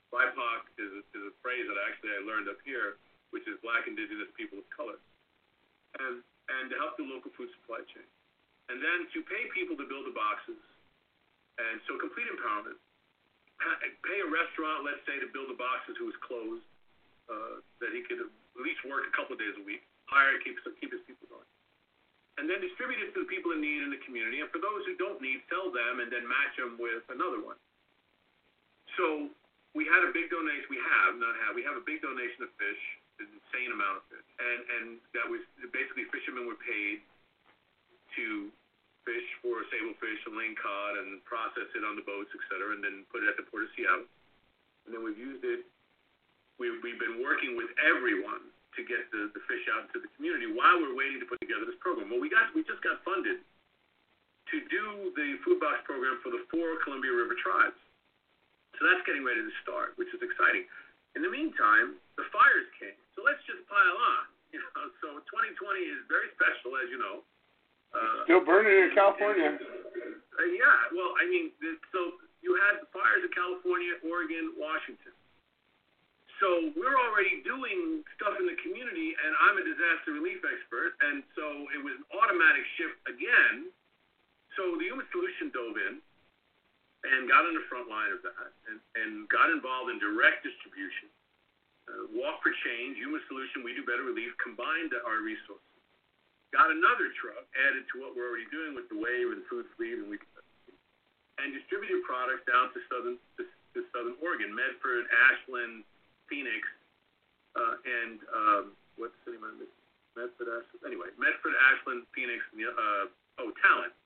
BIPOC 0.09 0.61
is 0.81 0.91
a, 0.97 1.03
is 1.13 1.23
a 1.29 1.35
phrase 1.45 1.69
that 1.69 1.77
actually 1.77 2.17
I 2.17 2.25
learned 2.25 2.49
up 2.49 2.57
here, 2.65 2.97
which 3.37 3.45
is 3.45 3.61
Black, 3.61 3.85
Indigenous, 3.85 4.33
People 4.33 4.65
of 4.65 4.67
Color, 4.73 4.97
and 6.01 6.25
and 6.49 6.73
to 6.73 6.77
help 6.81 6.97
the 6.97 7.07
local 7.07 7.31
food 7.37 7.53
supply 7.61 7.85
chain, 7.93 8.09
and 8.73 8.81
then 8.81 9.09
to 9.13 9.19
pay 9.29 9.45
people 9.53 9.77
to 9.79 9.87
build 9.89 10.09
the 10.09 10.17
boxes, 10.17 10.59
and 11.61 11.81
so 11.85 12.01
complete 12.01 12.29
empowerment. 12.33 12.81
Pay 14.02 14.18
a 14.22 14.28
restaurant, 14.28 14.82
let's 14.82 15.02
say, 15.06 15.18
to 15.22 15.28
build 15.30 15.48
the 15.48 15.59
boxes 15.59 15.94
who 15.97 16.10
is 16.10 16.18
closed, 16.22 16.66
uh, 17.30 17.62
that 17.78 17.94
he 17.94 18.02
could 18.02 18.18
at 18.18 18.30
least 18.59 18.82
work 18.84 19.06
a 19.06 19.12
couple 19.14 19.39
of 19.39 19.40
days 19.40 19.55
a 19.56 19.64
week, 19.64 19.86
hire, 20.10 20.36
keep, 20.43 20.59
keep 20.82 20.90
his 20.90 21.01
people 21.06 21.30
going. 21.30 21.48
And 22.40 22.48
then 22.48 22.64
distribute 22.64 22.98
it 22.98 23.12
to 23.14 23.22
the 23.22 23.30
people 23.30 23.52
in 23.52 23.60
need 23.60 23.84
in 23.84 23.93
the 23.93 24.01
community. 24.09 24.40
And 24.40 24.48
for 24.48 24.59
those 24.59 24.82
who 24.89 24.97
don't 24.97 25.20
need, 25.20 25.44
sell 25.52 25.68
them 25.68 26.01
and 26.01 26.09
then 26.09 26.24
match 26.24 26.56
them 26.56 26.80
with 26.80 27.05
another 27.12 27.44
one. 27.44 27.60
So 28.97 29.28
we 29.76 29.84
had 29.84 30.01
a 30.05 30.10
big 30.10 30.32
donation. 30.32 30.64
We 30.72 30.80
have, 30.80 31.20
not 31.20 31.36
have, 31.44 31.52
we 31.52 31.64
have 31.64 31.76
a 31.76 31.84
big 31.84 32.01
donation 32.01 32.44
of 32.44 32.51
fish, 32.56 32.82
an 33.20 33.28
insane 33.28 33.70
amount 33.72 34.01
of 34.01 34.05
fish. 34.09 34.28
And, 34.40 34.60
and 34.64 34.84
that 35.12 35.28
was 35.28 35.44
basically 35.76 36.09
fishermen 36.09 36.48
were 36.48 36.60
paid 36.60 37.05
to 38.16 38.48
fish 39.03 39.29
for 39.43 39.62
sablefish 39.70 40.20
and 40.27 40.35
ling 40.39 40.55
cod 40.59 40.99
and 41.03 41.23
process 41.27 41.66
it 41.74 41.83
on 41.83 41.99
the 41.99 42.07
boats, 42.07 42.31
et 42.35 42.43
cetera, 42.51 42.74
and 42.74 42.83
then 42.83 43.03
put 43.11 43.23
it 43.23 43.31
at 43.31 43.37
the 43.37 43.47
port 43.51 43.66
of 43.66 43.70
Seattle. 43.74 44.07
And 44.87 44.91
then 44.95 45.03
we've 45.03 45.19
used 45.19 45.43
it 45.43 45.66
we've, 46.62 46.79
we've 46.87 47.01
been 47.03 47.19
working 47.19 47.59
with 47.59 47.74
everyone 47.83 48.47
to 48.79 48.81
get 48.87 49.11
the, 49.12 49.29
the 49.35 49.43
fish 49.51 49.66
out 49.74 49.91
into 49.91 50.01
the 50.01 50.11
community 50.16 50.49
while 50.49 50.79
we're 50.81 50.97
waiting 50.97 51.20
to 51.20 51.29
put 51.29 51.43
together 51.43 51.66
this 51.66 51.77
program. 51.83 52.09
Well, 52.09 52.23
we 52.23 52.33
got 52.33 52.55
we 52.57 52.65
just 52.65 52.81
got 52.81 53.03
funded 53.05 53.43
to 53.43 54.57
do 54.70 55.12
the 55.12 55.37
food 55.45 55.61
box 55.61 55.85
program 55.85 56.23
for 56.24 56.33
the 56.33 56.47
four 56.49 56.81
Columbia 56.87 57.12
River 57.12 57.37
tribes. 57.37 57.77
So 58.81 58.89
that's 58.89 59.05
getting 59.05 59.27
ready 59.27 59.45
to 59.45 59.53
start, 59.61 59.99
which 60.01 60.09
is 60.16 60.20
exciting. 60.24 60.65
In 61.12 61.20
the 61.20 61.29
meantime, 61.29 62.01
the 62.16 62.24
fires 62.33 62.69
came. 62.81 62.97
So 63.12 63.20
let's 63.20 63.43
just 63.45 63.66
pile 63.66 63.99
on. 63.99 64.24
You 64.53 64.61
know, 64.61 64.85
so 65.01 65.09
2020 65.33 65.57
is 65.81 66.05
very 66.12 66.29
special, 66.37 66.77
as 66.77 66.85
you 66.93 67.01
know. 67.01 67.24
Uh, 67.93 68.24
Still 68.24 68.44
burning 68.44 68.89
in 68.89 68.90
California. 68.97 69.56
Uh, 69.56 70.48
yeah, 70.48 70.78
well, 70.97 71.12
I 71.20 71.28
mean, 71.28 71.52
so 71.93 72.16
you 72.40 72.56
had 72.66 72.81
the 72.81 72.89
fires 72.90 73.23
in 73.23 73.32
California, 73.36 74.01
Oregon, 74.02 74.56
Washington. 74.56 75.12
So 76.40 76.74
we're 76.74 76.98
already 76.98 77.39
doing 77.47 78.02
stuff 78.19 78.35
in 78.43 78.51
the 78.51 78.59
community, 78.66 79.14
and 79.14 79.31
I'm 79.47 79.62
a 79.62 79.64
disaster 79.64 80.19
relief 80.19 80.43
expert, 80.43 80.98
and 80.98 81.23
so 81.39 81.70
it 81.70 81.78
was 81.78 81.94
an 81.94 82.06
automatic 82.19 82.66
shift 82.74 82.98
again. 83.06 83.70
So 84.59 84.74
the 84.74 84.90
Human 84.90 85.06
Solution 85.14 85.55
dove 85.55 85.78
in 85.78 86.02
and 87.06 87.31
got 87.31 87.47
on 87.47 87.55
the 87.55 87.62
front 87.70 87.86
line 87.86 88.10
of 88.10 88.27
that, 88.27 88.51
and, 88.66 88.78
and 88.98 89.31
got 89.31 89.55
involved 89.55 89.94
in 89.94 90.02
direct 90.02 90.43
distribution. 90.43 91.10
Uh, 91.86 92.10
Walk 92.14 92.43
for 92.43 92.55
Change, 92.66 92.98
Human 92.98 93.23
Solution, 93.31 93.62
We 93.62 93.74
Do 93.74 93.86
Better 93.86 94.06
Relief 94.06 94.35
combined 94.43 94.94
our 95.06 95.23
resources. 95.23 95.72
Got 96.53 96.69
another 96.69 97.09
truck 97.16 97.49
added 97.57 97.89
to 97.93 98.05
what 98.05 98.12
we're 98.12 98.29
already 98.29 98.49
doing 98.53 98.77
with 98.77 98.85
the 98.93 99.01
Wave 99.01 99.33
and 99.33 99.41
Food 99.49 99.65
Fleet, 99.77 99.97
and 99.97 100.12
we 100.12 100.20
and 101.41 101.49
distributed 101.57 102.05
products 102.05 102.45
down 102.45 102.69
to 102.77 102.79
southern 102.93 103.16
to, 103.41 103.43
to 103.49 103.81
southern 103.91 104.20
Oregon, 104.20 104.53
Medford, 104.53 105.09
Ashland, 105.33 105.81
Phoenix, 106.29 106.61
uh, 107.57 107.81
and 107.81 108.16
um, 108.31 108.65
what's 109.01 109.16
the 109.24 109.33
name 109.33 109.49
of 109.49 109.65
it? 109.65 109.73
Medford, 110.12 110.53
Ashland. 110.53 110.83
Anyway, 110.85 111.09
Medford, 111.16 111.57
Ashland, 111.73 112.05
Phoenix, 112.12 112.45
and 112.53 112.61
the, 112.61 112.69
uh, 112.69 113.05
oh, 113.41 113.51
Talent 113.65 113.97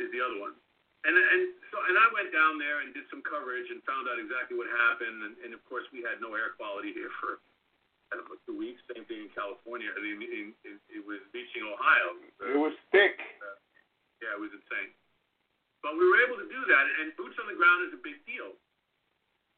is 0.00 0.08
the 0.16 0.20
other 0.24 0.40
one. 0.40 0.56
And 1.04 1.12
and 1.12 1.42
so 1.70 1.76
and 1.86 1.94
I 2.00 2.08
went 2.16 2.32
down 2.32 2.56
there 2.56 2.82
and 2.82 2.90
did 2.96 3.04
some 3.12 3.20
coverage 3.20 3.68
and 3.68 3.84
found 3.84 4.08
out 4.08 4.16
exactly 4.16 4.56
what 4.56 4.66
happened. 4.72 5.28
And, 5.28 5.34
and 5.44 5.50
of 5.52 5.60
course, 5.68 5.84
we 5.92 6.00
had 6.00 6.24
no 6.24 6.32
air 6.34 6.56
quality 6.56 6.96
here 6.96 7.12
for 7.20 7.38
I 8.14 8.22
don't 8.22 8.28
two 8.46 8.54
weeks. 8.54 8.78
Same 8.92 9.02
thing 9.10 9.26
in 9.26 9.30
California. 9.34 9.90
I 9.90 9.98
mean, 9.98 10.22
it, 10.22 10.54
it, 10.62 10.78
it 11.00 11.02
was 11.02 11.18
reaching 11.34 11.66
Ohio. 11.66 12.14
It 12.42 12.58
was 12.58 12.74
thick. 12.94 13.18
Uh, 13.42 13.58
yeah, 14.22 14.36
it 14.36 14.40
was 14.40 14.54
insane. 14.54 14.94
But 15.82 15.98
we 15.98 16.06
were 16.06 16.20
able 16.22 16.38
to 16.38 16.48
do 16.48 16.60
that, 16.70 16.84
and 17.02 17.14
boots 17.18 17.34
on 17.42 17.50
the 17.50 17.58
ground 17.58 17.90
is 17.90 17.98
a 17.98 18.02
big 18.02 18.18
deal 18.26 18.54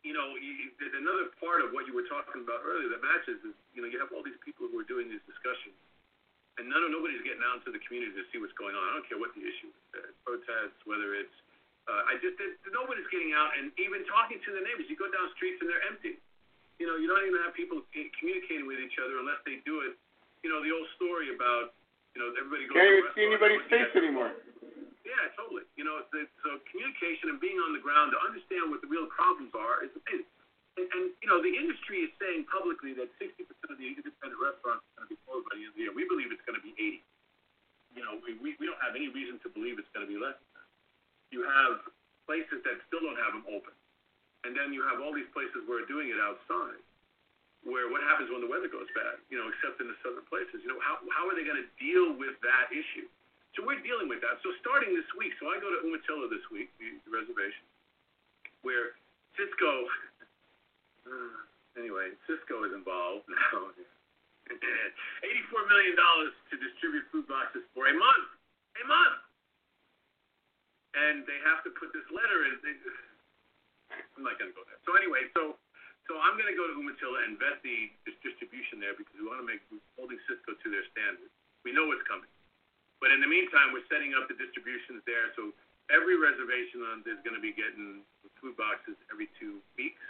you 0.07 0.15
know, 0.15 0.39
you, 0.39 0.71
another 0.95 1.35
part 1.43 1.59
of 1.61 1.75
what 1.75 1.87
you 1.91 1.95
were 1.95 2.07
talking 2.07 2.47
about 2.47 2.63
earlier 2.63 2.91
that 2.95 3.03
matches 3.03 3.43
is, 3.43 3.55
you 3.75 3.83
know, 3.83 3.89
you 3.91 3.99
have 3.99 4.15
all 4.15 4.23
these 4.23 4.39
people 4.47 4.71
who 4.71 4.79
are 4.79 4.87
doing 4.87 5.11
these 5.11 5.23
discussions, 5.27 5.75
and 6.59 6.71
none 6.71 6.87
of 6.87 6.91
nobody's 6.95 7.23
getting 7.27 7.43
out 7.43 7.63
into 7.63 7.75
the 7.75 7.83
community 7.83 8.15
to 8.15 8.25
see 8.31 8.39
what's 8.39 8.55
going 8.55 8.79
on. 8.79 8.83
I 8.89 8.93
don't 8.99 9.07
care 9.11 9.19
what 9.19 9.35
the 9.35 9.43
issue 9.43 9.71
is, 9.71 9.83
uh, 9.99 10.11
protests, 10.23 10.79
whether 10.87 11.19
it's, 11.19 11.35
uh, 11.91 12.09
I 12.09 12.21
just 12.21 12.37
nobody's 12.71 13.09
getting 13.09 13.33
out 13.33 13.57
and 13.57 13.73
even 13.81 14.05
talking 14.07 14.39
to 14.45 14.51
the 14.53 14.61
neighbors. 14.61 14.87
You 14.93 14.97
go 15.01 15.09
down 15.09 15.33
streets 15.35 15.57
and 15.65 15.73
they're 15.73 15.85
empty. 15.89 16.21
You 16.79 16.87
know, 16.87 16.95
you 16.95 17.11
don't 17.11 17.27
even 17.27 17.43
have 17.43 17.55
people 17.59 17.83
communicating 17.93 18.67
with 18.71 18.79
each 18.79 18.95
other 19.03 19.19
unless 19.19 19.43
they 19.43 19.59
do 19.67 19.83
it. 19.83 19.99
You 20.47 20.51
know, 20.55 20.63
the 20.63 20.71
old 20.71 20.87
story 20.95 21.35
about, 21.35 21.75
you 22.15 22.23
know, 22.23 22.31
everybody 22.39 22.71
goes. 22.71 22.79
Can't 22.79 22.95
even 23.03 23.13
see 23.19 23.27
anybody's 23.27 23.65
face 23.67 23.91
anymore. 23.99 24.31
Yeah, 25.03 25.35
totally. 25.35 25.67
You 25.75 25.83
know, 25.89 26.05
the, 26.15 26.29
so 26.45 26.63
communication 26.71 27.35
and 27.35 27.41
being 27.43 27.59
on 27.59 27.75
the 27.75 27.83
ground 27.83 28.15
to 28.15 28.21
understand 28.23 28.71
what 28.71 28.85
the 28.85 28.91
real 28.93 29.11
problems 29.11 29.51
are 29.57 29.83
is 29.83 29.91
amazing. 30.05 30.31
And, 30.79 30.87
and 30.95 31.05
you 31.19 31.27
know, 31.27 31.43
the 31.43 31.51
industry 31.51 32.07
is 32.07 32.13
saying 32.23 32.47
publicly 32.47 32.95
that 32.95 33.11
60% 33.19 33.43
of 33.67 33.77
the 33.81 33.89
independent 33.89 34.39
restaurants 34.39 34.87
are 34.95 35.03
going 35.03 35.07
to 35.09 35.11
be 35.11 35.19
closed 35.27 35.49
by 35.51 35.59
the 35.59 35.67
end 35.67 35.73
of 35.73 35.77
the 35.81 35.83
year. 35.83 35.95
We 35.97 36.07
believe 36.07 36.31
it's 36.31 36.45
going 36.47 36.55
to 36.55 36.63
be 36.63 36.77
80. 36.79 37.03
You 37.99 38.03
know, 38.07 38.21
we, 38.23 38.39
we, 38.39 38.55
we 38.63 38.69
don't 38.69 38.79
have 38.79 38.95
any 38.95 39.11
reason 39.11 39.43
to 39.43 39.51
believe 39.51 39.81
it's 39.81 39.91
going 39.91 40.07
to 40.07 40.11
be 40.13 40.21
less. 40.21 40.39
You 41.35 41.43
have 41.43 41.83
places 42.29 42.61
that 42.63 42.79
still 42.87 43.01
don't 43.01 43.19
have 43.19 43.33
them 43.33 43.49
open. 43.49 43.75
And 44.47 44.55
then 44.55 44.71
you 44.71 44.87
have 44.87 45.03
all 45.03 45.11
these 45.11 45.29
places 45.35 45.67
where 45.67 45.83
are 45.83 45.89
doing 45.91 46.15
it 46.15 46.21
outside 46.23 46.79
where 47.67 47.91
what 47.91 48.05
happens 48.07 48.31
when 48.31 48.41
the 48.45 48.51
weather 48.51 48.71
goes 48.71 48.87
bad, 48.95 49.19
you 49.33 49.39
know, 49.39 49.51
except 49.51 49.83
in 49.83 49.91
the 49.91 49.99
southern 50.05 50.27
places. 50.31 50.63
You 50.63 50.71
know, 50.71 50.81
how, 50.81 51.03
how 51.11 51.27
are 51.27 51.35
they 51.35 51.43
going 51.43 51.59
to 51.59 51.71
deal 51.81 52.15
with 52.15 52.39
that 52.47 52.71
issue? 52.71 53.09
So 53.57 53.67
we're 53.67 53.83
dealing 53.83 54.07
with 54.07 54.23
that. 54.23 54.39
So 54.47 54.55
starting 54.63 54.95
this 54.95 55.09
week, 55.19 55.35
so 55.43 55.51
I 55.51 55.59
go 55.59 55.73
to 55.73 55.81
Umatilla 55.83 56.31
this 56.31 56.45
week, 56.55 56.71
the, 56.79 56.95
the 57.09 57.11
reservation, 57.11 57.65
where 58.63 58.95
Sysco, 59.35 59.89
uh, 61.09 61.35
anyway, 61.81 62.15
Sysco 62.29 62.63
is 62.69 62.73
involved 62.77 63.27
now. 63.27 63.75
$84 64.49 65.69
million 65.69 65.93
to 65.93 66.55
distribute 66.57 67.05
food 67.13 67.29
boxes 67.29 67.61
for 67.77 67.85
a 67.85 67.93
month. 67.93 68.29
A 68.81 68.85
month! 68.89 69.21
And 70.97 71.29
they 71.29 71.37
have 71.45 71.61
to 71.69 71.71
put 71.77 71.93
this 71.93 72.07
letter 72.09 72.49
in. 72.49 72.57
They, 72.65 72.73
I'm 74.19 74.27
not 74.27 74.37
going 74.43 74.51
to 74.51 74.57
go 74.59 74.67
there. 74.67 74.83
So 74.83 74.99
anyway, 74.99 75.31
so 75.39 75.55
so 76.11 76.19
I'm 76.19 76.35
going 76.35 76.51
to 76.51 76.59
go 76.59 76.67
to 76.67 76.75
Umatilla 76.75 77.25
and 77.31 77.39
vet 77.39 77.63
the 77.63 77.89
distribution 78.27 78.83
there 78.83 78.99
because 78.99 79.15
we 79.15 79.25
want 79.31 79.39
to 79.39 79.47
make 79.47 79.63
holding 79.95 80.19
Sysco 80.27 80.59
to 80.59 80.69
their 80.69 80.83
standards. 80.91 81.31
We 81.63 81.71
know 81.71 81.87
what's 81.87 82.05
coming. 82.11 82.29
But 82.99 83.15
in 83.15 83.23
the 83.23 83.31
meantime, 83.31 83.71
we're 83.71 83.87
setting 83.87 84.13
up 84.19 84.27
the 84.27 84.35
distributions 84.35 85.07
there. 85.07 85.31
So 85.39 85.55
every 85.95 86.19
reservation 86.19 86.83
on 86.91 87.07
is 87.07 87.21
going 87.23 87.39
to 87.39 87.45
be 87.45 87.55
getting 87.55 88.03
food 88.43 88.59
boxes 88.59 88.99
every 89.15 89.31
two 89.39 89.63
weeks. 89.79 90.03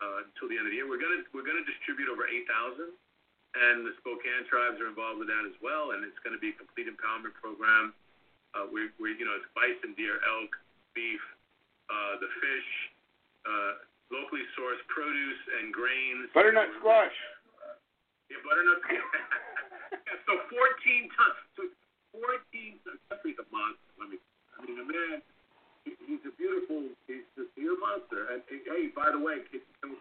uh, 0.00 0.24
until 0.26 0.48
the 0.48 0.56
end 0.56 0.66
of 0.66 0.72
the 0.72 0.78
year. 0.80 0.88
We're 0.88 1.00
gonna 1.00 1.22
we're 1.36 1.46
gonna 1.46 1.64
distribute 1.68 2.08
over 2.08 2.24
8,000, 2.26 2.88
and 2.88 3.84
the 3.86 3.94
Spokane 4.00 4.48
tribes 4.48 4.80
are 4.80 4.88
involved 4.88 5.20
with 5.20 5.28
that 5.28 5.44
as 5.46 5.56
well. 5.60 5.92
And 5.92 6.02
it's 6.04 6.18
going 6.24 6.34
to 6.34 6.42
be 6.42 6.50
a 6.52 6.56
complete 6.56 6.88
empowerment 6.88 7.36
program. 7.38 7.92
Uh, 8.56 8.66
we 8.72 8.90
we 8.98 9.14
you 9.16 9.24
know 9.28 9.36
it's 9.38 9.48
bison, 9.54 9.94
deer, 9.94 10.18
elk, 10.24 10.52
beef, 10.96 11.22
uh, 11.92 12.18
the 12.18 12.30
fish, 12.40 12.70
uh, 13.46 13.72
locally 14.12 14.44
sourced 14.58 14.82
produce 14.90 15.40
and 15.60 15.72
grains. 15.72 16.28
Butternut 16.34 16.68
squash. 16.80 17.14
Yeah, 18.30 18.38
butternut. 18.46 18.78
so 20.26 20.32
14 20.50 21.16
tons. 21.16 21.38
So 21.58 21.62
14 22.18 22.84
tons. 22.84 23.00
Jeffrey's 23.10 23.38
a 23.40 23.46
monster. 23.50 23.90
Let 23.98 24.08
me. 24.10 24.18
I 24.54 24.64
mean, 24.66 24.76
the 24.78 24.86
man. 24.86 25.18
he- 25.84 25.98
He's 26.06 26.22
a 26.26 26.34
beautiful. 26.34 26.90
He's 27.06 27.24
just 27.38 27.50
he's 27.54 27.70
a 27.70 27.78
monster. 27.78 28.30
And 28.34 28.42
hey, 28.50 28.90
by 28.92 29.14
the 29.14 29.18
way, 29.22 29.42
can, 29.50 29.62
can, 29.82 29.94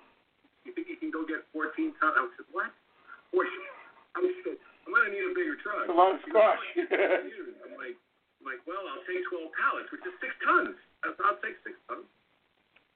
you 0.65 0.73
think 0.73 0.89
he 0.89 0.97
can 0.97 1.09
go 1.13 1.23
get 1.25 1.45
14 1.53 1.71
tons? 2.01 2.17
I 2.17 2.25
said, 2.37 2.49
what? 2.51 2.73
14? 3.31 3.45
I 4.17 4.25
said, 4.43 4.57
I'm 4.85 4.91
gonna 4.91 5.13
need 5.13 5.21
a 5.21 5.33
bigger 5.37 5.55
truck. 5.61 5.85
It's 5.85 5.93
a 5.93 5.97
lot 5.97 6.17
of 6.17 6.21
squash. 6.25 6.57
I'm 6.77 7.77
like, 7.77 7.93
I'm 7.95 8.45
like, 8.45 8.61
well, 8.65 8.81
I'll 8.89 9.05
take 9.05 9.21
12 9.29 9.53
pallets, 9.53 9.89
which 9.93 10.01
is 10.01 10.13
six 10.17 10.33
tons. 10.41 10.73
I'll 11.05 11.39
take 11.45 11.61
six 11.61 11.77
tons. 11.85 12.09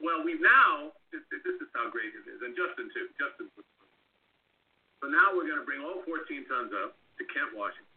Well, 0.03 0.19
we've 0.21 0.43
now. 0.43 0.91
This, 1.15 1.23
this 1.31 1.57
is 1.63 1.69
how 1.71 1.88
great 1.88 2.11
it 2.11 2.25
is, 2.27 2.43
and 2.43 2.51
Justin 2.57 2.91
too. 2.91 3.07
Justin. 3.15 3.47
So 4.99 5.07
now 5.07 5.31
we're 5.31 5.47
going 5.47 5.61
to 5.61 5.67
bring 5.67 5.80
all 5.84 6.03
14 6.03 6.25
tons 6.47 6.71
up 6.75 6.95
to 7.19 7.23
Kent, 7.31 7.55
Washington. 7.55 7.88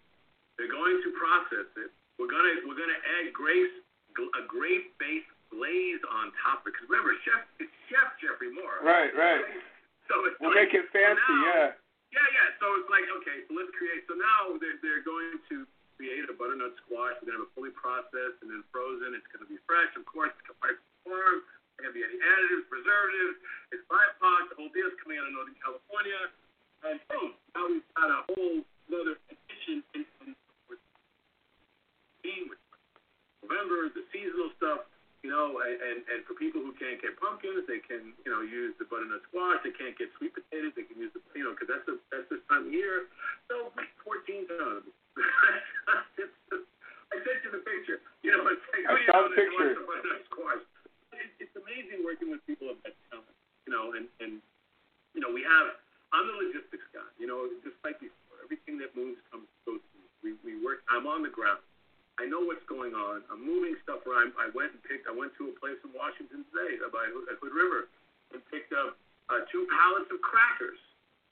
They're 0.60 0.70
going 0.70 1.02
to 1.02 1.10
process 1.18 1.68
it. 1.80 1.90
We're 2.16 2.30
going 2.30 2.46
to 2.46 2.54
we're 2.68 2.78
going 2.78 2.92
to 2.92 3.02
add 3.20 3.34
grace 3.34 3.74
a 4.16 4.42
grape 4.48 4.96
based 4.96 5.28
glaze 5.52 6.00
on 6.08 6.32
top 6.40 6.64
of 6.64 6.70
it. 6.70 6.78
Because 6.78 6.88
remember, 6.88 7.12
Chef 7.26 7.42
it's 7.60 7.72
Chef 7.90 8.08
Jeffrey 8.22 8.48
Moore. 8.54 8.80
right, 8.80 9.12
right. 9.12 9.44
So 10.08 10.14
it's 10.24 10.38
We'll 10.38 10.54
like, 10.54 10.70
make 10.70 10.74
it 10.78 10.86
fancy, 10.94 11.18
so 11.18 11.34
now, 11.34 11.50
yeah. 11.50 11.68
yeah, 12.14 12.28
yeah. 12.30 12.48
So 12.62 12.66
it's 12.78 12.86
like, 12.86 13.06
okay, 13.20 13.42
so 13.50 13.58
let's 13.58 13.74
create. 13.74 14.06
So 14.06 14.14
now 14.14 14.54
they're, 14.62 14.78
they're 14.78 15.02
going 15.02 15.42
to 15.50 15.66
create 15.98 16.22
a 16.30 16.34
butternut 16.34 16.78
squash. 16.86 17.18
Going 17.26 17.34
to 17.34 17.42
have 17.42 17.46
it 17.50 17.52
fully 17.58 17.74
processed 17.74 18.38
and 18.40 18.48
then 18.54 18.62
frozen. 18.70 19.18
It's 19.18 19.26
going 19.34 19.42
to 19.42 19.50
be 19.50 19.58
fresh, 19.66 19.90
of 19.98 20.06
course. 20.06 20.30
It's 20.38 20.46
right 20.62 20.78
from 20.78 20.86
the 20.86 20.98
farm. 21.10 21.38
There 21.76 21.92
going 21.92 21.92
to 21.92 21.96
be 22.00 22.04
any 22.08 22.16
additives, 22.16 22.64
preservatives. 22.72 23.36
It's 23.72 23.84
BIPOC. 23.92 24.40
The 24.48 24.56
whole 24.56 24.72
deal's 24.72 24.96
coming 25.04 25.20
out 25.20 25.28
of 25.28 25.34
Northern 25.36 25.58
California. 25.60 26.20
And 26.88 26.96
boom, 27.12 27.36
now 27.52 27.64
we've 27.68 27.84
got 27.96 28.08
a 28.08 28.20
whole 28.32 28.64
other 28.92 29.16
addition 29.28 29.84
in, 29.92 30.02
in 30.24 30.32
with 30.72 30.80
with 32.48 32.62
November, 33.44 33.92
the 33.92 34.04
seasonal 34.14 34.52
stuff. 34.56 34.88
You 35.24 35.34
know, 35.34 35.58
and, 35.58 36.06
and 36.06 36.22
for 36.22 36.38
people 36.38 36.62
who 36.62 36.70
can't 36.78 37.02
get 37.02 37.18
pumpkins, 37.18 37.66
they 37.66 37.82
can 37.82 38.14
you 38.22 38.30
know 38.30 38.46
use 38.46 38.78
the 38.78 38.86
butternut 38.86 39.26
squash. 39.26 39.58
They 39.66 39.74
can't 39.74 39.98
get 39.98 40.06
sweet 40.22 40.30
potatoes. 40.30 40.70
They 40.78 40.86
can 40.86 41.02
use 41.02 41.10
the 41.12 41.20
you 41.34 41.42
know 41.42 41.50
because 41.52 41.66
that's 41.66 41.82
the 41.90 41.98
that's 42.14 42.30
this 42.30 42.38
time 42.46 42.70
of 42.70 42.72
year. 42.72 43.10
So 43.50 43.74
14 44.06 44.46
tons. 44.46 44.86
It's 46.16 46.30
just- 46.46 46.70
I 47.10 47.18
sent 47.26 47.38
you 47.42 47.50
the 47.54 47.62
picture. 47.66 47.98
You 48.22 48.34
know, 48.38 48.46
it's 48.50 48.62
like, 48.70 48.86
I 48.86 48.90
who 48.90 48.98
do 48.98 49.02
you 49.02 49.10
saw 49.10 49.18
know 49.18 49.28
the 49.30 49.34
picture. 49.34 49.74
the 49.74 49.86
butternut 49.86 50.22
squash? 50.30 50.62
It, 51.26 51.34
it's 51.42 51.56
amazing 51.58 52.06
working 52.06 52.30
with 52.30 52.38
people 52.46 52.70
of 52.70 52.78
that 52.86 52.94
talent. 53.10 53.34
You 53.66 53.74
know, 53.74 53.98
and 53.98 54.06
and 54.22 54.38
you 55.10 55.18
know 55.18 55.34
we 55.34 55.42
have. 55.42 55.74
I'm 56.14 56.22
the 56.30 56.38
logistics 56.38 56.86
guy. 56.94 57.10
You 57.18 57.26
know, 57.26 57.50
just 57.66 57.74
like 57.82 57.98
before, 57.98 58.38
everything 58.38 58.78
that 58.78 58.94
moves 58.94 59.18
comes 59.34 59.50
goes 59.66 59.82
through. 59.90 60.06
We 60.22 60.38
we 60.46 60.62
work. 60.62 60.86
I'm 60.86 61.10
on 61.10 61.26
the 61.26 61.32
ground. 61.34 61.58
I 62.16 62.24
know 62.24 62.46
what's 62.46 62.64
going 62.70 62.94
on. 62.94 63.26
I'm 63.28 63.42
moving 63.42 63.74
stuff 63.82 64.06
around. 64.06 64.32
I 64.38 64.48
went 64.54 64.72
and 64.72 64.80
picked. 64.86 65.10
I 65.10 65.12
went 65.12 65.34
to 65.42 65.50
a 65.50 65.54
place 65.58 65.76
in 65.82 65.90
Washington 65.90 66.46
today 66.54 66.78
by 66.94 67.10
at 67.10 67.36
Hood 67.42 67.52
River 67.52 67.90
and 68.30 68.38
picked 68.48 68.70
up 68.70 68.94
uh, 69.28 69.42
two 69.50 69.66
pallets 69.66 70.08
of 70.14 70.22
crackers. 70.22 70.78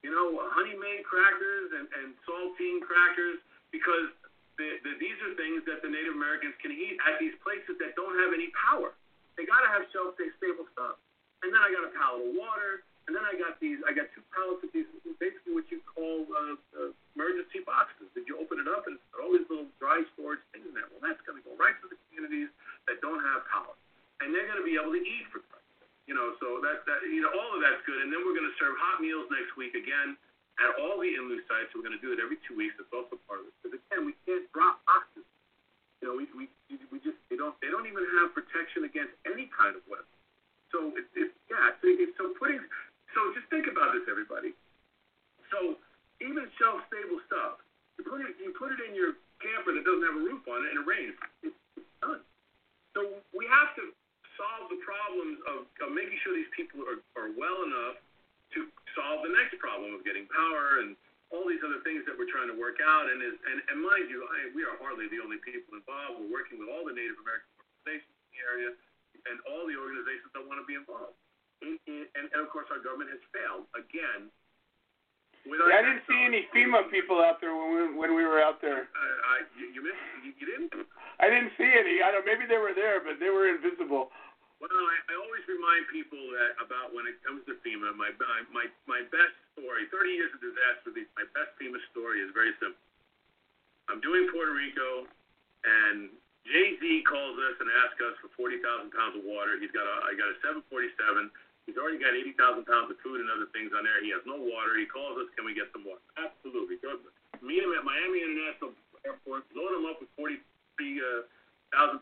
You 0.03 0.11
know, 0.11 0.43
honey 0.53 0.75
made 0.75 1.07
crackers 1.07 1.71
and 1.71 1.87
and 2.03 2.19
saltine 2.27 2.83
crackers 2.83 3.39
because 3.71 4.11
the, 4.59 4.79
the, 4.87 4.93
these 5.03 5.19
are 5.25 5.35
things 5.35 5.67
that 5.67 5.83
the 5.83 5.91
Native 5.91 6.15
Americans 6.15 6.55
can 6.63 6.71
eat 6.71 6.99
at 7.03 7.19
these 7.19 7.35
places 7.43 7.75
that 7.83 7.99
don't 7.99 8.15
have 8.23 8.31
any 8.31 8.55
power. 8.55 8.95
They 9.35 9.45
got 9.45 9.63
to 9.67 9.71
have 9.71 9.87
shelf 9.91 10.15
stable 10.17 10.67
stuff. 10.73 10.99
And 11.43 11.53
then 11.53 11.61
I 11.61 11.69
got 11.71 11.85
a 11.85 11.93
pallet 11.93 12.25
of 12.25 12.33
water. 12.39 12.87
And 13.05 13.13
then 13.13 13.21
I 13.21 13.37
got 13.37 13.61
these. 13.61 13.85
I 13.85 13.93
got 13.93 14.09
two 14.17 14.25
pallets 14.33 14.65
of 14.65 14.73
these, 14.73 14.89
basically 15.21 15.53
what 15.53 15.69
you 15.69 15.85
call 15.85 16.25
uh, 16.25 16.57
uh, 16.73 16.91
emergency 17.13 17.61
boxes. 17.61 18.09
Did 18.17 18.25
you 18.25 18.41
open 18.41 18.57
it 18.57 18.65
up 18.65 18.89
and 18.89 18.97
it's 18.97 19.05
all 19.21 19.29
these 19.29 19.45
little 19.53 19.69
dry 19.77 20.01
storage 20.17 20.41
things 20.57 20.65
in 20.65 20.73
there? 20.73 20.89
Well, 20.89 21.05
that's 21.05 21.21
going 21.29 21.37
to 21.37 21.45
go 21.45 21.53
right 21.61 21.77
to 21.85 21.87
the 21.93 22.01
communities 22.09 22.49
that 22.89 23.05
don't 23.05 23.21
have 23.21 23.45
power, 23.53 23.77
and 24.25 24.33
they're 24.33 24.49
going 24.49 24.57
to 24.57 24.65
be 24.65 24.81
able 24.81 24.97
to 24.97 25.05
eat 25.05 25.29
for. 25.29 25.45
You 26.05 26.13
know, 26.13 26.37
so 26.37 26.61
that 26.61 26.85
that 26.85 27.01
you 27.09 27.25
know 27.25 27.33
all 27.33 27.57
of 27.57 27.65
that's 27.65 27.81
good. 27.89 27.97
And 28.05 28.13
then 28.13 28.21
we're 28.25 28.37
going 28.37 28.49
to 28.49 28.57
serve 28.61 28.77
hot 28.77 29.01
meals 29.01 29.25
next 29.33 29.57
week 29.57 29.73
again 29.73 30.21
at 30.61 30.77
all 30.77 31.01
the 31.01 31.09
in-lieu 31.09 31.41
sites. 31.49 31.73
We're 31.73 31.81
going 31.81 31.97
to 31.97 32.05
do 32.05 32.13
it 32.13 32.21
every 32.21 32.37
two 32.45 32.53
weeks. 32.53 32.77
That's 32.77 32.93
also 32.93 33.17
part 33.25 33.41
of 33.41 33.49
it. 33.49 33.57
Because 33.61 33.81
again, 33.81 34.05
we 34.05 34.13
can't 34.29 34.45
drop 34.53 34.85
boxes. 34.85 35.25
You 36.05 36.13
know, 36.13 36.15
we 36.21 36.29
we 36.37 36.53
we 36.91 36.99
just 37.03 37.19
they 37.31 37.37
don't 37.37 37.55
they 37.61 37.71
don't 37.71 37.87
even 37.87 38.05
have 38.21 38.35
protection 38.35 38.85
against 38.87 39.15
any 39.27 39.51
kind 39.53 39.75
of 39.75 39.83
weather. 39.87 40.09
So 40.75 40.95
it's 40.95 41.11
it's 41.15 41.35
yeah. 41.51 41.75
So, 41.79 41.87
it's, 41.87 42.15
so 42.19 42.25
putting 42.39 42.61
so 43.15 43.19
just 43.35 43.47
think 43.49 43.71
about 43.71 43.95
this, 43.95 44.07
everybody. 44.11 44.55
So 45.55 45.79
even 46.19 46.51
shelf-stable 46.59 47.21
stuff, 47.31 47.63
you 47.99 48.03
put 48.07 48.23
it 48.23 48.35
you 48.43 48.51
put 48.59 48.75
it 48.75 48.81
in 48.83 48.95
your 48.95 49.19
camper 49.39 49.75
that 49.75 49.85
doesn't 49.87 50.03
have 50.03 50.19
a 50.19 50.25
roof 50.25 50.43
on 50.51 50.65
it, 50.67 50.75
and 50.75 50.79
it 50.83 50.87
rains. 50.87 51.17
It's, 51.47 51.59
it's 51.79 51.95
done. 52.03 52.23
So 52.95 53.23
we 53.35 53.47
have 53.51 53.75
to 53.79 53.91
solve 54.39 54.71
the 54.71 54.81
problems 54.83 55.39
of, 55.47 55.67
of 55.83 55.89
making 55.95 56.19
sure 56.23 56.35
these 56.35 56.51
people 56.55 56.83
are, 56.87 56.99
are 57.19 57.31
well 57.35 57.63
enough 57.67 58.03
to 58.55 58.67
solve 58.95 59.27
the 59.27 59.31
next 59.35 59.59
problem 59.59 59.95
of 59.95 60.03
getting 60.07 60.27
power 60.31 60.83
and 60.83 60.99
all 61.35 61.45
these 61.51 61.61
other 61.67 61.83
things 61.83 62.07
that 62.07 62.15
we're 62.15 62.31
trying 62.31 62.47
to 62.47 62.55
work 62.55 62.79
out. 62.79 63.11
And 63.11 63.19
is 63.19 63.35
and, 63.35 63.59
and 63.75 63.77
mind 63.83 64.07
you, 64.07 64.23
I, 64.23 64.55
we 64.55 64.63
are 64.63 64.79
hardly 64.79 65.11
the 65.11 65.19
only 65.19 65.43
people 65.43 65.75
involved. 65.75 66.23
We're 66.23 66.31
working 66.31 66.63
with 66.63 66.71
all 66.71 66.87
the 66.87 66.95
Native 66.95 67.19
American 67.19 67.51
organizations 67.59 68.15
in 68.15 68.27
the 68.31 68.41
area 68.47 68.71
and 69.27 69.37
all 69.51 69.67
the 69.67 69.75
organizations 69.75 70.31
that 70.39 70.47
want 70.47 70.63
to 70.63 70.67
be 70.71 70.79
involved. 70.79 71.19
And, 71.67 71.77
and, 71.91 72.31
and 72.31 72.39
of 72.39 72.49
course, 72.55 72.71
our 72.71 72.79
government 72.79 73.11
has 73.11 73.23
failed 73.35 73.67
again. 73.75 74.31
Yeah, 75.45 75.77
I 75.77 75.85
didn't 75.85 76.09
see 76.09 76.17
any 76.25 76.49
FEMA 76.57 76.89
people 76.89 77.21
out 77.21 77.37
there 77.37 77.53
when 77.53 77.69
we 77.69 77.83
when 78.01 78.17
we 78.17 78.25
were 78.25 78.41
out 78.41 78.65
there. 78.65 78.89
Uh, 78.89 79.17
I, 79.29 79.45
you, 79.61 79.77
you 79.77 79.81
missed. 79.85 80.01
You, 80.25 80.33
you 80.41 80.47
didn't. 80.49 80.73
I 81.21 81.29
didn't 81.29 81.53
see 81.61 81.69
any. 81.69 82.01
I 82.01 82.09
don't. 82.17 82.25
Maybe 82.25 82.49
they 82.49 82.57
were 82.57 82.73
there, 82.73 83.05
but 83.05 83.21
they 83.21 83.29
were 83.29 83.53
invisible. 83.53 84.09
Well, 84.65 84.73
I, 84.73 84.97
I 85.13 85.15
always 85.21 85.45
remind 85.45 85.93
people 85.93 86.25
that 86.41 86.57
about 86.57 86.97
when 86.97 87.05
it 87.05 87.21
comes 87.21 87.45
to 87.45 87.53
FEMA, 87.61 87.93
my 88.01 88.17
my 88.49 88.65
my 88.89 89.05
best 89.13 89.37
story. 89.53 89.85
30 89.93 90.09
years 90.09 90.33
of 90.33 90.41
disaster. 90.41 90.89
My 91.21 91.29
best 91.37 91.53
FEMA 91.61 91.77
story 91.93 92.25
is 92.25 92.33
very 92.33 92.57
simple. 92.57 92.81
I'm 93.93 94.01
doing 94.01 94.25
Puerto 94.33 94.57
Rico, 94.57 95.05
and 95.69 96.09
Jay 96.49 96.81
Z 96.81 96.81
calls 97.05 97.37
us 97.45 97.61
and 97.61 97.69
asks 97.85 98.01
us 98.01 98.17
for 98.25 98.33
40,000 98.41 98.89
pounds 98.89 99.21
of 99.21 99.29
water. 99.29 99.61
He's 99.61 99.69
got 99.77 99.85
a 99.85 100.09
I 100.09 100.17
got 100.17 100.33
a 100.33 100.37
747. 100.41 101.29
He's 101.69 101.77
already 101.77 102.01
got 102.01 102.17
80,000 102.17 102.65
pounds 102.65 102.89
of 102.89 102.97
food 103.05 103.21
and 103.21 103.29
other 103.29 103.53
things 103.53 103.69
on 103.77 103.85
there. 103.85 104.01
He 104.01 104.17
has 104.17 104.25
no 104.25 104.41
water. 104.41 104.81
He 104.81 104.89
calls 104.89 105.17
us, 105.17 105.33
can 105.33 105.49
we 105.49 105.57
get 105.57 105.73
some 105.73 105.85
water? 105.85 106.05
Absolutely. 106.17 106.77
Meet 107.41 107.65
him 107.65 107.73
at 107.73 107.89
Miami 107.89 108.21
International 108.21 108.77
Airport. 109.01 109.49
Load 109.57 109.73
him 109.81 109.89
up 109.89 109.97
with 109.97 110.13
43,000 110.21 110.45
uh, 111.01 111.25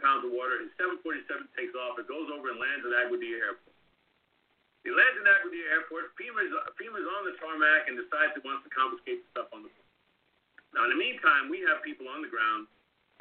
pounds 0.00 0.22
of 0.24 0.32
water. 0.32 0.60
His 0.60 0.72
747 0.76 1.48
takes 1.56 1.74
off. 1.74 1.98
It 1.98 2.06
goes 2.06 2.28
over 2.30 2.52
and 2.52 2.60
lands 2.60 2.84
at 2.84 2.92
Aguadilla 2.92 3.52
Airport. 3.52 3.76
He 4.84 4.90
lands 4.90 5.16
at 5.18 5.26
Aguadilla 5.26 5.68
Airport. 5.72 6.12
FEMA's, 6.16 6.52
FEMA's 6.76 7.08
on 7.18 7.22
the 7.26 7.34
tarmac 7.40 7.88
and 7.88 7.96
decides 7.96 8.36
it 8.36 8.44
wants 8.44 8.62
to 8.66 8.70
confiscate 8.70 9.24
the 9.24 9.28
stuff 9.32 9.48
on 9.50 9.64
the 9.64 9.70
plane. 9.70 9.90
Now, 10.76 10.88
in 10.88 10.96
the 10.96 11.00
meantime, 11.00 11.52
we 11.52 11.60
have 11.68 11.84
people 11.84 12.08
on 12.08 12.24
the 12.24 12.30
ground. 12.32 12.68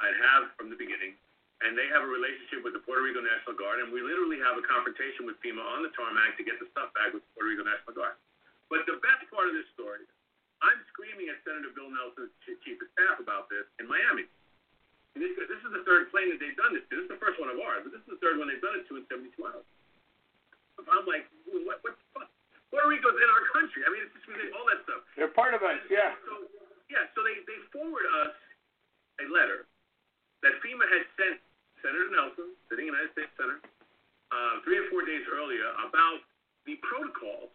I 0.00 0.08
have 0.08 0.50
from 0.58 0.72
the 0.72 0.78
beginning 0.78 1.14
and 1.62 1.78
they 1.78 1.86
have 1.94 2.02
a 2.02 2.10
relationship 2.10 2.66
with 2.66 2.74
the 2.74 2.82
Puerto 2.82 3.06
Rico 3.06 3.22
National 3.22 3.54
Guard, 3.54 3.78
and 3.78 3.94
we 3.94 4.02
literally 4.02 4.42
have 4.42 4.58
a 4.58 4.64
confrontation 4.66 5.22
with 5.22 5.38
FEMA 5.38 5.62
on 5.62 5.86
the 5.86 5.94
tarmac 5.94 6.34
to 6.34 6.42
get 6.42 6.58
the 6.58 6.66
stuff 6.74 6.90
back 6.98 7.14
with 7.14 7.22
the 7.22 7.30
Puerto 7.38 7.54
Rico 7.54 7.62
National 7.62 7.94
Guard. 7.94 8.18
But 8.66 8.82
the 8.90 8.98
best 8.98 9.22
part 9.30 9.46
of 9.46 9.54
this 9.54 9.66
story, 9.78 10.02
I'm 10.58 10.78
screaming 10.90 11.30
at 11.30 11.38
Senator 11.46 11.70
Bill 11.70 11.86
Nelson's 11.86 12.34
chief 12.42 12.82
of 12.82 12.88
staff 12.98 13.22
about 13.22 13.46
this 13.46 13.66
in 13.78 13.86
Miami. 13.86 14.26
And 15.14 15.20
this, 15.20 15.32
this 15.36 15.60
is 15.60 15.72
the 15.72 15.84
third 15.84 16.08
plane 16.08 16.32
that 16.32 16.40
they've 16.40 16.56
done 16.56 16.72
this 16.72 16.84
to. 16.88 16.92
This 16.96 17.04
is 17.08 17.12
the 17.12 17.20
first 17.20 17.36
one 17.36 17.52
of 17.52 17.60
ours, 17.60 17.84
but 17.84 17.92
this 17.92 18.00
is 18.08 18.16
the 18.16 18.20
third 18.24 18.40
one 18.40 18.48
they've 18.48 18.62
done 18.64 18.80
it 18.80 18.88
to 18.88 18.96
in 18.96 19.04
72 19.08 19.28
hours. 19.44 19.66
I'm 20.82 21.06
like, 21.06 21.28
what, 21.46 21.78
what 21.84 21.94
the 21.94 22.06
fuck? 22.16 22.28
Puerto 22.72 22.88
Rico's 22.88 23.14
in 23.14 23.28
our 23.28 23.44
country. 23.52 23.84
I 23.84 23.92
mean, 23.92 24.08
it's 24.08 24.16
just 24.16 24.26
all 24.56 24.64
that 24.72 24.80
stuff. 24.88 25.04
They're 25.14 25.30
part 25.30 25.52
of 25.52 25.60
us, 25.60 25.78
yeah. 25.92 26.16
So, 26.24 26.48
yeah, 26.88 27.04
so 27.12 27.20
they, 27.20 27.36
they 27.44 27.58
forward 27.68 28.08
us 28.24 28.32
a 29.20 29.26
letter 29.28 29.68
that 30.40 30.56
FEMA 30.64 30.88
had 30.88 31.04
sent 31.20 31.36
Senator 31.84 32.08
Nelson, 32.10 32.56
sitting 32.72 32.88
United 32.88 33.12
States 33.12 33.30
Senate, 33.36 33.60
uh, 34.32 34.64
three 34.64 34.80
or 34.80 34.88
four 34.88 35.04
days 35.04 35.22
earlier 35.28 35.68
about 35.84 36.24
the 36.64 36.80
protocols 36.80 37.52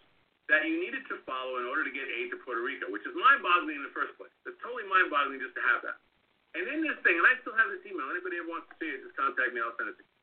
that 0.48 0.64
you 0.64 0.80
needed 0.80 1.04
to 1.12 1.20
follow 1.28 1.60
in 1.60 1.68
order 1.68 1.84
to 1.84 1.92
get 1.92 2.08
aid 2.08 2.32
to 2.32 2.38
Puerto 2.46 2.64
Rico, 2.64 2.88
which 2.88 3.04
is 3.04 3.12
mind-boggling 3.18 3.76
in 3.76 3.84
the 3.84 3.92
first 3.92 4.16
place. 4.16 4.32
It's 4.48 4.56
totally 4.64 4.88
mind-boggling 4.88 5.44
just 5.44 5.58
to 5.60 5.64
have 5.74 5.84
that. 5.84 6.00
And 6.58 6.66
in 6.74 6.82
this 6.82 6.98
thing, 7.06 7.14
and 7.14 7.28
I 7.30 7.38
still 7.46 7.54
have 7.54 7.70
this 7.70 7.86
email. 7.86 8.10
Anybody 8.10 8.42
ever 8.42 8.50
wants 8.50 8.66
to 8.74 8.76
see 8.82 8.90
it, 8.90 9.06
just 9.06 9.14
contact 9.14 9.54
me. 9.54 9.62
I'll 9.62 9.78
send 9.78 9.94
it 9.94 9.98
to 10.02 10.04
you. 10.04 10.16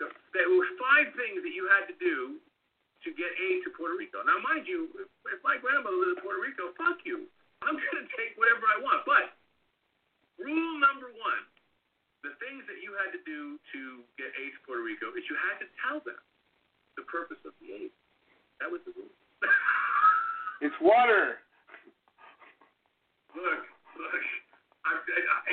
So, 0.00 0.04
there 0.32 0.48
were 0.48 0.64
five 0.80 1.12
things 1.20 1.44
that 1.44 1.52
you 1.52 1.68
had 1.68 1.84
to 1.92 1.96
do 2.00 2.40
to 3.04 3.08
get 3.12 3.28
aid 3.36 3.60
to 3.66 3.70
Puerto 3.76 3.92
Rico. 3.92 4.24
Now, 4.24 4.40
mind 4.40 4.64
you, 4.64 4.88
if, 4.96 5.10
if 5.36 5.40
my 5.44 5.60
grandmother 5.60 6.00
lived 6.00 6.18
in 6.18 6.24
Puerto 6.24 6.40
Rico, 6.40 6.72
fuck 6.80 7.04
you. 7.04 7.28
I'm 7.60 7.76
going 7.82 7.98
to 8.00 8.08
take 8.16 8.40
whatever 8.40 8.64
I 8.64 8.80
want. 8.80 9.04
But 9.04 9.36
rule 10.40 10.80
number 10.80 11.12
one, 11.12 11.42
the 12.24 12.32
things 12.40 12.64
that 12.66 12.80
you 12.80 12.96
had 12.96 13.12
to 13.12 13.20
do 13.28 13.60
to 13.76 13.80
get 14.16 14.32
aid 14.32 14.56
to 14.56 14.60
Puerto 14.64 14.82
Rico 14.82 15.12
is 15.12 15.22
you 15.28 15.36
had 15.36 15.60
to 15.60 15.68
tell 15.84 16.00
them 16.02 16.18
the 16.96 17.04
purpose 17.06 17.38
of 17.44 17.52
the 17.60 17.68
aid. 17.74 17.92
That 18.64 18.72
was 18.72 18.80
the 18.88 18.96
rule. 18.96 19.12
It's 20.58 20.74
water. 20.82 21.38
look, 23.38 23.62
look, 23.94 24.24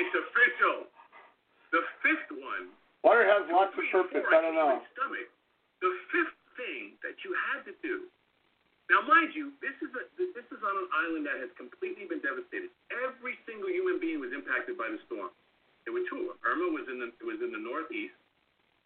it's 0.00 0.14
official. 0.14 0.88
The 1.74 1.82
fifth 2.00 2.30
one 2.36 2.72
Water 3.06 3.22
has 3.22 3.46
lots 3.54 3.70
of 3.70 3.86
purpose. 3.94 4.26
I 4.26 4.42
don't 4.42 4.58
know. 4.58 4.82
Stomach. 4.98 5.30
The 5.78 5.92
fifth 6.10 6.34
thing 6.58 6.98
that 7.06 7.14
you 7.22 7.30
had 7.52 7.62
to 7.70 7.74
do. 7.78 8.10
Now, 8.90 9.02
mind 9.06 9.30
you, 9.34 9.54
this 9.62 9.74
is 9.82 9.94
a 9.94 10.02
this 10.14 10.46
is 10.50 10.60
on 10.62 10.74
an 10.74 10.88
island 11.06 11.26
that 11.26 11.38
has 11.42 11.50
completely 11.58 12.06
been 12.06 12.22
devastated. 12.22 12.70
Every 12.90 13.34
single 13.46 13.66
human 13.66 13.98
being 13.98 14.22
was 14.22 14.30
impacted 14.30 14.78
by 14.78 14.90
the 14.90 15.02
storm. 15.10 15.34
There 15.82 15.94
were 15.94 16.06
two 16.06 16.30
of 16.30 16.34
them. 16.34 16.38
Irma 16.46 16.70
was 16.70 16.86
in 16.86 17.02
the 17.02 17.10
was 17.26 17.42
in 17.42 17.50
the 17.50 17.62
northeast, 17.62 18.14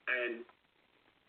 and 0.09 0.41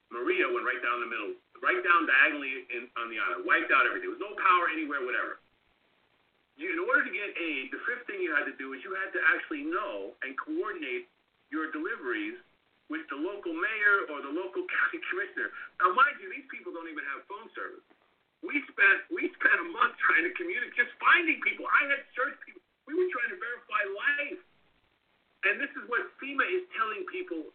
Maria 0.07 0.47
went 0.47 0.63
right 0.63 0.79
down 0.79 1.03
the 1.03 1.11
middle, 1.11 1.35
right 1.59 1.79
down 1.83 2.07
diagonally 2.07 2.63
in, 2.71 2.87
on 2.95 3.11
the 3.11 3.19
island, 3.19 3.43
wiped 3.43 3.71
out 3.75 3.87
everything. 3.87 4.07
There 4.07 4.15
was 4.15 4.23
no 4.23 4.35
power 4.39 4.71
anywhere, 4.71 5.03
whatever. 5.03 5.40
You, 6.61 6.77
in 6.77 6.81
order 6.85 7.01
to 7.01 7.09
get 7.09 7.33
aid, 7.33 7.73
the 7.73 7.81
fifth 7.89 8.05
thing 8.05 8.21
you 8.21 8.37
had 8.37 8.45
to 8.45 8.53
do 8.61 8.77
is 8.77 8.85
you 8.85 8.93
had 8.93 9.09
to 9.17 9.21
actually 9.33 9.65
know 9.65 10.13
and 10.21 10.37
coordinate 10.37 11.09
your 11.49 11.73
deliveries 11.73 12.37
with 12.85 13.01
the 13.09 13.17
local 13.17 13.49
mayor 13.49 14.05
or 14.13 14.21
the 14.21 14.29
local 14.29 14.61
county 14.77 15.01
commissioner. 15.09 15.49
Now, 15.81 15.97
mind 15.97 16.21
you, 16.21 16.29
these 16.29 16.45
people 16.53 16.69
don't 16.69 16.85
even 16.85 17.01
have 17.09 17.25
phone 17.25 17.49
service. 17.57 17.81
We 18.45 18.61
spent 18.69 19.05
we 19.13 19.29
spent 19.37 19.57
a 19.57 19.67
month 19.69 19.97
trying 20.01 20.25
to 20.25 20.33
communicate, 20.33 20.73
just 20.73 20.93
finding 20.97 21.37
people. 21.45 21.65
I 21.69 21.93
had 21.93 22.01
searched 22.17 22.41
people. 22.41 22.61
We 22.89 22.97
were 22.97 23.09
trying 23.13 23.29
to 23.33 23.37
verify 23.37 23.81
life, 23.93 24.41
and 25.45 25.61
this 25.61 25.69
is 25.77 25.85
what 25.85 26.09
FEMA 26.17 26.41
is 26.49 26.65
telling 26.73 27.05
people, 27.05 27.53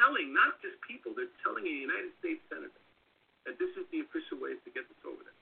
telling 0.00 0.32
not 0.32 0.56
just 0.64 0.80
people, 0.80 1.12
they're 1.12 1.28
telling 1.44 1.68
a 1.68 1.76
United 1.84 2.16
States 2.24 2.40
senator 2.48 2.82
that 3.44 3.60
this 3.60 3.68
is 3.76 3.84
the 3.92 4.00
official 4.00 4.40
way 4.40 4.56
to 4.56 4.68
get 4.72 4.88
this 4.88 5.02
over 5.04 5.20
there. 5.20 5.40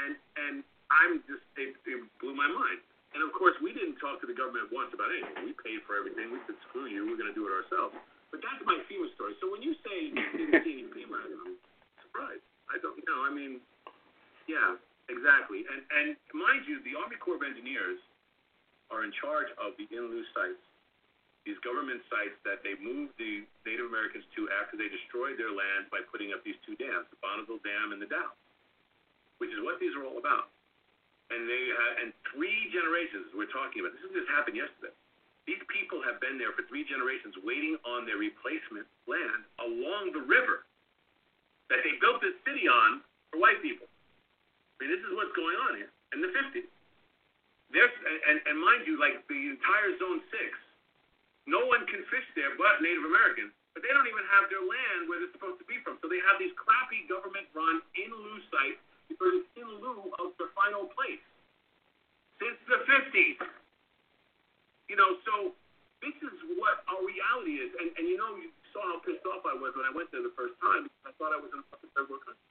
And 0.00 0.16
and 0.48 0.64
I'm 1.00 1.24
just 1.24 1.44
it, 1.56 1.76
it 1.88 1.98
blew 2.20 2.36
my 2.36 2.48
mind. 2.48 2.80
And 3.12 3.20
of 3.20 3.32
course, 3.36 3.52
we 3.60 3.76
didn't 3.76 4.00
talk 4.00 4.24
to 4.24 4.28
the 4.28 4.36
government 4.36 4.72
once 4.72 4.88
about 4.96 5.12
anything. 5.12 5.52
We 5.52 5.52
paid 5.60 5.84
for 5.84 6.00
everything. 6.00 6.32
We 6.32 6.40
said, 6.48 6.56
screw 6.68 6.88
you, 6.88 7.04
we're 7.04 7.20
going 7.20 7.28
to 7.28 7.36
do 7.36 7.44
it 7.44 7.52
ourselves. 7.52 7.92
But 8.32 8.40
that's 8.40 8.64
my 8.64 8.80
FEMA 8.88 9.12
story. 9.12 9.36
So 9.44 9.52
when 9.52 9.60
you 9.60 9.76
say 9.84 10.16
didn't 10.16 10.64
see 10.64 10.80
any 10.80 10.88
FEMA, 10.88 11.20
I'm 11.20 11.60
surprised. 12.00 12.44
I 12.72 12.80
don't 12.80 12.96
know. 13.04 13.18
I 13.28 13.30
mean, 13.32 13.60
yeah, 14.48 14.80
exactly. 15.12 15.68
And 15.68 15.84
and 15.92 16.06
mind 16.32 16.64
you, 16.64 16.80
the 16.88 16.96
Army 16.96 17.20
Corps 17.20 17.36
of 17.36 17.44
Engineers 17.44 18.00
are 18.92 19.08
in 19.08 19.12
charge 19.16 19.48
of 19.56 19.72
the 19.80 19.88
in-lieu 19.88 20.24
sites, 20.36 20.60
these 21.48 21.58
government 21.64 22.04
sites 22.06 22.36
that 22.46 22.62
they 22.62 22.76
moved 22.78 23.16
the 23.18 23.42
Native 23.66 23.88
Americans 23.88 24.22
to 24.38 24.46
after 24.62 24.78
they 24.78 24.86
destroyed 24.86 25.40
their 25.40 25.50
lands 25.50 25.90
by 25.90 26.04
putting 26.12 26.30
up 26.30 26.44
these 26.46 26.60
two 26.62 26.78
dams, 26.78 27.08
the 27.10 27.18
Bonneville 27.18 27.58
Dam 27.66 27.90
and 27.90 27.98
the 27.98 28.06
Dalles, 28.06 28.36
which 29.42 29.50
is 29.50 29.58
what 29.64 29.80
these 29.82 29.90
are 29.96 30.06
all 30.06 30.20
about. 30.20 30.51
And 31.32 31.48
they 31.48 31.64
had, 31.72 31.92
and 32.04 32.08
three 32.28 32.68
generations 32.68 33.32
we're 33.32 33.48
talking 33.48 33.80
about. 33.80 33.96
This 33.96 34.04
just 34.12 34.28
happened 34.28 34.60
yesterday. 34.60 34.92
These 35.48 35.64
people 35.66 36.04
have 36.06 36.22
been 36.22 36.38
there 36.38 36.54
for 36.54 36.62
three 36.70 36.86
generations 36.86 37.34
waiting 37.42 37.74
on 37.82 38.06
their 38.06 38.20
replacement 38.20 38.86
land 39.10 39.42
along 39.58 40.14
the 40.14 40.22
river 40.22 40.68
that 41.72 41.80
they 41.82 41.98
built 41.98 42.20
this 42.20 42.36
city 42.46 42.68
on 42.68 43.02
for 43.32 43.42
white 43.42 43.58
people. 43.64 43.88
I 43.88 44.84
mean, 44.84 44.92
this 44.92 45.02
is 45.02 45.10
what's 45.16 45.34
going 45.34 45.56
on 45.66 45.80
here 45.80 45.90
in 46.14 46.20
the 46.20 46.30
50s. 46.30 46.68
There's, 47.72 47.94
and, 48.28 48.38
and, 48.44 48.60
mind 48.60 48.84
you, 48.84 49.00
like 49.00 49.24
the 49.32 49.40
entire 49.48 49.96
Zone 49.96 50.20
6, 50.28 51.48
no 51.48 51.64
one 51.64 51.88
can 51.88 52.04
fish 52.12 52.28
there 52.36 52.52
but 52.60 52.84
Native 52.84 53.08
Americans, 53.08 53.56
but 53.72 53.80
they 53.80 53.88
don't 53.96 54.04
even 54.04 54.28
have 54.28 54.52
their 54.52 54.60
land 54.60 55.08
where 55.08 55.16
they're 55.16 55.32
supposed 55.32 55.56
to 55.56 55.64
be 55.64 55.80
from. 55.80 55.96
So 56.04 56.12
they 56.12 56.20
have 56.28 56.36
these 56.36 56.52
crappy 56.60 57.08
government-run 57.08 57.80
in-lieu 57.96 58.38
sites 58.52 58.84
it's 59.18 59.50
in 59.58 59.68
lieu 59.82 60.12
of 60.20 60.32
the 60.38 60.48
final 60.56 60.88
place 60.92 61.22
since 62.40 62.58
the 62.66 62.80
50s. 62.86 63.38
You 64.90 64.96
know, 64.98 65.16
so 65.24 65.34
this 66.02 66.16
is 66.20 66.36
what 66.58 66.82
our 66.90 67.00
reality 67.06 67.62
is. 67.62 67.70
And, 67.78 67.94
and 67.96 68.04
you 68.10 68.18
know, 68.18 68.34
you 68.36 68.50
saw 68.74 68.82
how 68.82 68.98
pissed 69.06 69.24
off 69.24 69.46
I 69.46 69.54
was 69.54 69.72
when 69.78 69.86
I 69.86 69.94
went 69.94 70.10
there 70.10 70.20
the 70.20 70.34
first 70.34 70.58
time 70.58 70.90
I 71.06 71.14
thought 71.16 71.30
I 71.32 71.40
was 71.40 71.54
in 71.54 71.62
a 71.62 71.66
fucking 71.70 71.92
third 71.94 72.10
world 72.10 72.26
country. 72.26 72.42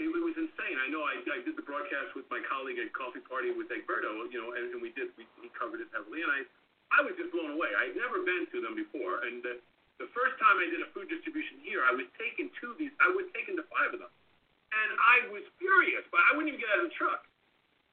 It, 0.00 0.08
it 0.08 0.24
was 0.24 0.32
insane. 0.40 0.80
I 0.80 0.88
know 0.88 1.04
I, 1.04 1.20
I 1.20 1.44
did 1.44 1.60
the 1.60 1.66
broadcast 1.66 2.16
with 2.16 2.24
my 2.32 2.40
colleague 2.48 2.80
at 2.80 2.88
Coffee 2.96 3.20
Party 3.20 3.52
with 3.52 3.68
Egberto, 3.68 4.24
you 4.32 4.40
know, 4.40 4.56
and, 4.56 4.72
and 4.72 4.80
we 4.80 4.96
did, 4.96 5.12
we, 5.20 5.28
he 5.44 5.52
covered 5.52 5.84
it 5.84 5.92
heavily. 5.92 6.24
And 6.24 6.32
I, 6.32 6.40
I 6.96 7.04
was 7.04 7.12
just 7.20 7.28
blown 7.30 7.52
away. 7.52 7.70
I 7.76 7.92
had 7.92 7.96
never 8.00 8.24
been 8.24 8.48
to 8.50 8.58
them 8.64 8.72
before. 8.72 9.20
And 9.28 9.44
the, 9.44 9.60
the 10.00 10.08
first 10.16 10.40
time 10.40 10.56
I 10.56 10.66
did 10.72 10.80
a 10.80 10.88
food 10.96 11.12
distribution 11.12 11.60
here, 11.60 11.84
I 11.84 11.92
was 11.92 12.08
taken 12.16 12.48
to 12.48 12.66
these, 12.80 12.90
I 13.04 13.12
was 13.12 13.28
taken 13.36 13.60
to 13.60 13.64
five 13.68 13.92
of 13.92 14.00
them. 14.00 14.12
And 14.70 14.90
I 15.02 15.16
was 15.34 15.42
furious, 15.58 16.06
but 16.14 16.22
I 16.22 16.34
wouldn't 16.34 16.54
even 16.54 16.62
get 16.62 16.70
out 16.70 16.86
of 16.86 16.88
the 16.90 16.96
truck. 16.96 17.26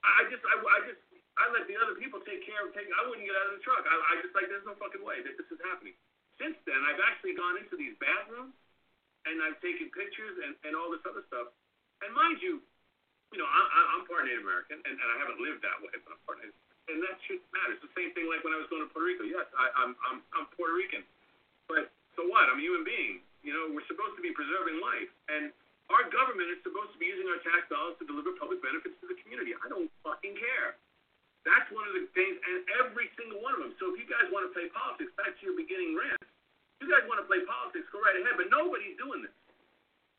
I 0.06 0.30
just, 0.30 0.46
I, 0.46 0.56
I 0.62 0.78
just, 0.86 1.02
I 1.38 1.50
let 1.50 1.66
the 1.66 1.78
other 1.78 1.98
people 1.98 2.22
take 2.22 2.46
care 2.46 2.62
of 2.62 2.74
taking. 2.74 2.94
I 2.94 3.06
wouldn't 3.10 3.26
get 3.26 3.34
out 3.34 3.50
of 3.50 3.58
the 3.58 3.64
truck. 3.66 3.82
I, 3.86 3.94
I 3.94 4.14
just 4.22 4.34
like, 4.38 4.46
there's 4.50 4.66
no 4.66 4.78
fucking 4.78 5.02
way 5.02 5.26
that 5.26 5.36
this 5.42 5.50
is 5.50 5.58
happening. 5.66 5.98
Since 6.38 6.58
then, 6.70 6.78
I've 6.86 7.02
actually 7.02 7.34
gone 7.34 7.58
into 7.58 7.74
these 7.74 7.98
bathrooms 7.98 8.54
and 9.26 9.42
I've 9.42 9.58
taken 9.60 9.90
pictures 9.90 10.38
and, 10.46 10.54
and 10.70 10.78
all 10.78 10.94
this 10.94 11.02
other 11.04 11.26
stuff. 11.28 11.50
And 12.06 12.14
mind 12.14 12.40
you, 12.46 12.62
you 13.34 13.40
know, 13.42 13.50
I, 13.50 13.98
I'm 13.98 14.08
part 14.08 14.24
Native 14.24 14.46
American, 14.48 14.80
and, 14.88 14.96
and 14.96 15.08
I 15.12 15.18
haven't 15.20 15.42
lived 15.44 15.60
that 15.66 15.76
way, 15.84 15.92
but 16.00 16.16
I'm 16.16 16.22
part 16.24 16.40
Native. 16.40 16.56
And 16.88 17.04
that 17.04 17.20
shit 17.28 17.44
matters. 17.52 17.76
The 17.84 17.92
same 17.92 18.16
thing 18.16 18.32
like 18.32 18.40
when 18.48 18.56
I 18.56 18.60
was 18.62 18.72
going 18.72 18.80
to 18.86 18.90
Puerto 18.96 19.04
Rico. 19.04 19.28
Yes, 19.28 19.44
I, 19.60 19.68
I'm, 19.76 19.92
I'm, 20.08 20.24
I'm 20.32 20.48
Puerto 20.56 20.72
Rican, 20.72 21.04
but 21.68 21.92
so 22.16 22.24
what? 22.32 22.48
I'm 22.48 22.56
a 22.56 22.64
human 22.64 22.88
being. 22.88 23.20
You 23.44 23.52
know, 23.52 23.68
we're 23.76 23.84
supposed 23.92 24.16
to 24.16 24.24
be 24.24 24.32
preserving 24.32 24.80
life, 24.80 25.12
and 25.28 25.52
our 25.88 26.06
government 26.12 26.52
is 26.52 26.60
supposed 26.68 26.92
to 26.92 27.00
be 27.00 27.08
using 27.08 27.28
our 27.32 27.40
tax 27.48 27.68
dollars 27.72 27.96
to 28.00 28.06
deliver 28.08 28.36
public 28.36 28.60
benefits 28.60 28.96
to 29.00 29.08
the 29.08 29.18
community. 29.24 29.56
I 29.56 29.68
don't 29.72 29.88
fucking 30.04 30.36
care. 30.36 30.76
That's 31.48 31.68
one 31.72 31.88
of 31.88 31.96
the 31.96 32.12
things, 32.12 32.36
and 32.44 32.60
every 32.84 33.08
single 33.16 33.40
one 33.40 33.56
of 33.56 33.64
them. 33.64 33.72
So 33.80 33.96
if 33.96 33.96
you 33.96 34.08
guys 34.08 34.28
want 34.36 34.44
to 34.44 34.52
play 34.52 34.68
politics, 34.68 35.16
back 35.16 35.32
to 35.32 35.42
your 35.48 35.56
beginning 35.56 35.96
rant, 35.96 36.20
you 36.84 36.92
guys 36.92 37.08
want 37.08 37.24
to 37.24 37.28
play 37.28 37.40
politics, 37.48 37.88
go 37.96 38.04
right 38.04 38.20
ahead. 38.20 38.36
But 38.36 38.52
nobody's 38.52 39.00
doing 39.00 39.24
this. 39.24 39.32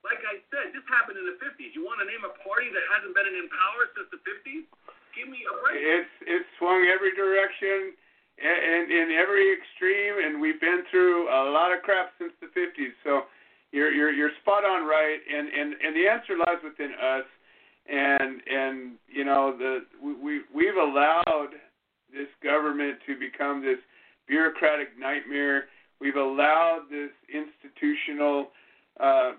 Like 0.01 0.25
I 0.25 0.41
said, 0.49 0.73
this 0.73 0.87
happened 0.89 1.21
in 1.21 1.27
the 1.29 1.37
50s. 1.43 1.77
You 1.77 1.85
want 1.85 2.01
to 2.01 2.09
name 2.09 2.25
a 2.25 2.33
party 2.41 2.73
that 2.73 2.85
hasn't 2.97 3.13
been 3.13 3.29
in 3.29 3.51
power 3.51 3.93
since 3.93 4.09
the 4.09 4.21
50s? 4.25 4.65
Give 5.13 5.29
me 5.29 5.45
a 5.45 5.53
break. 5.59 5.77
It's 5.77 6.15
it's 6.25 6.49
swung 6.57 6.87
every 6.87 7.13
direction 7.13 7.93
and 8.39 8.87
in 8.87 9.11
every 9.19 9.51
extreme, 9.51 10.23
and 10.23 10.39
we've 10.39 10.63
been 10.63 10.87
through 10.95 11.27
a 11.27 11.51
lot 11.51 11.75
of 11.75 11.83
crap 11.83 12.15
since 12.23 12.31
the 12.39 12.47
50s. 12.55 12.95
So 13.03 13.27
you're 13.73 13.93
you're 13.93 14.11
you're 14.11 14.31
spot 14.43 14.65
on 14.65 14.87
right, 14.87 15.19
and 15.29 15.49
and 15.49 15.75
and 15.85 15.97
the 15.97 16.09
answer 16.09 16.37
lies 16.39 16.63
within 16.65 16.93
us. 16.93 17.25
And 17.91 18.43
and 18.47 18.93
you 19.09 19.25
know 19.25 19.57
the 19.57 19.81
we, 20.03 20.15
we 20.15 20.41
we've 20.55 20.77
allowed 20.77 21.51
this 22.13 22.29
government 22.43 22.99
to 23.07 23.19
become 23.19 23.63
this 23.63 23.79
bureaucratic 24.27 24.99
nightmare. 24.99 25.65
We've 26.01 26.17
allowed 26.17 26.85
this 26.91 27.11
institutional 27.33 28.49
uh, 29.01 29.33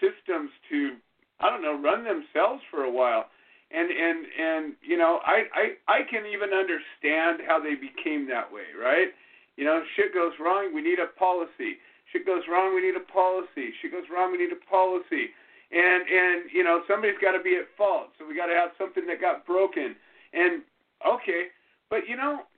systems 0.00 0.50
to 0.70 0.96
I 1.40 1.50
don't 1.50 1.62
know 1.62 1.80
run 1.80 2.04
themselves 2.04 2.62
for 2.70 2.84
a 2.84 2.90
while. 2.90 3.26
And 3.70 3.90
and 3.90 4.26
and 4.40 4.72
you 4.82 4.96
know 4.96 5.20
I 5.24 5.44
I 5.54 5.64
I 5.86 5.98
can 6.10 6.24
even 6.26 6.50
understand 6.50 7.42
how 7.46 7.60
they 7.60 7.74
became 7.74 8.26
that 8.28 8.50
way, 8.50 8.74
right? 8.80 9.08
You 9.56 9.64
know, 9.64 9.82
shit 9.96 10.14
goes 10.14 10.32
wrong, 10.38 10.70
we 10.72 10.82
need 10.82 10.98
a 11.00 11.10
policy. 11.18 11.82
Shit 12.12 12.24
goes 12.24 12.42
wrong, 12.48 12.74
we 12.74 12.80
need 12.80 12.96
a 12.96 13.04
policy. 13.04 13.76
Shit 13.80 13.92
goes 13.92 14.08
wrong, 14.08 14.32
we 14.32 14.38
need 14.38 14.52
a 14.52 14.62
policy. 14.68 15.34
And 15.68 16.08
and 16.08 16.48
you 16.48 16.64
know 16.64 16.80
somebody's 16.88 17.20
got 17.20 17.36
to 17.36 17.44
be 17.44 17.60
at 17.60 17.68
fault, 17.76 18.16
so 18.16 18.24
we 18.24 18.32
got 18.32 18.48
to 18.48 18.56
have 18.56 18.72
something 18.80 19.04
that 19.04 19.20
got 19.20 19.44
broken. 19.44 19.92
And 20.32 20.64
okay, 21.04 21.52
but 21.92 22.08
you 22.08 22.16
know 22.16 22.48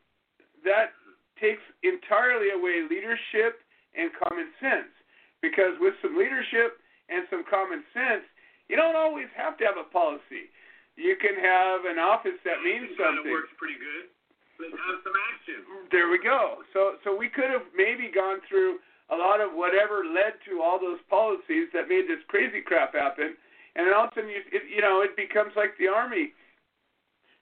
that 0.63 0.95
takes 1.43 1.63
entirely 1.83 2.55
away 2.55 2.87
leadership 2.87 3.67
and 3.99 4.15
common 4.15 4.55
sense. 4.63 4.95
Because 5.43 5.75
with 5.81 5.99
some 6.05 6.15
leadership 6.15 6.79
and 7.09 7.27
some 7.33 7.43
common 7.49 7.83
sense, 7.91 8.23
you 8.69 8.77
don't 8.77 8.95
always 8.95 9.27
have 9.35 9.59
to 9.59 9.65
have 9.67 9.81
a 9.81 9.89
policy. 9.89 10.53
You 10.95 11.17
can 11.19 11.35
have 11.35 11.89
an 11.89 11.99
office 11.99 12.39
that 12.45 12.63
means 12.63 12.95
something. 12.95 13.27
works 13.27 13.51
pretty 13.59 13.81
good. 13.81 14.07
Let's 14.61 14.77
have 14.77 15.01
some 15.03 15.17
action. 15.35 15.59
There 15.91 16.13
we 16.13 16.23
go. 16.23 16.63
So 16.71 17.01
so 17.03 17.11
we 17.11 17.27
could 17.27 17.51
have 17.51 17.67
maybe 17.75 18.07
gone 18.07 18.39
through 18.47 18.79
a 19.11 19.17
lot 19.17 19.43
of 19.43 19.53
whatever 19.53 20.07
led 20.07 20.39
to 20.47 20.63
all 20.63 20.79
those 20.79 21.03
policies 21.11 21.69
that 21.75 21.91
made 21.91 22.07
this 22.07 22.23
crazy 22.31 22.63
crap 22.63 22.95
happen, 22.95 23.35
and 23.75 23.87
then 23.87 23.95
all 23.95 24.07
of 24.07 24.13
a 24.13 24.15
sudden 24.15 24.31
you 24.31 24.43
it, 24.51 24.63
you 24.71 24.81
know 24.81 25.03
it 25.03 25.15
becomes 25.19 25.53
like 25.55 25.75
the 25.79 25.89
army. 25.91 26.33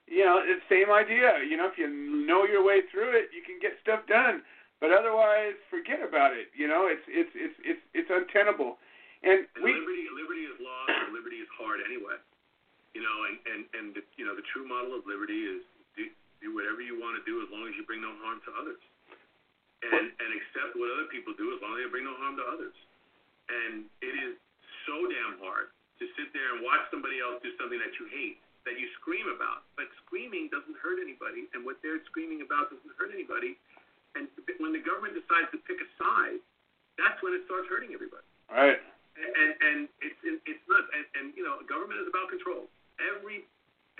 You 0.09 0.25
know, 0.25 0.41
it's 0.41 0.65
the 0.65 0.73
same 0.73 0.89
idea. 0.89 1.45
You 1.45 1.53
know, 1.53 1.69
if 1.69 1.77
you 1.77 1.85
know 1.85 2.41
your 2.41 2.65
way 2.65 2.81
through 2.89 3.13
it, 3.13 3.29
you 3.29 3.45
can 3.45 3.61
get 3.61 3.77
stuff 3.85 4.01
done. 4.09 4.41
But 4.81 4.89
otherwise, 4.89 5.53
forget 5.69 6.01
about 6.01 6.33
it. 6.33 6.49
You 6.57 6.65
know, 6.65 6.89
it's 6.89 7.05
it's 7.05 7.29
it's 7.37 7.57
it's 7.61 7.83
it's 7.93 8.09
untenable. 8.09 8.81
And 9.21 9.45
And 9.53 9.61
we 9.61 9.75
liberty, 9.75 10.07
liberty 10.15 10.43
is 10.47 10.57
lost, 10.57 10.95
and 11.05 11.13
liberty 11.13 11.43
is 11.43 11.51
hard 11.53 11.83
anyway. 11.83 12.17
You 12.97 13.05
know, 13.05 13.17
and 13.29 13.37
and 13.45 13.61
and 13.75 13.85
the, 13.93 14.01
you 14.17 14.25
know 14.25 14.33
the 14.33 14.45
true 14.49 14.65
model 14.65 14.97
of 14.97 15.05
liberty 15.05 15.45
is 15.45 15.61
do, 15.93 16.09
do 16.41 16.55
whatever 16.55 16.81
you 16.81 16.97
want 16.97 17.19
to 17.19 17.23
do 17.27 17.43
as 17.43 17.51
long 17.53 17.67
as 17.69 17.77
you 17.77 17.85
bring 17.85 18.01
no 18.01 18.15
harm 18.23 18.41
to 18.47 18.51
others, 18.57 18.81
and 19.83 20.11
and 20.11 20.29
accept 20.35 20.75
what 20.75 20.91
other 20.91 21.07
people 21.07 21.31
do 21.39 21.55
as 21.55 21.59
long 21.63 21.79
as 21.79 21.87
they 21.87 21.91
bring 21.91 22.07
no 22.07 22.15
harm 22.19 22.35
to 22.35 22.45
others. 22.45 22.75
And 23.49 23.89
it 24.03 24.13
is 24.13 24.35
so 24.85 24.95
damn 25.09 25.41
hard 25.41 25.73
to 25.97 26.05
sit 26.15 26.31
there 26.35 26.55
and 26.55 26.63
watch 26.63 26.85
somebody 26.93 27.19
else 27.19 27.41
do 27.41 27.51
something 27.57 27.79
that 27.81 27.97
you 27.97 28.05
hate, 28.13 28.39
that 28.63 28.77
you 28.77 28.87
scream 29.01 29.25
about. 29.31 29.65
But 29.73 29.89
screaming 30.05 30.47
doesn't 30.53 30.77
hurt 30.79 31.01
anybody, 31.01 31.49
and 31.55 31.65
what 31.65 31.81
they're 31.81 31.99
screaming 32.11 32.45
about 32.45 32.69
doesn't 32.69 32.93
hurt 32.99 33.11
anybody. 33.11 33.57
And 34.13 34.29
when 34.59 34.73
the 34.73 34.83
government 34.83 35.15
decides 35.15 35.49
to 35.53 35.59
pick 35.65 35.79
a 35.81 35.89
side, 35.97 36.41
that's 36.97 37.19
when 37.23 37.31
it 37.33 37.47
starts 37.47 37.69
hurting 37.71 37.95
everybody 37.95 38.25
right. 38.51 38.79
and 39.15 39.29
and, 39.29 39.51
and 39.61 39.77
it's 40.01 40.19
it's 40.45 40.63
nuts. 40.67 40.89
And, 40.91 41.05
and 41.15 41.25
you 41.37 41.45
know, 41.45 41.61
government 41.69 42.01
is 42.01 42.07
about 42.09 42.29
control. 42.33 42.67
Every 42.99 43.45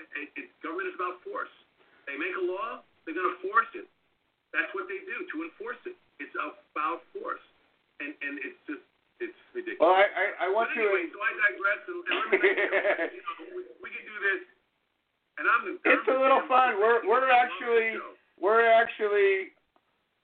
it, 0.00 0.28
it, 0.36 0.46
government 0.60 0.90
is 0.90 0.96
about 0.98 1.22
force. 1.22 1.52
They 2.08 2.16
make 2.18 2.34
a 2.34 2.44
law, 2.44 2.82
they're 3.04 3.14
going 3.14 3.30
to 3.30 3.40
force 3.44 3.70
it. 3.76 3.86
That's 4.50 4.70
what 4.74 4.90
they 4.90 4.98
do 5.06 5.16
to 5.34 5.36
enforce 5.46 5.78
it. 5.86 5.94
It's 6.18 6.34
about 6.34 7.06
force, 7.14 7.42
and 8.02 8.10
and 8.20 8.42
it's 8.42 8.58
just 8.66 8.82
it's 9.22 9.36
ridiculous. 9.54 9.78
Well, 9.78 9.94
I 9.94 10.06
I, 10.10 10.24
I 10.44 10.48
want 10.50 10.74
but 10.74 10.82
anyway, 10.82 11.06
to. 11.06 11.14
so 11.14 11.18
I 11.22 11.32
digress. 11.38 11.80
And, 11.86 11.98
and 12.02 12.14
let 12.18 12.26
me 12.30 12.38
make 12.40 13.14
you 13.16 13.22
know, 13.22 13.36
we, 13.54 13.62
we 13.78 13.88
can 13.94 14.04
do 14.04 14.16
this. 14.20 14.42
And 15.38 15.44
I'm 15.46 15.62
the. 15.64 15.72
It's 15.86 16.08
a 16.10 16.18
little 16.18 16.42
fun. 16.50 16.82
We're 16.82 17.06
we're 17.06 17.30
actually 17.30 18.02
we're 18.42 18.66
actually 18.66 19.54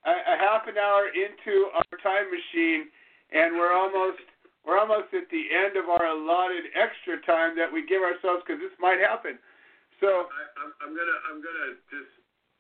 a, 0.03 0.15
a 0.15 0.37
half 0.43 0.67
an 0.67 0.77
hour 0.81 1.07
into 1.15 1.71
our 1.77 1.95
time 2.03 2.27
machine, 2.33 2.91
and 3.31 3.55
we're 3.55 3.73
almost 3.73 4.25
we're 4.67 4.83
almost 4.83 5.15
at 5.15 5.31
the 5.31 5.45
end 5.55 5.79
of 5.79 5.87
our 5.87 6.11
allotted 6.11 6.67
extra 6.75 7.23
time 7.23 7.55
that 7.55 7.71
we 7.71 7.87
give 7.87 8.03
ourselves 8.03 8.43
because 8.43 8.59
this 8.59 8.75
might 8.83 8.99
happen. 8.99 9.39
So, 10.03 10.27
I, 10.27 10.43
I'm, 10.59 10.71
I'm 10.83 10.93
gonna 10.93 11.19
I'm 11.31 11.39
gonna 11.39 11.79
just. 11.93 12.16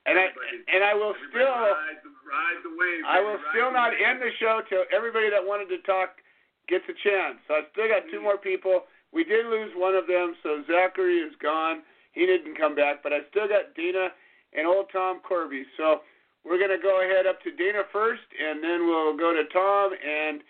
And 0.06 0.14
I 0.18 0.26
and 0.70 0.80
I 0.86 0.94
will 0.94 1.14
still 1.28 1.50
ride 1.50 1.98
the, 2.02 2.10
ride 2.22 2.60
the 2.62 2.72
wave. 2.78 3.02
I 3.02 3.18
will 3.20 3.42
still 3.50 3.74
not 3.74 3.90
end 3.90 4.22
the 4.22 4.30
show 4.38 4.62
till 4.70 4.86
everybody 4.94 5.28
that 5.30 5.42
wanted 5.42 5.66
to 5.74 5.82
talk 5.82 6.22
gets 6.70 6.86
a 6.86 6.96
chance. 7.02 7.42
So 7.46 7.58
I 7.58 7.66
still 7.74 7.90
got 7.90 8.06
two 8.10 8.22
more 8.22 8.38
people. 8.38 8.86
We 9.10 9.26
did 9.26 9.46
lose 9.46 9.70
one 9.74 9.94
of 9.94 10.06
them, 10.06 10.34
so 10.42 10.62
Zachary 10.66 11.18
is 11.18 11.34
gone. 11.42 11.82
He 12.12 12.26
didn't 12.26 12.56
come 12.58 12.74
back, 12.74 13.02
but 13.02 13.12
I 13.12 13.26
still 13.30 13.46
got 13.46 13.74
Dina 13.74 14.14
and 14.54 14.66
old 14.66 14.86
Tom 14.94 15.20
Corby. 15.26 15.66
So 15.76 16.06
we're 16.46 16.58
gonna 16.58 16.80
go 16.80 17.02
ahead 17.02 17.26
up 17.26 17.42
to 17.42 17.50
Dina 17.50 17.82
first, 17.92 18.26
and 18.38 18.62
then 18.62 18.86
we'll 18.86 19.16
go 19.18 19.34
to 19.34 19.44
Tom. 19.50 19.90
And 19.90 20.40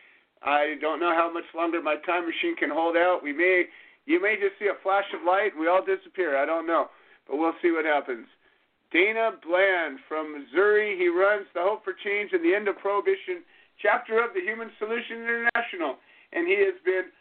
I 0.44 0.76
don't 0.80 1.00
know 1.00 1.16
how 1.16 1.32
much 1.32 1.48
longer 1.56 1.80
my 1.80 1.96
time 2.04 2.28
machine 2.28 2.56
can 2.56 2.70
hold 2.70 2.96
out. 2.96 3.20
We 3.22 3.32
may, 3.32 3.72
you 4.04 4.20
may 4.20 4.36
just 4.36 4.60
see 4.60 4.68
a 4.68 4.76
flash 4.82 5.08
of 5.16 5.24
light. 5.24 5.56
We 5.58 5.68
all 5.68 5.84
disappear. 5.84 6.36
I 6.36 6.44
don't 6.44 6.66
know, 6.66 6.88
but 7.28 7.38
we'll 7.38 7.56
see 7.62 7.72
what 7.72 7.84
happens. 7.84 8.28
Dana 8.96 9.36
Bland 9.44 10.00
from 10.08 10.32
Missouri. 10.32 10.96
He 10.96 11.12
runs 11.12 11.44
the 11.52 11.60
Hope 11.60 11.84
for 11.84 11.92
Change 11.92 12.32
and 12.32 12.40
the 12.40 12.56
End 12.56 12.64
of 12.64 12.80
Prohibition 12.80 13.44
chapter 13.76 14.24
of 14.24 14.32
the 14.32 14.40
Human 14.40 14.72
Solution 14.80 15.20
International, 15.20 16.00
and 16.32 16.48
he 16.48 16.56
has 16.64 16.80
been 16.80 17.12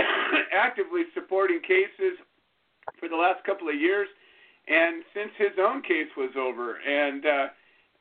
actively 0.56 1.04
supporting 1.12 1.60
cases 1.60 2.16
for 2.96 3.12
the 3.12 3.16
last 3.20 3.44
couple 3.44 3.68
of 3.68 3.76
years, 3.76 4.08
and 4.72 5.04
since 5.12 5.28
his 5.36 5.52
own 5.60 5.84
case 5.84 6.08
was 6.16 6.32
over, 6.32 6.80
and 6.80 7.26
uh, 7.28 7.46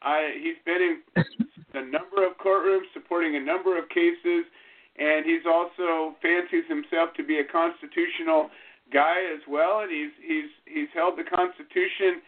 I, 0.01 0.31
he's 0.39 0.63
been 0.63 0.79
in 0.79 0.95
a 1.83 1.83
number 1.83 2.23
of 2.23 2.39
courtrooms 2.39 2.87
supporting 2.95 3.35
a 3.35 3.43
number 3.43 3.75
of 3.75 3.91
cases, 3.91 4.47
and 4.95 5.27
he's 5.27 5.43
also 5.43 6.15
fancies 6.23 6.63
himself 6.71 7.11
to 7.19 7.27
be 7.27 7.43
a 7.43 7.45
constitutional 7.51 8.47
guy 8.87 9.19
as 9.35 9.43
well, 9.51 9.83
and 9.83 9.91
he's 9.91 10.15
he's 10.23 10.51
he's 10.63 10.91
held 10.95 11.19
the 11.19 11.27
Constitution 11.27 12.23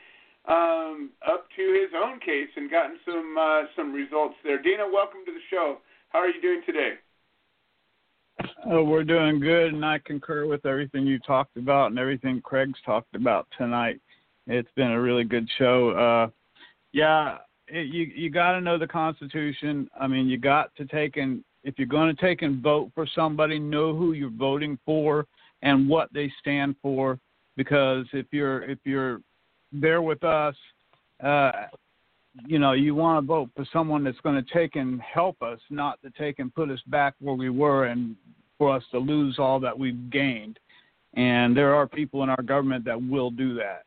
um, 0.47 1.11
up 1.27 1.47
to 1.55 1.79
his 1.81 1.91
own 1.95 2.19
case 2.19 2.49
and 2.55 2.69
gotten 2.69 2.97
some 3.05 3.35
uh, 3.39 3.63
some 3.75 3.93
results 3.93 4.35
there. 4.43 4.61
Dina, 4.61 4.83
welcome 4.91 5.21
to 5.25 5.31
the 5.31 5.39
show. 5.49 5.77
How 6.09 6.19
are 6.19 6.27
you 6.27 6.41
doing 6.41 6.61
today? 6.65 6.93
Oh, 8.65 8.83
we're 8.83 9.03
doing 9.03 9.39
good, 9.39 9.73
and 9.73 9.85
I 9.85 9.99
concur 9.99 10.45
with 10.45 10.65
everything 10.65 11.05
you 11.05 11.19
talked 11.19 11.57
about 11.57 11.91
and 11.91 11.99
everything 11.99 12.41
Craig's 12.41 12.79
talked 12.85 13.15
about 13.15 13.47
tonight. 13.57 13.99
It's 14.47 14.69
been 14.75 14.91
a 14.91 15.01
really 15.01 15.23
good 15.23 15.47
show. 15.57 15.91
Uh, 15.91 16.29
yeah, 16.91 17.37
it, 17.67 17.87
you 17.87 18.03
you 18.03 18.29
got 18.29 18.53
to 18.53 18.61
know 18.61 18.77
the 18.77 18.87
Constitution. 18.87 19.89
I 19.99 20.07
mean, 20.07 20.27
you 20.27 20.37
got 20.37 20.75
to 20.75 20.85
take 20.85 21.17
and 21.17 21.43
if 21.63 21.75
you're 21.77 21.87
going 21.87 22.13
to 22.13 22.21
take 22.21 22.41
and 22.41 22.61
vote 22.61 22.91
for 22.93 23.07
somebody, 23.15 23.57
know 23.57 23.95
who 23.95 24.11
you're 24.11 24.29
voting 24.29 24.77
for 24.85 25.25
and 25.61 25.87
what 25.87 26.11
they 26.13 26.31
stand 26.39 26.75
for. 26.81 27.17
Because 27.55 28.05
if 28.13 28.25
you're 28.31 28.63
if 28.63 28.79
you're 28.83 29.21
there 29.73 30.01
with 30.01 30.23
us, 30.23 30.55
uh, 31.23 31.51
you 32.45 32.59
know, 32.59 32.71
you 32.73 32.95
want 32.95 33.21
to 33.23 33.27
vote 33.27 33.49
for 33.55 33.65
someone 33.71 34.03
that's 34.03 34.19
going 34.21 34.43
to 34.43 34.53
take 34.53 34.75
and 34.75 35.01
help 35.01 35.41
us, 35.41 35.59
not 35.69 36.01
to 36.01 36.09
take 36.11 36.39
and 36.39 36.53
put 36.53 36.69
us 36.69 36.79
back 36.87 37.13
where 37.19 37.35
we 37.35 37.49
were 37.49 37.85
and 37.85 38.15
for 38.57 38.75
us 38.75 38.83
to 38.91 38.97
lose 38.97 39.37
all 39.39 39.59
that 39.59 39.77
we've 39.77 40.09
gained. 40.09 40.59
And 41.15 41.55
there 41.55 41.75
are 41.75 41.87
people 41.87 42.23
in 42.23 42.29
our 42.29 42.41
government 42.41 42.85
that 42.85 43.01
will 43.01 43.29
do 43.29 43.53
that. 43.55 43.83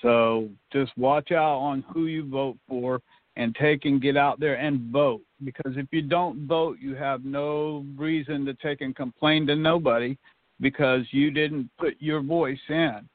So 0.00 0.48
just 0.72 0.96
watch 0.96 1.32
out 1.32 1.58
on 1.58 1.84
who 1.92 2.06
you 2.06 2.28
vote 2.28 2.56
for 2.68 3.00
and 3.36 3.54
take 3.54 3.84
and 3.84 4.00
get 4.00 4.16
out 4.16 4.40
there 4.40 4.54
and 4.54 4.90
vote. 4.90 5.20
Because 5.44 5.74
if 5.76 5.86
you 5.92 6.02
don't 6.02 6.46
vote, 6.46 6.78
you 6.80 6.94
have 6.94 7.24
no 7.24 7.84
reason 7.96 8.44
to 8.46 8.54
take 8.54 8.80
and 8.80 8.96
complain 8.96 9.46
to 9.46 9.56
nobody 9.56 10.16
because 10.60 11.02
you 11.10 11.30
didn't 11.30 11.70
put 11.78 11.94
your 12.00 12.20
voice 12.22 12.58
in. 12.68 13.08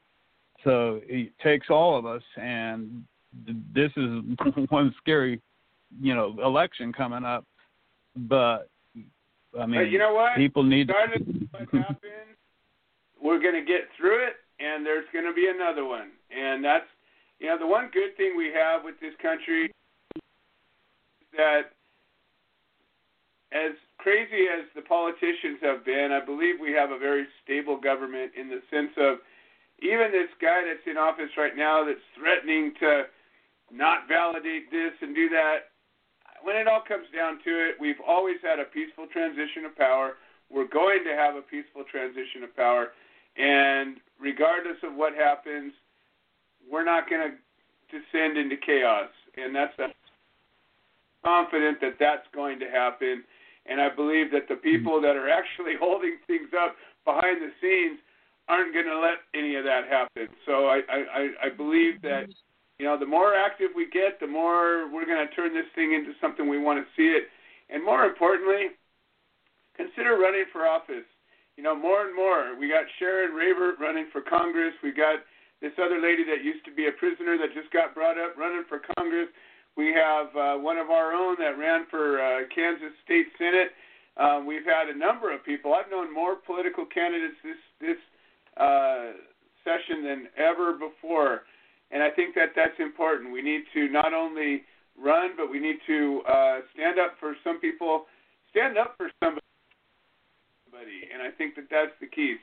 So 0.64 1.00
it 1.04 1.32
takes 1.42 1.68
all 1.70 1.96
of 1.98 2.06
us, 2.06 2.22
and 2.36 3.04
this 3.74 3.90
is 3.96 4.22
one 4.70 4.94
scary, 4.98 5.40
you 6.00 6.14
know, 6.14 6.36
election 6.42 6.92
coming 6.92 7.24
up. 7.24 7.44
But 8.16 8.68
I 9.58 9.66
mean, 9.66 9.80
But 9.80 9.90
you 9.90 9.98
know 9.98 10.14
what? 10.14 10.36
people 10.36 10.62
need. 10.62 10.90
Of 10.90 10.96
what 11.50 11.60
happens, 11.72 12.36
we're 13.22 13.40
going 13.40 13.54
to 13.54 13.64
get 13.64 13.88
through 13.96 14.26
it, 14.26 14.34
and 14.60 14.84
there's 14.84 15.06
going 15.12 15.26
to 15.26 15.32
be 15.32 15.48
another 15.48 15.84
one. 15.84 16.10
And 16.34 16.64
that's, 16.64 16.86
you 17.38 17.48
know, 17.48 17.58
the 17.58 17.66
one 17.66 17.90
good 17.92 18.16
thing 18.16 18.34
we 18.36 18.50
have 18.54 18.84
with 18.84 18.98
this 19.00 19.14
country 19.20 19.66
is 20.16 20.22
that 21.36 21.72
as 23.52 23.72
crazy 23.98 24.46
as 24.50 24.66
the 24.74 24.82
politicians 24.82 25.58
have 25.62 25.84
been, 25.84 26.10
I 26.10 26.24
believe 26.24 26.56
we 26.60 26.72
have 26.72 26.90
a 26.90 26.98
very 26.98 27.26
stable 27.42 27.78
government 27.80 28.32
in 28.38 28.48
the 28.48 28.60
sense 28.70 28.90
of 28.96 29.18
even 29.84 30.10
this 30.12 30.32
guy 30.40 30.64
that's 30.64 30.84
in 30.88 30.96
office 30.96 31.30
right 31.36 31.56
now 31.56 31.84
that's 31.84 32.02
threatening 32.16 32.72
to 32.80 33.04
not 33.72 34.08
validate 34.08 34.70
this 34.70 34.92
and 35.00 35.14
do 35.14 35.28
that. 35.28 35.72
When 36.42 36.56
it 36.56 36.68
all 36.68 36.82
comes 36.86 37.06
down 37.14 37.38
to 37.44 37.52
it, 37.68 37.76
we've 37.80 38.00
always 38.06 38.36
had 38.42 38.58
a 38.60 38.64
peaceful 38.64 39.06
transition 39.12 39.64
of 39.64 39.76
power. 39.76 40.16
We're 40.50 40.68
going 40.68 41.04
to 41.04 41.14
have 41.16 41.36
a 41.36 41.42
peaceful 41.42 41.84
transition 41.90 42.44
of 42.44 42.54
power. 42.56 42.92
And 43.36 43.96
regardless 44.20 44.76
of 44.82 44.94
what 44.94 45.14
happens, 45.14 45.72
we're 46.70 46.84
not 46.84 47.08
going 47.08 47.32
to 47.32 47.34
descend 47.92 48.36
into 48.36 48.56
chaos. 48.56 49.08
And 49.36 49.54
that's 49.54 49.72
I'm 49.78 49.92
confident 51.24 51.80
that 51.80 51.96
that's 51.98 52.26
going 52.34 52.58
to 52.60 52.66
happen. 52.68 53.24
And 53.66 53.80
I 53.80 53.88
believe 53.88 54.30
that 54.32 54.48
the 54.48 54.56
people 54.56 55.00
that 55.00 55.16
are 55.16 55.28
actually 55.28 55.74
holding 55.80 56.18
things 56.26 56.48
up 56.56 56.76
behind 57.04 57.40
the 57.40 57.50
scenes 57.60 57.98
aren't 58.48 58.74
going 58.74 58.86
to 58.86 58.98
let 58.98 59.24
any 59.34 59.56
of 59.56 59.64
that 59.64 59.88
happen. 59.88 60.28
So 60.46 60.66
I, 60.66 60.80
I, 60.88 61.28
I 61.46 61.48
believe 61.56 62.02
that 62.02 62.26
you 62.78 62.86
know 62.86 62.98
the 62.98 63.06
more 63.06 63.34
active 63.34 63.70
we 63.74 63.88
get, 63.88 64.20
the 64.20 64.26
more 64.26 64.90
we're 64.92 65.06
going 65.06 65.26
to 65.26 65.34
turn 65.34 65.54
this 65.54 65.68
thing 65.74 65.94
into 65.94 66.12
something 66.20 66.48
we 66.48 66.58
want 66.58 66.78
to 66.78 66.86
see 66.96 67.08
it. 67.08 67.24
And 67.70 67.84
more 67.84 68.04
importantly, 68.04 68.76
consider 69.76 70.18
running 70.18 70.44
for 70.52 70.66
office. 70.66 71.08
You 71.56 71.62
know, 71.62 71.74
more 71.74 72.04
and 72.04 72.16
more. 72.16 72.58
We 72.58 72.68
got 72.68 72.82
Sharon 72.98 73.32
Rayburn 73.32 73.76
running 73.78 74.08
for 74.10 74.20
Congress. 74.20 74.74
We 74.82 74.90
got 74.90 75.22
this 75.62 75.72
other 75.78 76.02
lady 76.02 76.26
that 76.26 76.42
used 76.42 76.64
to 76.66 76.74
be 76.74 76.88
a 76.90 76.98
prisoner 76.98 77.38
that 77.38 77.54
just 77.54 77.70
got 77.72 77.94
brought 77.94 78.18
up 78.18 78.36
running 78.36 78.64
for 78.68 78.82
Congress. 78.98 79.28
We 79.76 79.94
have 79.94 80.34
uh, 80.34 80.58
one 80.58 80.78
of 80.78 80.90
our 80.90 81.14
own 81.14 81.36
that 81.38 81.58
ran 81.58 81.86
for 81.90 82.18
uh, 82.18 82.46
Kansas 82.54 82.90
State 83.04 83.26
Senate. 83.38 83.70
Uh, 84.16 84.42
we've 84.46 84.66
had 84.66 84.90
a 84.90 84.98
number 84.98 85.34
of 85.34 85.44
people. 85.44 85.74
I've 85.74 85.90
known 85.90 86.12
more 86.12 86.36
political 86.36 86.86
candidates 86.86 87.38
this 87.42 87.58
this 87.80 87.98
uh, 88.56 89.12
session 89.64 90.04
than 90.04 90.28
ever 90.36 90.74
before, 90.74 91.42
and 91.90 92.02
I 92.02 92.10
think 92.10 92.34
that 92.34 92.50
that's 92.54 92.78
important. 92.78 93.32
We 93.32 93.42
need 93.42 93.62
to 93.74 93.88
not 93.88 94.12
only 94.12 94.62
run, 94.98 95.30
but 95.36 95.50
we 95.50 95.58
need 95.58 95.76
to 95.86 96.22
uh, 96.28 96.58
stand 96.74 96.98
up 96.98 97.14
for 97.18 97.34
some 97.42 97.60
people. 97.60 98.04
Stand 98.50 98.78
up 98.78 98.94
for 98.96 99.10
somebody, 99.22 99.42
and 101.12 101.22
I 101.22 101.30
think 101.36 101.56
that 101.56 101.66
that's 101.70 101.94
the 102.00 102.06
key. 102.06 102.36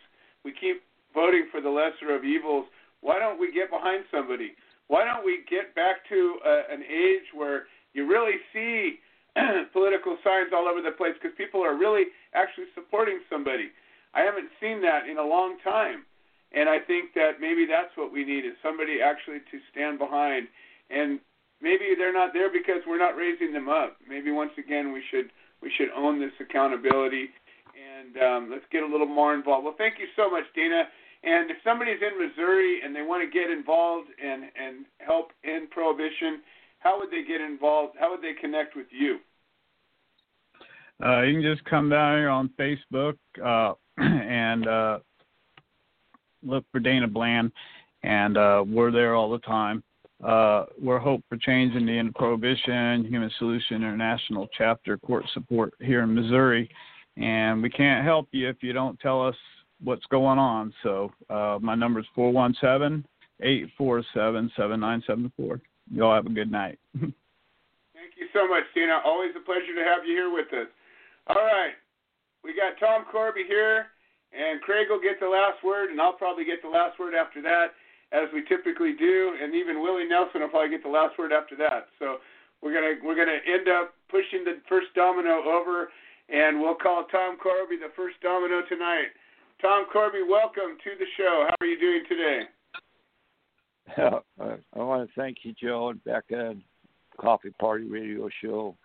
We 0.43 0.51
keep 0.51 0.83
voting 1.13 1.47
for 1.51 1.61
the 1.61 1.69
lesser 1.69 2.15
of 2.15 2.23
evils. 2.23 2.65
Why 3.01 3.19
don't 3.19 3.39
we 3.39 3.51
get 3.51 3.69
behind 3.69 4.03
somebody? 4.11 4.51
Why 4.87 5.05
don't 5.05 5.25
we 5.25 5.39
get 5.49 5.73
back 5.73 6.03
to 6.09 6.37
uh, 6.45 6.73
an 6.73 6.83
age 6.83 7.31
where 7.33 7.63
you 7.93 8.07
really 8.07 8.35
see 8.53 8.99
political 9.73 10.17
signs 10.23 10.51
all 10.53 10.67
over 10.67 10.81
the 10.81 10.91
place 10.91 11.13
because 11.15 11.35
people 11.37 11.63
are 11.63 11.77
really 11.77 12.11
actually 12.33 12.67
supporting 12.75 13.19
somebody. 13.29 13.71
I 14.13 14.21
haven't 14.21 14.49
seen 14.59 14.81
that 14.81 15.07
in 15.07 15.17
a 15.17 15.23
long 15.23 15.57
time. 15.63 16.05
And 16.53 16.67
I 16.67 16.79
think 16.79 17.13
that 17.15 17.39
maybe 17.39 17.65
that's 17.65 17.95
what 17.95 18.11
we 18.11 18.25
need 18.25 18.43
is 18.43 18.53
somebody 18.61 18.99
actually 19.01 19.39
to 19.39 19.57
stand 19.71 19.99
behind. 19.99 20.47
And 20.89 21.19
maybe 21.61 21.95
they're 21.97 22.13
not 22.13 22.33
there 22.33 22.51
because 22.51 22.83
we're 22.85 22.99
not 22.99 23.15
raising 23.15 23.53
them 23.53 23.69
up. 23.69 23.97
Maybe 24.07 24.31
once 24.31 24.51
again 24.57 24.91
we 24.91 25.01
should 25.09 25.31
we 25.61 25.71
should 25.77 25.89
own 25.95 26.19
this 26.19 26.33
accountability 26.41 27.29
and 27.77 28.17
um, 28.17 28.49
let's 28.51 28.65
get 28.71 28.83
a 28.83 28.85
little 28.85 29.07
more 29.07 29.33
involved. 29.33 29.63
Well, 29.63 29.75
thank 29.77 29.99
you 29.99 30.07
so 30.15 30.29
much, 30.29 30.43
Dana. 30.55 30.83
And 31.23 31.51
if 31.51 31.57
somebody's 31.63 32.01
in 32.01 32.17
Missouri 32.17 32.81
and 32.83 32.95
they 32.95 33.03
want 33.03 33.21
to 33.21 33.29
get 33.29 33.49
involved 33.49 34.09
and 34.21 34.43
and 34.57 34.85
help 34.97 35.31
in 35.43 35.67
prohibition, 35.69 36.41
how 36.79 36.99
would 36.99 37.11
they 37.11 37.23
get 37.23 37.41
involved? 37.41 37.95
How 37.99 38.11
would 38.11 38.21
they 38.21 38.33
connect 38.33 38.75
with 38.75 38.87
you? 38.89 39.19
Uh, 41.03 41.21
you 41.21 41.33
can 41.33 41.41
just 41.41 41.63
come 41.65 41.89
down 41.89 42.17
here 42.17 42.29
on 42.29 42.49
Facebook 42.59 43.17
uh, 43.43 43.73
and 43.97 44.67
uh, 44.67 44.99
look 46.43 46.63
for 46.71 46.79
Dana 46.79 47.07
Bland, 47.07 47.51
and 48.03 48.37
uh, 48.37 48.63
we're 48.67 48.91
there 48.91 49.15
all 49.15 49.31
the 49.31 49.39
time. 49.39 49.83
Uh, 50.23 50.65
we're 50.79 50.99
Hope 50.99 51.23
for 51.27 51.37
Change 51.37 51.75
in 51.75 51.87
the 51.87 51.97
End 51.97 52.09
of 52.09 52.13
Prohibition, 52.13 53.05
Human 53.05 53.31
Solution 53.39 53.77
International 53.77 54.47
Chapter 54.55 54.97
Court 54.99 55.25
Support 55.33 55.73
here 55.79 56.03
in 56.03 56.13
Missouri, 56.13 56.69
and 57.17 57.63
we 57.63 57.69
can't 57.71 58.05
help 58.05 58.27
you 58.31 58.47
if 58.47 58.57
you 58.61 58.71
don't 58.71 58.99
tell 58.99 59.25
us 59.25 59.35
what's 59.83 60.05
going 60.07 60.37
on. 60.37 60.71
So 60.83 61.11
uh, 61.31 61.57
my 61.59 61.73
number 61.73 61.99
is 61.99 62.05
417 62.13 63.03
847 63.41 64.51
7974. 64.55 65.61
Y'all 65.95 66.13
have 66.13 66.27
a 66.27 66.29
good 66.29 66.51
night. 66.51 66.77
Thank 66.99 67.13
you 68.17 68.27
so 68.33 68.47
much, 68.47 68.63
Tina. 68.75 68.99
Always 69.03 69.31
a 69.35 69.43
pleasure 69.43 69.73
to 69.73 69.83
have 69.83 70.05
you 70.05 70.13
here 70.13 70.31
with 70.31 70.53
us. 70.53 70.67
All 71.27 71.35
right, 71.35 71.73
we 72.43 72.53
got 72.55 72.79
Tom 72.79 73.05
Corby 73.11 73.43
here. 73.47 73.87
And 74.31 74.61
Craig 74.61 74.87
will 74.89 75.01
get 75.01 75.19
the 75.19 75.27
last 75.27 75.59
word, 75.63 75.91
and 75.91 75.99
I'll 75.99 76.15
probably 76.15 76.45
get 76.45 76.61
the 76.61 76.71
last 76.71 76.97
word 76.97 77.13
after 77.13 77.41
that, 77.41 77.75
as 78.13 78.31
we 78.33 78.43
typically 78.47 78.93
do. 78.95 79.35
And 79.41 79.53
even 79.53 79.81
Willie 79.81 80.07
Nelson 80.07 80.39
will 80.39 80.47
probably 80.47 80.69
get 80.69 80.83
the 80.83 80.89
last 80.89 81.19
word 81.19 81.33
after 81.33 81.55
that. 81.57 81.91
So 81.99 82.23
we're 82.61 82.73
gonna 82.73 82.95
we're 83.03 83.15
gonna 83.15 83.39
end 83.43 83.67
up 83.67 83.93
pushing 84.09 84.43
the 84.45 84.61
first 84.69 84.87
domino 84.95 85.43
over, 85.43 85.89
and 86.29 86.61
we'll 86.61 86.75
call 86.75 87.05
Tom 87.11 87.37
Corby 87.37 87.75
the 87.75 87.91
first 87.95 88.15
domino 88.21 88.61
tonight. 88.69 89.11
Tom 89.61 89.85
Corby, 89.91 90.23
welcome 90.27 90.77
to 90.81 90.91
the 90.97 91.05
show. 91.17 91.47
How 91.49 91.55
are 91.59 91.67
you 91.67 91.79
doing 91.79 92.03
today? 92.07 92.41
I 94.77 94.79
want 94.79 95.07
to 95.07 95.13
thank 95.19 95.39
you, 95.43 95.53
Joe, 95.61 95.89
and 95.89 96.03
Becca, 96.05 96.55
Coffee 97.19 97.51
Party 97.59 97.83
Radio 97.83 98.29
Show, 98.41 98.77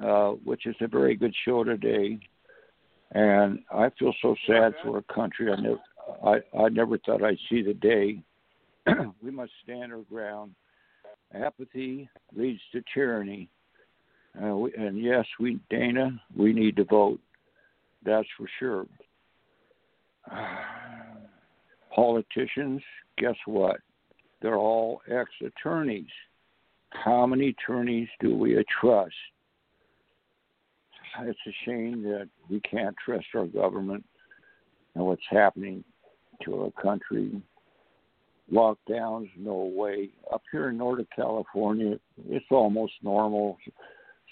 uh, 0.00 0.30
which 0.44 0.66
is 0.66 0.76
a 0.80 0.88
very 0.88 1.16
good 1.16 1.34
show 1.44 1.64
today. 1.64 2.18
And 3.12 3.60
I 3.70 3.90
feel 3.98 4.14
so 4.22 4.34
sad 4.46 4.74
for 4.82 4.98
a 4.98 5.14
country 5.14 5.52
I 5.52 5.60
never 5.60 5.80
I, 6.24 6.40
I 6.58 6.68
never 6.68 6.98
thought 6.98 7.22
I'd 7.22 7.38
see 7.48 7.62
the 7.62 7.74
day. 7.74 8.22
we 9.22 9.30
must 9.30 9.52
stand 9.62 9.92
our 9.92 10.02
ground. 10.02 10.54
Apathy 11.34 12.08
leads 12.34 12.60
to 12.72 12.82
tyranny. 12.92 13.48
Uh, 14.42 14.56
we, 14.56 14.72
and 14.74 14.98
yes, 14.98 15.24
we 15.38 15.58
Dana, 15.70 16.20
we 16.36 16.52
need 16.52 16.76
to 16.76 16.84
vote. 16.84 17.20
That's 18.04 18.28
for 18.36 18.48
sure. 18.58 18.86
Politicians, 21.94 22.82
guess 23.18 23.36
what? 23.46 23.76
They're 24.40 24.56
all 24.56 25.02
ex-attorneys. 25.10 26.10
How 26.90 27.26
many 27.26 27.54
attorneys 27.58 28.08
do 28.20 28.36
we 28.36 28.62
trust? 28.80 29.14
It's 31.20 31.38
a 31.46 31.52
shame 31.64 32.02
that 32.02 32.28
we 32.48 32.60
can't 32.60 32.96
trust 33.04 33.26
our 33.34 33.46
government 33.46 34.04
and 34.94 35.04
what's 35.04 35.22
happening 35.30 35.84
to 36.44 36.62
our 36.62 36.82
country. 36.82 37.40
Lockdowns, 38.52 39.30
no 39.36 39.72
way. 39.74 40.10
Up 40.32 40.42
here 40.50 40.70
in 40.70 40.78
Northern 40.78 41.06
California, 41.14 41.98
it's 42.28 42.46
almost 42.50 42.92
normal. 43.02 43.56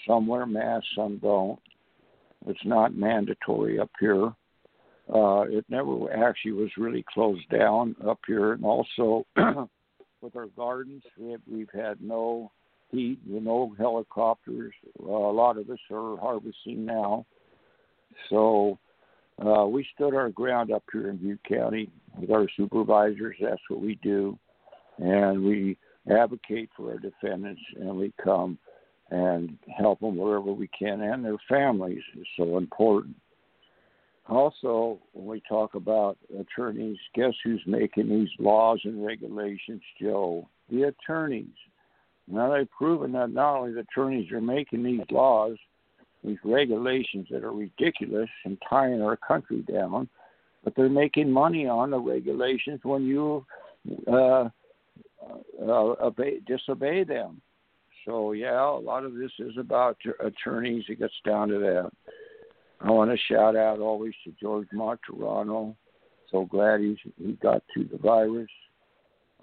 Some 0.06 0.26
wear 0.26 0.46
masks, 0.46 0.88
some 0.94 1.18
don't. 1.18 1.58
It's 2.46 2.64
not 2.64 2.94
mandatory 2.94 3.78
up 3.78 3.90
here. 4.00 4.32
Uh, 5.12 5.42
it 5.48 5.64
never 5.68 6.12
actually 6.12 6.52
was 6.52 6.70
really 6.76 7.04
closed 7.12 7.48
down 7.50 7.96
up 8.06 8.20
here, 8.26 8.52
and 8.52 8.64
also 8.64 9.26
with 10.20 10.36
our 10.36 10.46
gardens, 10.56 11.02
we 11.18 11.32
have, 11.32 11.40
we've 11.50 11.70
had 11.74 12.00
no 12.00 12.50
heat, 12.90 13.18
you 13.26 13.40
know, 13.40 13.74
helicopters. 13.78 14.72
Uh, 15.02 15.06
a 15.06 15.32
lot 15.32 15.58
of 15.58 15.68
us 15.70 15.78
are 15.90 16.16
harvesting 16.18 16.84
now. 16.84 17.26
So 18.28 18.78
uh, 19.44 19.66
we 19.66 19.86
stood 19.94 20.14
our 20.14 20.30
ground 20.30 20.72
up 20.72 20.84
here 20.92 21.10
in 21.10 21.16
Butte 21.16 21.40
County 21.48 21.90
with 22.18 22.30
our 22.30 22.46
supervisors. 22.56 23.36
That's 23.40 23.62
what 23.68 23.80
we 23.80 23.96
do. 24.02 24.38
And 24.98 25.44
we 25.44 25.78
advocate 26.10 26.70
for 26.76 26.92
our 26.92 26.98
defendants 26.98 27.62
and 27.76 27.96
we 27.96 28.12
come 28.22 28.58
and 29.10 29.58
help 29.76 30.00
them 30.00 30.16
wherever 30.16 30.52
we 30.52 30.68
can 30.68 31.00
and 31.00 31.24
their 31.24 31.36
families 31.48 32.02
is 32.18 32.26
so 32.36 32.58
important. 32.58 33.16
Also, 34.28 35.00
when 35.12 35.26
we 35.26 35.42
talk 35.48 35.74
about 35.74 36.16
attorneys, 36.38 36.98
guess 37.14 37.32
who's 37.42 37.62
making 37.66 38.08
these 38.08 38.28
laws 38.38 38.80
and 38.84 39.04
regulations, 39.04 39.82
Joe? 40.00 40.48
The 40.70 40.84
attorneys. 40.84 41.48
Now 42.30 42.52
they've 42.52 42.70
proven 42.70 43.12
that 43.12 43.32
not 43.32 43.58
only 43.58 43.72
the 43.72 43.80
attorneys 43.80 44.30
are 44.32 44.40
making 44.40 44.82
these 44.82 45.00
laws, 45.10 45.56
these 46.24 46.38
regulations 46.44 47.26
that 47.30 47.44
are 47.44 47.52
ridiculous 47.52 48.28
and 48.44 48.58
tying 48.68 49.02
our 49.02 49.16
country 49.16 49.62
down, 49.62 50.08
but 50.62 50.74
they're 50.76 50.88
making 50.88 51.30
money 51.30 51.66
on 51.66 51.90
the 51.90 51.98
regulations 51.98 52.80
when 52.82 53.04
you 53.04 53.44
uh, 54.06 54.48
uh, 55.60 55.94
obey, 56.02 56.40
disobey 56.46 57.04
them. 57.04 57.40
So 58.06 58.32
yeah, 58.32 58.68
a 58.68 58.78
lot 58.78 59.04
of 59.04 59.14
this 59.14 59.32
is 59.38 59.56
about 59.58 59.96
attorneys. 60.20 60.84
It 60.88 61.00
gets 61.00 61.14
down 61.24 61.48
to 61.48 61.58
that. 61.58 61.90
I 62.80 62.90
want 62.90 63.10
to 63.10 63.16
shout 63.32 63.56
out 63.56 63.78
always 63.78 64.14
to 64.24 64.32
George 64.40 64.68
Martorano. 64.74 65.74
So 66.30 66.44
glad 66.46 66.80
he's 66.80 66.96
he 67.18 67.32
got 67.32 67.62
to 67.74 67.84
the 67.84 67.98
virus. 67.98 68.48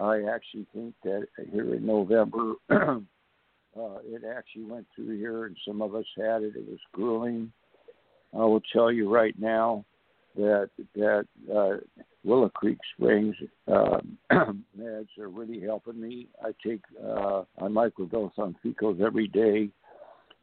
I 0.00 0.22
actually 0.32 0.66
think 0.74 0.94
that 1.04 1.26
here 1.52 1.74
in 1.74 1.84
November, 1.84 2.54
uh, 2.70 2.98
it 3.76 4.22
actually 4.36 4.64
went 4.64 4.86
through 4.94 5.16
here, 5.16 5.46
and 5.46 5.56
some 5.66 5.82
of 5.82 5.94
us 5.94 6.04
had 6.16 6.42
it. 6.42 6.54
It 6.56 6.68
was 6.68 6.78
grueling. 6.92 7.52
I 8.34 8.38
will 8.38 8.62
tell 8.72 8.92
you 8.92 9.12
right 9.12 9.34
now 9.38 9.84
that 10.36 10.70
that 10.94 11.26
uh, 11.52 11.78
Willow 12.24 12.48
Creek 12.50 12.78
Springs 12.94 13.34
uh, 13.66 13.98
meds 14.32 15.18
are 15.18 15.28
really 15.28 15.60
helping 15.60 16.00
me. 16.00 16.28
I 16.42 16.50
take 16.64 16.82
uh, 17.02 17.42
I 17.58 17.64
microdose 17.64 18.38
on 18.38 18.54
FECOs 18.64 19.00
every 19.00 19.28
day. 19.28 19.70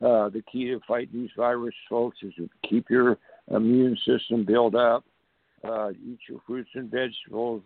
Uh, 0.01 0.27
the 0.29 0.43
key 0.51 0.65
to 0.65 0.79
fighting 0.85 1.21
these 1.21 1.29
viruses, 1.37 1.79
folks, 1.89 2.17
is 2.21 2.33
to 2.35 2.49
keep 2.69 2.89
your 2.89 3.17
immune 3.49 3.97
system 4.05 4.43
built 4.43 4.75
up. 4.75 5.05
Uh, 5.63 5.91
eat 5.91 6.19
your 6.27 6.41
fruits 6.45 6.69
and 6.73 6.91
vegetables 6.91 7.63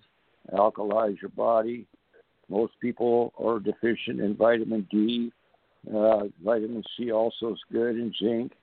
alkalize 0.53 1.19
your 1.21 1.29
body. 1.29 1.85
Most 2.49 2.73
people 2.81 3.33
are 3.37 3.59
deficient 3.59 4.19
in 4.19 4.35
vitamin 4.35 4.87
D. 4.91 5.31
Uh, 5.87 6.25
vitamin 6.43 6.83
C 6.97 7.11
also 7.11 7.53
is 7.53 7.59
good, 7.71 7.95
and 7.95 8.13
zinc. 8.21 8.53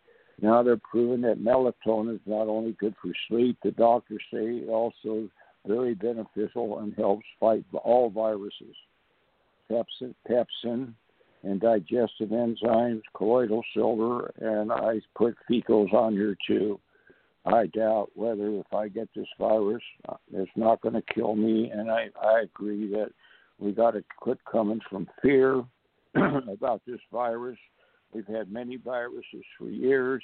Now 0.41 0.63
they're 0.63 0.77
proving 0.77 1.23
that 1.23 1.43
melatonin 1.43 2.15
is 2.15 2.21
not 2.27 2.49
only 2.49 2.73
good 2.73 2.95
for 3.01 3.13
sleep, 3.29 3.57
the 3.63 3.71
doctors 3.71 4.23
say 4.33 4.65
also 4.69 5.29
very 5.67 5.95
beneficial 5.95 6.79
and 6.81 6.95
helps 6.95 7.25
fight 7.41 7.65
all 7.73 8.11
viruses. 8.11 8.77
Pepsin, 9.71 10.15
pepsin 10.29 10.95
and 11.43 11.61
digestive 11.61 12.31
enzymes, 12.31 13.03
colloidal 13.15 13.63
silver, 13.75 14.33
and 14.39 14.73
I 14.73 15.01
put 15.17 15.37
fecals 15.51 15.93
on 15.93 16.13
here 16.13 16.37
too. 16.47 16.81
I 17.47 17.67
doubt 17.67 18.11
whether 18.15 18.49
if 18.59 18.73
I 18.75 18.89
get 18.89 19.09
this 19.15 19.29
virus, 19.39 19.83
uh, 20.09 20.17
it's 20.33 20.51
not 20.57 20.81
going 20.81 20.95
to 20.95 21.15
kill 21.15 21.37
me. 21.37 21.71
And 21.71 21.91
I, 21.91 22.09
I 22.21 22.41
agree 22.43 22.91
that 22.91 23.11
we 23.59 23.73
got 23.73 23.93
to 23.93 24.03
quit 24.19 24.39
coming 24.51 24.81
from 24.91 25.09
fear 25.23 25.63
about 26.15 26.83
this 26.87 26.99
virus. 27.13 27.59
We've 28.13 28.27
had 28.27 28.51
many 28.51 28.77
viruses 28.77 29.45
for 29.59 29.69
years, 29.69 30.23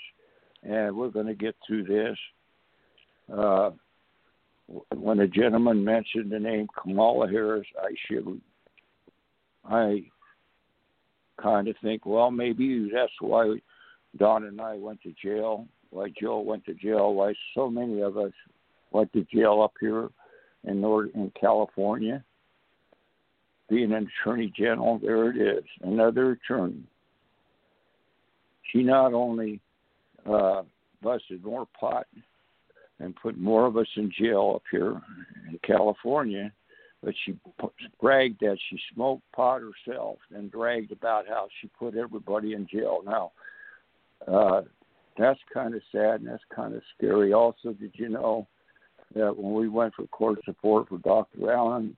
and 0.65 0.97
we're 0.97 1.11
going 1.11 1.27
to 1.27 1.35
get 1.35 1.55
through 1.67 1.85
this. 1.85 2.19
Uh, 3.33 3.71
when 4.97 5.21
a 5.21 5.29
gentleman 5.29 5.85
mentioned 5.85 6.33
the 6.33 6.41
name 6.41 6.67
Kamala 6.81 7.29
Harris, 7.29 7.67
I 7.81 7.91
shivered. 8.09 8.41
I 9.65 10.05
kind 11.41 11.69
of 11.69 11.77
think, 11.83 12.05
well, 12.05 12.31
maybe 12.31 12.91
that's 12.93 13.13
why 13.21 13.57
Don 14.17 14.45
and 14.45 14.61
I 14.61 14.77
went 14.77 15.01
to 15.03 15.15
jail 15.23 15.69
why 15.93 16.09
Joe 16.21 16.41
went 16.41 16.65
to 16.65 16.75
jail, 16.75 17.15
why 17.15 17.35
so 17.55 17.71
many 17.71 18.01
of 18.01 18.17
us 18.17 18.33
went 18.93 19.13
to 19.13 19.25
jail 19.25 19.61
up 19.63 19.75
here 19.79 20.09
in 20.65 20.81
North 20.81 21.11
in 21.15 21.31
California. 21.39 22.25
Being 23.69 23.93
an 23.93 24.09
attorney 24.23 24.53
general, 24.57 24.99
there 24.99 25.31
it 25.31 25.37
is, 25.37 25.65
another 25.83 26.33
attorney. 26.33 26.83
she 28.71 28.83
not 28.83 29.13
only 29.13 29.61
uh, 30.29 30.63
busted 31.03 31.45
more 31.45 31.67
pot 31.79 32.07
and 32.99 33.15
put 33.17 33.39
more 33.39 33.67
of 33.67 33.77
us 33.77 33.87
in 33.97 34.11
jail 34.19 34.53
up 34.57 34.63
here 34.71 35.01
in 35.51 35.59
California, 35.67 36.53
but 37.03 37.15
she 37.25 37.37
bragged 38.01 38.41
that 38.41 38.59
she 38.71 38.79
smoked 38.95 39.23
pot 39.35 39.61
herself 39.61 40.19
and 40.35 40.51
bragged 40.51 40.93
about 40.93 41.27
how 41.27 41.49
she 41.61 41.69
put 41.79 41.97
everybody 41.97 42.53
in 42.53 42.67
jail. 42.67 43.01
Now, 43.05 43.33
uh, 44.29 44.63
that's 45.19 45.41
kind 45.53 45.75
of 45.75 45.83
sad 45.91 46.21
and 46.21 46.27
that's 46.27 46.43
kind 46.55 46.75
of 46.75 46.83
scary. 46.97 47.33
Also, 47.33 47.73
did 47.73 47.93
you 47.95 48.09
know 48.09 48.47
that 49.15 49.37
when 49.37 49.55
we 49.55 49.69
went 49.69 49.95
for 49.95 50.07
court 50.09 50.39
support 50.45 50.89
for 50.89 50.99
Dr. 50.99 51.53
Allen 51.53 51.97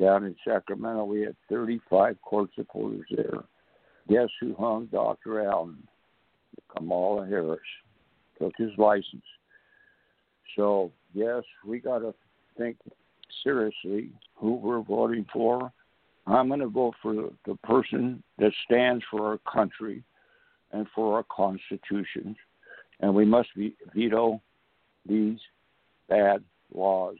down 0.00 0.24
in 0.24 0.36
Sacramento, 0.46 1.04
we 1.04 1.22
had 1.22 1.36
35 1.48 2.20
court 2.22 2.50
supporters 2.54 3.06
there. 3.10 3.44
Guess 4.08 4.28
who 4.40 4.54
hung 4.54 4.86
Dr. 4.86 5.42
Allen? 5.42 5.78
Kamala 6.74 7.26
Harris 7.26 7.60
took 8.38 8.52
his 8.56 8.70
license. 8.78 9.24
So, 10.56 10.92
yes, 11.12 11.42
we 11.66 11.80
got 11.80 12.00
to 12.00 12.14
think 12.56 12.76
seriously 13.42 14.10
who 14.34 14.54
we're 14.54 14.82
voting 14.82 15.26
for. 15.32 15.72
I'm 16.26 16.48
going 16.48 16.60
to 16.60 16.68
vote 16.68 16.94
for 17.02 17.30
the, 17.46 17.54
person 17.64 18.22
that 18.38 18.52
stands 18.64 19.04
for 19.10 19.26
our 19.26 19.38
country 19.38 20.02
and 20.74 20.86
for 20.94 21.16
our 21.16 21.24
Constitution. 21.34 22.36
And 23.00 23.14
we 23.14 23.24
must 23.24 23.48
veto 23.94 24.40
these 25.08 25.38
bad 26.08 26.42
laws 26.72 27.16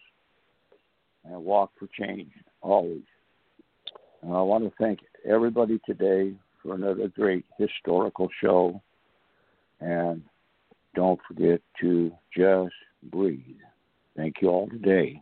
and 1.24 1.42
walk 1.44 1.70
for 1.78 1.88
change 1.98 2.30
always. 2.60 3.02
And 4.22 4.34
I 4.34 4.42
want 4.42 4.64
to 4.64 4.72
thank 4.78 5.00
everybody 5.28 5.80
today 5.86 6.34
for 6.62 6.74
another 6.74 7.08
great 7.08 7.44
historical 7.58 8.28
show. 8.42 8.82
And 9.80 10.22
don't 10.94 11.20
forget 11.26 11.60
to 11.80 12.12
just 12.36 12.74
breathe. 13.10 13.60
Thank 14.16 14.36
you 14.40 14.48
all 14.48 14.68
today. 14.68 15.20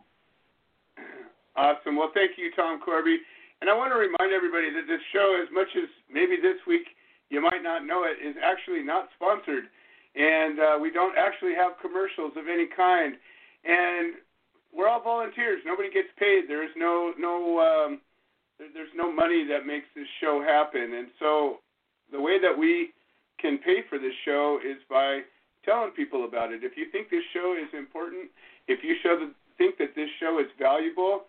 Awesome. 1.55 1.97
Well, 1.97 2.11
thank 2.13 2.31
you, 2.37 2.51
Tom 2.55 2.79
Corby. 2.79 3.17
And 3.61 3.69
I 3.69 3.75
want 3.75 3.91
to 3.91 3.97
remind 3.97 4.33
everybody 4.33 4.71
that 4.73 4.87
this 4.87 5.01
show, 5.13 5.37
as 5.41 5.49
much 5.53 5.67
as 5.77 5.89
maybe 6.11 6.37
this 6.41 6.57
week 6.67 6.85
you 7.33 7.41
might 7.41 7.63
not 7.63 7.85
know 7.85 8.05
it, 8.05 8.21
is 8.23 8.35
actually 8.37 8.83
not 8.83 9.09
sponsored. 9.15 9.65
And 10.15 10.59
uh, 10.59 10.77
we 10.79 10.91
don't 10.91 11.17
actually 11.17 11.55
have 11.55 11.73
commercials 11.81 12.33
of 12.37 12.47
any 12.47 12.67
kind. 12.69 13.15
And 13.65 14.13
we're 14.71 14.87
all 14.87 15.01
volunteers. 15.01 15.61
Nobody 15.65 15.89
gets 15.89 16.09
paid. 16.19 16.43
There's 16.47 16.69
no 16.77 17.13
no 17.17 17.59
um, 17.59 18.01
there's 18.59 18.93
no 18.95 19.11
money 19.11 19.45
that 19.49 19.65
makes 19.65 19.87
this 19.95 20.05
show 20.21 20.45
happen. 20.45 20.93
And 20.93 21.07
so 21.17 21.57
the 22.11 22.21
way 22.21 22.39
that 22.39 22.55
we 22.55 22.93
can 23.41 23.57
pay 23.57 23.81
for 23.89 23.97
this 23.97 24.13
show 24.23 24.59
is 24.63 24.77
by 24.87 25.21
telling 25.65 25.91
people 25.91 26.25
about 26.25 26.51
it. 26.53 26.63
If 26.63 26.77
you 26.77 26.85
think 26.91 27.09
this 27.09 27.23
show 27.33 27.55
is 27.57 27.69
important, 27.73 28.29
if 28.67 28.83
you 28.83 28.95
show 29.01 29.17
the, 29.17 29.31
think 29.57 29.77
that 29.79 29.95
this 29.95 30.09
show 30.19 30.39
is 30.39 30.47
valuable, 30.59 31.23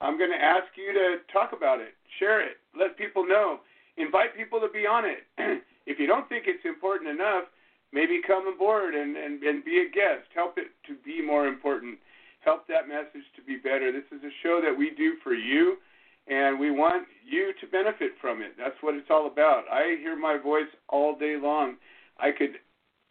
I'm 0.00 0.18
going 0.18 0.30
to 0.30 0.42
ask 0.42 0.66
you 0.76 0.92
to 0.92 1.16
talk 1.32 1.50
about 1.52 1.80
it, 1.80 1.94
share 2.18 2.40
it, 2.40 2.58
let 2.78 2.96
people 2.96 3.26
know, 3.26 3.60
invite 3.98 4.36
people 4.36 4.60
to 4.60 4.68
be 4.72 4.86
on 4.86 5.04
it. 5.04 5.26
if 5.86 5.98
you 5.98 6.06
don't 6.06 6.28
think 6.28 6.44
it's 6.46 6.64
important 6.64 7.10
enough, 7.10 7.44
maybe 7.92 8.20
come 8.26 8.46
aboard 8.46 8.94
and, 8.94 9.16
and, 9.16 9.42
and 9.42 9.64
be 9.64 9.80
a 9.80 9.88
guest. 9.88 10.28
Help 10.34 10.58
it 10.58 10.68
to 10.86 10.94
be 11.04 11.24
more 11.24 11.46
important. 11.46 11.98
Help 12.40 12.66
that 12.68 12.88
message 12.88 13.26
to 13.36 13.42
be 13.42 13.56
better. 13.56 13.92
This 13.92 14.06
is 14.12 14.22
a 14.22 14.32
show 14.42 14.60
that 14.62 14.76
we 14.76 14.90
do 14.96 15.14
for 15.24 15.34
you, 15.34 15.76
and 16.28 16.58
we 16.58 16.70
want 16.70 17.06
you 17.26 17.52
to 17.60 17.66
benefit 17.66 18.12
from 18.20 18.42
it. 18.42 18.52
That's 18.56 18.76
what 18.80 18.94
it's 18.94 19.10
all 19.10 19.26
about. 19.26 19.64
I 19.70 19.96
hear 20.00 20.16
my 20.16 20.38
voice 20.38 20.70
all 20.88 21.18
day 21.18 21.36
long. 21.40 21.76
I 22.18 22.30
could 22.30 22.60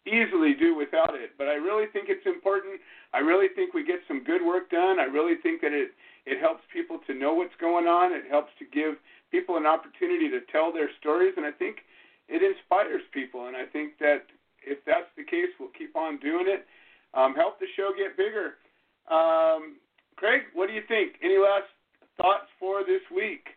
easily 0.06 0.54
do 0.54 0.74
without 0.74 1.14
it, 1.14 1.36
but 1.36 1.48
I 1.48 1.54
really 1.54 1.86
think 1.92 2.08
it's 2.08 2.24
important. 2.24 2.80
I 3.12 3.18
really 3.18 3.48
think 3.54 3.74
we 3.74 3.84
get 3.84 4.00
some 4.08 4.24
good 4.24 4.44
work 4.44 4.70
done. 4.70 4.98
I 4.98 5.04
really 5.04 5.36
think 5.42 5.60
that 5.60 5.72
it 5.72 5.90
it 6.26 6.40
helps 6.40 6.60
people 6.72 7.00
to 7.06 7.14
know 7.14 7.32
what's 7.32 7.56
going 7.58 7.86
on. 7.86 8.12
It 8.12 8.24
helps 8.28 8.52
to 8.58 8.64
give 8.66 8.96
people 9.30 9.56
an 9.56 9.66
opportunity 9.66 10.28
to 10.30 10.40
tell 10.52 10.72
their 10.72 10.90
stories, 11.00 11.34
and 11.36 11.44
I 11.44 11.52
think 11.52 11.84
it 12.28 12.42
inspires 12.42 13.02
people. 13.12 13.46
And 13.46 13.56
I 13.56 13.64
think 13.64 13.98
that 13.98 14.28
if 14.62 14.78
that's 14.84 15.08
the 15.16 15.24
case, 15.24 15.48
we'll 15.58 15.74
keep 15.76 15.96
on 15.96 16.18
doing 16.18 16.46
it. 16.48 16.66
Um, 17.16 17.34
help 17.34 17.58
the 17.58 17.68
show 17.76 17.92
get 17.96 18.16
bigger. 18.16 18.60
Um, 19.08 19.80
Craig, 20.16 20.52
what 20.52 20.68
do 20.68 20.76
you 20.76 20.84
think? 20.84 21.16
Any 21.24 21.40
last 21.40 21.72
thoughts 22.20 22.52
for 22.60 22.84
this 22.84 23.00
week? 23.08 23.56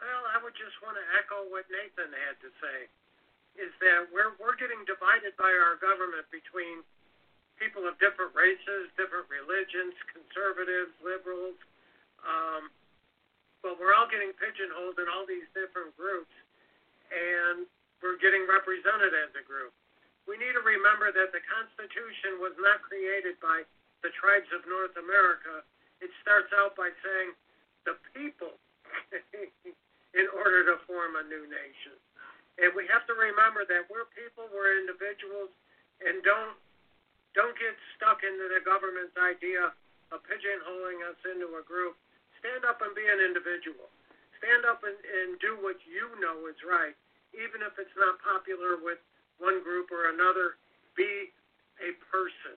Well, 0.00 0.24
I 0.32 0.40
would 0.40 0.56
just 0.56 0.76
want 0.80 0.96
to 0.96 1.04
echo 1.16 1.44
what 1.52 1.68
Nathan 1.68 2.12
had 2.12 2.36
to 2.40 2.50
say. 2.60 2.88
Is 3.56 3.72
that 3.80 4.12
we're 4.12 4.36
we're 4.36 4.56
getting 4.60 4.84
divided 4.84 5.32
by 5.40 5.48
our 5.48 5.80
government 5.80 6.28
between 6.28 6.84
people 7.56 7.88
of 7.88 7.96
different 7.96 8.36
races, 8.36 8.92
different 9.00 9.24
religions, 9.32 9.96
conservatives, 10.12 10.92
liberals. 11.00 11.56
Um, 12.20 12.68
but 13.66 13.82
we're 13.82 13.98
all 13.98 14.06
getting 14.06 14.30
pigeonholed 14.38 14.94
in 15.02 15.10
all 15.10 15.26
these 15.26 15.50
different 15.50 15.90
groups, 15.98 16.30
and 17.10 17.66
we're 17.98 18.14
getting 18.22 18.46
represented 18.46 19.10
as 19.10 19.34
a 19.34 19.42
group. 19.42 19.74
We 20.30 20.38
need 20.38 20.54
to 20.54 20.62
remember 20.62 21.10
that 21.10 21.34
the 21.34 21.42
Constitution 21.50 22.38
was 22.38 22.54
not 22.62 22.78
created 22.86 23.34
by 23.42 23.66
the 24.06 24.14
tribes 24.14 24.46
of 24.54 24.62
North 24.70 24.94
America. 24.94 25.66
It 25.98 26.14
starts 26.22 26.54
out 26.54 26.78
by 26.78 26.94
saying 27.02 27.34
the 27.90 27.98
people 28.14 28.54
in 30.14 30.26
order 30.30 30.62
to 30.70 30.78
form 30.86 31.18
a 31.18 31.26
new 31.26 31.50
nation. 31.50 31.98
And 32.62 32.70
we 32.70 32.86
have 32.86 33.02
to 33.10 33.18
remember 33.18 33.66
that 33.66 33.90
we're 33.90 34.06
people, 34.14 34.46
we're 34.54 34.78
individuals, 34.78 35.50
and 36.06 36.22
don't 36.22 36.54
don't 37.34 37.52
get 37.60 37.76
stuck 37.98 38.24
into 38.24 38.48
the 38.48 38.64
government's 38.64 39.12
idea 39.20 39.68
of 40.08 40.24
pigeonholing 40.24 41.04
us 41.04 41.18
into 41.28 41.52
a 41.60 41.64
group. 41.66 41.98
Stand 42.46 42.62
up 42.62 42.78
and 42.78 42.94
be 42.94 43.02
an 43.02 43.18
individual. 43.18 43.90
Stand 44.38 44.62
up 44.70 44.86
and, 44.86 44.94
and 44.94 45.34
do 45.42 45.58
what 45.66 45.82
you 45.82 46.06
know 46.22 46.46
is 46.46 46.54
right, 46.62 46.94
even 47.34 47.58
if 47.58 47.74
it's 47.74 47.98
not 47.98 48.22
popular 48.22 48.78
with 48.78 49.02
one 49.42 49.66
group 49.66 49.90
or 49.90 50.14
another. 50.14 50.54
Be 50.94 51.34
a 51.82 51.90
person. 52.06 52.54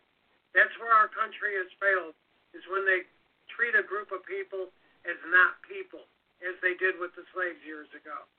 That's 0.53 0.69
where 0.77 0.93
our 0.93 1.09
country 1.09 1.57
has 1.57 1.73
failed, 1.81 2.13
is 2.53 2.61
when 2.69 2.85
they 2.85 3.01
treat 3.49 3.73
a 3.73 3.81
group 3.81 4.13
of 4.13 4.21
people 4.29 4.69
as 5.09 5.17
not 5.33 5.57
people, 5.65 6.05
as 6.45 6.53
they 6.61 6.77
did 6.77 7.01
with 7.01 7.17
the 7.17 7.25
slaves 7.33 7.57
years 7.65 7.89
ago. 7.97 8.29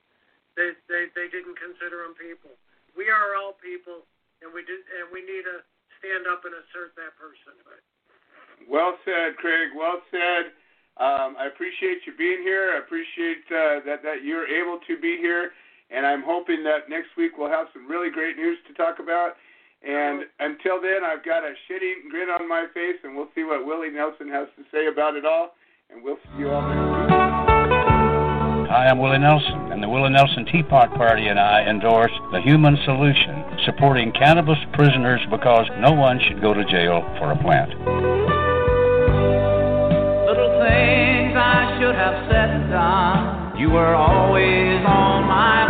They 0.55 0.71
they, 0.87 1.11
they 1.19 1.27
didn't 1.27 1.59
consider 1.59 2.07
them 2.07 2.15
people. 2.15 2.55
We 2.95 3.11
are 3.11 3.35
all 3.35 3.59
people, 3.59 4.07
and 4.39 4.55
we 4.55 4.63
did, 4.63 4.87
and 5.03 5.11
we 5.11 5.19
need 5.19 5.43
to 5.51 5.67
stand 5.99 6.31
up 6.31 6.47
and 6.47 6.55
assert 6.63 6.95
that 6.95 7.11
personhood. 7.19 7.83
Well 8.71 8.95
said, 9.03 9.35
Craig. 9.35 9.75
Well 9.75 9.99
said. 10.15 10.55
Um, 10.99 11.39
I 11.39 11.47
appreciate 11.47 12.03
you 12.05 12.13
being 12.17 12.43
here. 12.43 12.73
I 12.75 12.79
appreciate 12.79 13.47
uh, 13.47 13.79
that 13.85 14.03
that 14.03 14.23
you're 14.23 14.47
able 14.47 14.79
to 14.87 14.99
be 14.99 15.17
here, 15.17 15.51
and 15.89 16.05
I'm 16.05 16.21
hoping 16.21 16.63
that 16.63 16.89
next 16.89 17.15
week 17.17 17.37
we'll 17.37 17.49
have 17.49 17.67
some 17.73 17.87
really 17.87 18.11
great 18.11 18.35
news 18.35 18.57
to 18.67 18.73
talk 18.73 18.99
about. 18.99 19.39
And 19.81 20.25
until 20.39 20.79
then, 20.79 21.03
I've 21.03 21.25
got 21.25 21.43
a 21.43 21.53
shitty 21.65 22.09
grin 22.11 22.29
on 22.29 22.47
my 22.47 22.67
face, 22.73 22.97
and 23.03 23.15
we'll 23.15 23.29
see 23.33 23.43
what 23.43 23.65
Willie 23.65 23.89
Nelson 23.89 24.29
has 24.29 24.47
to 24.57 24.63
say 24.71 24.87
about 24.87 25.15
it 25.15 25.25
all. 25.25 25.55
And 25.89 26.03
we'll 26.03 26.17
see 26.17 26.39
you 26.39 26.51
all 26.51 26.61
next 26.61 26.85
week. 26.85 27.11
Hi, 28.71 28.87
I'm 28.87 28.99
Willie 28.99 29.17
Nelson, 29.19 29.71
and 29.71 29.83
the 29.83 29.89
Willie 29.89 30.11
Nelson 30.11 30.45
Teapot 30.45 30.93
Party 30.95 31.27
and 31.27 31.39
I 31.39 31.67
endorse 31.67 32.13
the 32.31 32.41
Human 32.41 32.77
Solution, 32.85 33.43
supporting 33.65 34.13
cannabis 34.13 34.59
prisoners 34.73 35.19
because 35.29 35.65
no 35.79 35.91
one 35.91 36.21
should 36.25 36.41
go 36.41 36.53
to 36.53 36.63
jail 36.65 37.01
for 37.19 37.31
a 37.33 37.37
plant. 37.43 38.40
You 43.61 43.69
were 43.69 43.93
always 43.93 44.83
on 44.85 45.27
my 45.27 45.60